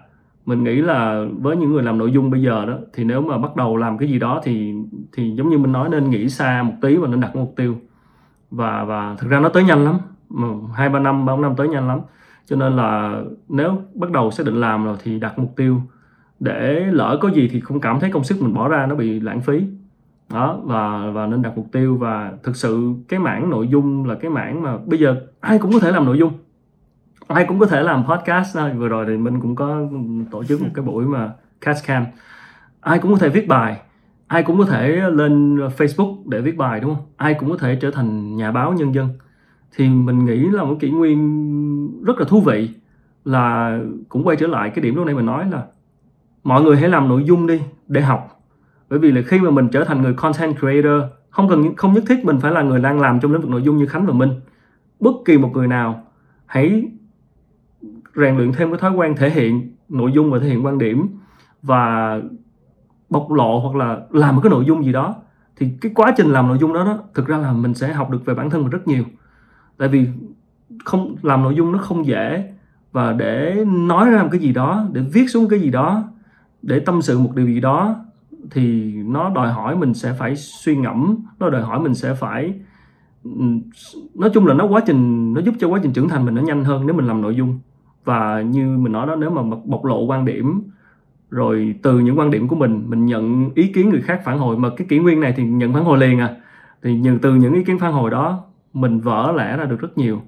mình 0.46 0.64
nghĩ 0.64 0.74
là 0.74 1.26
với 1.40 1.56
những 1.56 1.72
người 1.72 1.82
làm 1.82 1.98
nội 1.98 2.12
dung 2.12 2.30
bây 2.30 2.42
giờ 2.42 2.66
đó 2.66 2.74
thì 2.92 3.04
nếu 3.04 3.20
mà 3.20 3.38
bắt 3.38 3.56
đầu 3.56 3.76
làm 3.76 3.98
cái 3.98 4.08
gì 4.08 4.18
đó 4.18 4.40
thì 4.44 4.74
thì 5.12 5.30
giống 5.30 5.48
như 5.48 5.58
mình 5.58 5.72
nói 5.72 5.88
nên 5.88 6.10
nghĩ 6.10 6.28
xa 6.28 6.62
một 6.62 6.74
tí 6.80 6.96
và 6.96 7.08
nên 7.08 7.20
đặt 7.20 7.36
mục 7.36 7.52
tiêu. 7.56 7.76
Và 8.50 8.84
và 8.84 9.16
thực 9.18 9.30
ra 9.30 9.40
nó 9.40 9.48
tới 9.48 9.64
nhanh 9.64 9.84
lắm 9.84 9.98
hai, 10.74 10.88
ba 10.88 10.98
năm 10.98 11.24
ba 11.24 11.36
năm 11.36 11.56
tới 11.56 11.68
nhanh 11.68 11.88
lắm. 11.88 12.00
Cho 12.46 12.56
nên 12.56 12.76
là 12.76 13.22
nếu 13.48 13.82
bắt 13.94 14.10
đầu 14.10 14.30
xác 14.30 14.46
định 14.46 14.60
làm 14.60 14.84
rồi 14.84 14.96
thì 15.02 15.18
đặt 15.18 15.38
mục 15.38 15.52
tiêu. 15.56 15.80
Để 16.40 16.86
lỡ 16.90 17.18
có 17.20 17.28
gì 17.28 17.48
thì 17.52 17.60
không 17.60 17.80
cảm 17.80 18.00
thấy 18.00 18.10
công 18.10 18.24
sức 18.24 18.42
mình 18.42 18.54
bỏ 18.54 18.68
ra 18.68 18.86
nó 18.86 18.94
bị 18.94 19.20
lãng 19.20 19.40
phí. 19.40 19.66
Đó, 20.30 20.60
và 20.64 21.10
và 21.10 21.26
nên 21.26 21.42
đặt 21.42 21.52
mục 21.56 21.66
tiêu. 21.72 21.96
Và 21.96 22.32
thực 22.42 22.56
sự 22.56 22.94
cái 23.08 23.20
mảng 23.20 23.50
nội 23.50 23.68
dung 23.68 24.06
là 24.06 24.14
cái 24.14 24.30
mảng 24.30 24.62
mà 24.62 24.76
bây 24.86 24.98
giờ 24.98 25.16
ai 25.40 25.58
cũng 25.58 25.72
có 25.72 25.78
thể 25.78 25.90
làm 25.90 26.04
nội 26.04 26.18
dung. 26.18 26.32
Ai 27.28 27.44
cũng 27.44 27.58
có 27.58 27.66
thể 27.66 27.82
làm 27.82 28.04
podcast. 28.06 28.58
Vừa 28.76 28.88
rồi 28.88 29.04
thì 29.08 29.16
mình 29.16 29.40
cũng 29.40 29.54
có 29.54 29.86
tổ 30.30 30.44
chức 30.44 30.62
một 30.62 30.68
cái 30.74 30.84
buổi 30.84 31.04
mà 31.06 31.32
cast 31.60 31.86
cam. 31.86 32.04
Ai 32.80 32.98
cũng 32.98 33.12
có 33.12 33.18
thể 33.18 33.28
viết 33.28 33.48
bài. 33.48 33.80
Ai 34.26 34.42
cũng 34.42 34.58
có 34.58 34.64
thể 34.64 34.88
lên 35.10 35.56
Facebook 35.56 36.16
để 36.26 36.40
viết 36.40 36.56
bài, 36.56 36.80
đúng 36.80 36.94
không? 36.94 37.04
Ai 37.16 37.34
cũng 37.34 37.50
có 37.50 37.56
thể 37.56 37.76
trở 37.80 37.90
thành 37.90 38.36
nhà 38.36 38.52
báo 38.52 38.72
nhân 38.72 38.94
dân 38.94 39.08
thì 39.76 39.88
mình 39.88 40.24
nghĩ 40.24 40.48
là 40.48 40.64
một 40.64 40.76
kỷ 40.80 40.90
nguyên 40.90 42.04
rất 42.04 42.18
là 42.18 42.24
thú 42.28 42.40
vị 42.40 42.70
là 43.24 43.78
cũng 44.08 44.26
quay 44.26 44.36
trở 44.36 44.46
lại 44.46 44.70
cái 44.70 44.82
điểm 44.82 44.94
lúc 44.94 45.06
nãy 45.06 45.14
mình 45.14 45.26
nói 45.26 45.50
là 45.50 45.66
mọi 46.44 46.62
người 46.62 46.76
hãy 46.76 46.88
làm 46.88 47.08
nội 47.08 47.24
dung 47.24 47.46
đi 47.46 47.60
để 47.88 48.00
học. 48.00 48.40
Bởi 48.90 48.98
vì 48.98 49.12
là 49.12 49.22
khi 49.26 49.38
mà 49.38 49.50
mình 49.50 49.68
trở 49.68 49.84
thành 49.84 50.02
người 50.02 50.14
content 50.14 50.58
creator 50.58 51.02
không 51.30 51.48
cần 51.48 51.74
không 51.76 51.92
nhất 51.92 52.04
thiết 52.08 52.24
mình 52.24 52.40
phải 52.40 52.52
là 52.52 52.62
người 52.62 52.80
đang 52.80 53.00
làm 53.00 53.20
trong 53.20 53.32
lĩnh 53.32 53.40
vực 53.40 53.50
nội 53.50 53.62
dung 53.62 53.76
như 53.76 53.86
khánh 53.86 54.06
và 54.06 54.12
minh. 54.12 54.30
Bất 55.00 55.14
kỳ 55.24 55.38
một 55.38 55.50
người 55.54 55.68
nào 55.68 56.04
hãy 56.46 56.84
rèn 58.14 58.36
luyện 58.36 58.52
thêm 58.52 58.70
cái 58.70 58.78
thói 58.78 58.92
quen 58.92 59.14
thể 59.16 59.30
hiện 59.30 59.76
nội 59.88 60.12
dung 60.12 60.30
và 60.30 60.38
thể 60.38 60.46
hiện 60.46 60.64
quan 60.64 60.78
điểm 60.78 61.08
và 61.62 62.20
bộc 63.10 63.32
lộ 63.32 63.58
hoặc 63.58 63.76
là 63.76 64.00
làm 64.10 64.34
một 64.34 64.40
cái 64.44 64.50
nội 64.50 64.64
dung 64.64 64.84
gì 64.84 64.92
đó. 64.92 65.14
Thì 65.56 65.68
cái 65.80 65.92
quá 65.94 66.14
trình 66.16 66.26
làm 66.26 66.48
nội 66.48 66.58
dung 66.58 66.72
đó, 66.72 66.84
đó 66.84 66.98
thực 67.14 67.26
ra 67.26 67.38
là 67.38 67.52
mình 67.52 67.74
sẽ 67.74 67.92
học 67.92 68.10
được 68.10 68.24
về 68.24 68.34
bản 68.34 68.50
thân 68.50 68.62
mình 68.62 68.70
rất 68.70 68.88
nhiều 68.88 69.04
tại 69.78 69.88
vì 69.88 70.08
không, 70.84 71.16
làm 71.22 71.42
nội 71.42 71.54
dung 71.54 71.72
nó 71.72 71.78
không 71.78 72.06
dễ 72.06 72.52
và 72.92 73.12
để 73.12 73.64
nói 73.66 74.10
ra 74.10 74.22
một 74.22 74.28
cái 74.32 74.40
gì 74.40 74.52
đó, 74.52 74.88
để 74.92 75.00
viết 75.12 75.30
xuống 75.30 75.48
cái 75.48 75.60
gì 75.60 75.70
đó, 75.70 76.04
để 76.62 76.80
tâm 76.80 77.02
sự 77.02 77.18
một 77.18 77.34
điều 77.34 77.46
gì 77.46 77.60
đó 77.60 77.96
thì 78.50 78.92
nó 78.92 79.30
đòi 79.30 79.52
hỏi 79.52 79.76
mình 79.76 79.94
sẽ 79.94 80.12
phải 80.12 80.36
suy 80.36 80.76
ngẫm, 80.76 81.16
nó 81.40 81.50
đòi 81.50 81.62
hỏi 81.62 81.80
mình 81.80 81.94
sẽ 81.94 82.14
phải 82.14 82.54
ừ, 83.24 83.30
nói 84.14 84.30
chung 84.34 84.46
là 84.46 84.54
nó 84.54 84.66
quá 84.66 84.80
trình, 84.86 85.34
nó 85.34 85.40
giúp 85.40 85.54
cho 85.58 85.68
quá 85.68 85.80
trình 85.82 85.92
trưởng 85.92 86.08
thành 86.08 86.24
mình 86.24 86.34
nó 86.34 86.42
nhanh 86.42 86.64
hơn 86.64 86.86
nếu 86.86 86.96
mình 86.96 87.06
làm 87.06 87.22
nội 87.22 87.34
dung. 87.36 87.58
Và 88.04 88.42
như 88.42 88.78
mình 88.78 88.92
nói 88.92 89.06
đó, 89.06 89.16
nếu 89.16 89.30
mà 89.30 89.42
bộc 89.64 89.84
lộ 89.84 90.04
quan 90.04 90.24
điểm, 90.24 90.62
rồi 91.30 91.74
từ 91.82 91.98
những 91.98 92.18
quan 92.18 92.30
điểm 92.30 92.48
của 92.48 92.56
mình 92.56 92.84
mình 92.86 93.06
nhận 93.06 93.50
ý 93.54 93.66
kiến 93.66 93.90
người 93.90 94.02
khác 94.02 94.20
phản 94.24 94.38
hồi, 94.38 94.58
mà 94.58 94.70
cái 94.76 94.86
kỷ 94.90 94.98
nguyên 94.98 95.20
này 95.20 95.34
thì 95.36 95.44
nhận 95.44 95.72
phản 95.72 95.84
hồi 95.84 95.98
liền 95.98 96.18
à. 96.18 96.36
Thì 96.82 96.98
nhận 96.98 97.18
từ 97.18 97.34
những 97.34 97.54
ý 97.54 97.64
kiến 97.64 97.78
phản 97.78 97.92
hồi 97.92 98.10
đó 98.10 98.43
mình 98.74 99.00
vỡ 99.00 99.32
lẽ 99.36 99.56
ra 99.56 99.64
được 99.64 99.80
rất 99.80 99.98
nhiều. 99.98 100.22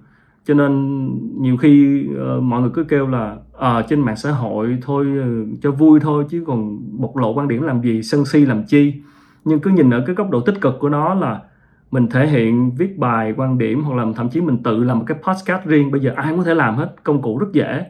Cho 0.45 0.55
nên 0.55 1.11
nhiều 1.43 1.57
khi 1.57 2.05
uh, 2.11 2.43
mọi 2.43 2.61
người 2.61 2.71
cứ 2.75 2.85
kêu 2.85 3.07
là 3.07 3.37
à, 3.59 3.83
trên 3.89 4.01
mạng 4.01 4.17
xã 4.17 4.31
hội 4.31 4.79
thôi 4.83 5.07
uh, 5.21 5.49
cho 5.63 5.71
vui 5.71 6.01
thôi 6.01 6.25
chứ 6.29 6.45
còn 6.47 6.79
bộc 7.01 7.17
lộ 7.17 7.35
quan 7.35 7.49
điểm 7.49 7.63
làm 7.63 7.81
gì 7.81 8.03
sân 8.03 8.25
si 8.25 8.47
làm 8.47 8.65
chi? 8.65 8.95
Nhưng 9.45 9.61
cứ 9.61 9.71
nhìn 9.71 9.91
ở 9.91 10.05
cái 10.07 10.17
góc 10.17 10.31
độ 10.31 10.41
tích 10.41 10.61
cực 10.61 10.75
của 10.81 10.89
nó 10.89 11.15
là 11.15 11.41
mình 11.91 12.09
thể 12.09 12.27
hiện 12.27 12.71
viết 12.71 12.99
bài 12.99 13.35
quan 13.37 13.59
điểm 13.59 13.83
hoặc 13.83 13.97
là 13.97 14.13
thậm 14.17 14.29
chí 14.29 14.41
mình 14.41 14.63
tự 14.63 14.85
làm 14.85 14.99
một 14.99 15.05
cái 15.07 15.19
podcast 15.23 15.67
riêng. 15.67 15.91
Bây 15.91 16.01
giờ 16.01 16.13
ai 16.17 16.27
cũng 16.31 16.39
có 16.39 16.45
thể 16.45 16.55
làm 16.55 16.77
hết 16.77 16.95
công 17.05 17.23
cụ 17.23 17.39
rất 17.39 17.53
dễ. 17.53 17.87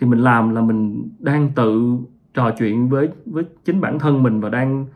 Thì 0.00 0.06
mình 0.06 0.18
làm 0.18 0.54
là 0.54 0.60
mình 0.60 1.08
đang 1.18 1.50
tự 1.54 1.96
trò 2.34 2.50
chuyện 2.58 2.88
với 2.88 3.08
với 3.26 3.44
chính 3.64 3.80
bản 3.80 3.98
thân 3.98 4.22
mình 4.22 4.40
và 4.40 4.48
đang 4.48 4.86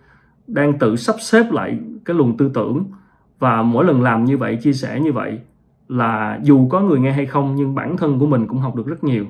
đang 0.46 0.78
tự 0.78 0.96
sắp 0.96 1.16
xếp 1.18 1.52
lại 1.52 1.78
cái 2.04 2.16
luồng 2.16 2.36
tư 2.36 2.50
tưởng 2.54 2.84
và 3.38 3.62
mỗi 3.62 3.84
lần 3.84 4.02
làm 4.02 4.24
như 4.24 4.38
vậy, 4.38 4.58
chia 4.62 4.72
sẻ 4.72 5.00
như 5.00 5.12
vậy 5.12 5.40
là 5.88 6.38
dù 6.42 6.68
có 6.68 6.80
người 6.80 7.00
nghe 7.00 7.12
hay 7.12 7.26
không, 7.26 7.54
nhưng 7.54 7.74
bản 7.74 7.96
thân 7.96 8.18
của 8.18 8.26
mình 8.26 8.46
cũng 8.46 8.58
học 8.58 8.76
được 8.76 8.86
rất 8.86 9.04
nhiều. 9.04 9.24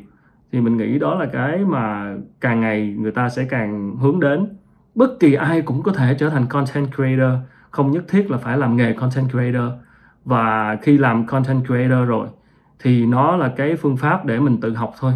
Thì 0.52 0.61
mình 0.61 0.76
nghĩ 0.76 0.98
đó 0.98 1.14
là 1.14 1.26
cái 1.26 1.59
mà 1.59 2.14
càng 2.40 2.61
ngày 2.61 2.96
người 2.98 3.11
ta 3.11 3.28
sẽ 3.28 3.44
càng 3.44 3.96
hướng 3.96 4.20
đến. 4.20 4.46
Bất 4.94 5.20
kỳ 5.20 5.34
ai 5.34 5.62
cũng 5.62 5.82
có 5.82 5.92
thể 5.92 6.16
trở 6.18 6.30
thành 6.30 6.46
content 6.46 6.94
creator, 6.94 7.32
không 7.70 7.90
nhất 7.90 8.04
thiết 8.09 8.30
là 8.30 8.38
phải 8.38 8.59
làm 8.59 8.76
nghề 8.76 8.92
content 8.92 9.30
creator. 9.30 9.72
Và 10.24 10.76
khi 10.82 10.98
làm 10.98 11.26
content 11.26 11.66
creator 11.66 12.09
rồi, 12.09 12.28
thì 12.78 13.07
nó 13.07 13.36
là 13.36 13.52
cái 13.57 13.76
phương 13.76 13.96
pháp 13.96 14.24
để 14.24 14.40
mình 14.40 14.61
tự 14.61 14.74
học 14.74 14.94
thôi. 15.00 15.12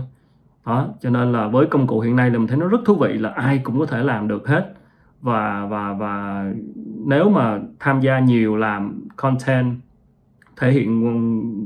Đó, 0.66 0.88
cho 1.01 1.11
nên 1.11 1.32
là 1.32 1.49
với 1.49 1.66
công 1.66 1.86
cụ 1.86 2.01
hiện 2.01 2.16
nay 2.16 2.30
là 2.30 2.38
mình 2.38 2.49
thấy 2.49 2.57
nó 2.57 2.68
rất 2.68 2.80
thú 2.84 2.95
vị 2.95 3.12
là 3.12 3.28
ai 3.28 3.59
cũng 3.59 3.78
có 3.78 3.86
thể 3.86 4.03
làm 4.03 4.28
được 4.28 4.49
hết 4.49 4.74
và 5.21 5.66
và 5.66 5.93
và 5.93 6.45
nếu 7.07 7.31
mà 7.31 7.61
tham 7.79 8.01
gia 8.01 8.18
nhiều 8.18 8.57
làm 8.57 9.09
content 9.16 9.77
thể 10.57 10.73
hiện 10.73 11.14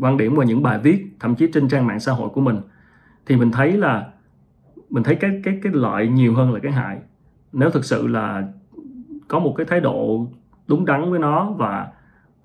quan 0.03 0.17
điểm 0.17 0.37
qua 0.37 0.45
những 0.45 0.63
bài 0.63 0.79
viết 0.79 1.07
thậm 1.21 1.35
chí 1.35 1.49
trên 1.53 1.69
trang 1.69 1.87
mạng 1.87 2.01
xã 2.01 2.13
hội 2.13 2.29
của 2.29 2.41
mình 2.41 2.57
thì 3.27 3.37
mình 3.37 3.51
thấy 3.51 3.73
là 3.73 4.07
mình 4.91 5.03
thấy 5.03 5.15
cái 5.15 5.41
cái 5.45 5.59
cái 5.63 5.73
lợi 5.73 6.09
nhiều 6.09 6.35
hơn 6.35 6.53
là 6.53 6.61
cái 6.61 6.73
hại. 6.73 6.99
Nếu 7.53 7.71
thực 7.71 7.85
sự 7.85 8.07
là 8.07 8.49
có 9.29 9.39
một 9.39 9.55
cái 9.57 9.67
thái 9.67 9.81
độ 9.81 10.27
đúng 10.69 10.85
đắn 10.85 11.11
với 11.11 11.19
nó 11.19 11.51
và 11.51 11.89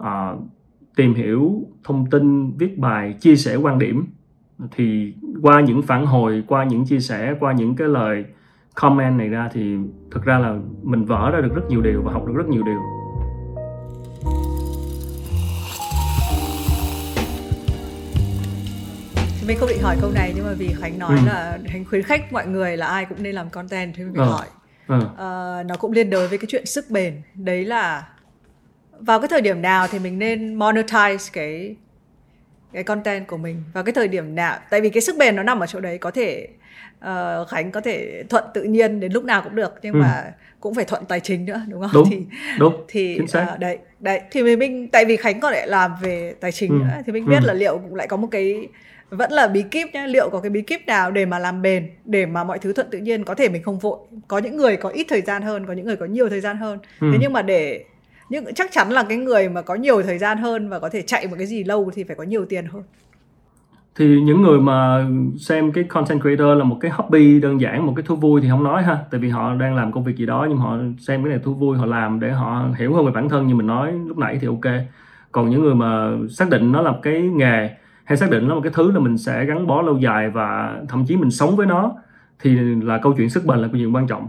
uh, 0.03 0.39
tìm 0.95 1.13
hiểu 1.13 1.63
thông 1.83 2.09
tin 2.09 2.51
viết 2.57 2.77
bài 2.77 3.13
chia 3.13 3.35
sẻ 3.35 3.55
quan 3.55 3.79
điểm 3.79 4.05
thì 4.71 5.13
qua 5.41 5.61
những 5.61 5.81
phản 5.81 6.05
hồi 6.05 6.43
qua 6.47 6.63
những 6.63 6.85
chia 6.85 6.99
sẻ 6.99 7.35
qua 7.39 7.53
những 7.53 7.75
cái 7.75 7.87
lời 7.87 8.25
comment 8.75 9.17
này 9.17 9.27
ra 9.27 9.49
thì 9.53 9.77
thực 10.11 10.23
ra 10.23 10.39
là 10.39 10.55
mình 10.83 11.05
vỡ 11.05 11.31
ra 11.33 11.41
được 11.41 11.55
rất 11.55 11.61
nhiều 11.69 11.81
điều 11.81 12.01
và 12.01 12.13
học 12.13 12.25
được 12.25 12.33
rất 12.35 12.47
nhiều 12.47 12.63
điều 12.63 12.79
mình 19.47 19.57
không 19.57 19.69
định 19.69 19.81
hỏi 19.81 19.97
câu 20.01 20.11
này 20.11 20.33
nhưng 20.35 20.45
mà 20.45 20.53
vì 20.57 20.73
khánh 20.79 20.99
nói 20.99 21.17
ừ. 21.17 21.25
là 21.25 21.59
khánh 21.65 21.85
khuyến 21.85 22.03
khích 22.03 22.21
mọi 22.31 22.47
người 22.47 22.77
là 22.77 22.87
ai 22.87 23.05
cũng 23.05 23.23
nên 23.23 23.35
làm 23.35 23.49
content 23.49 23.93
thì 23.95 24.03
mình 24.03 24.13
ờ. 24.13 24.25
hỏi 24.25 24.47
ừ. 24.87 24.95
uh, 24.97 25.65
nó 25.65 25.75
cũng 25.79 25.91
liên 25.91 26.09
đới 26.09 26.27
với 26.27 26.37
cái 26.37 26.47
chuyện 26.49 26.65
sức 26.65 26.85
bền 26.89 27.21
đấy 27.35 27.65
là 27.65 28.07
vào 28.99 29.19
cái 29.19 29.27
thời 29.27 29.41
điểm 29.41 29.61
nào 29.61 29.87
thì 29.91 29.99
mình 29.99 30.19
nên 30.19 30.59
monetize 30.59 31.29
cái 31.33 31.75
cái 32.73 32.83
content 32.83 33.27
của 33.27 33.37
mình 33.37 33.63
vào 33.73 33.83
cái 33.83 33.93
thời 33.93 34.07
điểm 34.07 34.35
nào 34.35 34.59
tại 34.69 34.81
vì 34.81 34.89
cái 34.89 35.01
sức 35.01 35.15
bền 35.17 35.35
nó 35.35 35.43
nằm 35.43 35.59
ở 35.59 35.65
chỗ 35.65 35.79
đấy 35.79 35.97
có 35.97 36.11
thể 36.11 36.47
uh, 37.05 37.47
khánh 37.49 37.71
có 37.71 37.81
thể 37.81 38.23
thuận 38.29 38.43
tự 38.53 38.63
nhiên 38.63 38.99
đến 38.99 39.11
lúc 39.11 39.23
nào 39.23 39.41
cũng 39.41 39.55
được 39.55 39.73
nhưng 39.81 39.93
ừ. 39.93 39.99
mà 39.99 40.33
cũng 40.59 40.73
phải 40.73 40.85
thuận 40.85 41.05
tài 41.05 41.19
chính 41.19 41.45
nữa 41.45 41.61
đúng 41.67 41.81
không 41.81 41.91
đúng, 41.93 42.09
thì 42.09 42.25
đúng 42.59 42.85
thì 42.87 43.19
uh, 43.21 43.59
đấy 43.59 43.77
đấy 43.99 44.21
thì 44.31 44.43
mình, 44.43 44.59
mình 44.59 44.87
tại 44.87 45.05
vì 45.05 45.17
khánh 45.17 45.39
còn 45.39 45.53
lại 45.53 45.67
làm 45.67 45.91
về 46.01 46.33
tài 46.39 46.51
chính 46.51 46.71
ừ. 46.71 46.75
nữa 46.75 47.01
thì 47.05 47.13
mình 47.13 47.25
biết 47.25 47.39
ừ. 47.43 47.47
là 47.47 47.53
liệu 47.53 47.77
cũng 47.77 47.95
lại 47.95 48.07
có 48.07 48.17
một 48.17 48.27
cái 48.31 48.67
vẫn 49.09 49.31
là 49.31 49.47
bí 49.47 49.63
kíp 49.71 49.87
nhá 49.93 50.05
liệu 50.05 50.29
có 50.29 50.39
cái 50.41 50.49
bí 50.49 50.61
kíp 50.61 50.87
nào 50.87 51.11
để 51.11 51.25
mà 51.25 51.39
làm 51.39 51.61
bền 51.61 51.89
để 52.05 52.25
mà 52.25 52.43
mọi 52.43 52.59
thứ 52.59 52.73
thuận 52.73 52.89
tự 52.91 52.97
nhiên 52.97 53.23
có 53.23 53.35
thể 53.35 53.49
mình 53.49 53.63
không 53.63 53.79
vội 53.79 53.99
có 54.27 54.37
những 54.37 54.57
người 54.57 54.77
có 54.77 54.89
ít 54.89 55.05
thời 55.09 55.21
gian 55.21 55.41
hơn 55.41 55.65
có 55.65 55.73
những 55.73 55.85
người 55.85 55.95
có 55.95 56.05
nhiều 56.05 56.29
thời 56.29 56.41
gian 56.41 56.57
hơn 56.57 56.79
ừ. 56.99 57.09
thế 57.11 57.17
nhưng 57.21 57.33
mà 57.33 57.41
để 57.41 57.83
nhưng 58.29 58.53
chắc 58.53 58.71
chắn 58.71 58.89
là 58.89 59.03
cái 59.03 59.17
người 59.17 59.49
mà 59.49 59.61
có 59.61 59.75
nhiều 59.75 60.01
thời 60.01 60.17
gian 60.17 60.37
hơn 60.37 60.69
và 60.69 60.79
có 60.79 60.89
thể 60.89 61.01
chạy 61.01 61.27
một 61.27 61.35
cái 61.37 61.47
gì 61.47 61.63
lâu 61.63 61.91
thì 61.93 62.03
phải 62.03 62.15
có 62.15 62.23
nhiều 62.23 62.45
tiền 62.45 62.65
hơn. 62.65 62.83
Thì 63.95 64.21
những 64.21 64.41
người 64.41 64.59
mà 64.59 65.07
xem 65.39 65.71
cái 65.71 65.83
content 65.83 66.21
creator 66.21 66.57
là 66.57 66.63
một 66.63 66.77
cái 66.81 66.91
hobby 66.91 67.39
đơn 67.39 67.61
giản, 67.61 67.85
một 67.85 67.93
cái 67.95 68.03
thú 68.03 68.15
vui 68.15 68.41
thì 68.41 68.49
không 68.49 68.63
nói 68.63 68.83
ha. 68.83 68.97
Tại 69.11 69.19
vì 69.19 69.29
họ 69.29 69.55
đang 69.55 69.75
làm 69.75 69.91
công 69.91 70.03
việc 70.03 70.17
gì 70.17 70.25
đó 70.25 70.45
nhưng 70.49 70.57
họ 70.57 70.77
xem 70.99 71.23
cái 71.23 71.29
này 71.29 71.39
thú 71.43 71.53
vui, 71.53 71.77
họ 71.77 71.85
làm 71.85 72.19
để 72.19 72.31
họ 72.31 72.65
hiểu 72.77 72.93
hơn 72.93 73.05
về 73.05 73.11
bản 73.11 73.29
thân 73.29 73.47
như 73.47 73.55
mình 73.55 73.67
nói 73.67 73.93
lúc 74.07 74.17
nãy 74.17 74.37
thì 74.41 74.47
ok. 74.47 74.73
Còn 75.31 75.49
những 75.49 75.61
người 75.61 75.75
mà 75.75 76.11
xác 76.29 76.49
định 76.49 76.71
nó 76.71 76.81
là 76.81 76.91
một 76.91 76.99
cái 77.01 77.21
nghề 77.21 77.69
hay 78.03 78.17
xác 78.17 78.29
định 78.29 78.43
nó 78.43 78.49
là 78.49 78.55
một 78.55 78.61
cái 78.63 78.71
thứ 78.75 78.91
là 78.91 78.99
mình 78.99 79.17
sẽ 79.17 79.45
gắn 79.45 79.67
bó 79.67 79.81
lâu 79.81 79.97
dài 79.97 80.29
và 80.29 80.77
thậm 80.89 81.05
chí 81.05 81.15
mình 81.15 81.31
sống 81.31 81.55
với 81.55 81.67
nó 81.67 81.93
thì 82.39 82.49
là 82.83 82.97
câu 82.97 83.13
chuyện 83.17 83.29
sức 83.29 83.45
bền 83.45 83.59
là 83.59 83.67
câu 83.67 83.77
chuyện 83.77 83.95
quan 83.95 84.07
trọng 84.07 84.27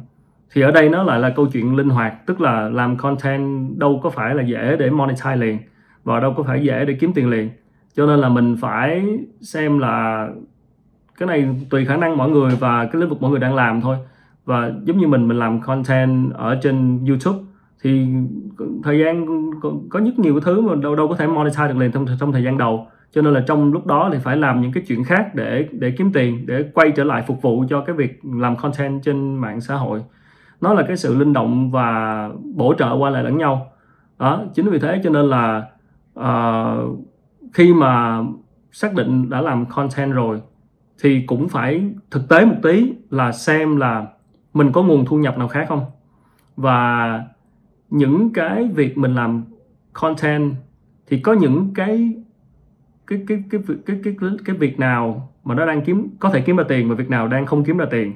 thì 0.53 0.63
ở 0.63 0.71
đây 0.71 0.89
nó 0.89 1.03
lại 1.03 1.21
là 1.21 1.31
câu 1.31 1.47
chuyện 1.47 1.77
linh 1.77 1.89
hoạt 1.89 2.27
tức 2.27 2.41
là 2.41 2.69
làm 2.69 2.97
content 2.97 3.79
đâu 3.79 4.01
có 4.03 4.11
phải 4.11 4.35
là 4.35 4.43
dễ 4.43 4.77
để 4.77 4.91
monetize 4.91 5.39
liền 5.39 5.59
và 6.05 6.21
đâu 6.21 6.35
có 6.37 6.43
phải 6.43 6.63
dễ 6.63 6.85
để 6.85 6.95
kiếm 7.01 7.13
tiền 7.13 7.31
liền. 7.31 7.51
Cho 7.95 8.07
nên 8.07 8.19
là 8.19 8.29
mình 8.29 8.57
phải 8.61 9.19
xem 9.41 9.79
là 9.79 10.29
cái 11.19 11.27
này 11.27 11.49
tùy 11.71 11.85
khả 11.85 11.97
năng 11.97 12.17
mọi 12.17 12.31
người 12.31 12.57
và 12.61 12.87
cái 12.87 13.01
lĩnh 13.01 13.09
vực 13.11 13.23
mọi 13.23 13.31
người 13.31 13.41
đang 13.41 13.55
làm 13.55 13.81
thôi. 13.81 13.97
Và 14.45 14.73
giống 14.85 14.99
như 14.99 15.07
mình 15.07 15.29
mình 15.29 15.39
làm 15.39 15.61
content 15.61 16.33
ở 16.33 16.59
trên 16.63 17.05
YouTube 17.09 17.39
thì 17.83 18.07
thời 18.85 18.99
gian 18.99 19.27
có, 19.61 19.73
rất 19.93 20.19
nhiều 20.19 20.35
cái 20.35 20.41
thứ 20.45 20.61
mà 20.61 20.75
đâu 20.75 20.97
đâu 20.97 21.09
có 21.09 21.17
thể 21.17 21.27
monetize 21.27 21.69
được 21.69 21.77
liền 21.77 21.93
trong 21.93 22.07
trong 22.21 22.33
thời 22.33 22.43
gian 22.43 22.59
đầu. 22.59 22.87
Cho 23.13 23.23
nên 23.23 23.35
là 23.35 23.45
trong 23.47 23.73
lúc 23.73 23.87
đó 23.87 24.11
thì 24.13 24.19
phải 24.23 24.37
làm 24.37 24.61
những 24.61 24.73
cái 24.73 24.83
chuyện 24.87 25.05
khác 25.05 25.35
để 25.35 25.69
để 25.71 25.91
kiếm 25.91 26.13
tiền 26.13 26.47
để 26.47 26.65
quay 26.75 26.91
trở 26.91 27.05
lại 27.05 27.25
phục 27.27 27.43
vụ 27.43 27.65
cho 27.69 27.81
cái 27.81 27.97
việc 27.97 28.21
làm 28.25 28.57
content 28.57 29.03
trên 29.03 29.35
mạng 29.35 29.61
xã 29.61 29.75
hội 29.75 30.01
nó 30.61 30.75
là 30.75 30.83
cái 30.89 30.97
sự 30.97 31.15
linh 31.15 31.33
động 31.33 31.71
và 31.71 32.31
bổ 32.55 32.75
trợ 32.79 32.93
qua 32.99 33.11
lại 33.11 33.23
lẫn 33.23 33.39
nhau. 33.39 33.73
Đó 34.19 34.43
chính 34.55 34.71
vì 34.71 34.79
thế 34.79 35.01
cho 35.05 35.11
nên 35.11 35.25
là 35.31 35.71
uh, 36.21 36.99
khi 37.53 37.75
mà 37.75 38.23
xác 38.73 38.95
định 38.95 39.31
đã 39.31 39.41
làm 39.41 39.67
content 39.67 40.13
rồi 40.13 40.41
thì 41.03 41.25
cũng 41.27 41.49
phải 41.49 41.91
thực 42.11 42.29
tế 42.29 42.45
một 42.45 42.57
tí 42.63 42.93
là 43.11 43.33
xem 43.33 43.77
là 43.77 44.07
mình 44.55 44.73
có 44.73 44.83
nguồn 44.83 45.05
thu 45.05 45.17
nhập 45.17 45.39
nào 45.39 45.49
khác 45.49 45.67
không. 45.69 45.85
Và 46.57 47.25
những 47.91 48.33
cái 48.33 48.69
việc 48.75 48.99
mình 48.99 49.15
làm 49.15 49.45
content 49.93 50.55
thì 51.07 51.21
có 51.21 51.33
những 51.33 51.75
cái 51.75 52.15
cái 53.07 53.25
cái 53.27 53.43
cái 53.51 53.61
cái 53.67 53.77
cái 53.87 54.15
cái, 54.21 54.31
cái, 54.45 54.57
việc 54.57 54.79
nào 54.79 55.29
mà 55.45 55.55
nó 55.55 55.67
đang 55.67 55.83
kiếm 55.83 56.09
có 56.19 56.31
thể 56.31 56.41
kiếm 56.41 56.57
ra 56.57 56.65
tiền 56.69 56.89
và 56.89 56.95
việc 56.95 57.11
nào 57.11 57.29
đang 57.29 57.47
không 57.47 57.65
kiếm 57.65 57.79
ra 57.79 57.87
tiền 57.91 58.13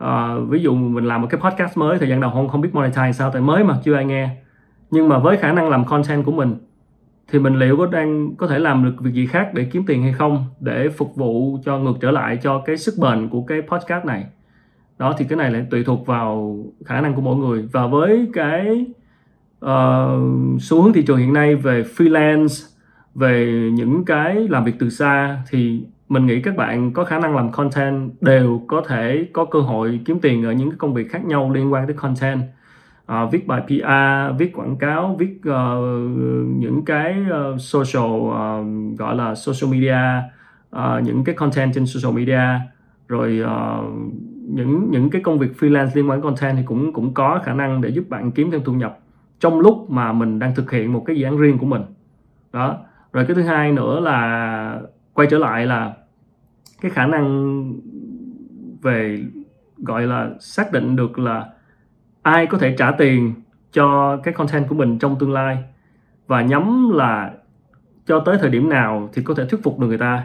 à, 0.00 0.34
ví 0.48 0.62
dụ 0.62 0.74
mình 0.74 1.04
làm 1.04 1.22
một 1.22 1.28
cái 1.30 1.40
podcast 1.40 1.78
mới 1.78 1.98
thời 1.98 2.08
gian 2.08 2.20
đầu 2.20 2.30
không 2.30 2.48
không 2.48 2.60
biết 2.60 2.70
monetize 2.72 3.12
sao 3.12 3.30
tại 3.30 3.42
mới 3.42 3.64
mà 3.64 3.78
chưa 3.84 3.94
ai 3.94 4.04
nghe. 4.04 4.28
Nhưng 4.90 5.08
mà 5.08 5.18
với 5.18 5.36
khả 5.36 5.52
năng 5.52 5.68
làm 5.68 5.84
content 5.84 6.24
của 6.24 6.32
mình 6.32 6.56
thì 7.32 7.38
mình 7.38 7.58
liệu 7.58 7.76
có 7.76 7.86
đang 7.86 8.34
có 8.36 8.46
thể 8.46 8.58
làm 8.58 8.84
được 8.84 8.94
việc 9.00 9.12
gì 9.14 9.26
khác 9.26 9.54
để 9.54 9.64
kiếm 9.64 9.86
tiền 9.86 10.02
hay 10.02 10.12
không 10.12 10.44
để 10.60 10.88
phục 10.88 11.16
vụ 11.16 11.58
cho 11.64 11.78
ngược 11.78 11.94
trở 12.00 12.10
lại 12.10 12.38
cho 12.42 12.62
cái 12.66 12.76
sức 12.76 12.94
bền 13.00 13.28
của 13.28 13.42
cái 13.42 13.62
podcast 13.62 14.04
này? 14.04 14.24
Đó 14.98 15.14
thì 15.18 15.24
cái 15.28 15.36
này 15.36 15.50
lại 15.50 15.66
tùy 15.70 15.84
thuộc 15.84 16.06
vào 16.06 16.58
khả 16.84 17.00
năng 17.00 17.14
của 17.14 17.20
mỗi 17.20 17.36
người. 17.36 17.68
Và 17.72 17.86
với 17.86 18.28
cái 18.32 18.86
uh, 19.64 20.60
xu 20.60 20.82
hướng 20.82 20.92
thị 20.92 21.02
trường 21.02 21.18
hiện 21.18 21.32
nay 21.32 21.54
về 21.54 21.82
freelance 21.82 22.70
về 23.14 23.46
những 23.72 24.04
cái 24.04 24.48
làm 24.48 24.64
việc 24.64 24.74
từ 24.78 24.90
xa 24.90 25.42
thì 25.50 25.82
mình 26.10 26.26
nghĩ 26.26 26.42
các 26.42 26.56
bạn 26.56 26.92
có 26.92 27.04
khả 27.04 27.18
năng 27.18 27.36
làm 27.36 27.52
content 27.52 28.10
đều 28.20 28.62
có 28.66 28.82
thể 28.88 29.26
có 29.32 29.44
cơ 29.44 29.60
hội 29.60 30.00
kiếm 30.04 30.20
tiền 30.20 30.44
ở 30.44 30.52
những 30.52 30.70
cái 30.70 30.78
công 30.78 30.94
việc 30.94 31.10
khác 31.10 31.24
nhau 31.24 31.50
liên 31.50 31.72
quan 31.72 31.86
tới 31.86 31.96
content. 31.96 32.42
À, 33.06 33.26
viết 33.32 33.46
bài 33.46 33.62
PR, 33.66 34.38
viết 34.38 34.52
quảng 34.54 34.76
cáo, 34.76 35.16
viết 35.18 35.40
uh, 35.48 35.54
những 36.58 36.82
cái 36.86 37.16
uh, 37.20 37.60
social 37.60 38.10
uh, 38.10 38.98
gọi 38.98 39.16
là 39.16 39.34
social 39.34 39.72
media, 39.72 39.98
uh, 40.76 41.04
những 41.04 41.24
cái 41.24 41.34
content 41.34 41.74
trên 41.74 41.86
social 41.86 42.16
media, 42.16 42.42
rồi 43.08 43.42
uh, 43.44 43.84
những 44.48 44.90
những 44.90 45.10
cái 45.10 45.22
công 45.22 45.38
việc 45.38 45.50
freelance 45.60 45.90
liên 45.94 46.10
quan 46.10 46.20
đến 46.20 46.22
content 46.22 46.56
thì 46.56 46.62
cũng 46.66 46.92
cũng 46.92 47.14
có 47.14 47.40
khả 47.44 47.52
năng 47.52 47.80
để 47.80 47.88
giúp 47.88 48.04
bạn 48.08 48.30
kiếm 48.30 48.50
thêm 48.50 48.60
thu 48.64 48.72
nhập 48.72 48.98
trong 49.40 49.60
lúc 49.60 49.90
mà 49.90 50.12
mình 50.12 50.38
đang 50.38 50.54
thực 50.54 50.70
hiện 50.70 50.92
một 50.92 51.02
cái 51.06 51.16
dự 51.16 51.24
án 51.24 51.36
riêng 51.36 51.58
của 51.58 51.66
mình. 51.66 51.82
Đó. 52.52 52.76
Rồi 53.12 53.24
cái 53.24 53.34
thứ 53.34 53.42
hai 53.42 53.72
nữa 53.72 54.00
là 54.00 54.80
quay 55.14 55.28
trở 55.30 55.38
lại 55.38 55.66
là 55.66 55.92
cái 56.80 56.90
khả 56.90 57.06
năng 57.06 57.64
về, 58.82 59.24
gọi 59.78 60.06
là, 60.06 60.30
xác 60.40 60.72
định 60.72 60.96
được 60.96 61.18
là 61.18 61.46
ai 62.22 62.46
có 62.46 62.58
thể 62.58 62.74
trả 62.78 62.90
tiền 62.90 63.34
cho 63.72 64.16
cái 64.16 64.34
content 64.34 64.68
của 64.68 64.74
mình 64.74 64.98
trong 64.98 65.16
tương 65.18 65.32
lai 65.32 65.64
và 66.26 66.42
nhắm 66.42 66.90
là 66.92 67.30
cho 68.06 68.20
tới 68.20 68.38
thời 68.40 68.50
điểm 68.50 68.68
nào 68.68 69.08
thì 69.12 69.22
có 69.22 69.34
thể 69.34 69.46
thuyết 69.46 69.62
phục 69.62 69.78
được 69.78 69.86
người 69.86 69.98
ta. 69.98 70.22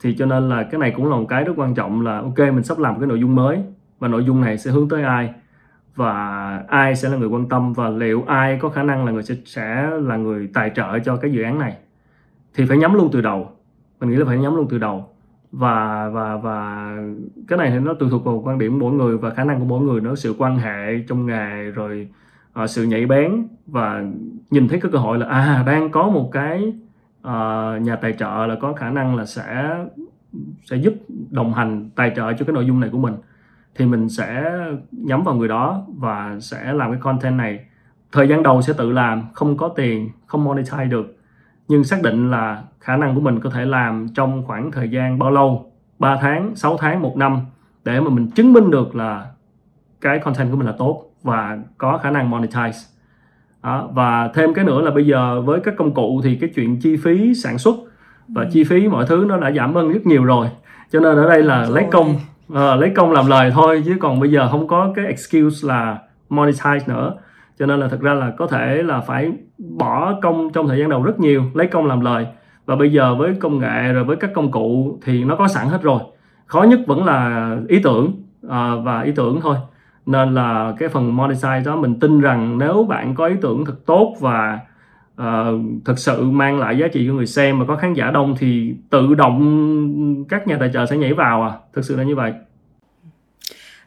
Thì 0.00 0.14
cho 0.18 0.26
nên 0.26 0.48
là 0.48 0.62
cái 0.62 0.78
này 0.78 0.92
cũng 0.96 1.10
là 1.10 1.16
một 1.16 1.26
cái 1.28 1.44
rất 1.44 1.52
quan 1.56 1.74
trọng 1.74 2.00
là, 2.06 2.18
ok, 2.18 2.38
mình 2.38 2.62
sắp 2.62 2.78
làm 2.78 3.00
cái 3.00 3.06
nội 3.06 3.20
dung 3.20 3.34
mới 3.34 3.58
và 3.98 4.08
nội 4.08 4.24
dung 4.24 4.40
này 4.40 4.58
sẽ 4.58 4.70
hướng 4.70 4.88
tới 4.88 5.02
ai 5.02 5.32
và 5.94 6.64
ai 6.68 6.96
sẽ 6.96 7.08
là 7.08 7.16
người 7.16 7.28
quan 7.28 7.48
tâm 7.48 7.72
và 7.72 7.88
liệu 7.88 8.24
ai 8.26 8.58
có 8.60 8.68
khả 8.68 8.82
năng 8.82 9.04
là 9.04 9.12
người 9.12 9.22
sẽ 9.22 9.34
sẽ 9.44 9.90
là 10.02 10.16
người 10.16 10.48
tài 10.54 10.70
trợ 10.74 10.98
cho 10.98 11.16
cái 11.16 11.32
dự 11.32 11.42
án 11.42 11.58
này. 11.58 11.76
Thì 12.54 12.64
phải 12.68 12.78
nhắm 12.78 12.94
luôn 12.94 13.08
từ 13.12 13.20
đầu. 13.20 13.50
Mình 14.00 14.10
nghĩ 14.10 14.16
là 14.16 14.24
phải 14.24 14.38
nhắm 14.38 14.56
luôn 14.56 14.66
từ 14.70 14.78
đầu 14.78 15.08
và 15.52 16.08
và 16.08 16.36
và 16.36 16.90
cái 17.48 17.58
này 17.58 17.70
thì 17.70 17.78
nó 17.78 17.94
tùy 17.94 18.08
thuộc 18.10 18.24
vào 18.24 18.42
quan 18.44 18.58
điểm 18.58 18.78
mỗi 18.78 18.92
người 18.92 19.18
và 19.18 19.30
khả 19.30 19.44
năng 19.44 19.58
của 19.58 19.64
mỗi 19.64 19.80
người 19.80 20.00
nữa, 20.00 20.14
sự 20.14 20.34
quan 20.38 20.58
hệ 20.58 20.98
trong 21.08 21.26
nghề 21.26 21.70
rồi 21.70 22.08
uh, 22.62 22.70
sự 22.70 22.84
nhạy 22.84 23.06
bén 23.06 23.46
và 23.66 24.04
nhìn 24.50 24.68
thấy 24.68 24.80
cái 24.80 24.90
cơ 24.92 24.98
hội 24.98 25.18
là 25.18 25.26
à 25.26 25.62
đang 25.66 25.90
có 25.90 26.08
một 26.08 26.30
cái 26.32 26.72
uh, 27.20 27.82
nhà 27.82 27.96
tài 28.02 28.12
trợ 28.12 28.46
là 28.46 28.56
có 28.60 28.72
khả 28.72 28.90
năng 28.90 29.16
là 29.16 29.26
sẽ 29.26 29.76
sẽ 30.64 30.76
giúp 30.76 30.94
đồng 31.30 31.54
hành 31.54 31.90
tài 31.94 32.12
trợ 32.16 32.32
cho 32.32 32.44
cái 32.44 32.54
nội 32.54 32.66
dung 32.66 32.80
này 32.80 32.90
của 32.92 32.98
mình. 32.98 33.14
Thì 33.74 33.86
mình 33.86 34.08
sẽ 34.08 34.52
nhắm 34.90 35.22
vào 35.22 35.34
người 35.34 35.48
đó 35.48 35.86
và 35.96 36.36
sẽ 36.40 36.72
làm 36.72 36.90
cái 36.90 37.00
content 37.00 37.36
này. 37.36 37.64
Thời 38.12 38.28
gian 38.28 38.42
đầu 38.42 38.62
sẽ 38.62 38.72
tự 38.72 38.92
làm 38.92 39.22
không 39.32 39.56
có 39.56 39.68
tiền 39.68 40.08
không 40.26 40.44
monetize 40.44 40.88
được 40.88 41.16
nhưng 41.70 41.84
xác 41.84 42.02
định 42.02 42.30
là 42.30 42.62
khả 42.80 42.96
năng 42.96 43.14
của 43.14 43.20
mình 43.20 43.40
có 43.40 43.50
thể 43.50 43.64
làm 43.64 44.08
trong 44.14 44.42
khoảng 44.46 44.70
thời 44.70 44.88
gian 44.88 45.18
bao 45.18 45.30
lâu? 45.30 45.72
3 45.98 46.16
tháng 46.20 46.56
6 46.56 46.76
tháng 46.76 47.02
một 47.02 47.16
năm 47.16 47.40
để 47.84 48.00
mà 48.00 48.10
mình 48.10 48.30
chứng 48.30 48.52
minh 48.52 48.70
được 48.70 48.96
là 48.96 49.26
cái 50.00 50.18
content 50.18 50.50
của 50.50 50.56
mình 50.56 50.66
là 50.66 50.74
tốt 50.78 51.04
và 51.22 51.58
có 51.78 51.98
khả 51.98 52.10
năng 52.10 52.30
monetize. 52.30 52.86
Đó. 53.62 53.88
và 53.92 54.28
thêm 54.34 54.54
cái 54.54 54.64
nữa 54.64 54.80
là 54.80 54.90
bây 54.90 55.06
giờ 55.06 55.40
với 55.40 55.60
các 55.60 55.74
công 55.76 55.94
cụ 55.94 56.20
thì 56.24 56.34
cái 56.40 56.50
chuyện 56.54 56.80
chi 56.80 56.96
phí 56.96 57.34
sản 57.34 57.58
xuất 57.58 57.74
và 58.28 58.46
chi 58.52 58.64
phí 58.64 58.88
mọi 58.88 59.06
thứ 59.06 59.24
nó 59.28 59.36
đã 59.36 59.50
giảm 59.50 59.74
hơn 59.74 59.92
rất 59.92 60.06
nhiều 60.06 60.24
rồi. 60.24 60.46
Cho 60.92 61.00
nên 61.00 61.16
ở 61.16 61.28
đây 61.28 61.42
là 61.42 61.66
lấy 61.70 61.86
công 61.90 62.14
uh, 62.52 62.80
lấy 62.80 62.92
công 62.96 63.12
làm 63.12 63.26
lời 63.26 63.50
thôi 63.54 63.82
chứ 63.86 63.96
còn 64.00 64.20
bây 64.20 64.30
giờ 64.30 64.48
không 64.50 64.68
có 64.68 64.92
cái 64.96 65.06
excuse 65.06 65.68
là 65.68 65.98
monetize 66.30 66.80
nữa 66.86 67.14
cho 67.60 67.66
nên 67.66 67.80
là 67.80 67.88
thực 67.88 68.00
ra 68.00 68.14
là 68.14 68.32
có 68.38 68.46
thể 68.46 68.82
là 68.82 69.00
phải 69.00 69.32
bỏ 69.58 70.18
công 70.22 70.52
trong 70.52 70.68
thời 70.68 70.78
gian 70.78 70.88
đầu 70.88 71.02
rất 71.02 71.20
nhiều 71.20 71.42
lấy 71.54 71.66
công 71.66 71.86
làm 71.86 72.00
lời. 72.00 72.26
Và 72.66 72.76
bây 72.76 72.92
giờ 72.92 73.14
với 73.14 73.34
công 73.40 73.58
nghệ 73.58 73.92
rồi 73.92 74.04
với 74.04 74.16
các 74.16 74.30
công 74.34 74.50
cụ 74.50 74.98
thì 75.04 75.24
nó 75.24 75.36
có 75.36 75.48
sẵn 75.48 75.68
hết 75.68 75.82
rồi. 75.82 76.00
Khó 76.46 76.62
nhất 76.62 76.80
vẫn 76.86 77.04
là 77.04 77.50
ý 77.68 77.80
tưởng 77.82 78.22
à, 78.48 78.74
và 78.84 79.02
ý 79.02 79.12
tưởng 79.12 79.40
thôi. 79.42 79.56
Nên 80.06 80.34
là 80.34 80.74
cái 80.78 80.88
phần 80.88 81.16
monetize 81.16 81.64
đó 81.64 81.76
mình 81.76 82.00
tin 82.00 82.20
rằng 82.20 82.58
nếu 82.58 82.86
bạn 82.88 83.14
có 83.14 83.26
ý 83.26 83.34
tưởng 83.40 83.64
thật 83.64 83.86
tốt 83.86 84.16
và 84.20 84.58
à, 85.16 85.48
uh, 85.48 85.60
thực 85.84 85.98
sự 85.98 86.30
mang 86.30 86.58
lại 86.58 86.78
giá 86.78 86.88
trị 86.88 87.06
cho 87.08 87.14
người 87.14 87.26
xem 87.26 87.58
và 87.58 87.64
có 87.64 87.76
khán 87.76 87.94
giả 87.94 88.10
đông 88.10 88.34
thì 88.38 88.74
tự 88.90 89.14
động 89.14 90.24
các 90.28 90.46
nhà 90.46 90.56
tài 90.60 90.70
trợ 90.72 90.86
sẽ 90.86 90.96
nhảy 90.96 91.12
vào 91.12 91.42
à. 91.42 91.52
Thực 91.72 91.84
sự 91.84 91.96
là 91.96 92.02
như 92.02 92.16
vậy. 92.16 92.32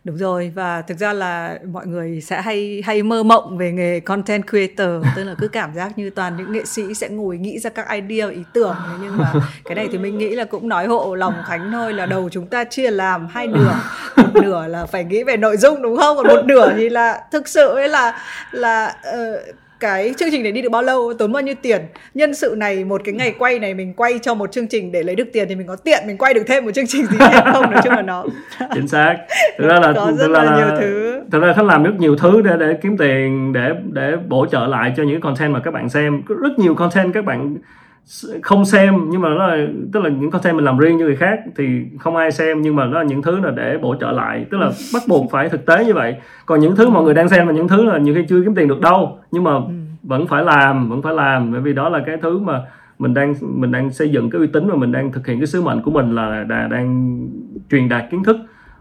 Đúng 0.04 0.18
rồi 0.18 0.52
và 0.56 0.82
thực 0.82 0.98
ra 0.98 1.14
là 1.14 1.60
mọi 1.72 1.88
người 1.88 2.22
sẽ 2.22 2.42
hay 2.42 2.84
hay 2.86 3.04
mơ 3.04 3.24
mộng 3.24 3.58
về 3.58 3.72
nghề 3.72 4.00
content 4.00 4.48
creator. 4.50 5.06
Tức 5.16 5.24
là 5.24 5.36
cứ 5.38 5.48
cảm 5.48 5.74
giác 5.74 5.98
như 5.98 6.10
toàn 6.10 6.38
những 6.38 6.52
nghệ 6.52 6.66
sĩ 6.66 6.94
sẽ 6.94 7.10
ngồi 7.10 7.38
nghĩ 7.38 7.60
ra 7.60 7.70
các 7.70 7.90
idea 7.90 8.30
ý 8.30 8.44
tưởng. 8.54 8.76
Nhưng 9.02 9.18
mà 9.18 9.34
cái 9.66 9.76
này 9.76 9.88
thì 9.92 9.98
mình 9.98 10.18
nghĩ 10.18 10.36
là 10.36 10.44
cũng 10.44 10.70
nói 10.70 10.88
hộ 10.88 11.16
lòng 11.16 11.34
Khánh 11.46 11.72
thôi 11.72 11.94
là 11.94 12.06
đầu 12.06 12.30
chúng 12.32 12.48
ta 12.48 12.64
chia 12.64 12.92
làm 12.92 13.28
hai 13.28 13.48
nửa. 13.48 13.76
Một 14.18 14.30
nửa 14.34 14.68
là 14.68 14.86
phải 14.86 15.04
nghĩ 15.04 15.24
về 15.24 15.38
nội 15.38 15.58
dung 15.58 15.82
đúng 15.82 15.98
không? 15.98 16.18
Còn 16.18 16.28
một 16.28 16.46
nửa 16.46 16.74
thì 16.76 16.90
là 16.90 17.24
thực 17.32 17.48
sự 17.48 17.68
ấy 17.68 17.90
là 17.90 18.20
là 18.52 18.96
uh, 19.10 19.56
cái 19.84 20.14
chương 20.18 20.30
trình 20.32 20.44
này 20.44 20.52
đi 20.52 20.62
được 20.62 20.70
bao 20.70 20.82
lâu 20.82 21.14
tốn 21.20 21.32
bao 21.32 21.42
nhiêu 21.42 21.56
tiền. 21.62 21.82
Nhân 22.14 22.34
sự 22.34 22.56
này 22.58 22.86
một 22.86 23.02
cái 23.04 23.14
ngày 23.14 23.34
quay 23.40 23.60
này 23.60 23.74
mình 23.74 23.94
quay 23.94 24.20
cho 24.22 24.34
một 24.34 24.52
chương 24.52 24.68
trình 24.68 24.92
để 24.92 25.04
lấy 25.04 25.16
được 25.16 25.28
tiền 25.34 25.48
thì 25.50 25.56
mình 25.56 25.68
có 25.68 25.76
tiện 25.76 26.08
mình 26.08 26.18
quay 26.18 26.34
được 26.34 26.44
thêm 26.48 26.66
một 26.66 26.72
chương 26.72 26.88
trình 26.88 27.06
gì 27.06 27.18
thêm 27.20 27.54
không 27.54 27.72
nói 27.72 27.82
chung 27.84 27.94
là 27.94 28.02
nó 28.02 28.26
chính 28.74 28.88
xác. 28.88 29.16
Thực 29.58 29.68
ra 29.68 29.80
là 29.80 29.94
có 29.96 30.12
rất 30.12 30.28
là 30.28 30.44
là 30.44 30.58
nhiều 30.58 30.78
thứ. 30.80 31.22
thực 31.32 31.42
ra 31.42 31.54
khách 31.54 31.66
làm 31.66 31.84
rất 31.84 31.92
nhiều 32.00 32.16
thứ 32.16 32.42
để 32.42 32.52
để 32.60 32.78
kiếm 32.82 32.98
tiền 32.98 33.54
để 33.54 33.70
để 33.92 34.16
bổ 34.28 34.46
trợ 34.46 34.68
lại 34.68 34.94
cho 34.98 35.04
những 35.04 35.22
content 35.22 35.54
mà 35.54 35.60
các 35.60 35.72
bạn 35.72 35.90
xem. 35.90 36.22
Có 36.30 36.36
rất 36.36 36.60
nhiều 36.60 36.76
content 36.76 37.14
các 37.14 37.26
bạn 37.26 37.58
không 38.42 38.66
xem 38.66 38.94
nhưng 39.10 39.22
mà 39.22 39.30
nó 39.30 39.48
là 39.48 39.68
tức 39.94 40.04
là 40.04 40.10
những 40.10 40.32
content 40.32 40.56
mình 40.56 40.66
làm 40.66 40.78
riêng 40.78 41.00
cho 41.00 41.06
người 41.06 41.16
khác 41.16 41.40
thì 41.56 41.86
không 42.00 42.16
ai 42.16 42.32
xem 42.32 42.62
nhưng 42.62 42.76
mà 42.76 42.86
nó 42.86 42.98
là 43.00 43.04
những 43.04 43.22
thứ 43.22 43.40
là 43.40 43.52
để 43.52 43.78
bổ 43.82 43.96
trợ 44.00 44.12
lại 44.12 44.46
tức 44.52 44.58
là 44.58 44.72
bắt 44.94 45.04
buộc 45.08 45.32
phải 45.32 45.50
thực 45.50 45.66
tế 45.66 45.86
như 45.86 45.94
vậy. 45.94 46.16
Còn 46.46 46.60
những 46.60 46.76
thứ 46.76 46.90
mọi 46.90 47.04
người 47.04 47.14
đang 47.14 47.30
xem 47.30 47.48
là 47.48 47.54
những 47.54 47.68
thứ 47.68 47.86
là 47.86 47.98
nhiều 47.98 48.16
khi 48.16 48.26
chưa 48.30 48.42
kiếm 48.44 48.56
tiền 48.56 48.68
được 48.68 48.82
đâu 48.82 49.20
nhưng 49.32 49.44
mà 49.44 49.52
vẫn 50.04 50.28
phải 50.28 50.44
làm 50.44 50.90
vẫn 50.90 51.02
phải 51.02 51.14
làm 51.14 51.52
bởi 51.52 51.62
vì 51.62 51.74
đó 51.74 51.90
là 51.90 52.04
cái 52.06 52.18
thứ 52.22 52.40
mà 52.40 52.62
mình 53.00 53.14
đang 53.14 53.34
mình 53.42 53.72
đang 53.72 53.90
xây 53.90 54.10
dựng 54.10 54.30
cái 54.30 54.40
uy 54.40 54.48
tín 54.48 54.70
và 54.70 54.76
mình 54.76 54.92
đang 54.92 55.12
thực 55.12 55.28
hiện 55.28 55.40
cái 55.40 55.48
sứ 55.48 55.62
mệnh 55.62 55.82
của 55.82 55.92
mình 55.92 56.16
là, 56.16 56.46
là 56.50 56.68
đang 56.68 57.20
truyền 57.72 57.90
đạt 57.90 58.04
kiến 58.12 58.24
thức 58.24 58.38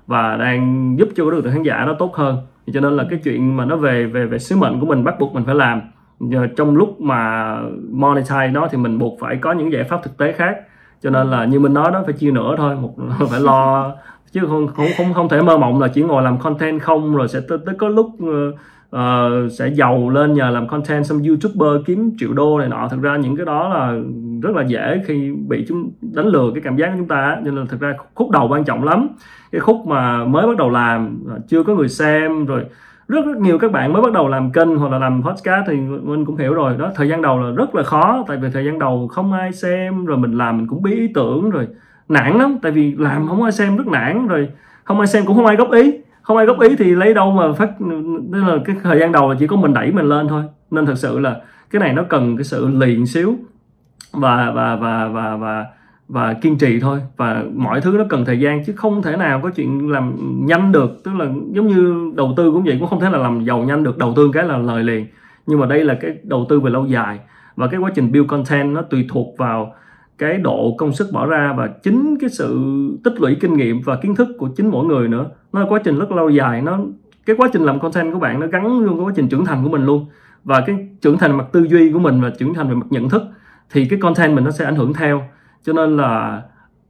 và 0.07 0.37
đang 0.37 0.95
giúp 0.99 1.09
cho 1.15 1.31
đối 1.31 1.43
tượng 1.43 1.53
khán 1.53 1.63
giả 1.63 1.85
nó 1.87 1.95
tốt 1.99 2.15
hơn. 2.17 2.37
Cho 2.73 2.81
nên 2.81 2.97
là 2.97 3.05
cái 3.11 3.19
chuyện 3.25 3.57
mà 3.57 3.65
nó 3.65 3.77
về 3.77 4.07
về 4.07 4.27
về 4.27 4.39
sứ 4.39 4.57
mệnh 4.57 4.81
của 4.81 4.87
mình 4.87 5.05
bắt 5.05 5.15
buộc 5.19 5.35
mình 5.35 5.45
phải 5.45 5.55
làm 5.55 5.81
trong 6.57 6.77
lúc 6.77 7.01
mà 7.01 7.57
monetize 7.93 8.53
nó 8.53 8.69
thì 8.71 8.79
mình 8.79 8.99
buộc 8.99 9.19
phải 9.21 9.37
có 9.37 9.53
những 9.53 9.73
giải 9.73 9.85
pháp 9.85 10.03
thực 10.03 10.17
tế 10.17 10.33
khác. 10.33 10.57
Cho 11.03 11.11
nên 11.11 11.31
là 11.31 11.45
như 11.45 11.61
mình 11.61 11.75
nói 11.75 11.91
đó 11.93 12.03
phải 12.05 12.13
chia 12.13 12.31
nữa 12.31 12.55
thôi 12.57 12.77
một 12.77 12.95
phải 13.31 13.41
lo. 13.41 13.93
Chứ 14.33 14.41
không 14.47 14.69
không 14.69 14.87
không 14.97 15.15
không 15.15 15.29
thể 15.29 15.43
mơ 15.43 15.59
mộng 15.59 15.81
là 15.81 15.89
chỉ 15.89 16.03
ngồi 16.03 16.23
làm 16.23 16.39
content 16.39 16.81
không 16.81 17.17
rồi 17.17 17.29
sẽ 17.29 17.41
tới, 17.49 17.59
tới 17.67 17.75
có 17.79 17.89
lúc 17.89 18.07
uh, 18.07 19.53
sẽ 19.53 19.69
giàu 19.69 20.11
lên 20.11 20.35
nhờ 20.35 20.51
làm 20.51 20.69
content 20.69 21.07
xong 21.07 21.23
youtuber 21.23 21.87
kiếm 21.87 22.11
triệu 22.19 22.33
đô 22.33 22.59
này 22.59 22.69
nọ. 22.69 22.89
Thực 22.89 23.03
ra 23.03 23.17
những 23.17 23.37
cái 23.37 23.47
đó 23.47 23.69
là 23.69 23.99
rất 24.43 24.57
là 24.57 24.63
dễ 24.63 25.03
khi 25.07 25.33
bị 25.49 25.65
chúng 25.69 25.91
đánh 26.01 26.27
lừa 26.27 26.51
cái 26.55 26.63
cảm 26.65 26.77
giác 26.77 26.87
của 26.87 26.97
chúng 26.99 27.09
ta 27.09 27.37
cho 27.45 27.51
nên 27.51 27.67
thực 27.67 27.81
ra 27.81 27.95
khúc 28.15 28.31
đầu 28.31 28.49
quan 28.51 28.65
trọng 28.65 28.85
lắm. 28.85 29.09
Cái 29.53 29.61
khúc 29.61 29.87
mà 29.87 30.25
mới 30.25 30.47
bắt 30.47 30.57
đầu 30.57 30.71
làm 30.71 31.19
ờ, 31.29 31.39
chưa 31.49 31.63
có 31.63 31.75
người 31.75 31.89
xem 31.89 32.45
rồi 32.45 32.65
rất 33.13 33.27
rất 33.27 33.37
nhiều 33.37 33.59
các 33.59 33.73
bạn 33.73 33.93
mới 33.93 34.03
bắt 34.03 34.13
đầu 34.13 34.29
làm 34.29 34.53
kênh 34.53 34.77
hoặc 34.77 34.93
là 34.93 34.99
làm 34.99 35.23
podcast 35.23 35.67
thì 35.67 35.77
mình 36.03 36.25
cũng 36.25 36.37
hiểu 36.37 36.55
rồi. 36.55 36.77
Đó, 36.79 36.91
thời 36.95 37.09
gian 37.09 37.23
đầu 37.23 37.39
là 37.39 37.51
rất 37.57 37.75
là 37.75 37.83
khó, 37.83 38.25
tại 38.29 38.37
vì 38.37 38.49
thời 38.51 38.65
gian 38.65 38.79
đầu 38.79 39.09
không 39.09 39.33
ai 39.33 39.53
xem, 39.53 40.05
rồi 40.05 40.19
mình 40.19 40.39
làm 40.39 40.59
mình 40.59 40.67
cũng 40.67 40.83
bí 40.83 40.93
ý 40.93 41.09
tưởng 41.15 41.51
rồi. 41.51 41.69
Nản 42.09 42.39
lắm, 42.39 42.59
tại 42.63 42.73
vì 42.73 42.95
làm 42.99 43.29
không 43.29 43.43
ai 43.43 43.53
xem, 43.53 43.77
rất 43.77 43.87
nản 43.87 44.27
rồi. 44.27 44.49
Không 44.85 44.99
ai 45.01 45.07
xem 45.07 45.25
cũng 45.27 45.37
không 45.37 45.47
ai 45.47 45.57
góp 45.57 45.71
ý. 45.71 45.93
Không 46.23 46.37
ai 46.37 46.47
góp 46.47 46.61
ý 46.61 46.77
thì 46.77 46.95
lấy 46.95 47.15
đâu 47.15 47.31
mà 47.31 47.53
phát, 47.53 47.81
nên 47.81 48.47
là 48.47 48.57
cái 48.65 48.77
thời 48.83 49.01
gian 49.01 49.13
đầu 49.13 49.31
là 49.31 49.37
chỉ 49.39 49.47
có 49.47 49.57
mình 49.57 49.75
đẩy 49.75 49.93
mình 49.93 50.09
lên 50.09 50.29
thôi. 50.29 50.43
Nên 50.71 50.87
thật 50.87 50.99
sự 50.99 51.19
là 51.19 51.37
cái 51.71 51.81
này 51.81 51.93
nó 51.93 52.03
cần 52.03 52.37
cái 52.37 52.45
sự 52.45 52.69
liền 52.69 53.07
xíu 53.07 53.35
và 54.13 54.53
và 54.55 54.77
và 54.77 55.09
và 55.09 55.37
và 55.37 55.67
và 56.13 56.33
kiên 56.33 56.59
trì 56.59 56.81
thôi. 56.81 57.01
Và 57.17 57.45
mọi 57.55 57.81
thứ 57.81 57.95
nó 57.99 58.05
cần 58.09 58.25
thời 58.25 58.41
gian, 58.41 58.65
chứ 58.65 58.73
không 58.77 59.03
thể 59.03 59.17
nào 59.17 59.41
có 59.43 59.51
chuyện 59.51 59.91
làm 59.91 60.17
nhanh 60.47 60.73
được. 60.73 60.91
Tức 61.05 61.15
là 61.15 61.27
giống 61.53 61.67
như 61.67 62.13
đầu 62.17 62.35
tư 62.37 62.51
cũng 62.51 62.63
vậy, 62.65 62.77
cũng 62.81 62.89
không 62.89 63.01
thể 63.01 63.11
là 63.11 63.19
làm 63.19 63.45
giàu 63.45 63.63
nhanh 63.63 63.83
được. 63.83 63.99
Đầu 63.99 64.13
tư 64.17 64.31
cái 64.33 64.45
là 64.45 64.59
lời 64.59 64.85
liền. 64.85 65.07
Nhưng 65.47 65.61
mà 65.61 65.67
đây 65.67 65.85
là 65.85 65.95
cái 66.01 66.17
đầu 66.23 66.47
tư 66.49 66.61
về 66.61 66.71
lâu 66.71 66.87
dài. 66.87 67.19
Và 67.57 67.67
cái 67.67 67.81
quá 67.81 67.91
trình 67.95 68.13
build 68.13 68.29
content 68.29 68.75
nó 68.75 68.83
tùy 68.83 69.07
thuộc 69.09 69.35
vào 69.39 69.75
cái 70.19 70.39
độ 70.39 70.75
công 70.79 70.93
sức 70.93 71.09
bỏ 71.13 71.27
ra 71.27 71.55
và 71.57 71.69
chính 71.83 72.17
cái 72.21 72.31
sự 72.31 72.61
tích 73.05 73.21
lũy 73.21 73.37
kinh 73.41 73.57
nghiệm 73.57 73.81
và 73.85 73.97
kiến 73.97 74.15
thức 74.15 74.29
của 74.39 74.49
chính 74.57 74.71
mỗi 74.71 74.87
người 74.87 75.09
nữa. 75.09 75.27
Nó 75.53 75.61
là 75.61 75.67
quá 75.69 75.81
trình 75.85 75.99
rất 75.99 76.13
lâu 76.13 76.31
dài. 76.31 76.63
Nó, 76.63 76.79
cái 77.27 77.37
quá 77.37 77.49
trình 77.53 77.63
làm 77.63 77.81
content 77.81 78.13
của 78.13 78.19
bạn 78.19 78.41
nó 78.41 78.47
gắn 78.47 78.81
luôn 78.81 78.97
cái 78.97 79.07
quá 79.07 79.13
trình 79.17 79.29
trưởng 79.29 79.45
thành 79.45 79.65
của 79.65 79.71
mình 79.71 79.87
luôn. 79.87 80.07
Và 80.45 80.63
cái 80.67 80.89
trưởng 81.01 81.19
thành 81.19 81.37
mặt 81.37 81.47
tư 81.53 81.67
duy 81.69 81.93
của 81.93 81.99
mình 81.99 82.21
và 82.21 82.31
trưởng 82.39 82.55
thành 82.55 82.69
về 82.69 82.75
mặt 82.75 82.87
nhận 82.91 83.09
thức, 83.09 83.23
thì 83.71 83.85
cái 83.85 83.99
content 83.99 84.35
mình 84.35 84.45
nó 84.45 84.51
sẽ 84.51 84.65
ảnh 84.65 84.77
hưởng 84.77 84.93
theo 84.93 85.23
cho 85.63 85.73
nên 85.73 85.97
là 85.97 86.43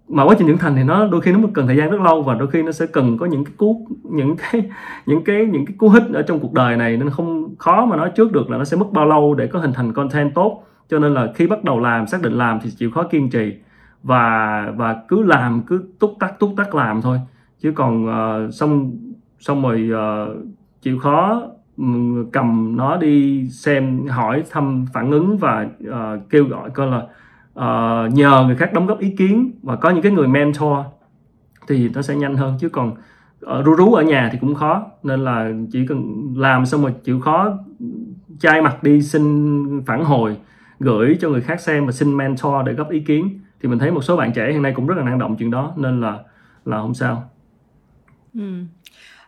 mà 0.09 0.25
quá 0.25 0.35
trình 0.39 0.49
trưởng 0.49 0.59
thành 0.59 0.75
thì 0.77 0.85
nó 0.85 1.07
đôi 1.07 1.21
khi 1.21 1.33
nó 1.33 1.39
cần 1.55 1.67
thời 1.67 1.77
gian 1.77 1.91
rất 1.91 2.01
lâu 2.01 2.23
và 2.23 2.35
đôi 2.35 2.49
khi 2.49 2.63
nó 2.63 2.73
sẽ 2.73 2.87
cần 2.87 3.19
có 3.19 3.27
những 3.27 3.45
cái 3.45 3.55
cú 3.57 3.87
những 4.03 4.37
cái 4.37 4.71
những 5.07 5.25
cái 5.25 5.47
những 5.47 5.67
cái 5.67 5.75
cú 5.79 5.89
hích 5.89 6.03
ở 6.13 6.23
trong 6.23 6.41
cuộc 6.41 6.53
đời 6.53 6.77
này. 6.77 6.97
Nên 6.97 7.11
không 7.11 7.55
khó 7.59 7.87
mà 7.87 7.97
nói 7.97 8.11
trước 8.15 8.33
được 8.33 8.51
là 8.51 8.59
nó 8.59 8.65
sẽ 8.65 8.77
mất 8.77 8.93
bao 8.93 9.07
lâu 9.07 9.35
để 9.35 9.47
có 9.47 9.59
hình 9.59 9.73
thành 9.73 9.93
content 9.93 10.35
tốt. 10.35 10.65
Cho 10.89 10.99
nên 10.99 11.15
là 11.15 11.33
khi 11.35 11.47
bắt 11.47 11.65
đầu 11.65 11.81
làm 11.81 12.07
xác 12.07 12.23
định 12.23 12.33
làm 12.33 12.59
thì 12.63 12.71
chịu 12.79 12.91
khó 12.91 13.03
kiên 13.03 13.31
trì. 13.31 13.55
Và 14.03 14.67
và 14.77 15.03
cứ 15.09 15.23
làm 15.23 15.63
cứ 15.67 15.85
túc 15.99 16.17
tắc 16.21 16.39
túc 16.39 16.51
tắc 16.57 16.75
làm 16.75 17.03
thôi. 17.03 17.21
Chứ 17.61 17.73
còn 17.73 18.07
uh, 18.07 18.55
xong 18.55 18.93
xong 19.39 19.63
rồi 19.63 19.91
uh, 19.93 20.37
chịu 20.83 20.99
khó 20.99 21.43
ừ, 21.77 21.85
cầm 22.33 22.77
nó 22.77 22.97
đi 22.97 23.49
xem 23.51 24.07
hỏi 24.09 24.43
thăm 24.51 24.87
phản 24.93 25.11
ứng 25.11 25.39
và 25.39 25.67
uh, 25.89 26.31
kêu 26.31 26.45
gọi 26.45 26.71
coi 26.71 26.87
là 26.87 27.07
uh, 27.59 28.13
nhờ 28.13 28.45
người 28.47 28.57
khác 28.57 28.73
đóng 28.73 28.87
góp 28.87 28.99
ý 28.99 29.11
kiến 29.11 29.53
và 29.63 29.77
có 29.77 29.91
những 29.91 30.03
cái 30.03 30.13
người 30.13 30.29
mentor 30.29 30.79
thì 31.69 31.89
nó 31.89 32.03
sẽ 32.03 32.17
nhanh 32.17 32.37
hơn. 32.37 32.57
Chứ 32.61 32.69
còn 32.69 32.97
ờ, 33.41 33.57
ở 33.57 33.63
rú 33.63 33.75
rú 33.75 33.93
ở 33.93 34.03
nhà 34.03 34.29
thì 34.33 34.39
cũng 34.41 34.55
khó. 34.55 34.87
Nên 35.03 35.25
là 35.25 35.51
chỉ 35.73 35.87
cần 35.87 36.33
làm 36.37 36.67
xong 36.67 36.83
rồi 36.83 36.95
chịu 37.05 37.21
khó 37.21 37.59
chai 38.41 38.63
mặt 38.63 38.83
đi 38.83 39.03
xin 39.03 39.85
phản 39.87 40.05
hồi 40.05 40.37
gửi 40.81 41.17
cho 41.21 41.29
người 41.29 41.41
khác 41.41 41.61
xem 41.61 41.87
và 41.87 41.93
xin 41.93 42.17
mentor 42.17 42.67
để 42.67 42.73
góp 42.73 42.91
ý 42.91 43.01
kiến 43.01 43.41
thì 43.61 43.69
mình 43.69 43.79
thấy 43.79 43.91
một 43.91 44.03
số 44.03 44.17
bạn 44.17 44.33
trẻ 44.33 44.53
hiện 44.53 44.63
nay 44.63 44.73
cũng 44.77 44.87
rất 44.87 44.99
là 44.99 45.05
năng 45.05 45.19
động 45.19 45.37
chuyện 45.39 45.51
đó. 45.51 45.73
Nên 45.77 46.01
là 46.01 46.19
là 46.65 46.77
không 46.77 46.95
sao. 46.95 47.31
Ừ. 48.35 48.65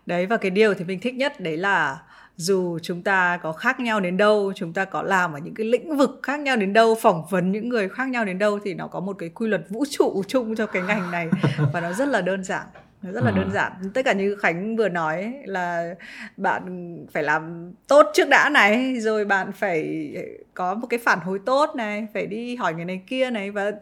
đấy 0.07 0.27
và 0.27 0.37
cái 0.37 0.51
điều 0.51 0.75
thì 0.75 0.85
mình 0.85 1.01
thích 1.01 1.15
nhất 1.15 1.41
đấy 1.41 1.57
là 1.57 1.99
dù 2.37 2.79
chúng 2.83 3.03
ta 3.03 3.39
có 3.43 3.53
khác 3.53 3.81
nhau 3.81 4.01
đến 4.01 4.17
đâu 4.17 4.53
chúng 4.57 4.73
ta 4.73 4.85
có 4.85 5.03
làm 5.03 5.33
ở 5.33 5.39
những 5.39 5.55
cái 5.55 5.67
lĩnh 5.67 5.97
vực 5.97 6.21
khác 6.23 6.41
nhau 6.41 6.57
đến 6.57 6.73
đâu 6.73 6.95
phỏng 7.03 7.25
vấn 7.31 7.53
những 7.53 7.69
người 7.69 7.89
khác 7.89 8.09
nhau 8.09 8.25
đến 8.25 8.39
đâu 8.39 8.59
thì 8.65 8.75
nó 8.75 8.87
có 8.87 9.01
một 9.01 9.17
cái 9.19 9.29
quy 9.29 9.49
luật 9.49 9.63
vũ 9.69 9.85
trụ 9.91 10.23
chung 10.29 10.57
cho 10.57 10.67
cái 10.67 10.83
ngành 10.83 11.11
này 11.11 11.29
và 11.73 11.81
nó 11.81 11.93
rất 11.93 12.09
là 12.09 12.21
đơn 12.21 12.45
giản 12.45 12.67
nó 13.05 13.13
rất 13.13 13.25
là 13.25 13.31
đơn 13.31 13.49
à. 13.49 13.55
giản 13.55 13.73
tất 13.95 14.05
cả 14.05 14.13
như 14.13 14.37
khánh 14.37 14.77
vừa 14.77 14.89
nói 14.89 15.35
là 15.45 15.95
bạn 16.37 16.97
phải 17.13 17.23
làm 17.23 17.73
tốt 17.89 18.07
trước 18.15 18.29
đã 18.29 18.49
này 18.49 19.01
rồi 19.01 19.25
bạn 19.25 19.53
phải 19.53 20.11
có 20.55 20.75
một 20.75 20.87
cái 20.91 21.01
phản 21.05 21.19
hồi 21.21 21.41
tốt 21.47 21.71
này 21.77 22.07
phải 22.15 22.27
đi 22.27 22.57
hỏi 22.57 22.75
người 22.75 22.85
này 22.85 23.03
kia 23.07 23.31
này 23.31 23.51
và 23.51 23.73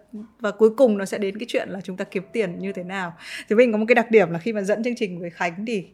và 0.41 0.51
cuối 0.51 0.71
cùng 0.77 0.99
nó 0.99 1.05
sẽ 1.05 1.19
đến 1.19 1.39
cái 1.39 1.47
chuyện 1.49 1.69
là 1.69 1.81
chúng 1.81 1.97
ta 1.97 2.05
kiếm 2.05 2.23
tiền 2.33 2.59
như 2.59 2.73
thế 2.73 2.85
nào 2.85 3.15
thì 3.49 3.57
mình 3.57 3.73
có 3.73 3.79
một 3.79 3.85
cái 3.89 3.95
đặc 3.95 4.11
điểm 4.11 4.31
là 4.31 4.39
khi 4.39 4.53
mà 4.53 4.63
dẫn 4.63 4.85
chương 4.85 4.97
trình 4.97 5.21
với 5.21 5.31
khánh 5.31 5.67
thì 5.67 5.87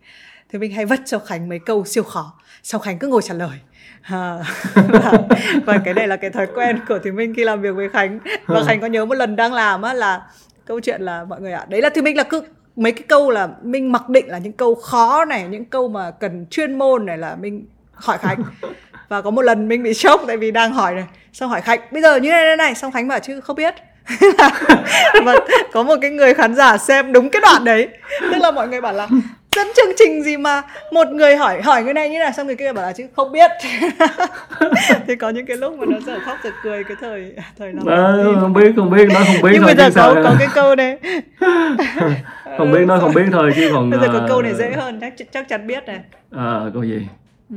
thì 0.52 0.58
mình 0.58 0.72
hay 0.72 0.86
vất 0.86 1.00
cho 1.06 1.18
khánh 1.18 1.48
mấy 1.48 1.58
câu 1.58 1.84
siêu 1.84 2.02
khó 2.04 2.32
sau 2.62 2.80
khánh 2.80 2.98
cứ 2.98 3.08
ngồi 3.08 3.22
trả 3.22 3.34
lời. 3.34 3.58
À, 4.02 4.38
và, 4.74 5.12
và 5.66 5.78
cái 5.84 5.94
này 5.94 6.08
là 6.08 6.16
cái 6.16 6.30
thói 6.30 6.46
quen 6.54 6.80
của 6.88 6.98
thì 7.04 7.10
minh 7.10 7.34
khi 7.36 7.44
làm 7.44 7.62
việc 7.62 7.76
với 7.76 7.88
khánh. 7.88 8.18
Và 8.46 8.62
khánh 8.66 8.80
có 8.80 8.86
nhớ 8.86 9.04
một 9.04 9.14
lần 9.14 9.36
đang 9.36 9.52
làm 9.52 9.82
á 9.82 9.94
là 9.94 10.22
câu 10.66 10.80
chuyện 10.80 11.02
là 11.02 11.24
mọi 11.24 11.40
người 11.40 11.52
ạ 11.52 11.60
à, 11.60 11.66
đấy 11.68 11.82
là 11.82 11.90
thì 11.94 12.02
minh 12.02 12.16
là 12.16 12.22
cứ 12.22 12.42
mấy 12.76 12.92
cái 12.92 13.02
câu 13.08 13.30
là 13.30 13.48
mình 13.62 13.92
mặc 13.92 14.08
định 14.08 14.28
là 14.28 14.38
những 14.38 14.52
câu 14.52 14.74
khó 14.74 15.24
này 15.24 15.48
những 15.48 15.64
câu 15.64 15.88
mà 15.88 16.10
cần 16.10 16.46
chuyên 16.50 16.78
môn 16.78 17.06
này 17.06 17.18
là 17.18 17.36
mình 17.36 17.66
hỏi 17.92 18.18
khánh. 18.18 18.42
Và 19.08 19.22
có 19.22 19.30
một 19.30 19.42
lần 19.42 19.68
mình 19.68 19.82
bị 19.82 19.94
sốc 19.94 20.20
tại 20.26 20.36
vì 20.36 20.50
đang 20.50 20.72
hỏi 20.72 20.94
này 20.94 21.04
xong 21.32 21.50
hỏi 21.50 21.60
khánh 21.60 21.80
bây 21.90 22.02
giờ 22.02 22.16
như 22.16 22.30
này 22.30 22.44
này 22.44 22.56
này 22.56 22.74
xong 22.74 22.92
khánh 22.92 23.08
bảo 23.08 23.18
chứ 23.18 23.40
không 23.40 23.56
biết. 23.56 23.74
Và 25.24 25.34
có 25.72 25.82
một 25.82 25.96
cái 26.00 26.10
người 26.10 26.34
khán 26.34 26.54
giả 26.54 26.78
xem 26.78 27.12
đúng 27.12 27.30
cái 27.30 27.40
đoạn 27.40 27.64
đấy. 27.64 27.88
Tức 28.20 28.38
là 28.38 28.50
mọi 28.50 28.68
người 28.68 28.80
bảo 28.80 28.92
là 28.92 29.08
dẫn 29.56 29.66
chương 29.76 29.94
trình 29.98 30.22
gì 30.22 30.36
mà 30.36 30.62
một 30.92 31.08
người 31.08 31.36
hỏi 31.36 31.62
hỏi 31.62 31.82
người 31.84 31.94
này 31.94 32.08
như 32.08 32.18
này 32.18 32.32
xong 32.32 32.46
người 32.46 32.56
kia 32.56 32.72
bảo 32.72 32.84
là 32.84 32.92
chứ 32.92 33.06
không 33.16 33.32
biết. 33.32 33.50
Thì 35.06 35.16
có 35.16 35.30
những 35.30 35.46
cái 35.46 35.56
lúc 35.56 35.78
mà 35.78 35.86
nó 35.88 35.98
dở 36.06 36.18
khóc 36.24 36.38
giật 36.44 36.54
cười 36.62 36.84
cái 36.84 36.96
thời 37.00 37.34
thời 37.58 37.72
nào 37.72 37.84
à, 37.96 38.12
không 38.40 38.52
biết 38.52 38.72
không 38.76 38.90
biết 38.90 39.08
nó 39.08 39.20
không 39.26 39.42
biết 39.42 39.50
nhưng 39.52 39.64
bây 39.64 39.76
giờ 39.76 39.90
có, 39.94 40.14
có 40.24 40.36
cái 40.38 40.48
câu 40.54 40.74
này. 40.74 40.98
Không 42.58 42.72
biết 42.72 42.84
nó 42.86 42.98
không 42.98 43.14
biết 43.14 43.24
thôi 43.32 43.52
chứ 43.56 43.70
còn 43.72 43.90
bây 43.90 44.00
giờ 44.00 44.08
có 44.12 44.26
câu 44.28 44.42
này 44.42 44.54
dễ 44.54 44.72
hơn 44.72 45.00
chắc 45.00 45.14
chắc 45.32 45.48
chắn 45.48 45.66
biết 45.66 45.84
này. 45.86 46.00
À 46.30 46.60
câu 46.74 46.82
gì? 46.82 47.06
Ừ. 47.50 47.56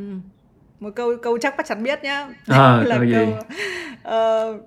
một 0.80 0.90
câu 0.96 1.16
câu 1.22 1.38
chắc 1.38 1.54
chắc 1.58 1.66
chắn 1.68 1.84
biết 1.84 2.04
nhá. 2.04 2.28
À, 2.48 2.78
là 2.86 2.96
câu, 2.96 2.98
câu 2.98 3.06
gì 3.06 3.26
uh, 4.08 4.62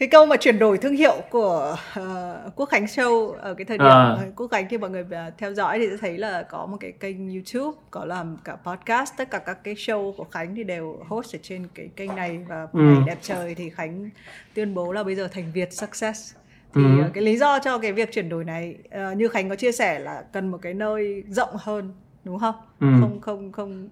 cái 0.00 0.08
câu 0.08 0.26
mà 0.26 0.36
chuyển 0.36 0.58
đổi 0.58 0.78
thương 0.78 0.96
hiệu 0.96 1.16
của 1.30 1.76
uh, 2.00 2.56
Quốc 2.56 2.68
Khánh 2.68 2.84
Show 2.84 3.32
ở 3.32 3.54
cái 3.54 3.64
thời 3.64 3.78
điểm 3.78 3.86
à. 3.86 4.18
Quốc 4.36 4.46
Khánh 4.50 4.66
thì 4.70 4.78
mọi 4.78 4.90
người 4.90 5.02
uh, 5.02 5.38
theo 5.38 5.54
dõi 5.54 5.78
thì 5.78 5.86
sẽ 5.90 5.96
thấy 6.00 6.18
là 6.18 6.42
có 6.42 6.66
một 6.66 6.76
cái 6.80 6.92
kênh 6.92 7.30
YouTube 7.30 7.78
có 7.90 8.04
làm 8.04 8.36
cả 8.44 8.56
podcast 8.56 9.12
tất 9.16 9.30
cả 9.30 9.38
các 9.38 9.64
cái 9.64 9.74
show 9.74 10.12
của 10.12 10.24
Khánh 10.24 10.54
thì 10.54 10.64
đều 10.64 10.98
host 11.08 11.34
ở 11.34 11.38
trên 11.42 11.66
cái 11.74 11.88
kênh 11.96 12.16
này 12.16 12.38
và 12.48 12.68
ừ. 12.72 12.80
ngày 12.80 13.02
đẹp 13.06 13.18
trời 13.22 13.54
thì 13.54 13.70
Khánh 13.70 14.10
tuyên 14.54 14.74
bố 14.74 14.92
là 14.92 15.04
bây 15.04 15.14
giờ 15.14 15.28
thành 15.32 15.52
Việt 15.54 15.72
Success 15.72 16.34
thì 16.74 16.82
ừ. 16.82 17.06
uh, 17.06 17.14
cái 17.14 17.24
lý 17.24 17.36
do 17.36 17.58
cho 17.58 17.78
cái 17.78 17.92
việc 17.92 18.12
chuyển 18.12 18.28
đổi 18.28 18.44
này 18.44 18.76
uh, 18.86 19.16
như 19.16 19.28
Khánh 19.28 19.48
có 19.48 19.56
chia 19.56 19.72
sẻ 19.72 19.98
là 19.98 20.24
cần 20.32 20.48
một 20.50 20.58
cái 20.62 20.74
nơi 20.74 21.24
rộng 21.28 21.56
hơn 21.58 21.92
đúng 22.24 22.38
không? 22.38 22.54
Ừ. 22.80 22.86
Không 23.00 23.20
không 23.20 23.52
không 23.52 23.88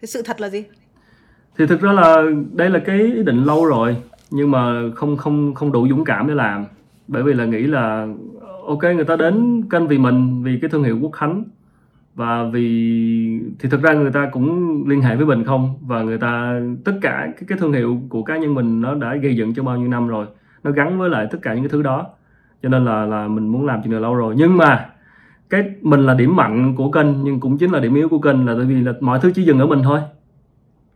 cái 0.00 0.06
sự 0.06 0.22
thật 0.22 0.40
là 0.40 0.48
gì? 0.48 0.64
Thì 1.58 1.66
thực 1.66 1.80
ra 1.80 1.92
là 1.92 2.22
đây 2.52 2.70
là 2.70 2.80
cái 2.86 2.98
ý 2.98 3.22
định 3.22 3.44
lâu 3.44 3.64
rồi 3.64 3.96
nhưng 4.32 4.50
mà 4.50 4.82
không 4.94 5.16
không 5.16 5.54
không 5.54 5.72
đủ 5.72 5.88
dũng 5.88 6.04
cảm 6.04 6.28
để 6.28 6.34
làm. 6.34 6.64
Bởi 7.08 7.22
vì 7.22 7.32
là 7.32 7.44
nghĩ 7.44 7.62
là 7.62 8.08
ok 8.66 8.82
người 8.82 9.04
ta 9.04 9.16
đến 9.16 9.62
kênh 9.70 9.88
vì 9.88 9.98
mình 9.98 10.42
vì 10.42 10.58
cái 10.60 10.70
thương 10.70 10.82
hiệu 10.82 10.98
quốc 11.00 11.12
khánh. 11.12 11.44
Và 12.14 12.44
vì 12.52 12.66
thì 13.58 13.68
thực 13.68 13.82
ra 13.82 13.92
người 13.92 14.12
ta 14.12 14.28
cũng 14.32 14.84
liên 14.88 15.00
hệ 15.00 15.16
với 15.16 15.26
mình 15.26 15.44
không? 15.44 15.74
Và 15.80 16.02
người 16.02 16.18
ta 16.18 16.60
tất 16.84 16.92
cả 17.00 17.32
cái, 17.36 17.44
cái 17.48 17.58
thương 17.58 17.72
hiệu 17.72 17.98
của 18.08 18.22
cá 18.22 18.36
nhân 18.36 18.54
mình 18.54 18.80
nó 18.80 18.94
đã 18.94 19.16
gây 19.16 19.36
dựng 19.36 19.54
cho 19.54 19.62
bao 19.62 19.76
nhiêu 19.76 19.88
năm 19.88 20.08
rồi. 20.08 20.26
Nó 20.64 20.70
gắn 20.70 20.98
với 20.98 21.10
lại 21.10 21.26
tất 21.30 21.38
cả 21.42 21.54
những 21.54 21.62
cái 21.62 21.68
thứ 21.68 21.82
đó. 21.82 22.06
Cho 22.62 22.68
nên 22.68 22.84
là 22.84 23.06
là 23.06 23.28
mình 23.28 23.48
muốn 23.48 23.66
làm 23.66 23.80
chuyện 23.82 23.92
này 23.92 24.00
lâu 24.00 24.14
rồi. 24.14 24.34
Nhưng 24.38 24.56
mà 24.56 24.88
cái 25.50 25.64
mình 25.82 26.06
là 26.06 26.14
điểm 26.14 26.36
mạnh 26.36 26.74
của 26.76 26.90
kênh 26.90 27.24
nhưng 27.24 27.40
cũng 27.40 27.58
chính 27.58 27.72
là 27.72 27.80
điểm 27.80 27.94
yếu 27.94 28.08
của 28.08 28.18
kênh 28.18 28.46
là 28.46 28.54
tại 28.56 28.64
vì 28.64 28.80
là 28.80 28.92
mọi 29.00 29.20
thứ 29.20 29.32
chỉ 29.34 29.42
dừng 29.42 29.58
ở 29.58 29.66
mình 29.66 29.80
thôi 29.82 30.00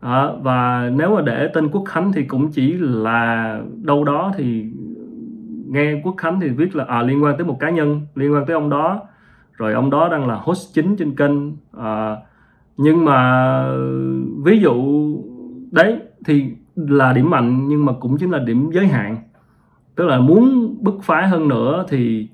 à, 0.00 0.26
và 0.42 0.90
nếu 0.94 1.14
mà 1.14 1.20
để 1.20 1.50
tên 1.54 1.68
Quốc 1.68 1.84
Khánh 1.86 2.12
thì 2.12 2.24
cũng 2.24 2.52
chỉ 2.52 2.72
là 2.72 3.60
đâu 3.82 4.04
đó 4.04 4.32
thì 4.36 4.64
nghe 5.66 6.00
Quốc 6.04 6.14
Khánh 6.18 6.40
thì 6.40 6.48
viết 6.48 6.76
là 6.76 6.84
à, 6.84 7.02
liên 7.02 7.24
quan 7.24 7.36
tới 7.36 7.46
một 7.46 7.56
cá 7.60 7.70
nhân 7.70 8.00
liên 8.14 8.34
quan 8.34 8.46
tới 8.46 8.54
ông 8.54 8.70
đó. 8.70 9.02
Rồi 9.52 9.72
ông 9.72 9.90
đó 9.90 10.08
đang 10.08 10.28
là 10.28 10.34
host 10.34 10.74
chính 10.74 10.96
trên 10.96 11.16
kênh 11.16 11.56
à, 11.78 12.16
nhưng 12.76 13.04
mà 13.04 13.62
ví 14.44 14.58
dụ 14.58 14.82
đấy 15.70 16.00
thì 16.24 16.44
là 16.76 17.12
điểm 17.12 17.30
mạnh 17.30 17.68
nhưng 17.68 17.84
mà 17.84 17.92
cũng 18.00 18.18
chính 18.18 18.30
là 18.30 18.38
điểm 18.38 18.70
giới 18.72 18.86
hạn. 18.86 19.16
Tức 19.94 20.06
là 20.06 20.18
muốn 20.18 20.76
bứt 20.80 20.94
phá 21.02 21.26
hơn 21.26 21.48
nữa 21.48 21.84
thì 21.88 22.28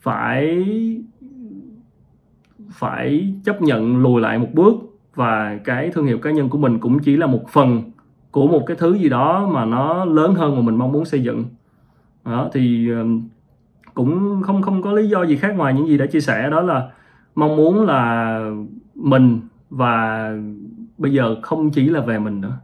phải 0.00 0.64
phải 2.70 3.34
chấp 3.44 3.62
nhận 3.62 4.02
lùi 4.02 4.20
lại 4.20 4.38
một 4.38 4.48
bước 4.52 4.74
và 5.16 5.58
cái 5.64 5.90
thương 5.90 6.06
hiệu 6.06 6.18
cá 6.18 6.30
nhân 6.30 6.48
của 6.48 6.58
mình 6.58 6.78
cũng 6.78 6.98
chỉ 6.98 7.16
là 7.16 7.26
một 7.26 7.48
phần 7.48 7.82
của 8.30 8.46
một 8.46 8.62
cái 8.66 8.76
thứ 8.80 8.94
gì 8.94 9.08
đó 9.08 9.50
mà 9.52 9.64
nó 9.64 10.04
lớn 10.04 10.34
hơn 10.34 10.56
mà 10.56 10.62
mình 10.62 10.76
mong 10.76 10.92
muốn 10.92 11.04
xây 11.04 11.22
dựng. 11.22 11.44
Đó 12.24 12.48
thì 12.52 12.90
ờ, 12.90 13.04
cũng 13.94 14.42
không 14.42 14.62
không 14.62 14.82
có 14.82 14.92
lý 14.92 15.08
do 15.08 15.22
gì 15.22 15.36
khác 15.36 15.56
ngoài 15.56 15.74
những 15.74 15.88
gì 15.88 15.98
đã 15.98 16.06
chia 16.06 16.20
sẻ 16.20 16.50
đó 16.50 16.60
là 16.60 16.90
mong 17.34 17.56
muốn 17.56 17.86
là 17.86 18.40
mình 18.94 19.40
và 19.70 20.30
bây 20.98 21.12
giờ 21.12 21.36
không 21.42 21.70
chỉ 21.70 21.88
là 21.88 22.00
về 22.00 22.18
mình 22.18 22.40
nữa. 22.40 22.58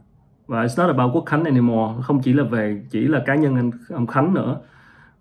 Và 0.47 0.63
it's 0.63 0.83
not 0.83 0.95
about 0.95 1.15
quốc 1.15 1.23
khánh 1.25 1.43
anymore 1.43 1.93
không 2.01 2.21
chỉ 2.21 2.33
là 2.33 2.43
về 2.43 2.81
chỉ 2.89 3.07
là 3.07 3.23
cá 3.25 3.35
nhân 3.35 3.55
anh 3.55 3.71
ông 3.89 4.07
khánh 4.07 4.33
nữa 4.33 4.57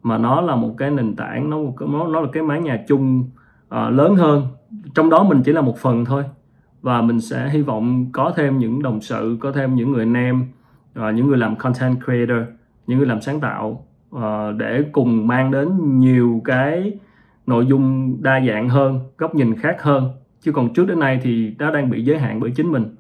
mà 0.03 0.19
nó 0.19 0.41
là 0.41 0.57
một 0.57 0.75
cái 0.79 0.91
nền 0.91 1.17
tảng 1.17 1.51
nó 1.51 1.59
nó, 1.81 2.07
nó 2.07 2.21
là 2.21 2.29
cái 2.33 2.43
mái 2.43 2.61
nhà 2.61 2.85
chung 2.89 3.31
uh, 3.67 3.93
lớn 3.93 4.17
hơn. 4.17 4.47
Trong 4.95 5.11
đó 5.11 5.25
mình 5.25 5.43
chỉ 5.45 5.53
là 5.53 5.61
một 5.61 5.79
phần 5.79 6.05
thôi 6.05 6.25
và 6.83 7.03
mình 7.03 7.21
sẽ 7.21 7.49
hy 7.49 7.63
vọng 7.63 8.07
có 8.13 8.33
thêm 8.37 8.59
những 8.59 8.83
đồng 8.83 9.01
sự, 9.01 9.37
có 9.41 9.53
thêm 9.53 9.75
những 9.75 9.93
người 9.93 10.03
anh 10.03 10.15
em 10.15 10.45
và 10.95 11.11
những 11.11 11.27
người 11.27 11.39
làm 11.39 11.57
content 11.57 12.05
creator, 12.05 12.49
những 12.87 12.99
người 12.99 13.07
làm 13.07 13.21
sáng 13.21 13.41
tạo 13.41 13.87
à, 14.21 14.51
để 14.57 14.85
cùng 14.93 15.27
mang 15.27 15.51
đến 15.51 15.99
nhiều 15.99 16.43
cái 16.45 16.93
nội 17.47 17.67
dung 17.67 18.17
đa 18.23 18.41
dạng 18.47 18.69
hơn, 18.69 19.01
góc 19.19 19.35
nhìn 19.35 19.57
khác 19.57 19.83
hơn. 19.83 20.11
Chứ 20.41 20.53
còn 20.53 20.73
trước 20.73 20.87
đến 20.89 21.01
nay 21.01 21.21
thì 21.23 21.55
nó 21.59 21.71
đang 21.71 21.91
bị 21.91 22.05
giới 22.05 22.19
hạn 22.19 22.41
bởi 22.41 22.51
chính 22.51 22.73
mình. 22.73 22.95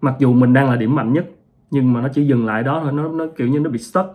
Mặc 0.00 0.14
dù 0.18 0.32
mình 0.32 0.52
đang 0.52 0.70
là 0.70 0.76
điểm 0.76 0.94
mạnh 0.94 1.12
nhất, 1.12 1.26
nhưng 1.70 1.92
mà 1.92 2.00
nó 2.00 2.08
chỉ 2.08 2.26
dừng 2.26 2.46
lại 2.46 2.62
đó 2.62 2.80
thôi, 2.82 2.92
nó 2.92 3.08
nó 3.08 3.26
kiểu 3.36 3.48
như 3.48 3.60
nó 3.60 3.70
bị 3.70 3.78
stuck, 3.78 4.08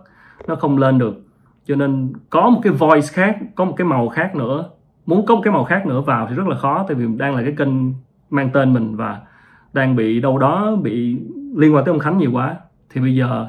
nó 0.48 0.54
không 0.54 0.78
lên 0.78 0.98
được. 0.98 1.22
Cho 1.66 1.76
nên 1.76 2.12
có 2.30 2.50
một 2.50 2.60
cái 2.62 2.72
voice 2.72 3.06
khác, 3.12 3.38
có 3.54 3.64
một 3.64 3.74
cái 3.76 3.86
màu 3.86 4.08
khác 4.08 4.36
nữa, 4.36 4.70
muốn 5.06 5.26
có 5.26 5.34
một 5.34 5.40
cái 5.44 5.52
màu 5.52 5.64
khác 5.64 5.86
nữa 5.86 6.00
vào 6.00 6.26
thì 6.28 6.34
rất 6.34 6.46
là 6.48 6.56
khó, 6.56 6.84
tại 6.88 6.94
vì 6.94 7.06
đang 7.16 7.34
là 7.34 7.42
cái 7.42 7.54
kênh 7.56 7.92
mang 8.30 8.50
tên 8.52 8.72
mình 8.72 8.96
và 8.96 9.20
đang 9.72 9.96
bị 9.96 10.20
đâu 10.20 10.38
đó 10.38 10.76
bị 10.82 11.20
liên 11.56 11.74
quan 11.74 11.84
tới 11.84 11.92
ông 11.92 11.98
Khánh 11.98 12.18
nhiều 12.18 12.32
quá. 12.32 12.56
Thì 12.90 13.00
bây 13.00 13.14
giờ 13.14 13.46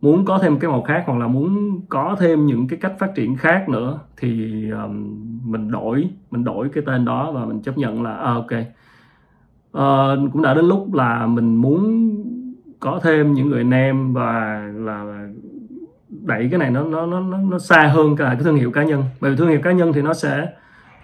muốn 0.00 0.24
có 0.24 0.38
thêm 0.38 0.58
cái 0.58 0.70
màu 0.70 0.82
khác 0.82 1.02
hoặc 1.06 1.18
là 1.18 1.26
muốn 1.26 1.80
có 1.88 2.16
thêm 2.20 2.46
những 2.46 2.68
cái 2.68 2.78
cách 2.82 2.92
phát 2.98 3.14
triển 3.14 3.36
khác 3.36 3.68
nữa 3.68 3.98
thì 4.16 4.64
um, 4.70 5.16
mình 5.44 5.70
đổi 5.70 6.10
mình 6.30 6.44
đổi 6.44 6.68
cái 6.68 6.84
tên 6.86 7.04
đó 7.04 7.32
và 7.32 7.44
mình 7.44 7.62
chấp 7.62 7.78
nhận 7.78 8.02
là 8.02 8.14
à, 8.14 8.32
ok. 8.34 8.52
Uh, 9.76 10.32
cũng 10.32 10.42
đã 10.42 10.54
đến 10.54 10.64
lúc 10.64 10.94
là 10.94 11.26
mình 11.26 11.56
muốn 11.56 12.10
có 12.80 13.00
thêm 13.02 13.32
những 13.32 13.48
người 13.48 13.60
anh 13.60 13.70
em 13.70 14.12
và 14.12 14.62
là 14.74 15.28
đẩy 16.08 16.48
cái 16.50 16.58
này 16.58 16.70
nó 16.70 16.84
nó 16.84 17.06
nó 17.06 17.20
nó 17.20 17.58
xa 17.58 17.86
hơn 17.94 18.16
cả 18.16 18.24
cái 18.24 18.42
thương 18.42 18.56
hiệu 18.56 18.70
cá 18.70 18.84
nhân. 18.84 19.04
Bởi 19.20 19.30
vì 19.30 19.36
thương 19.36 19.48
hiệu 19.48 19.60
cá 19.62 19.72
nhân 19.72 19.92
thì 19.92 20.02
nó 20.02 20.14
sẽ 20.14 20.52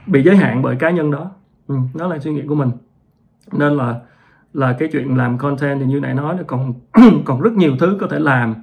bị 0.07 0.23
giới 0.23 0.37
hạn 0.37 0.63
bởi 0.63 0.77
cá 0.77 0.91
nhân 0.91 1.11
đó. 1.11 1.31
Ừ, 1.67 1.75
đó 1.95 2.07
là 2.07 2.19
suy 2.19 2.33
nghĩ 2.33 2.43
của 2.49 2.55
mình 2.55 2.71
nên 3.53 3.77
là 3.77 4.01
là 4.53 4.73
cái 4.79 4.89
chuyện 4.93 5.17
làm 5.17 5.39
content 5.39 5.81
thì 5.81 5.87
như 5.87 6.01
nãy 6.01 6.15
nói 6.15 6.37
là 6.37 6.43
còn 6.47 6.75
còn 7.25 7.41
rất 7.41 7.53
nhiều 7.53 7.77
thứ 7.79 7.97
có 8.01 8.07
thể 8.07 8.19
làm 8.19 8.55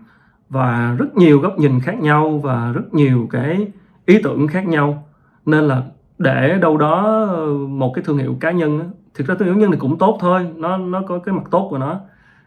và 0.49 0.95
rất 0.99 1.15
nhiều 1.15 1.39
góc 1.39 1.59
nhìn 1.59 1.79
khác 1.79 1.99
nhau 1.99 2.39
và 2.43 2.71
rất 2.71 2.93
nhiều 2.93 3.27
cái 3.31 3.67
ý 4.05 4.21
tưởng 4.23 4.47
khác 4.47 4.67
nhau. 4.67 5.07
Nên 5.45 5.63
là 5.63 5.83
để 6.17 6.57
đâu 6.61 6.77
đó 6.77 7.27
một 7.69 7.91
cái 7.95 8.03
thương 8.03 8.17
hiệu 8.17 8.37
cá 8.39 8.51
nhân 8.51 8.79
á, 8.79 8.85
thực 9.13 9.27
ra 9.27 9.35
thương 9.35 9.47
hiệu 9.47 9.55
cá 9.55 9.61
nhân 9.61 9.71
thì 9.71 9.77
cũng 9.77 9.97
tốt 9.97 10.17
thôi 10.19 10.47
nó 10.55 10.77
nó 10.77 11.01
có 11.07 11.19
cái 11.19 11.35
mặt 11.35 11.43
tốt 11.51 11.67
của 11.69 11.77
nó. 11.77 11.99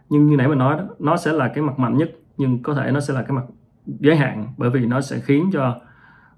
Nhưng 0.08 0.26
như 0.26 0.36
nãy 0.36 0.48
mình 0.48 0.58
nói 0.58 0.76
đó 0.76 0.84
nó 0.98 1.16
sẽ 1.16 1.32
là 1.32 1.48
cái 1.48 1.64
mặt 1.64 1.78
mạnh 1.78 1.96
nhất 1.96 2.10
nhưng 2.36 2.62
có 2.62 2.74
thể 2.74 2.90
nó 2.90 3.00
sẽ 3.00 3.14
là 3.14 3.22
cái 3.22 3.32
mặt 3.32 3.44
giới 3.86 4.16
hạn 4.16 4.46
bởi 4.56 4.70
vì 4.70 4.86
nó 4.86 5.00
sẽ 5.00 5.18
khiến 5.20 5.50
cho 5.52 5.76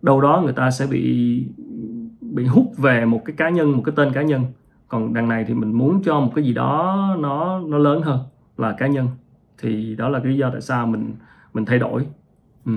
đâu 0.03 0.21
đó 0.21 0.41
người 0.45 0.53
ta 0.53 0.71
sẽ 0.71 0.87
bị 0.87 1.47
bị 2.21 2.47
hút 2.47 2.73
về 2.77 3.05
một 3.05 3.21
cái 3.25 3.37
cá 3.37 3.49
nhân 3.49 3.73
một 3.73 3.83
cái 3.85 3.93
tên 3.97 4.13
cá 4.13 4.23
nhân 4.23 4.45
còn 4.89 5.15
đằng 5.15 5.29
này 5.29 5.45
thì 5.49 5.55
mình 5.55 5.73
muốn 5.73 6.03
cho 6.05 6.21
một 6.21 6.33
cái 6.35 6.45
gì 6.45 6.53
đó 6.55 7.17
nó 7.19 7.61
nó 7.61 7.79
lớn 7.79 8.03
hơn 8.03 8.21
là 8.57 8.73
cá 8.79 8.87
nhân. 8.87 9.09
Thì 9.59 9.97
đó 9.97 10.09
là 10.09 10.19
cái 10.19 10.29
lý 10.33 10.39
do 10.39 10.51
tại 10.51 10.61
sao 10.61 10.87
mình 10.87 11.15
mình 11.55 11.65
thay 11.65 11.79
đổi. 11.79 12.07
Ừ 12.67 12.73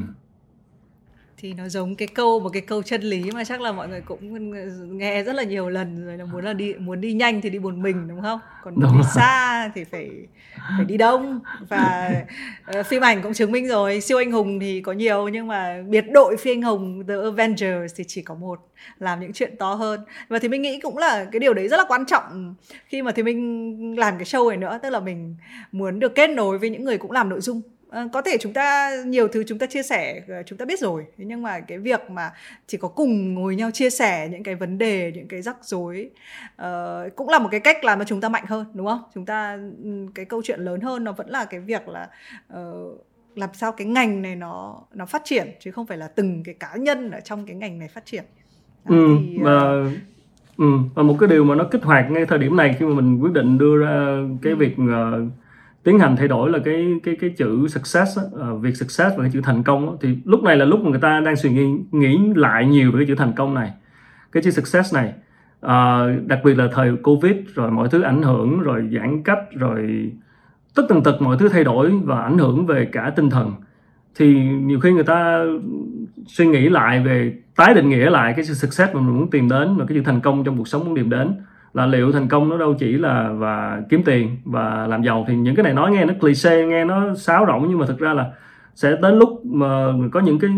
thì 1.42 1.54
nó 1.54 1.70
giống 1.70 1.96
cái 1.96 2.08
câu 2.08 2.40
một 2.40 2.50
cái 2.50 2.62
câu 2.62 2.84
chân 2.84 3.02
lý 3.02 3.32
mà 3.32 3.44
chắc 3.44 3.62
là 3.62 3.72
mọi 3.72 3.88
người 3.88 4.02
cũng 4.02 4.52
nghe 4.98 5.24
rất 5.24 5.36
là 5.36 5.44
nhiều 5.44 5.70
lần 5.70 6.06
rồi 6.06 6.18
là 6.18 6.26
muốn 6.26 6.46
là 6.46 6.54
đi 6.54 6.74
muốn 6.74 7.02
đi 7.02 7.14
nhanh 7.14 7.42
thì 7.42 7.50
đi 7.50 7.60
một 7.60 7.74
mình 7.74 8.08
đúng 8.08 8.22
không? 8.22 8.40
Còn 8.64 8.76
muốn 8.76 8.98
đi 8.98 9.04
xa 9.16 9.72
thì 9.76 9.84
phải 9.84 10.10
phải 10.78 10.86
đi 10.86 10.98
đông. 10.98 11.40
Và 11.70 12.12
uh, 12.80 12.86
phim 12.86 13.02
ảnh 13.02 13.22
cũng 13.22 13.34
chứng 13.34 13.52
minh 13.52 13.68
rồi 13.68 14.02
siêu 14.02 14.18
anh 14.18 14.32
hùng 14.32 14.60
thì 14.60 14.82
có 14.82 14.92
nhiều 14.92 15.28
nhưng 15.28 15.48
mà 15.48 15.84
biệt 15.90 16.06
đội 16.12 16.38
phi 16.38 16.52
anh 16.52 16.62
hùng 16.62 17.04
The 17.08 17.14
Avengers 17.24 17.94
thì 17.96 18.04
chỉ 18.08 18.22
có 18.22 18.36
một 18.36 18.60
làm 19.00 19.20
những 19.20 19.34
chuyện 19.34 19.56
to 19.60 19.74
hơn. 19.74 20.00
Và 20.28 20.40
thì 20.40 20.48
mình 20.48 20.62
nghĩ 20.62 20.80
cũng 20.80 20.98
là 20.98 21.26
cái 21.32 21.40
điều 21.40 21.54
đấy 21.54 21.68
rất 21.68 21.78
là 21.78 21.84
quan 21.88 22.06
trọng 22.06 22.56
khi 22.88 23.02
mà 23.02 23.12
thì 23.12 23.24
mình 23.24 24.00
làm 24.00 24.18
cái 24.18 24.26
show 24.26 24.50
này 24.50 24.58
nữa 24.58 24.80
tức 24.84 24.90
là 24.90 25.00
mình 25.00 25.36
muốn 25.72 26.00
được 26.00 26.16
kết 26.16 26.30
nối 26.30 26.58
với 26.58 26.70
những 26.70 26.84
người 26.84 26.98
cũng 26.98 27.12
làm 27.12 27.30
nội 27.30 27.42
dung 27.42 27.62
Ờ, 27.92 28.08
có 28.14 28.22
thể 28.22 28.38
chúng 28.40 28.54
ta 28.54 28.92
nhiều 29.06 29.28
thứ 29.28 29.44
chúng 29.48 29.58
ta 29.58 29.66
chia 29.66 29.84
sẻ 29.84 30.22
ờ, 30.28 30.44
chúng 30.46 30.58
ta 30.58 30.66
biết 30.66 30.80
rồi. 30.80 31.06
Nhưng 31.18 31.42
mà 31.42 31.60
cái 31.60 31.78
việc 31.78 32.10
mà 32.10 32.32
chỉ 32.68 32.78
có 32.78 32.88
cùng 32.88 33.34
ngồi 33.34 33.56
nhau 33.56 33.72
chia 33.72 33.90
sẻ 33.90 34.28
những 34.32 34.44
cái 34.44 34.56
vấn 34.56 34.78
đề 34.78 35.12
những 35.16 35.28
cái 35.28 35.42
rắc 35.42 35.58
rối 35.62 36.10
uh, 36.62 37.16
cũng 37.16 37.30
là 37.30 37.40
một 37.40 37.50
cái 37.52 37.60
cách 37.60 37.84
làm 37.84 38.00
cho 38.00 38.06
chúng 38.06 38.22
ta 38.22 38.30
mạnh 38.30 38.44
hơn 38.48 38.66
đúng 38.74 38.88
không? 38.88 39.02
Chúng 39.14 39.26
ta 39.26 39.58
cái 40.16 40.26
câu 40.26 40.42
chuyện 40.44 40.60
lớn 40.60 40.82
hơn 40.82 41.04
nó 41.04 41.12
vẫn 41.12 41.30
là 41.30 41.46
cái 41.46 41.60
việc 41.60 41.88
là 41.88 42.10
uh, 42.54 43.06
làm 43.36 43.50
sao 43.54 43.72
cái 43.72 43.88
ngành 43.88 44.22
này 44.22 44.36
nó 44.36 44.82
nó 44.94 45.06
phát 45.06 45.22
triển 45.26 45.48
chứ 45.60 45.72
không 45.72 45.86
phải 45.86 45.98
là 45.98 46.08
từng 46.08 46.44
cái 46.44 46.56
cá 46.60 46.76
nhân 46.76 47.12
ở 47.12 47.20
trong 47.20 47.46
cái 47.46 47.56
ngành 47.56 47.80
này 47.80 47.88
phát 47.88 48.06
triển. 48.06 48.24
Đó, 48.86 48.96
ừ, 48.96 49.18
thì, 49.20 49.38
mà 49.38 49.60
ờ, 49.60 49.84
ừ, 50.58 50.66
và 50.96 51.04
một 51.04 51.16
cái 51.20 51.30
điều 51.30 51.44
mà 51.44 51.56
nó 51.56 51.64
kích 51.72 51.84
hoạt 51.84 52.12
ngay 52.12 52.26
thời 52.26 52.40
điểm 52.40 52.56
này 52.56 52.76
khi 52.80 52.86
mà 52.86 52.94
mình 52.94 53.20
quyết 53.22 53.34
định 53.34 53.58
đưa 53.58 53.78
ra 53.78 54.18
cái 54.42 54.56
việc 54.56 54.76
ờ, 54.92 55.26
tiến 55.84 56.00
hành 56.00 56.16
thay 56.16 56.28
đổi 56.28 56.50
là 56.50 56.60
cái 56.66 56.94
cái 57.04 57.16
cái 57.22 57.30
chữ 57.30 57.68
success 57.68 58.20
á, 58.20 58.24
ờ, 58.34 58.56
việc 58.56 58.76
success 58.76 59.18
và 59.18 59.24
cái 59.24 59.32
chữ 59.34 59.42
thành 59.44 59.64
công 59.64 59.86
đó, 59.86 59.98
thì 60.02 60.18
lúc 60.26 60.44
này 60.44 60.58
là 60.58 60.66
lúc 60.66 60.80
mà 60.80 60.90
người 60.90 61.00
ta 61.00 61.20
đang 61.20 61.36
suy 61.36 61.50
nghĩ 61.50 61.66
nghĩ 61.92 62.20
lại 62.36 62.66
nhiều 62.66 62.92
về 62.92 62.98
cái 62.98 63.08
chữ 63.08 63.16
thành 63.16 63.34
công 63.34 63.54
này. 63.54 63.72
Cái 64.32 64.44
chữ 64.44 64.52
success 64.52 64.94
này 64.94 65.14
Ờ, 65.62 66.12
đặc 66.26 66.40
biệt 66.44 66.58
là 66.58 66.68
thời 66.72 66.96
covid 67.04 67.36
rồi 67.54 67.72
mọi 67.72 67.90
thứ 67.90 68.02
ảnh 68.02 68.24
hưởng 68.24 68.60
rồi 68.60 68.90
giãn 68.94 69.24
cách 69.24 69.40
rồi 69.52 70.12
tất 70.76 70.84
tần 70.90 71.04
tật 71.04 71.22
mọi 71.22 71.38
thứ 71.40 71.50
thay 71.50 71.64
đổi 71.64 71.92
và 72.04 72.22
ảnh 72.22 72.38
hưởng 72.38 72.66
về 72.66 72.90
cả 72.92 73.14
tinh 73.16 73.30
thần. 73.30 73.54
Thì 74.16 74.34
nhiều 74.44 74.80
khi 74.80 74.92
người 74.92 75.04
ta 75.04 75.44
suy 76.28 76.46
nghĩ 76.48 76.70
lại 76.70 77.00
về 77.00 77.34
tái 77.56 77.74
định 77.74 77.90
nghĩa 77.90 78.10
lại 78.10 78.34
cái 78.36 78.46
sự 78.46 78.54
success 78.54 78.94
mà 78.94 79.02
mình 79.02 79.18
muốn 79.18 79.30
tìm 79.30 79.50
đến 79.50 79.78
và 79.78 79.86
cái 79.86 79.98
sự 79.98 80.04
thành 80.04 80.22
công 80.22 80.44
trong 80.44 80.58
cuộc 80.58 80.68
sống 80.68 80.86
muốn 80.86 80.96
tìm 80.96 81.10
đến 81.10 81.36
là 81.74 81.86
liệu 81.86 82.12
thành 82.12 82.28
công 82.28 82.50
nó 82.50 82.58
đâu 82.58 82.74
chỉ 82.74 82.92
là 82.92 83.32
và 83.32 83.82
kiếm 83.90 84.04
tiền 84.04 84.38
và 84.46 84.88
làm 84.88 85.04
giàu. 85.04 85.26
Thì 85.28 85.36
những 85.36 85.56
cái 85.56 85.64
này 85.64 85.74
nói 85.74 85.92
nghe 85.92 86.06
nó 86.06 86.14
cliché, 86.20 86.66
nghe 86.66 86.86
nó 86.86 87.16
sáo 87.16 87.46
rỗng, 87.48 87.66
nhưng 87.70 87.80
mà 87.80 87.86
thực 87.86 88.00
ra 88.00 88.14
là 88.14 88.32
sẽ 88.76 88.98
đến 89.02 89.16
lúc 89.16 89.46
mà 89.46 89.94
có 90.12 90.20
những 90.20 90.40
cái 90.40 90.52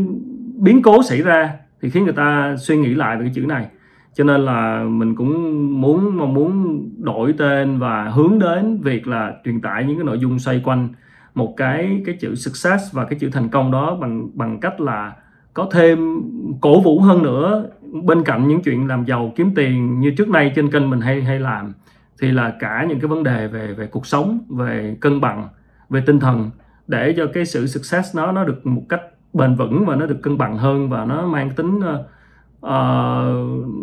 biến 0.58 0.82
cố 0.82 1.04
xảy 1.04 1.22
ra 1.22 1.54
thì 1.82 1.90
khiến 1.90 2.04
người 2.04 2.14
ta 2.14 2.56
suy 2.58 2.78
nghĩ 2.78 2.94
lại 2.94 3.18
về 3.18 3.24
cái 3.26 3.32
chữ 3.36 3.42
này. 3.42 3.68
Cho 4.14 4.24
nên 4.24 4.42
là 4.42 4.84
mình 4.84 5.16
cũng 5.16 5.82
muốn, 5.82 6.18
mong 6.18 6.34
muốn 6.34 6.84
đổi 7.04 7.34
tên 7.38 7.80
và 7.80 8.10
hướng 8.10 8.40
đến 8.40 8.82
việc 8.82 9.08
là 9.08 9.34
truyền 9.46 9.62
tải 9.62 9.86
những 9.86 9.98
cái 9.98 10.06
nội 10.06 10.20
dung 10.20 10.40
xoay 10.40 10.62
quanh 10.64 10.90
một 11.36 11.54
cái 11.58 12.02
cái 12.06 12.16
chữ 12.16 12.36
success 12.36 12.94
và 12.94 13.06
cái 13.06 13.20
chữ 13.20 13.30
thành 13.34 13.50
công 13.50 13.72
đó 13.72 13.98
bằng 14.02 14.30
bằng 14.34 14.60
cách 14.60 14.82
là 14.82 15.12
có 15.54 15.70
thêm 15.72 16.22
cổ 16.62 16.82
vũ 16.82 17.00
hơn 17.00 17.24
nữa 17.24 17.66
bên 18.04 18.24
cạnh 18.24 18.48
những 18.48 18.62
chuyện 18.62 18.88
làm 18.88 19.06
giàu 19.06 19.34
kiếm 19.36 19.52
tiền 19.56 20.00
như 20.00 20.12
trước 20.12 20.30
nay 20.30 20.52
trên 20.56 20.72
kênh 20.72 20.90
mình 20.90 21.02
hay 21.02 21.22
hay 21.22 21.40
làm 21.40 21.74
thì 22.22 22.32
là 22.32 22.54
cả 22.60 22.86
những 22.90 23.00
cái 23.00 23.08
vấn 23.08 23.24
đề 23.24 23.48
về 23.48 23.74
về 23.74 23.88
cuộc 23.88 24.06
sống 24.06 24.40
về 24.50 24.98
cân 25.02 25.22
bằng 25.22 25.48
về 25.90 26.04
tinh 26.06 26.20
thần 26.20 26.50
để 26.88 27.14
cho 27.18 27.28
cái 27.34 27.46
sự 27.46 27.68
success 27.68 28.16
nó 28.16 28.32
nó 28.32 28.44
được 28.44 28.66
một 28.66 28.84
cách 28.90 29.02
bền 29.34 29.56
vững 29.56 29.86
và 29.86 29.96
nó 29.96 30.06
được 30.06 30.22
cân 30.24 30.38
bằng 30.38 30.58
hơn 30.58 30.90
và 30.90 31.06
nó 31.06 31.28
mang 31.28 31.50
tính 31.50 31.78
uh, 31.78 32.06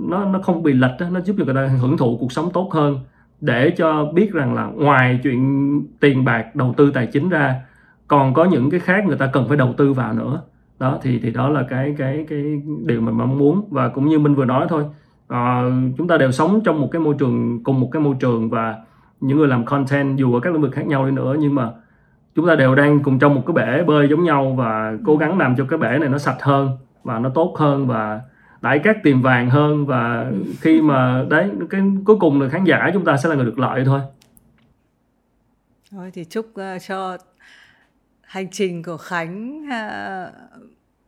nó 0.08 0.24
nó 0.24 0.40
không 0.42 0.62
bị 0.62 0.72
lệch 0.72 1.10
nó 1.10 1.20
giúp 1.20 1.36
cho 1.38 1.44
người 1.44 1.54
ta 1.54 1.66
hưởng 1.66 1.96
thụ 1.96 2.16
cuộc 2.20 2.32
sống 2.32 2.50
tốt 2.52 2.70
hơn. 2.72 3.00
Để 3.40 3.70
cho 3.70 4.04
biết 4.04 4.32
rằng 4.32 4.54
là 4.54 4.64
ngoài 4.66 5.20
chuyện 5.22 5.82
tiền 6.00 6.24
bạc 6.24 6.56
đầu 6.56 6.74
tư 6.76 6.90
tài 6.94 7.06
chính 7.06 7.28
ra 7.28 7.60
còn 8.08 8.34
có 8.34 8.44
những 8.44 8.70
cái 8.70 8.80
khác 8.80 9.04
người 9.06 9.16
ta 9.16 9.26
cần 9.32 9.48
phải 9.48 9.56
đầu 9.56 9.74
tư 9.76 9.92
vào 9.92 10.12
nữa 10.12 10.42
đó 10.80 10.98
thì 11.02 11.18
thì 11.18 11.30
đó 11.30 11.48
là 11.48 11.66
cái 11.70 11.94
cái 11.98 12.26
cái 12.28 12.62
điều 12.84 13.00
mình 13.00 13.18
mong 13.18 13.38
muốn. 13.38 13.68
Và 13.70 13.88
cũng 13.88 14.08
như 14.08 14.18
minh 14.18 14.34
vừa 14.34 14.44
nói 14.44 14.66
thôi 14.68 14.84
ờ, 15.26 15.72
chúng 15.98 16.08
ta 16.08 16.16
đều 16.16 16.32
sống 16.32 16.60
trong 16.64 16.80
một 16.80 16.88
cái 16.92 17.00
môi 17.00 17.14
trường 17.18 17.64
cùng 17.64 17.80
một 17.80 17.88
cái 17.92 18.02
môi 18.02 18.14
trường 18.20 18.50
và 18.50 18.76
những 19.20 19.38
người 19.38 19.48
làm 19.48 19.64
content 19.64 20.18
dù 20.18 20.34
ở 20.34 20.40
các 20.40 20.52
lĩnh 20.52 20.62
vực 20.62 20.72
khác 20.72 20.86
nhau 20.86 21.06
đi 21.06 21.12
nữa 21.12 21.36
nhưng 21.38 21.54
mà 21.54 21.70
chúng 22.34 22.46
ta 22.46 22.54
đều 22.54 22.74
đang 22.74 23.02
cùng 23.02 23.18
trong 23.18 23.34
một 23.34 23.42
cái 23.46 23.54
bể 23.54 23.82
bơi 23.82 24.08
giống 24.08 24.24
nhau 24.24 24.54
và 24.58 24.92
cố 25.06 25.16
gắng 25.16 25.38
làm 25.38 25.56
cho 25.56 25.64
cái 25.68 25.78
bể 25.78 25.98
này 25.98 26.08
nó 26.08 26.18
sạch 26.18 26.42
hơn 26.42 26.70
và 27.04 27.18
nó 27.18 27.28
tốt 27.28 27.54
hơn 27.58 27.86
và 27.86 28.20
đại 28.60 28.78
các 28.78 28.96
tiền 29.02 29.22
vàng 29.22 29.50
hơn. 29.50 29.86
Và 29.86 30.32
khi 30.60 30.80
mà 30.80 31.24
đấy 31.30 31.50
cái 31.70 31.80
cuối 32.04 32.16
cùng 32.20 32.40
là 32.40 32.48
khán 32.48 32.64
giả 32.64 32.90
chúng 32.92 33.04
ta 33.04 33.16
sẽ 33.16 33.28
là 33.28 33.34
người 33.34 33.44
được 33.44 33.58
lợi 33.58 33.84
thôi. 33.84 34.00
Thôi 35.90 36.10
thì 36.14 36.24
chúc 36.24 36.46
ờ, 36.54 36.78
cho 36.78 37.16
hành 38.30 38.50
trình 38.50 38.82
của 38.82 38.96
Khánh 38.96 39.66
ờ, 39.70 40.32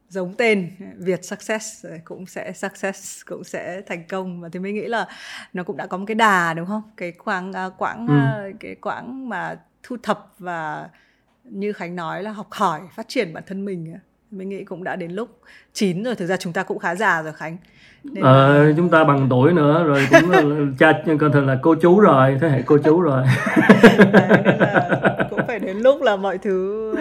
giống 0.09 0.35
tên 0.39 0.71
Việt 0.99 1.25
Success 1.25 1.87
cũng 2.05 2.27
sẽ 2.27 2.53
success 2.53 3.23
cũng 3.27 3.45
sẽ 3.45 3.83
thành 3.87 4.05
công 4.09 4.41
và 4.41 4.49
thì 4.53 4.59
mình 4.59 4.75
nghĩ 4.75 4.87
là 4.87 5.07
nó 5.53 5.63
cũng 5.65 5.77
đã 5.77 5.87
có 5.87 5.97
một 5.97 6.05
cái 6.09 6.15
đà 6.15 6.55
đúng 6.55 6.67
không? 6.67 6.83
Cái 6.97 7.13
quãng 7.13 7.53
ờ, 7.53 7.71
quãng 7.79 8.07
Ừ. 8.07 8.15
ờ, 8.33 8.51
cái 8.61 8.75
quãng 8.75 9.29
mà 9.29 9.59
thu 9.83 9.97
thập 10.03 10.35
và 10.39 10.89
như 11.45 11.73
Khánh 11.73 11.97
nói 11.97 12.23
là 12.23 12.31
học 12.31 12.47
hỏi 12.51 12.81
phát 12.95 13.09
triển 13.09 13.33
bản 13.33 13.43
thân 13.47 13.65
mình 13.65 13.95
mình 14.31 14.49
nghĩ 14.49 14.65
cũng 14.65 14.85
đã 14.85 14.97
đến 14.97 15.11
lúc 15.13 15.41
chín 15.73 16.03
rồi 16.03 16.15
thực 16.15 16.27
ra 16.27 16.37
chúng 16.37 16.53
ta 16.53 16.63
cũng 16.63 16.79
khá 16.79 16.95
già 16.95 17.23
rồi 17.23 17.33
Khánh 17.33 17.57
Nên 18.05 18.25
Ờ, 18.25 18.73
chúng 18.77 18.89
ta 18.89 19.05
bằng 19.05 19.27
tuổi 19.31 19.53
nữa 19.53 19.85
rồi 19.87 20.07
cũng 20.11 20.31
là, 20.31 20.43
cha 20.79 20.93
còn 21.21 21.33
thường 21.33 21.47
là 21.47 21.59
cô 21.63 21.75
chú 21.75 22.01
rồi 22.01 22.39
thế 22.41 22.49
hệ 22.49 22.63
cô 22.67 22.79
chú 22.79 23.01
rồi. 23.01 23.23
Là 24.59 25.27
cũng 25.31 25.41
phải 25.47 25.59
đến 25.59 25.77
lúc 25.77 26.03
là 26.03 26.17
mọi 26.17 26.39
thứ 26.39 26.95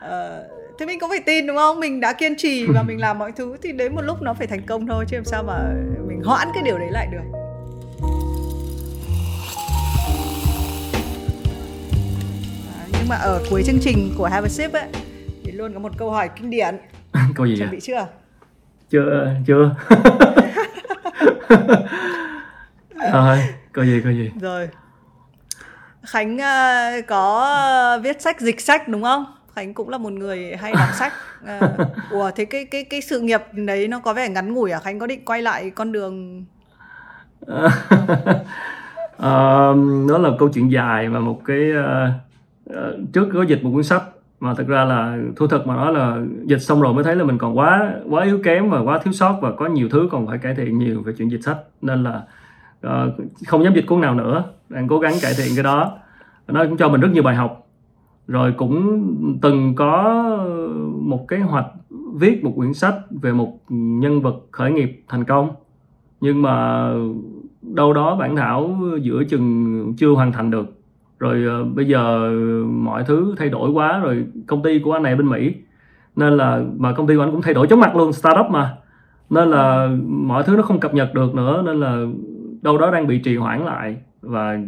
ờ, 0.00 0.44
thế 0.78 0.86
mình 0.86 1.00
cũng 1.00 1.10
phải 1.10 1.20
tin 1.26 1.46
đúng 1.46 1.56
không? 1.56 1.80
Mình 1.80 2.00
đã 2.00 2.12
kiên 2.12 2.36
trì 2.36 2.66
và 2.66 2.82
mình 2.82 3.00
làm 3.00 3.18
mọi 3.18 3.32
thứ 3.32 3.56
thì 3.62 3.72
đến 3.72 3.94
một 3.94 4.02
lúc 4.02 4.22
nó 4.22 4.34
phải 4.34 4.46
thành 4.46 4.62
công 4.66 4.86
thôi 4.86 5.04
chứ 5.08 5.16
làm 5.16 5.24
sao 5.24 5.42
mà 5.42 5.58
mình 6.08 6.20
hoãn 6.24 6.48
cái 6.54 6.62
điều 6.62 6.78
đấy 6.78 6.88
lại 6.90 7.08
được. 7.12 7.38
Đấy, 12.66 12.90
nhưng 12.92 13.08
mà 13.08 13.16
ở 13.16 13.40
cuối 13.50 13.62
chương 13.66 13.78
trình 13.80 14.14
của 14.18 14.26
Have 14.26 14.46
a 14.46 14.48
Sip 14.48 14.72
ấy 14.72 14.86
thì 15.44 15.52
luôn 15.52 15.72
có 15.74 15.80
một 15.80 15.92
câu 15.98 16.10
hỏi 16.10 16.28
kinh 16.36 16.50
điển. 16.50 16.76
Câu 17.34 17.46
gì 17.46 17.56
chuẩn 17.58 17.70
bị 17.70 17.80
chưa 17.80 18.06
chưa 18.92 19.34
chưa. 19.46 19.70
Rồi 23.12 23.38
câu 23.72 23.84
gì 23.84 24.00
câu 24.04 24.12
gì. 24.12 24.30
Rồi. 24.40 24.68
Khánh 26.02 26.38
ờ, 26.38 26.90
có 27.08 27.98
viết 28.02 28.22
sách 28.22 28.40
dịch 28.40 28.60
sách 28.60 28.88
đúng 28.88 29.02
không? 29.02 29.24
Khánh 29.54 29.74
cũng 29.74 29.88
là 29.88 29.98
một 29.98 30.12
người 30.12 30.56
hay 30.56 30.72
đọc 30.72 30.88
sách. 30.98 31.12
Ờ, 31.46 31.76
ủa 32.10 32.30
thế 32.30 32.44
cái 32.44 32.64
cái 32.64 32.84
cái 32.84 33.00
sự 33.00 33.20
nghiệp 33.20 33.40
đấy 33.52 33.88
nó 33.88 33.98
có 33.98 34.14
vẻ 34.14 34.28
ngắn 34.28 34.54
ngủi 34.54 34.70
à? 34.70 34.78
Khánh 34.78 34.98
có 34.98 35.06
định 35.06 35.24
quay 35.24 35.42
lại 35.42 35.70
con 35.70 35.92
đường? 35.92 36.44
Ờ, 39.16 39.74
đó 40.08 40.18
là 40.18 40.30
câu 40.38 40.48
chuyện 40.54 40.72
dài 40.72 41.08
và 41.08 41.20
một 41.20 41.40
cái 41.44 41.70
ờ, 41.70 42.10
ờ, 42.70 42.98
trước 43.12 43.28
có 43.34 43.42
dịch 43.42 43.64
một 43.64 43.70
cuốn 43.74 43.84
sách 43.84 44.02
mà 44.42 44.54
thực 44.54 44.68
ra 44.68 44.84
là 44.84 45.18
thu 45.36 45.46
thật 45.46 45.66
mà 45.66 45.76
nói 45.76 45.92
là 45.92 46.22
dịch 46.44 46.58
xong 46.58 46.80
rồi 46.80 46.94
mới 46.94 47.04
thấy 47.04 47.16
là 47.16 47.24
mình 47.24 47.38
còn 47.38 47.58
quá 47.58 47.92
quá 48.10 48.24
yếu 48.24 48.38
kém 48.44 48.70
và 48.70 48.80
quá 48.80 48.98
thiếu 48.98 49.12
sót 49.12 49.38
và 49.42 49.52
có 49.52 49.66
nhiều 49.66 49.88
thứ 49.88 50.08
còn 50.10 50.26
phải 50.26 50.38
cải 50.38 50.54
thiện 50.54 50.78
nhiều 50.78 51.02
về 51.02 51.12
chuyện 51.18 51.30
dịch 51.30 51.42
sách. 51.42 51.58
Nên 51.82 52.02
là 52.02 52.22
uh, 52.86 52.92
không 53.46 53.64
dám 53.64 53.74
dịch 53.74 53.86
cuốn 53.86 54.00
nào 54.00 54.14
nữa. 54.14 54.44
Đang 54.68 54.88
cố 54.88 54.98
gắng 54.98 55.12
cải 55.22 55.32
thiện 55.38 55.52
cái 55.54 55.64
đó. 55.64 55.98
Nó 56.48 56.64
cũng 56.64 56.76
cho 56.76 56.88
mình 56.88 57.00
rất 57.00 57.08
nhiều 57.12 57.22
bài 57.22 57.34
học. 57.34 57.66
Rồi 58.26 58.54
cũng 58.56 59.04
từng 59.42 59.74
có 59.74 60.22
một 61.00 61.28
kế 61.28 61.38
hoạch 61.38 61.66
viết 62.14 62.44
một 62.44 62.52
quyển 62.56 62.74
sách 62.74 62.94
về 63.22 63.32
một 63.32 63.58
nhân 63.68 64.22
vật 64.22 64.34
khởi 64.50 64.72
nghiệp 64.72 65.02
thành 65.08 65.24
công. 65.24 65.50
Nhưng 66.20 66.42
mà 66.42 66.88
đâu 67.62 67.92
đó 67.92 68.16
bản 68.16 68.36
thảo 68.36 68.78
giữa 69.02 69.24
chừng 69.24 69.94
chưa 69.96 70.10
hoàn 70.10 70.32
thành 70.32 70.50
được 70.50 70.81
rồi 71.22 71.44
ờ, 71.48 71.64
bây 71.64 71.86
giờ 71.86 72.30
mọi 72.66 73.04
thứ 73.04 73.34
thay 73.38 73.48
đổi 73.48 73.70
quá 73.70 73.98
rồi 73.98 74.24
công 74.46 74.62
ty 74.62 74.78
của 74.78 74.92
anh 74.92 75.02
này 75.02 75.16
bên 75.16 75.28
Mỹ. 75.28 75.54
Nên 76.16 76.36
là 76.36 76.62
mà 76.76 76.92
công 76.92 77.06
ty 77.06 77.16
của 77.16 77.22
anh 77.22 77.30
cũng 77.30 77.42
thay 77.42 77.54
đổi 77.54 77.66
chóng 77.66 77.80
mặt 77.80 77.96
luôn 77.96 78.12
startup 78.12 78.46
mà. 78.50 78.74
Nên 79.30 79.50
là 79.50 79.88
mọi 80.06 80.42
thứ 80.42 80.56
nó 80.56 80.62
không 80.62 80.80
cập 80.80 80.94
nhật 80.94 81.14
được 81.14 81.34
nữa 81.34 81.62
nên 81.66 81.80
là 81.80 82.06
đâu 82.62 82.78
đó 82.78 82.90
đang 82.90 83.06
bị 83.06 83.18
trì 83.18 83.36
hoãn 83.36 83.64
lại 83.64 83.96
và 84.22 84.58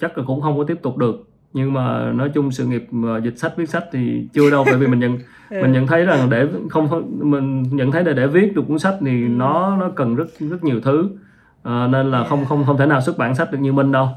chắc 0.00 0.18
là 0.18 0.24
cũng 0.26 0.40
không 0.40 0.58
có 0.58 0.64
tiếp 0.64 0.78
tục 0.82 0.96
được. 0.96 1.28
Nhưng 1.52 1.72
mà 1.72 2.12
nói 2.12 2.30
chung 2.34 2.50
sự 2.50 2.66
nghiệp 2.66 2.86
mà 2.90 3.18
dịch 3.18 3.38
sách 3.38 3.56
viết 3.56 3.68
sách 3.68 3.84
thì 3.92 4.28
chưa 4.32 4.50
đâu 4.50 4.64
bởi 4.66 4.78
vì 4.78 4.86
mình 4.86 5.00
nhận 5.00 5.18
mình 5.62 5.72
nhận 5.72 5.86
thấy 5.86 6.04
rằng 6.04 6.30
để 6.30 6.46
không 6.70 7.02
mình 7.20 7.62
nhận 7.62 7.92
thấy 7.92 8.04
là 8.04 8.12
để 8.12 8.26
viết 8.26 8.56
được 8.56 8.62
cuốn 8.68 8.78
sách 8.78 8.94
thì 9.00 9.28
nó 9.28 9.76
nó 9.76 9.88
cần 9.88 10.14
rất 10.14 10.26
rất 10.38 10.64
nhiều 10.64 10.80
thứ. 10.80 11.08
Ờ, 11.62 11.88
nên 11.90 12.10
là 12.10 12.24
không 12.24 12.44
không 12.44 12.64
không 12.64 12.78
thể 12.78 12.86
nào 12.86 13.00
xuất 13.00 13.18
bản 13.18 13.34
sách 13.34 13.52
được 13.52 13.58
như 13.58 13.72
Minh 13.72 13.92
đâu. 13.92 14.08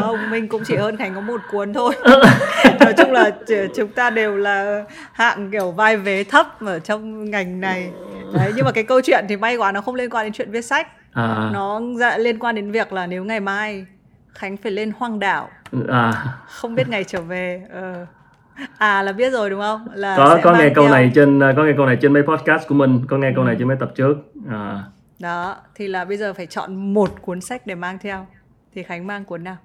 Không 0.00 0.16
mình 0.30 0.48
cũng 0.48 0.62
chỉ 0.64 0.76
hơn 0.76 0.96
Khánh 0.96 1.14
có 1.14 1.20
một 1.20 1.40
cuốn 1.50 1.72
thôi. 1.72 1.94
Nói 2.80 2.92
chung 2.96 3.12
là 3.12 3.30
ch- 3.46 3.68
chúng 3.76 3.88
ta 3.92 4.10
đều 4.10 4.36
là 4.36 4.84
hạng 5.12 5.50
kiểu 5.50 5.70
vai 5.70 5.96
vế 5.96 6.24
thấp 6.24 6.46
ở 6.60 6.78
trong 6.78 7.30
ngành 7.30 7.60
này. 7.60 7.90
Đấy 8.34 8.52
nhưng 8.56 8.64
mà 8.64 8.72
cái 8.72 8.84
câu 8.84 9.00
chuyện 9.00 9.24
thì 9.28 9.36
may 9.36 9.56
quá 9.56 9.72
nó 9.72 9.80
không 9.80 9.94
liên 9.94 10.10
quan 10.10 10.26
đến 10.26 10.32
chuyện 10.32 10.50
viết 10.50 10.62
sách. 10.62 10.88
À, 11.12 11.50
nó 11.52 11.80
dạ, 11.98 12.18
liên 12.18 12.38
quan 12.38 12.54
đến 12.54 12.70
việc 12.70 12.92
là 12.92 13.06
nếu 13.06 13.24
ngày 13.24 13.40
mai 13.40 13.86
Khánh 14.34 14.56
phải 14.56 14.72
lên 14.72 14.92
hoang 14.98 15.18
đảo 15.18 15.48
à. 15.88 16.12
không 16.46 16.74
biết 16.74 16.88
ngày 16.88 17.04
trở 17.04 17.20
về 17.20 17.62
ờ. 17.72 18.06
à 18.78 19.02
là 19.02 19.12
biết 19.12 19.30
rồi 19.30 19.50
đúng 19.50 19.60
không? 19.60 19.86
Là 19.94 20.16
có 20.16 20.38
có 20.42 20.52
nghe 20.58 20.68
câu 20.74 20.84
theo- 20.84 20.92
này 20.94 21.10
trên 21.14 21.40
có 21.56 21.64
nghe 21.64 21.72
câu 21.76 21.86
này 21.86 21.96
trên 22.02 22.12
mấy 22.12 22.22
podcast 22.22 22.68
của 22.68 22.74
mình 22.74 23.04
có 23.08 23.16
nghe 23.18 23.32
câu 23.34 23.44
này 23.44 23.56
trên 23.58 23.68
mấy 23.68 23.76
tập 23.80 23.90
trước. 23.94 24.14
À, 24.50 24.82
đó 25.18 25.56
thì 25.74 25.88
là 25.88 26.04
bây 26.04 26.16
giờ 26.16 26.32
phải 26.32 26.46
chọn 26.46 26.94
một 26.94 27.10
cuốn 27.22 27.40
sách 27.40 27.66
để 27.66 27.74
mang 27.74 27.98
theo. 27.98 28.26
Thì 28.74 28.82
Khánh 28.82 29.06
mang 29.06 29.24
cuốn 29.24 29.44
nào 29.44 29.56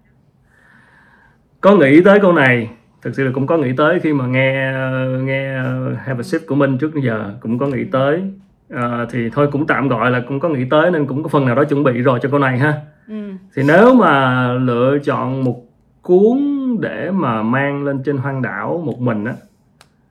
có 1.65 1.75
nghĩ 1.75 2.01
tới 2.01 2.19
câu 2.19 2.33
này. 2.33 2.69
Thực 3.01 3.15
sự 3.15 3.23
là 3.23 3.31
cũng 3.33 3.47
có 3.47 3.57
nghĩ 3.57 3.73
tới 3.77 3.99
khi 3.99 4.13
mà 4.13 4.27
nghe 4.27 4.73
nghe 5.21 5.59
have 5.97 6.19
a 6.19 6.23
sip 6.23 6.41
của 6.47 6.55
mình 6.55 6.77
trước 6.77 6.91
giờ 7.03 7.33
cũng 7.39 7.57
có 7.57 7.67
nghĩ 7.67 7.83
tới. 7.91 8.23
Ờ, 8.69 9.07
thì 9.11 9.29
thôi 9.29 9.47
cũng 9.51 9.67
tạm 9.67 9.87
gọi 9.87 10.11
là 10.11 10.23
cũng 10.27 10.39
có 10.39 10.49
nghĩ 10.49 10.65
tới 10.69 10.91
nên 10.91 11.05
cũng 11.05 11.23
có 11.23 11.29
phần 11.29 11.45
nào 11.45 11.55
đó 11.55 11.63
chuẩn 11.63 11.83
bị 11.83 11.91
rồi 12.01 12.19
cho 12.21 12.29
câu 12.29 12.39
này 12.39 12.57
ha. 12.57 12.73
Ừ. 13.07 13.15
thì 13.55 13.63
nếu 13.67 13.95
mà 13.95 14.47
lựa 14.53 14.97
chọn 15.03 15.43
một 15.43 15.55
cuốn 16.01 16.37
để 16.79 17.11
mà 17.11 17.41
mang 17.43 17.83
lên 17.83 18.03
trên 18.05 18.17
hoang 18.17 18.41
đảo 18.41 18.81
một 18.85 18.99
mình 18.99 19.25
á 19.25 19.33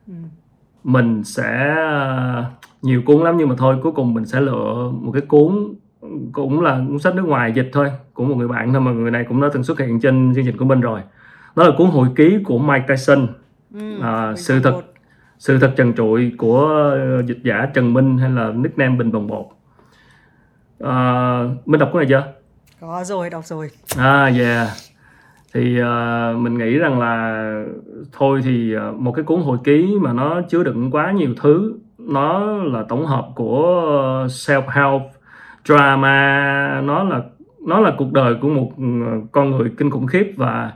Ừ. 0.08 0.14
mình 0.84 1.24
sẽ 1.24 1.76
nhiều 2.82 3.02
cuốn 3.06 3.16
lắm 3.22 3.36
nhưng 3.38 3.48
mà 3.48 3.54
thôi 3.58 3.76
cuối 3.82 3.92
cùng 3.92 4.14
mình 4.14 4.24
sẽ 4.26 4.40
lựa 4.40 4.90
một 5.00 5.10
cái 5.12 5.22
cuốn 5.22 5.74
cũng 6.32 6.60
là 6.60 6.80
cuốn 6.88 6.98
sách 6.98 7.14
nước 7.14 7.22
ngoài 7.26 7.52
dịch 7.52 7.70
thôi. 7.72 7.90
Của 8.14 8.24
một 8.24 8.34
người 8.34 8.48
bạn 8.48 8.72
thôi 8.72 8.80
mà 8.80 8.92
người 8.92 9.10
này 9.10 9.24
cũng 9.28 9.40
đã 9.40 9.48
từng 9.52 9.64
xuất 9.64 9.78
hiện 9.78 10.00
trên 10.00 10.32
chương 10.34 10.44
trình 10.46 10.56
của 10.56 10.64
mình 10.64 10.80
rồi 10.80 11.00
đó 11.56 11.64
là 11.64 11.70
cuốn 11.78 11.86
hồi 11.90 12.08
ký 12.16 12.38
của 12.44 12.58
Mike 12.58 12.84
Tyson 12.88 13.26
Ừ, 13.74 14.00
à, 14.02 14.32
sự 14.36 14.60
thật 14.60 14.80
sự 15.38 15.58
thật 15.58 15.72
trần 15.76 15.92
trụi 15.94 16.32
của 16.38 16.66
ờ, 16.92 17.22
dịch 17.22 17.38
giả 17.42 17.66
Trần 17.74 17.94
Minh 17.94 18.18
hay 18.18 18.30
là 18.30 18.52
nickname 18.52 18.96
Bình 18.96 19.12
Bồng 19.12 19.26
Bột 19.26 19.46
à, 20.80 20.94
Minh 21.66 21.80
đọc 21.80 21.88
cuốn 21.92 22.00
này 22.00 22.06
chưa? 22.08 22.32
có 22.80 23.04
rồi 23.04 23.30
đọc 23.30 23.44
rồi 23.44 23.70
À 23.98 24.24
yeah. 24.38 24.68
Thì 25.54 25.78
ờ, 25.78 26.34
mình 26.38 26.58
nghĩ 26.58 26.78
rằng 26.78 27.00
là 27.00 27.44
thôi 28.12 28.40
thì 28.44 28.74
ờ, 28.74 28.92
một 28.92 29.12
cái 29.12 29.24
cuốn 29.24 29.40
hồi 29.40 29.58
ký 29.64 29.94
mà 30.00 30.12
nó 30.12 30.40
chứa 30.48 30.62
đựng 30.62 30.90
quá 30.90 31.12
nhiều 31.12 31.34
thứ, 31.40 31.74
nó 31.98 32.46
là 32.56 32.84
tổng 32.88 33.06
hợp 33.06 33.28
của 33.34 33.72
self 34.28 34.62
help 34.68 35.02
drama, 35.64 36.80
nó 36.84 37.04
là 37.04 37.20
nó 37.66 37.80
là 37.80 37.92
cuộc 37.98 38.12
đời 38.12 38.34
của 38.40 38.48
một 38.48 38.72
con 39.32 39.50
người 39.50 39.70
kinh 39.78 39.90
khủng 39.90 40.06
khiếp 40.06 40.32
và 40.36 40.72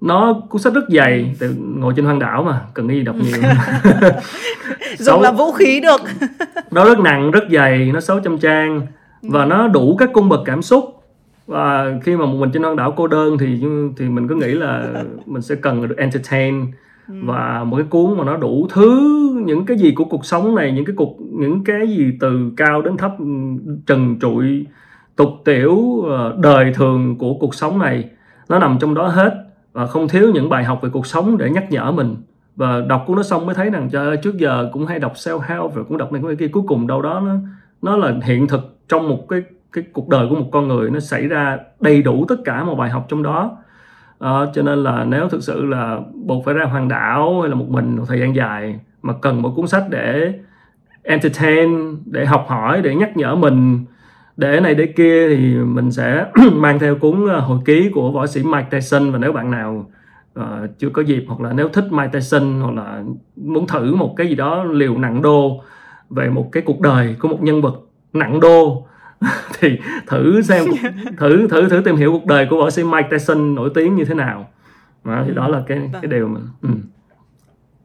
nó 0.00 0.42
cuốn 0.48 0.62
sách 0.62 0.74
rất 0.74 0.84
dày, 0.88 1.36
tại 1.40 1.48
ngồi 1.58 1.92
trên 1.96 2.04
hoang 2.04 2.18
đảo 2.18 2.42
mà 2.42 2.60
cần 2.74 2.88
gì 2.88 3.02
đọc 3.02 3.16
nhiều. 3.16 3.38
dùng 4.98 5.20
làm 5.20 5.36
vũ 5.36 5.52
khí 5.52 5.80
được. 5.80 6.00
Nó 6.70 6.84
rất 6.84 6.98
nặng 6.98 7.30
rất 7.30 7.44
dày 7.50 7.92
nó 7.92 8.00
600 8.00 8.38
trang 8.38 8.86
và 9.22 9.44
nó 9.44 9.68
đủ 9.68 9.96
các 9.96 10.10
cung 10.12 10.28
bậc 10.28 10.40
cảm 10.44 10.62
xúc. 10.62 10.84
Và 11.46 11.94
khi 12.02 12.16
mà 12.16 12.26
một 12.26 12.36
mình 12.36 12.50
trên 12.52 12.62
hoang 12.62 12.76
đảo 12.76 12.92
cô 12.96 13.06
đơn 13.06 13.38
thì 13.38 13.60
thì 13.96 14.08
mình 14.08 14.28
cứ 14.28 14.34
nghĩ 14.34 14.46
là 14.46 14.88
mình 15.26 15.42
sẽ 15.42 15.54
cần 15.54 15.88
được 15.88 15.96
entertain. 15.98 16.66
Và 17.08 17.64
một 17.64 17.76
cái 17.76 17.86
cuốn 17.90 18.18
mà 18.18 18.24
nó 18.24 18.36
đủ 18.36 18.68
thứ 18.70 19.18
những 19.46 19.66
cái 19.66 19.76
gì 19.76 19.92
của 19.96 20.04
cuộc 20.04 20.26
sống 20.26 20.54
này 20.54 20.72
những 20.72 20.84
cái 20.84 20.94
cuộc 20.96 21.16
những 21.20 21.64
cái 21.64 21.88
gì 21.88 22.12
từ 22.20 22.52
cao 22.56 22.82
đến 22.82 22.96
thấp 22.96 23.12
trần 23.86 24.18
trụi 24.20 24.66
tục 25.16 25.28
tiểu 25.44 26.02
ờ, 26.08 26.36
đời 26.38 26.72
thường 26.74 27.18
của 27.18 27.34
cuộc 27.34 27.54
sống 27.54 27.78
này 27.78 28.04
nó 28.48 28.58
nằm 28.58 28.78
trong 28.80 28.94
đó 28.94 29.08
hết 29.08 29.47
và 29.78 29.86
không 29.86 30.08
thiếu 30.08 30.30
những 30.34 30.48
bài 30.48 30.64
học 30.64 30.82
về 30.82 30.90
cuộc 30.92 31.06
sống 31.06 31.38
để 31.38 31.50
nhắc 31.50 31.70
nhở 31.70 31.92
mình. 31.92 32.16
Và 32.56 32.80
đọc 32.88 33.04
cuốn 33.06 33.16
đó 33.16 33.22
xong 33.22 33.46
mới 33.46 33.54
thấy 33.54 33.70
rằng 33.70 33.88
trời 33.92 34.06
ơi 34.06 34.16
trước 34.16 34.36
giờ 34.36 34.70
cũng 34.72 34.86
hay 34.86 34.98
đọc 34.98 35.12
self 35.14 35.38
help 35.38 35.74
rồi 35.74 35.84
cũng 35.88 35.98
đọc 35.98 36.12
này 36.12 36.22
cái 36.26 36.36
kia. 36.36 36.48
Cuối 36.48 36.62
cùng 36.66 36.86
đâu 36.86 37.02
đó 37.02 37.20
nó 37.20 37.34
nó 37.82 37.96
là 37.96 38.14
hiện 38.22 38.48
thực 38.48 38.78
trong 38.88 39.08
một 39.08 39.28
cái 39.28 39.42
cái 39.72 39.84
cuộc 39.92 40.08
đời 40.08 40.26
của 40.30 40.34
một 40.34 40.48
con 40.52 40.68
người. 40.68 40.90
Nó 40.90 41.00
xảy 41.00 41.28
ra 41.28 41.58
đầy 41.80 42.02
đủ 42.02 42.24
tất 42.28 42.36
cả 42.44 42.64
một 42.64 42.74
bài 42.74 42.90
học 42.90 43.06
trong 43.08 43.22
đó. 43.22 43.56
À, 44.18 44.30
cho 44.54 44.62
nên 44.62 44.82
là 44.82 45.04
nếu 45.04 45.28
thực 45.28 45.42
sự 45.42 45.64
là 45.64 45.98
buộc 46.14 46.44
phải 46.44 46.54
ra 46.54 46.64
hoàng 46.64 46.88
đảo 46.88 47.40
hay 47.40 47.48
là 47.50 47.54
một 47.54 47.68
mình 47.68 47.96
một 47.96 48.04
thời 48.08 48.20
gian 48.20 48.36
dài 48.36 48.80
mà 49.02 49.12
cần 49.22 49.42
một 49.42 49.52
cuốn 49.56 49.66
sách 49.66 49.84
để 49.90 50.32
entertain 51.02 51.96
để 52.04 52.26
học 52.26 52.46
hỏi 52.48 52.80
để 52.82 52.94
nhắc 52.94 53.16
nhở 53.16 53.34
mình 53.34 53.84
để 54.38 54.60
này 54.60 54.74
để 54.74 54.86
kia 54.86 55.28
thì 55.28 55.54
mình 55.54 55.92
sẽ 55.92 56.26
mang 56.52 56.78
theo 56.78 56.96
cuốn 56.96 57.26
ờ, 57.28 57.40
hồi 57.40 57.58
ký 57.64 57.90
của 57.94 58.10
võ 58.12 58.26
sĩ 58.26 58.42
Mike 58.42 58.68
Tyson 58.70 59.10
và 59.12 59.18
nếu 59.18 59.32
bạn 59.32 59.50
nào 59.50 59.90
ờ, 60.34 60.66
chưa 60.78 60.88
có 60.88 61.02
dịp 61.02 61.24
hoặc 61.28 61.40
là 61.40 61.52
nếu 61.52 61.68
thích 61.68 61.84
Mike 61.90 62.10
Tyson 62.12 62.60
hoặc 62.60 62.74
là 62.74 63.02
muốn 63.36 63.66
thử 63.66 63.94
một 63.94 64.14
cái 64.16 64.26
gì 64.26 64.34
đó 64.34 64.64
liều 64.64 64.98
nặng 64.98 65.22
đô 65.22 65.62
về 66.10 66.28
một 66.28 66.52
cái 66.52 66.62
cuộc 66.66 66.80
đời 66.80 67.16
của 67.18 67.28
một 67.28 67.42
nhân 67.42 67.62
vật 67.62 67.74
nặng 68.12 68.40
đô 68.40 68.86
thì 69.58 69.78
thử 70.06 70.42
xem 70.42 70.64
thử 71.18 71.48
thử 71.48 71.68
thử 71.68 71.80
tìm 71.84 71.96
hiểu 71.96 72.12
cuộc 72.12 72.26
đời 72.26 72.46
của 72.50 72.56
võ 72.56 72.70
sĩ 72.70 72.84
Mike 72.84 73.08
Tyson 73.10 73.54
nổi 73.54 73.70
tiếng 73.74 73.94
như 73.94 74.04
thế 74.04 74.14
nào 74.14 74.48
đó, 75.04 75.22
thì 75.26 75.34
đó 75.34 75.48
là 75.48 75.62
cái 75.66 75.78
Vâng. 75.78 76.02
cái 76.02 76.10
điều 76.10 76.28
mình 76.28 76.46
ừ. 76.62 76.68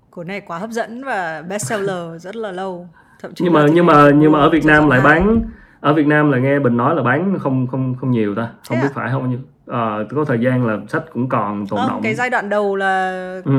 cuốn 0.10 0.28
này 0.28 0.42
quá 0.42 0.58
hấp 0.58 0.70
dẫn 0.70 1.04
và 1.04 1.44
bestseller 1.50 2.22
rất 2.24 2.36
là 2.36 2.52
lâu 2.52 2.88
thậm 3.22 3.34
chí 3.34 3.44
nhưng 3.44 3.54
mà 3.54 3.66
nhưng 3.74 3.86
mà 3.86 4.10
nhưng 4.16 4.32
mà 4.32 4.40
ở 4.40 4.50
Việt 4.50 4.66
Nam 4.66 4.90
lại 4.90 5.02
bán 5.04 5.42
ở 5.84 5.94
Việt 5.94 6.08
Nam 6.08 6.32
là 6.32 6.38
nghe 6.38 6.60
Bình 6.60 6.78
nói 6.78 6.96
là 6.96 7.04
bán 7.04 7.40
không 7.40 7.68
không 7.68 7.96
không 7.96 8.12
nhiều 8.12 8.36
ta 8.36 8.50
không 8.70 8.78
Thế 8.78 8.82
biết 8.82 8.88
à? 8.92 8.96
phải 8.96 9.12
không 9.12 9.30
như 9.30 9.38
Ờ, 9.66 10.06
có 10.16 10.26
thời 10.26 10.40
gian 10.40 10.68
là 10.68 10.78
sách 10.88 11.04
cũng 11.14 11.30
còn 11.30 11.68
tồn 11.68 11.80
Ờ, 11.80 11.88
động 11.90 12.02
cái 12.04 12.16
giai 12.16 12.30
đoạn 12.30 12.50
đầu 12.50 12.76
là 12.76 13.12
ừ. 13.46 13.52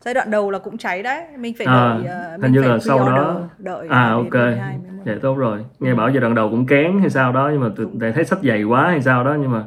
giai 0.00 0.14
đoạn 0.14 0.30
đầu 0.30 0.50
là 0.50 0.58
cũng 0.58 0.76
cháy 0.78 1.02
đấy 1.02 1.22
mình 1.38 1.54
phải 1.58 1.66
À, 1.66 1.74
đợi 1.74 2.06
ờ, 2.06 2.30
hình 2.30 2.40
mình 2.40 2.52
như 2.52 2.60
phải 2.60 2.70
là 2.70 2.78
sau 2.78 2.98
đó- 2.98 3.40
đợi 3.58 3.88
à 3.88 4.10
ok 4.12 4.32
12, 4.34 4.78
11. 4.78 5.02
vậy 5.04 5.18
tốt 5.22 5.34
rồi 5.36 5.64
nghe 5.80 5.94
bảo 5.94 6.08
giai 6.10 6.20
đoạn 6.20 6.34
đầu 6.34 6.50
cũng 6.50 6.66
kén 6.66 6.98
hay 7.00 7.10
sao 7.10 7.32
đó 7.32 7.48
nhưng 7.52 7.60
mà 7.60 7.68
tại 8.00 8.12
thấy 8.12 8.24
sách 8.24 8.38
dày 8.42 8.62
quá 8.64 8.86
hay 8.88 9.02
sao 9.02 9.24
đó 9.24 9.36
nhưng 9.40 9.52
mà 9.52 9.64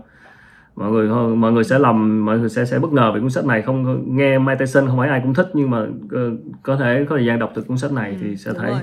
mọi 0.76 0.92
người 0.92 1.36
mọi 1.36 1.52
người 1.52 1.64
sẽ 1.64 1.80
lầm 1.80 2.26
mọi 2.26 2.40
người 2.40 2.50
sẽ 2.50 2.66
sẽ 2.66 2.80
bất 2.80 2.92
ngờ 2.94 3.12
về 3.12 3.20
cuốn 3.20 3.30
sách 3.30 3.46
này 3.46 3.62
không 3.62 4.04
nghe 4.18 4.40
Mike 4.40 4.60
Tyson 4.60 4.88
không 4.88 4.98
phải 4.98 5.10
ai 5.10 5.20
cũng 5.24 5.34
thích 5.34 5.48
nhưng 5.54 5.70
mà 5.70 5.78
ờ, 6.12 6.20
có 6.64 6.76
thể 6.76 7.06
có 7.10 7.16
thời 7.16 7.26
gian 7.26 7.40
đọc 7.40 7.52
được 7.56 7.68
cuốn 7.68 7.78
sách 7.78 7.92
này 7.92 8.18
thì 8.22 8.38
sẽ 8.38 8.52
thấy 8.60 8.70
rồi. 8.72 8.82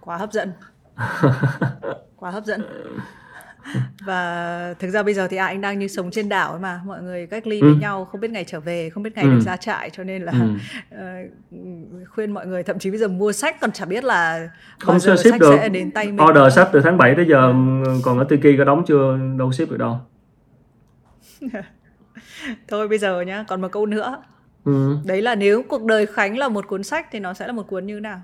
quá 0.00 0.16
hấp 0.16 0.32
dẫn 0.32 0.52
quá 2.16 2.30
hấp 2.30 2.44
dẫn 2.44 2.62
và 4.04 4.74
thực 4.78 4.90
ra 4.90 5.02
bây 5.02 5.14
giờ 5.14 5.28
thì 5.28 5.36
ai 5.36 5.54
cũng 5.54 5.60
đang 5.60 5.78
như 5.78 5.88
sống 5.88 6.10
trên 6.10 6.28
đảo 6.28 6.50
ấy 6.50 6.60
mà 6.60 6.80
mọi 6.84 7.02
người 7.02 7.26
cách 7.26 7.46
ly 7.46 7.60
với 7.60 7.70
Ừ. 7.70 7.76
nhau 7.80 8.04
không 8.04 8.20
biết 8.20 8.30
ngày 8.30 8.44
trở 8.44 8.60
về 8.60 8.90
không 8.90 9.02
biết 9.02 9.10
ngày 9.16 9.24
Ừ. 9.24 9.30
được 9.30 9.40
ra 9.40 9.56
trại 9.56 9.90
cho 9.90 10.04
nên 10.04 10.22
là 10.22 10.32
Ừ. 10.32 10.38
ờ, 10.90 11.06
khuyên 12.10 12.30
mọi 12.34 12.46
người 12.46 12.62
thậm 12.62 12.78
chí 12.78 12.90
bây 12.90 12.98
giờ 12.98 13.08
mua 13.08 13.32
sách 13.32 13.60
còn 13.60 13.72
chả 13.72 13.84
biết 13.84 14.04
là 14.04 14.48
không 14.78 15.00
giờ 15.00 15.16
ship 15.16 15.30
sách 15.30 15.40
được 15.40 15.56
sẽ 15.58 15.68
đến 15.68 15.90
tay 15.90 16.12
mình 16.12 16.26
order 16.30 16.54
sách 16.54 16.68
từ 16.72 16.80
tháng 16.80 16.96
7 16.98 17.14
tới 17.14 17.26
giờ 17.28 17.54
còn 18.04 18.18
ở 18.18 18.24
Tiki 18.24 18.58
có 18.58 18.64
đóng 18.64 18.84
chưa 18.86 19.18
đâu 19.38 19.52
ship 19.52 19.70
được 19.70 19.76
đâu 19.76 19.98
thôi 22.68 22.88
bây 22.88 22.98
giờ 22.98 23.20
nhá 23.20 23.44
còn 23.48 23.60
một 23.60 23.68
câu 23.72 23.86
nữa 23.86 24.22
ừ. 24.64 24.96
đấy 25.04 25.22
là 25.22 25.34
nếu 25.34 25.62
cuộc 25.68 25.84
đời 25.84 26.06
khánh 26.06 26.38
là 26.38 26.48
một 26.48 26.66
cuốn 26.68 26.82
sách 26.84 27.06
thì 27.10 27.20
nó 27.20 27.34
sẽ 27.34 27.46
là 27.46 27.52
một 27.52 27.66
cuốn 27.68 27.86
như 27.86 28.00
nào 28.00 28.20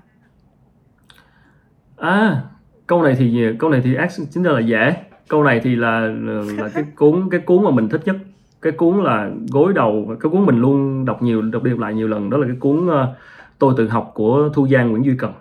À, 1.97 2.41
câu 2.87 3.03
này 3.03 3.15
thì 3.19 3.45
câu 3.59 3.69
này 3.69 3.81
thì 3.83 3.95
ask 3.95 4.21
chính 4.31 4.43
ra 4.43 4.51
là 4.51 4.59
dễ. 4.59 4.95
Câu 5.29 5.43
này 5.43 5.59
thì 5.63 5.75
là 5.75 5.99
là 6.57 6.69
cái 6.73 6.83
cuốn 6.95 7.29
cái 7.31 7.39
cuốn 7.39 7.63
mà 7.63 7.71
mình 7.71 7.89
thích 7.89 8.01
nhất. 8.05 8.15
Cái 8.61 8.71
cuốn 8.71 9.03
là 9.03 9.31
gối 9.51 9.73
đầu, 9.73 10.15
cái 10.19 10.29
cuốn 10.29 10.45
mình 10.45 10.61
luôn 10.61 11.05
đọc 11.05 11.21
nhiều 11.21 11.41
đọc 11.41 11.63
đi 11.63 11.71
đọc 11.71 11.79
lại 11.79 11.93
nhiều 11.93 12.07
lần 12.07 12.29
đó 12.29 12.37
là 12.37 12.47
cái 12.47 12.55
cuốn 12.59 12.87
ờ, 12.87 13.15
Tôi 13.59 13.73
tự 13.77 13.87
học 13.87 14.11
của 14.15 14.49
Thu 14.53 14.67
Giang 14.67 14.91
Nguyễn 14.91 15.05
Duy 15.05 15.17
Cần. 15.17 15.33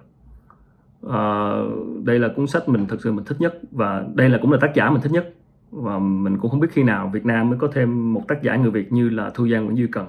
Ờ, 1.02 1.68
đây 2.05 2.18
là 2.18 2.28
cuốn 2.36 2.47
sách 2.47 2.68
mình 2.68 2.86
thực 2.86 3.02
sự 3.02 3.12
mình 3.12 3.24
thích 3.24 3.36
nhất 3.40 3.59
và 3.73 4.05
đây 4.14 4.28
là 4.28 4.39
cũng 4.43 4.52
là 4.52 4.59
tác 4.60 4.74
giả 4.74 4.90
mình 4.90 5.02
thích 5.02 5.12
nhất 5.12 5.35
và 5.70 5.98
mình 5.98 6.39
cũng 6.39 6.51
không 6.51 6.60
biết 6.60 6.68
khi 6.73 6.82
nào 6.82 7.10
Việt 7.12 7.27
Nam 7.27 7.51
mới 7.51 7.59
có 7.59 7.68
thêm 7.73 8.12
một 8.14 8.23
tác 8.28 8.43
giả 8.43 8.56
người 8.56 8.70
Việt 8.70 8.93
như 8.93 9.09
là 9.09 9.31
Thu 9.35 9.48
Giang 9.48 9.64
Nguyễn 9.64 9.77
Duy 9.77 9.86
Cần. 9.86 10.06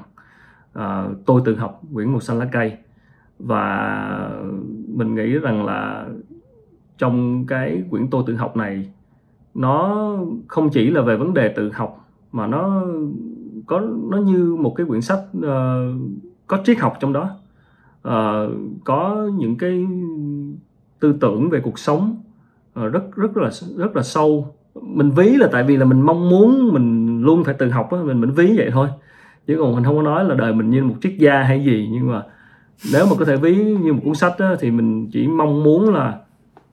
Ờ, 0.73 1.14
tôi 1.26 1.41
tự 1.45 1.55
học 1.55 1.81
Nguyễn 1.91 2.11
Màu 2.11 2.19
Xanh 2.19 2.39
Lá 2.39 2.47
Cây 2.51 2.77
và 3.39 4.31
mình 4.88 5.15
nghĩ 5.15 5.38
rằng 5.38 5.65
là 5.65 6.05
trong 6.97 7.45
cái 7.45 7.83
quyển 7.89 8.07
tôi 8.07 8.23
tự 8.27 8.35
học 8.35 8.57
này 8.57 8.89
nó 9.53 10.07
không 10.47 10.69
chỉ 10.69 10.89
là 10.89 11.01
về 11.01 11.15
vấn 11.15 11.33
đề 11.33 11.49
tự 11.49 11.71
học 11.71 12.07
mà 12.31 12.47
nó 12.47 12.83
có 13.65 13.81
nó 14.09 14.17
như 14.17 14.55
một 14.59 14.73
cái 14.75 14.87
quyển 14.87 15.01
sách 15.01 15.19
uh, 15.37 15.43
có 16.47 16.57
triết 16.63 16.79
học 16.79 16.97
trong 16.99 17.13
đó. 17.13 17.29
Uh, 18.07 18.53
có 18.83 19.29
những 19.37 19.57
cái 19.57 19.87
tư 20.99 21.15
tưởng 21.19 21.49
về 21.49 21.59
cuộc 21.59 21.79
sống 21.79 22.15
uh, 22.79 22.93
rất 22.93 23.15
rất 23.15 23.37
là 23.37 23.49
rất 23.77 23.95
là 23.95 24.03
sâu. 24.03 24.55
Mình 24.81 25.09
ví 25.09 25.35
là 25.37 25.49
tại 25.51 25.63
vì 25.63 25.77
là 25.77 25.85
mình 25.85 26.01
mong 26.01 26.29
muốn 26.29 26.73
mình 26.73 27.21
luôn 27.21 27.43
phải 27.43 27.53
tự 27.53 27.69
học 27.69 27.91
á 27.91 27.97
mình 28.03 28.21
mình 28.21 28.31
ví 28.31 28.53
vậy 28.57 28.69
thôi. 28.71 28.87
Chứ 29.47 29.57
còn 29.59 29.75
mình 29.75 29.83
không 29.83 29.95
có 29.95 30.01
nói 30.01 30.25
là 30.25 30.35
đời 30.35 30.53
mình 30.53 30.69
như 30.69 30.83
một 30.83 30.95
triết 31.01 31.13
gia 31.17 31.43
hay 31.43 31.63
gì 31.63 31.89
nhưng 31.91 32.11
mà 32.11 32.23
nếu 32.93 33.05
mà 33.05 33.11
có 33.19 33.25
thể 33.25 33.35
ví 33.35 33.55
như 33.55 33.93
một 33.93 34.01
cuốn 34.03 34.15
sách 34.15 34.33
á, 34.37 34.55
thì 34.59 34.71
mình 34.71 35.09
chỉ 35.11 35.27
mong 35.27 35.63
muốn 35.63 35.93
là 35.93 36.19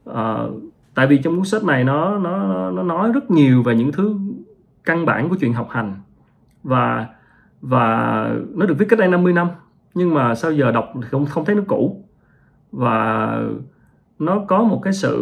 ờ, 0.04 0.52
tại 0.94 1.06
vì 1.06 1.18
trong 1.22 1.36
cuốn 1.36 1.44
sách 1.44 1.64
này 1.64 1.84
nó 1.84 2.18
nó 2.18 2.70
nó- 2.70 2.82
nói 2.82 3.12
rất 3.12 3.30
nhiều 3.30 3.62
về 3.62 3.74
những 3.74 3.92
thứ 3.92 4.16
căn 4.84 5.06
bản 5.06 5.28
của 5.28 5.36
chuyện 5.40 5.52
học 5.52 5.68
hành. 5.70 5.94
Và 6.62 7.06
và 7.60 8.30
nó 8.54 8.66
được 8.66 8.74
viết 8.78 8.86
cách 8.88 8.98
đây 8.98 9.08
50 9.08 9.32
năm 9.32 9.48
nhưng 9.94 10.14
mà 10.14 10.34
sau 10.34 10.52
giờ 10.52 10.70
đọc 10.72 10.92
thì 10.94 11.08
không 11.10 11.26
không 11.26 11.44
thấy 11.44 11.54
nó 11.54 11.62
cũ. 11.66 12.04
Và 12.72 13.40
nó 14.18 14.44
có 14.48 14.62
một 14.62 14.80
cái 14.82 14.92
sự 14.92 15.16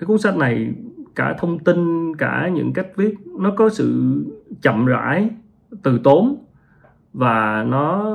cái 0.00 0.06
cuốn 0.06 0.18
sách 0.18 0.36
này 0.36 0.74
cả 1.14 1.36
thông 1.38 1.58
tin 1.58 2.12
cả 2.16 2.48
những 2.48 2.72
cách 2.72 2.86
viết 2.96 3.14
nó 3.38 3.50
có 3.56 3.68
sự 3.68 4.16
chậm 4.62 4.86
rãi 4.86 5.30
từ 5.82 5.98
tốn. 5.98 6.36
Và 7.12 7.64
nó 7.68 8.14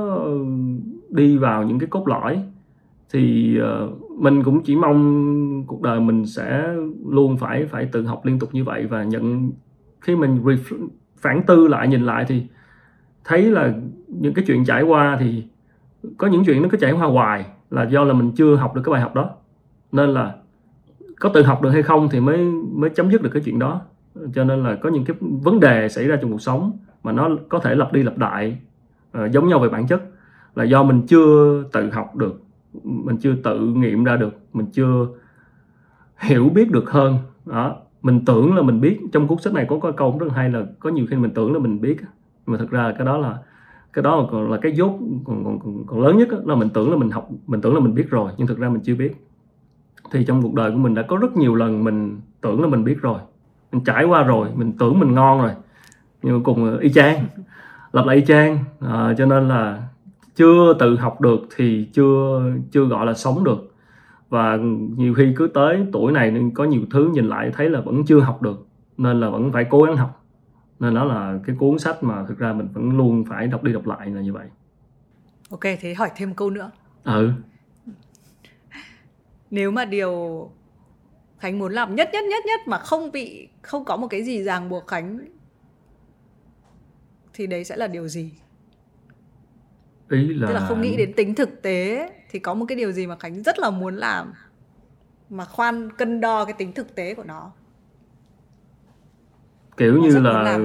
đi 1.10 1.38
vào 1.38 1.64
những 1.64 1.80
cái 1.80 1.88
cốt 1.90 2.08
lõi. 2.08 2.44
Thì 3.12 3.58
uh, 3.62 4.09
mình 4.20 4.44
cũng 4.44 4.64
chỉ 4.64 4.76
mong 4.76 5.64
cuộc 5.68 5.82
đời 5.82 6.00
mình 6.00 6.26
sẽ 6.26 6.74
luôn 7.10 7.38
phải 7.38 7.66
phải 7.66 7.86
tự 7.86 8.06
học 8.06 8.26
liên 8.26 8.40
tục 8.40 8.50
như 8.54 8.64
vậy 8.64 8.88
và 8.88 9.04
nhận 9.04 9.52
khi 10.02 10.16
mình 10.16 10.44
ref- 10.44 10.88
phản 11.18 11.44
tư 11.48 11.68
lại 11.68 11.88
nhìn 11.88 12.06
lại 12.06 12.26
thì 12.28 12.44
thấy 13.24 13.52
là 13.52 13.74
những 14.08 14.34
cái 14.34 14.46
chuyện 14.48 14.66
trải 14.66 14.84
qua 14.84 15.18
thì 15.20 15.44
có 16.18 16.28
những 16.28 16.46
chuyện 16.46 16.62
nó 16.62 16.70
cứ 16.72 16.78
trải 16.78 16.92
qua 16.92 17.06
hoài 17.08 17.46
là 17.70 17.84
do 17.84 18.04
là 18.04 18.14
mình 18.14 18.32
chưa 18.36 18.56
học 18.56 18.76
được 18.76 18.82
cái 18.86 18.92
bài 18.92 19.02
học 19.02 19.16
đó. 19.16 19.30
Nên 19.92 20.10
là 20.10 20.36
có 21.20 21.30
tự 21.30 21.44
học 21.44 21.62
được 21.62 21.70
hay 21.70 21.84
không 21.84 22.10
thì 22.12 22.20
mới 22.20 22.38
mới 22.74 22.90
chấm 22.90 23.12
dứt 23.12 23.22
được 23.22 23.30
cái 23.34 23.42
chuyện 23.46 23.60
đó. 23.60 23.82
Cho 24.34 24.44
nên 24.44 24.64
là 24.64 24.76
có 24.76 24.90
những 24.90 25.06
cái 25.06 25.18
vấn 25.20 25.60
đề 25.60 25.90
xảy 25.90 26.08
ra 26.08 26.16
trong 26.22 26.32
cuộc 26.32 26.42
sống 26.42 26.78
mà 27.04 27.12
nó 27.12 27.30
có 27.50 27.60
thể 27.60 27.76
lặp 27.76 27.94
đi 27.94 28.04
lặp 28.04 28.18
lại 28.18 28.58
uh, 29.18 29.32
giống 29.32 29.48
nhau 29.48 29.60
về 29.60 29.70
bản 29.70 29.88
chất 29.88 30.02
là 30.56 30.64
do 30.64 30.84
mình 30.84 31.02
chưa 31.08 31.64
tự 31.72 31.90
học 31.90 32.16
được 32.16 32.42
mình 32.84 33.18
chưa 33.18 33.36
tự 33.44 33.60
nghiệm 33.60 34.04
ra 34.04 34.18
được 34.18 34.40
mình 34.54 34.66
chưa 34.72 35.08
hiểu 36.20 36.50
biết 36.50 36.72
được 36.72 36.90
hơn. 36.90 37.18
Đó 37.46 37.76
mình 38.02 38.26
tưởng 38.26 38.56
là 38.56 38.62
mình 38.62 38.82
biết. 38.82 39.00
Trong 39.12 39.28
cuốn 39.28 39.38
sách 39.40 39.54
này 39.54 39.66
có 39.70 39.80
cái 39.80 39.92
câu 39.98 40.18
rất 40.20 40.28
hay 40.36 40.50
là 40.50 40.66
có 40.80 40.90
nhiều 40.90 41.06
khi 41.10 41.16
mình 41.16 41.32
tưởng 41.32 41.54
là 41.54 41.60
mình 41.60 41.82
biết 41.82 41.98
nhưng 42.02 42.54
mà 42.54 42.58
thật 42.58 42.70
ra 42.70 42.94
cái 42.98 43.06
đó 43.06 43.18
là 43.18 43.38
cái 43.94 44.04
đó 44.04 44.16
là 44.16 44.24
còn 44.32 44.52
là 44.52 44.58
cái 44.62 44.72
dốt 44.72 45.00
còn, 45.26 45.44
còn, 45.44 45.60
còn, 45.60 45.84
còn 45.88 46.02
lớn 46.02 46.18
nhất 46.18 46.28
đó, 46.32 46.38
là 46.46 46.56
mình 46.56 46.70
tưởng 46.70 46.92
là 46.92 46.98
mình 46.98 47.12
học 47.12 47.30
mình 47.48 47.62
tưởng 47.62 47.74
là 47.74 47.80
mình 47.80 47.94
biết 47.96 48.10
rồi 48.10 48.32
nhưng 48.38 48.48
thực 48.48 48.58
ra 48.58 48.70
mình 48.70 48.82
chưa 48.84 48.96
biết. 48.96 49.16
Thì 50.12 50.26
trong 50.26 50.42
cuộc 50.42 50.54
đời 50.54 50.72
của 50.72 50.78
mình 50.78 50.94
đã 50.94 51.02
có 51.02 51.18
rất 51.18 51.38
nhiều 51.38 51.56
lần 51.56 51.84
mình 51.84 52.22
tưởng 52.42 52.62
là 52.62 52.68
mình 52.68 52.84
biết 52.84 53.02
rồi. 53.02 53.20
Mình 53.72 53.84
trải 53.84 54.06
qua 54.06 54.24
rồi 54.24 54.50
mình 54.56 54.74
tưởng 54.80 55.00
mình 55.00 55.14
ngon 55.14 55.42
rồi. 55.42 55.52
Nhưng 56.24 56.38
mà 56.38 56.40
cùng 56.44 56.80
y 56.80 56.90
chang 56.90 57.26
lặp 57.92 58.06
lại 58.06 58.16
y 58.16 58.26
chang. 58.26 58.58
À, 58.80 59.14
cho 59.18 59.26
nên 59.26 59.48
là 59.48 59.88
chưa 60.40 60.74
tự 60.80 60.96
học 60.96 61.22
được 61.22 61.40
thì 61.56 61.88
chưa 61.94 62.42
chưa 62.72 62.86
gọi 62.86 63.06
là 63.06 63.14
sống 63.14 63.44
được. 63.44 63.76
Và 64.30 64.58
nhiều 64.96 65.14
khi 65.14 65.34
cứ 65.38 65.48
tới 65.54 65.86
tuổi 65.94 66.12
này 66.12 66.32
nên 66.32 66.52
có 66.52 66.64
nhiều 66.64 66.82
thứ 66.92 67.12
nhìn 67.14 67.26
lại 67.26 67.52
thấy 67.54 67.70
là 67.70 67.82
vẫn 67.82 68.06
chưa 68.06 68.20
học 68.20 68.42
được 68.42 68.68
nên 68.98 69.20
là 69.20 69.30
vẫn 69.30 69.52
phải 69.52 69.66
cố 69.70 69.84
gắng 69.84 69.98
học. 69.98 70.26
Nên 70.80 70.94
đó 70.94 71.06
là 71.06 71.40
cái 71.46 71.56
cuốn 71.60 71.80
sách 71.80 72.04
mà 72.04 72.26
thực 72.28 72.38
ra 72.38 72.54
mình 72.54 72.68
vẫn 72.74 72.98
luôn 72.98 73.26
phải 73.26 73.48
đọc 73.48 73.64
đi 73.64 73.74
đọc 73.74 73.88
lại 73.88 74.10
là 74.10 74.22
như 74.22 74.34
vậy. 74.34 74.48
Ok 75.50 75.64
thế 75.80 75.94
hỏi 75.94 76.10
thêm 76.16 76.34
câu 76.34 76.50
nữa. 76.50 76.72
Ừ. 77.04 77.32
Nếu 79.52 79.72
mà 79.72 79.86
điều 79.86 80.14
khánh 81.38 81.60
muốn 81.60 81.72
làm 81.72 81.96
nhất 81.96 82.10
nhất 82.14 82.24
nhất 82.30 82.46
nhất 82.46 82.60
mà 82.68 82.78
không 82.78 83.12
bị 83.12 83.48
không 83.62 83.86
có 83.86 83.98
một 83.98 84.08
cái 84.08 84.24
gì 84.24 84.44
ràng 84.44 84.70
buộc 84.70 84.88
khánh 84.88 85.20
thì 87.34 87.48
đấy 87.48 87.64
sẽ 87.64 87.76
là 87.76 87.88
điều 87.88 88.08
gì 88.08 88.32
ý 90.10 90.34
là 90.34 90.48
tức 90.48 90.54
là 90.54 90.60
không 90.60 90.82
nghĩ 90.82 90.98
đến 90.98 91.14
tính 91.16 91.36
thực 91.36 91.62
tế 91.62 92.08
thì 92.30 92.40
có 92.40 92.54
một 92.54 92.66
cái 92.70 92.76
điều 92.78 92.92
gì 92.92 93.08
mà 93.08 93.16
khánh 93.20 93.44
rất 93.44 93.60
là 93.60 93.70
muốn 93.70 93.96
làm 93.96 94.34
mà 95.30 95.46
khoan 95.46 95.90
cân 95.98 96.22
đo 96.22 96.46
cái 96.46 96.54
tính 96.58 96.74
thực 96.74 96.96
tế 96.96 97.16
của 97.16 97.24
nó? 97.24 97.52
Kiểu 99.78 99.98
Mà 99.98 100.02
như 100.02 100.20
là 100.20 100.58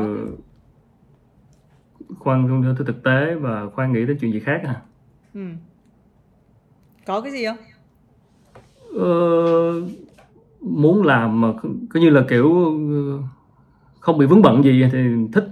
khoan 2.19 2.49
không 2.49 2.63
đưa 2.63 2.75
tới 2.75 2.87
thực 2.87 3.03
tế 3.05 3.35
và 3.35 3.71
khoan 3.71 3.93
nghĩ 3.93 4.07
đến 4.07 4.17
chuyện 4.21 4.33
gì 4.33 4.41
khác 4.41 4.61
à 4.65 4.83
ừ. 5.35 5.41
có 7.07 7.21
cái 7.21 7.33
gì 7.33 7.45
không? 7.47 7.57
Ờ, 8.95 9.81
muốn 10.61 11.03
làm 11.03 11.41
mà 11.41 11.53
cứ 11.91 12.01
như 12.01 12.11
là 12.11 12.25
kiểu 12.31 12.55
ờ, 12.91 13.23
không 14.01 14.19
bị 14.19 14.27
vướng 14.27 14.43
bận 14.43 14.65
gì 14.65 14.85
thì 14.93 14.99
thích 15.33 15.45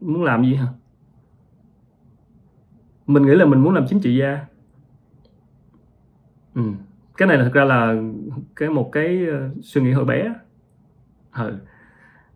muốn 0.00 0.24
làm 0.24 0.44
gì 0.44 0.54
hả 0.54 0.66
mình 3.06 3.26
nghĩ 3.26 3.34
là 3.34 3.44
mình 3.44 3.60
muốn 3.60 3.74
làm 3.74 3.84
chính 3.88 4.00
trị 4.00 4.16
gia 4.16 4.46
ừ. 6.54 6.62
cái 7.16 7.28
này 7.28 7.38
là 7.38 7.44
thực 7.44 7.52
ra 7.52 7.64
là 7.64 7.94
cái 8.56 8.68
một 8.68 8.88
cái 8.92 9.26
ờ, 9.26 9.50
suy 9.62 9.82
nghĩ 9.82 9.92
hồi 9.92 10.04
bé 10.04 10.34
ừ. 11.38 11.58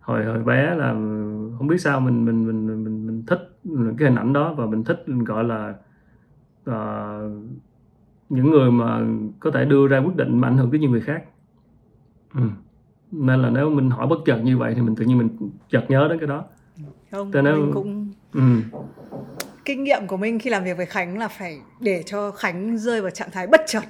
hồi 0.01 0.25
hồi 0.25 0.43
bé 0.45 0.75
là 0.75 0.93
không 1.59 1.67
biết 1.67 1.79
sao 1.81 2.01
mình 2.01 2.25
mình 2.25 2.47
mình 2.47 2.67
mình 2.67 2.85
mình, 2.85 3.07
mình 3.07 3.23
thích 3.27 3.41
cái 3.99 4.09
hình 4.09 4.19
ảnh 4.19 4.33
đó 4.33 4.55
và 4.55 4.67
mình 4.67 4.85
thích 4.85 5.05
gọi 5.27 5.45
là 5.45 5.75
ờ, 6.65 7.21
những 8.29 8.51
người 8.51 8.71
mà 8.71 9.01
có 9.41 9.51
thể 9.51 9.65
đưa 9.65 9.89
ra 9.89 9.99
quyết 9.99 10.17
định 10.17 10.41
mà 10.41 10.49
ảnh 10.49 10.57
hưởng 10.57 10.71
tới 10.71 10.81
nhiều 10.81 10.91
người 10.91 11.01
khác 11.01 11.25
ừ. 12.35 12.41
nên 13.13 13.43
là 13.43 13.51
nếu 13.51 13.71
mình 13.71 13.91
hỏi 13.91 14.07
bất 14.07 14.19
chợt 14.27 14.39
như 14.45 14.59
vậy 14.59 14.75
thì 14.75 14.81
mình 14.83 14.97
tự 14.97 15.05
nhiên 15.05 15.19
mình 15.19 15.29
chợt 15.69 15.85
nhớ 15.89 16.07
đến 16.09 16.19
cái 16.19 16.29
đó 16.29 16.45
không 17.11 17.33
Thế 17.33 17.43
nếu- 17.43 17.57
mình 17.57 17.71
cũng 17.75 18.09
ừ. 18.33 18.41
Kinh 19.69 19.85
nghiệm 19.85 20.07
của 20.07 20.17
mình 20.17 20.39
khi 20.39 20.51
làm 20.51 20.65
việc 20.65 20.77
với 20.77 20.87
khánh 20.87 21.19
là 21.19 21.29
phải 21.29 21.59
để 21.81 22.03
cho 22.07 22.31
khánh 22.31 22.79
rơi 22.79 23.01
vào 23.01 23.11
trạng 23.11 23.31
thái 23.31 23.47
bất 23.47 23.61
chợt. 23.67 23.81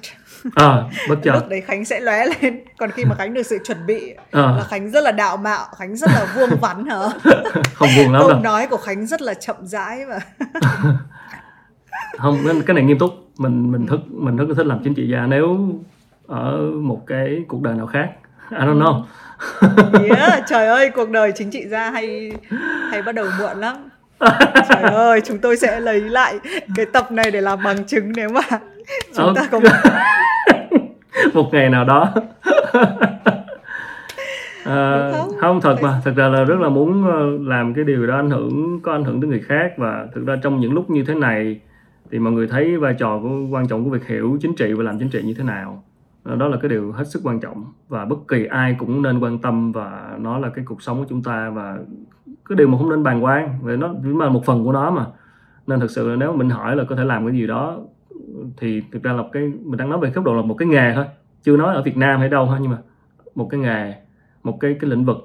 À 0.55 0.83
bất 1.09 1.15
chợt. 1.23 1.33
Lúc 1.33 1.43
đấy 1.49 1.61
khánh 1.61 1.85
sẽ 1.85 1.99
lóe 1.99 2.25
lên. 2.25 2.63
Còn 2.77 2.91
khi 2.91 3.05
mà 3.05 3.15
khánh 3.15 3.33
được 3.33 3.43
sự 3.43 3.57
chuẩn 3.63 3.85
bị 3.85 4.13
à, 4.31 4.41
là 4.41 4.63
khánh 4.69 4.89
rất 4.91 5.03
là 5.03 5.11
đạo 5.11 5.37
mạo 5.37 5.65
khánh 5.77 5.95
rất 5.95 6.09
là 6.13 6.27
vuông 6.35 6.59
vắn 6.61 6.85
hả? 6.85 6.97
Không 7.73 7.89
buồn 7.97 8.13
lắm 8.13 8.21
câu 8.21 8.29
đâu. 8.29 8.39
nói 8.39 8.67
của 8.67 8.77
khánh 8.77 9.05
rất 9.05 9.21
là 9.21 9.33
chậm 9.33 9.55
rãi 9.61 10.05
và 10.05 10.19
không 12.17 12.37
cái- 12.67 12.73
này 12.73 12.83
nghiêm 12.83 12.99
túc. 12.99 13.11
Mình 13.37 13.71
mình 13.71 13.87
thích 13.87 13.99
mình 14.07 14.35
rất 14.37 14.45
là 14.49 14.55
thích 14.57 14.65
làm 14.65 14.81
chính 14.83 14.93
trị 14.95 15.09
gia. 15.11 15.25
Nếu 15.25 15.57
ở 16.27 16.57
một 16.81 17.03
cái 17.07 17.43
cuộc 17.47 17.61
đời 17.61 17.75
nào 17.75 17.87
khác 17.87 18.09
I 18.51 18.57
don't 18.57 18.79
know. 18.81 19.03
Yeah, 20.15 20.43
trời 20.47 20.67
ơi 20.67 20.91
cuộc 20.95 21.09
đời 21.09 21.31
chính 21.35 21.51
trị 21.51 21.67
gia 21.67 21.91
hay 21.91 22.31
hay 22.91 23.01
bắt 23.01 23.15
đầu 23.15 23.25
muộn 23.39 23.57
lắm 23.57 23.88
trời 24.69 24.83
ơi 24.83 25.21
chúng 25.25 25.37
tôi 25.37 25.57
sẽ 25.57 25.79
lấy 25.79 26.01
lại 26.01 26.39
cái 26.75 26.85
tập 26.85 27.11
này 27.11 27.31
để 27.31 27.41
làm 27.41 27.63
bằng 27.63 27.85
chứng 27.85 28.11
nếu 28.15 28.29
mà 28.29 28.41
chúng 29.15 29.35
ta 29.35 29.47
có 29.51 29.59
một 31.33 31.49
ngày 31.51 31.69
nào 31.69 31.85
đó. 31.85 32.13
À, 34.65 35.11
không? 35.13 35.31
không 35.39 35.61
thật 35.61 35.75
mà 35.81 36.01
thật 36.05 36.13
ra 36.15 36.27
là 36.27 36.43
rất 36.43 36.59
là 36.59 36.69
muốn 36.69 37.11
ờ, 37.11 37.49
làm 37.49 37.73
cái 37.73 37.83
điều 37.83 38.07
đó 38.07 38.15
ảnh 38.15 38.29
hưởng 38.29 38.79
có 38.83 38.91
ảnh 38.91 39.03
hưởng 39.03 39.21
tới 39.21 39.29
người 39.29 39.39
khác 39.39 39.73
và 39.77 40.07
thực 40.15 40.25
ra 40.25 40.35
trong 40.43 40.59
những 40.59 40.73
lúc 40.73 40.89
như 40.89 41.03
thế 41.07 41.15
này 41.15 41.59
thì 42.11 42.19
mọi 42.19 42.33
người 42.33 42.47
thấy 42.47 42.77
vai 42.77 42.95
trò 42.99 43.19
của 43.19 43.29
quan 43.51 43.67
trọng 43.67 43.83
của 43.83 43.89
việc 43.89 44.07
hiểu 44.07 44.37
chính 44.41 44.55
trị 44.55 44.73
và 44.73 44.83
làm 44.83 44.99
chính 44.99 45.09
trị 45.09 45.21
như 45.23 45.33
thế 45.33 45.43
nào. 45.43 45.83
Ờ, 46.23 46.35
đó 46.35 46.47
là 46.47 46.57
cái 46.61 46.69
điều 46.69 46.91
hết 46.91 47.07
sức 47.07 47.21
quan 47.23 47.39
trọng 47.39 47.65
và 47.89 48.05
bất 48.05 48.17
kỳ 48.27 48.45
ai 48.45 48.75
cũng 48.79 49.01
nên 49.01 49.19
quan 49.19 49.39
tâm 49.39 49.71
và 49.71 50.15
nó 50.19 50.39
là 50.39 50.49
cái 50.55 50.65
cuộc 50.67 50.81
sống 50.81 50.99
của 50.99 51.05
chúng 51.09 51.23
ta 51.23 51.49
và 51.49 51.77
cái 52.49 52.55
điều 52.55 52.67
mà 52.67 52.77
không 52.77 52.89
nên 52.89 53.03
bàng 53.03 53.23
quan 53.23 53.59
vì 53.63 53.75
nó 53.75 53.93
chỉ 54.03 54.09
là 54.19 54.29
một 54.29 54.45
phần 54.45 54.63
của 54.63 54.71
nó 54.71 54.91
mà. 54.91 55.05
Nên 55.67 55.79
thực 55.79 55.91
sự 55.91 56.09
là 56.09 56.15
nếu 56.15 56.33
mình 56.33 56.49
hỏi 56.49 56.75
là 56.75 56.83
có 56.89 56.95
thể 56.95 57.03
làm 57.03 57.25
cái 57.25 57.35
gì 57.35 57.47
đó 57.47 57.79
thì 58.57 58.83
thực 58.91 59.03
ra 59.03 59.13
là 59.13 59.23
cái 59.33 59.43
mình 59.63 59.77
đang 59.77 59.89
nói 59.89 59.99
về 59.99 60.09
góc 60.09 60.25
độ 60.25 60.35
là 60.35 60.41
một 60.41 60.55
cái 60.55 60.67
nghề 60.67 60.93
thôi. 60.95 61.05
Chưa 61.43 61.57
nói 61.57 61.75
ở 61.75 61.81
Việt 61.81 61.97
Nam 61.97 62.19
hay 62.19 62.29
đâu 62.29 62.45
thôi 62.47 62.57
nhưng 62.61 62.71
mà 62.71 62.77
một 63.35 63.47
cái 63.51 63.59
nghề 63.59 63.93
một 64.43 64.57
cái 64.59 64.75
cái 64.81 64.89
lĩnh 64.89 65.05
vực 65.05 65.17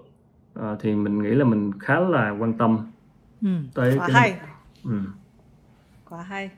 ờ, 0.55 0.77
thì 0.81 0.95
mình 0.95 1.23
nghĩ 1.23 1.31
là 1.31 1.45
mình 1.45 1.73
khá 1.81 2.01
là 2.01 2.31
quan 2.39 2.59
tâm 2.59 2.79
ừ, 3.43 3.49
tới 3.75 3.99
quá 3.99 4.07
cái 4.09 4.21
hay. 4.21 4.35
ừ. 4.85 4.99
quá 6.09 6.23
hay. 6.23 6.51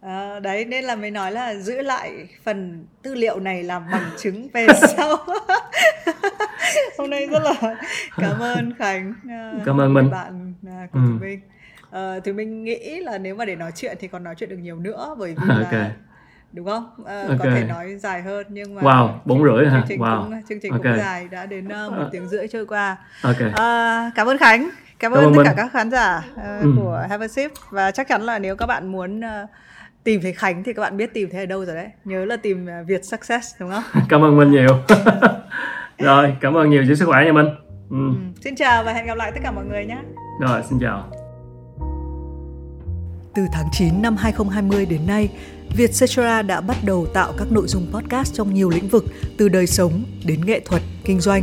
Ờ, 0.00 0.40
đấy 0.40 0.64
nên 0.64 0.84
là 0.84 0.96
mới 0.96 1.10
nói 1.10 1.32
là 1.32 1.54
giữ 1.54 1.82
lại 1.82 2.28
phần 2.44 2.86
tư 3.02 3.14
liệu 3.14 3.40
này 3.40 3.62
làm 3.62 3.82
bằng 3.92 4.10
chứng 4.16 4.48
về 4.52 4.66
sau 4.96 5.16
hôm 6.98 7.10
nay 7.10 7.26
rất 7.26 7.38
là 7.42 7.74
cảm 8.18 8.42
ơn 8.42 8.74
khánh 8.78 9.14
ờ, 9.30 9.58
Cảm 9.64 9.80
ơn 9.80 9.94
Minh. 9.94 10.10
bạn 10.10 10.54
ờ, 10.66 10.72
của 10.92 10.98
Ừ. 10.98 11.06
tụi 11.08 11.18
mình 11.28 11.40
Ờ, 11.90 12.20
thì 12.24 12.32
mình 12.32 12.64
nghĩ 12.64 13.00
là 13.00 13.18
nếu 13.18 13.34
mà 13.34 13.44
để 13.44 13.56
nói 13.56 13.72
chuyện 13.76 13.96
thì 14.00 14.08
còn 14.08 14.24
nói 14.24 14.34
chuyện 14.38 14.50
được 14.50 14.56
nhiều 14.56 14.76
nữa 14.76 15.14
bởi 15.18 15.34
vì 15.40 15.46
là 15.70 15.90
đúng 16.52 16.66
không 16.66 16.90
Ờ, 17.04 17.28
Ok. 17.28 17.38
có 17.38 17.44
thể 17.54 17.64
nói 17.64 17.96
dài 17.96 18.22
hơn 18.22 18.46
nhưng 18.50 18.74
mà 18.74 18.82
Wow, 18.82 19.08
bốn 19.24 19.44
rưỡi 19.44 19.66
hả? 19.66 19.72
chương 19.78 19.88
trình 19.88 20.00
Wow. 20.00 20.22
cũng, 20.22 20.42
chương 20.48 20.58
trình 20.62 20.72
Ok. 20.72 20.82
cũng 20.82 20.96
dài 20.98 21.28
đã 21.28 21.46
đến 21.46 21.68
ờ, 21.68 21.90
một 21.90 22.04
tiếng 22.12 22.28
rưỡi 22.28 22.48
trôi 22.48 22.66
qua 22.66 22.96
ok 23.22 23.36
À, 23.54 24.10
cảm 24.14 24.26
ơn 24.26 24.38
Khánh, 24.38 24.70
cảm, 24.98 25.12
Cảm 25.12 25.22
ơn 25.24 25.34
tất 25.36 25.42
cả 25.44 25.54
các 25.56 25.72
khán 25.72 25.90
giả 25.90 26.22
ờ, 26.36 26.60
Ừ. 26.60 26.72
của 26.76 27.06
Have 27.10 27.24
a 27.24 27.28
Sip 27.28 27.50
và 27.70 27.90
chắc 27.90 28.08
chắn 28.08 28.22
là 28.22 28.38
nếu 28.38 28.56
các 28.56 28.66
bạn 28.66 28.92
muốn 28.92 29.20
ờ, 29.20 29.46
tìm 30.04 30.20
thấy 30.22 30.32
Khánh 30.32 30.64
thì 30.64 30.72
các 30.72 30.82
bạn 30.82 30.96
biết 30.96 31.14
tìm 31.14 31.28
thấy 31.32 31.40
ở 31.40 31.46
đâu 31.46 31.64
rồi 31.64 31.74
đấy. 31.74 31.88
Nhớ 32.04 32.24
là 32.24 32.36
tìm 32.36 32.66
Việt 32.86 33.04
Success 33.04 33.54
đúng 33.60 33.70
không? 33.70 34.02
cảm 34.08 34.24
ơn 34.24 34.36
Minh 34.36 34.50
nhiều 34.50 34.76
rồi 36.00 36.36
cảm 36.40 36.56
ơn 36.56 36.70
nhiều 36.70 36.84
giữ 36.84 36.94
sức 36.94 37.04
khỏe 37.04 37.24
nha 37.24 37.32
Minh 37.32 37.46
ừ. 37.90 37.96
Ừ. 37.96 38.12
Xin 38.44 38.56
chào 38.56 38.84
và 38.84 38.92
hẹn 38.92 39.06
gặp 39.06 39.16
lại 39.16 39.32
tất 39.34 39.40
cả 39.42 39.50
mọi 39.50 39.64
người 39.64 39.86
nhé. 39.86 39.98
rồi 40.40 40.62
xin 40.70 40.78
chào 40.80 41.10
Từ 43.34 43.42
tháng 43.52 43.66
9 43.72 44.02
năm 44.02 44.16
2020 44.16 44.86
đến 44.86 45.06
nay, 45.06 45.28
Vietcetera 45.76 46.42
đã 46.42 46.60
bắt 46.60 46.76
đầu 46.84 47.06
tạo 47.14 47.32
các 47.38 47.52
nội 47.52 47.66
dung 47.66 47.86
podcast 47.92 48.34
trong 48.34 48.54
nhiều 48.54 48.70
lĩnh 48.70 48.88
vực 48.88 49.04
từ 49.38 49.48
đời 49.48 49.66
sống 49.66 50.04
đến 50.24 50.46
nghệ 50.46 50.60
thuật, 50.60 50.82
kinh 51.04 51.20
doanh. 51.20 51.42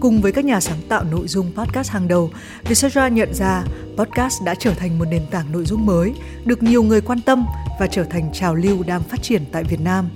Cùng 0.00 0.20
với 0.20 0.32
các 0.32 0.44
nhà 0.44 0.60
sáng 0.60 0.78
tạo 0.88 1.04
nội 1.10 1.28
dung 1.28 1.52
podcast 1.56 1.90
hàng 1.90 2.08
đầu, 2.08 2.30
Vietcetera 2.64 3.08
nhận 3.08 3.34
ra 3.34 3.64
podcast 3.96 4.34
đã 4.44 4.54
trở 4.54 4.74
thành 4.74 4.98
một 4.98 5.04
nền 5.10 5.22
tảng 5.30 5.52
nội 5.52 5.64
dung 5.64 5.86
mới, 5.86 6.14
được 6.44 6.62
nhiều 6.62 6.82
người 6.82 7.00
quan 7.00 7.20
tâm 7.20 7.46
và 7.80 7.86
trở 7.86 8.04
thành 8.04 8.32
trào 8.32 8.54
lưu 8.54 8.82
đang 8.86 9.02
phát 9.02 9.22
triển 9.22 9.42
tại 9.52 9.64
Việt 9.64 9.80
Nam. 9.80 10.08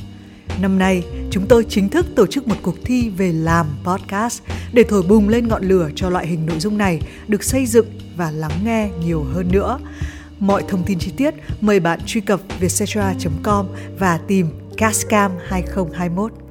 Năm 0.61 0.79
nay, 0.79 1.03
chúng 1.31 1.47
tôi 1.49 1.67
chính 1.69 1.89
thức 1.89 2.07
tổ 2.17 2.27
chức 2.27 2.49
một 2.49 2.55
cuộc 2.63 2.75
thi 2.85 3.09
về 3.09 3.33
làm 3.33 3.67
podcast 3.85 4.43
để 4.73 4.83
thổi 4.83 5.03
bùng 5.03 5.29
lên 5.29 5.49
ngọn 5.49 5.65
lửa 5.65 5.91
cho 5.95 6.11
loại 6.11 6.27
hình 6.27 6.47
nội 6.47 6.61
dung 6.61 6.79
này 6.79 7.01
được 7.29 7.45
xây 7.45 7.67
dựng 7.67 7.87
và 8.17 8.31
lắng 8.31 8.61
nghe 8.65 8.91
nhiều 9.05 9.25
hơn 9.35 9.49
nữa. 9.53 9.79
Mọi 10.39 10.65
thông 10.69 10.85
tin 10.87 10.99
chi 10.99 11.13
tiết 11.17 11.35
mời 11.61 11.81
bạn 11.81 12.01
truy 12.07 12.21
cập 12.21 12.41
vietcetera.com 12.61 13.67
và 13.99 14.19
tìm 14.29 14.47
Cascam 14.77 15.33
2021. 15.49 16.48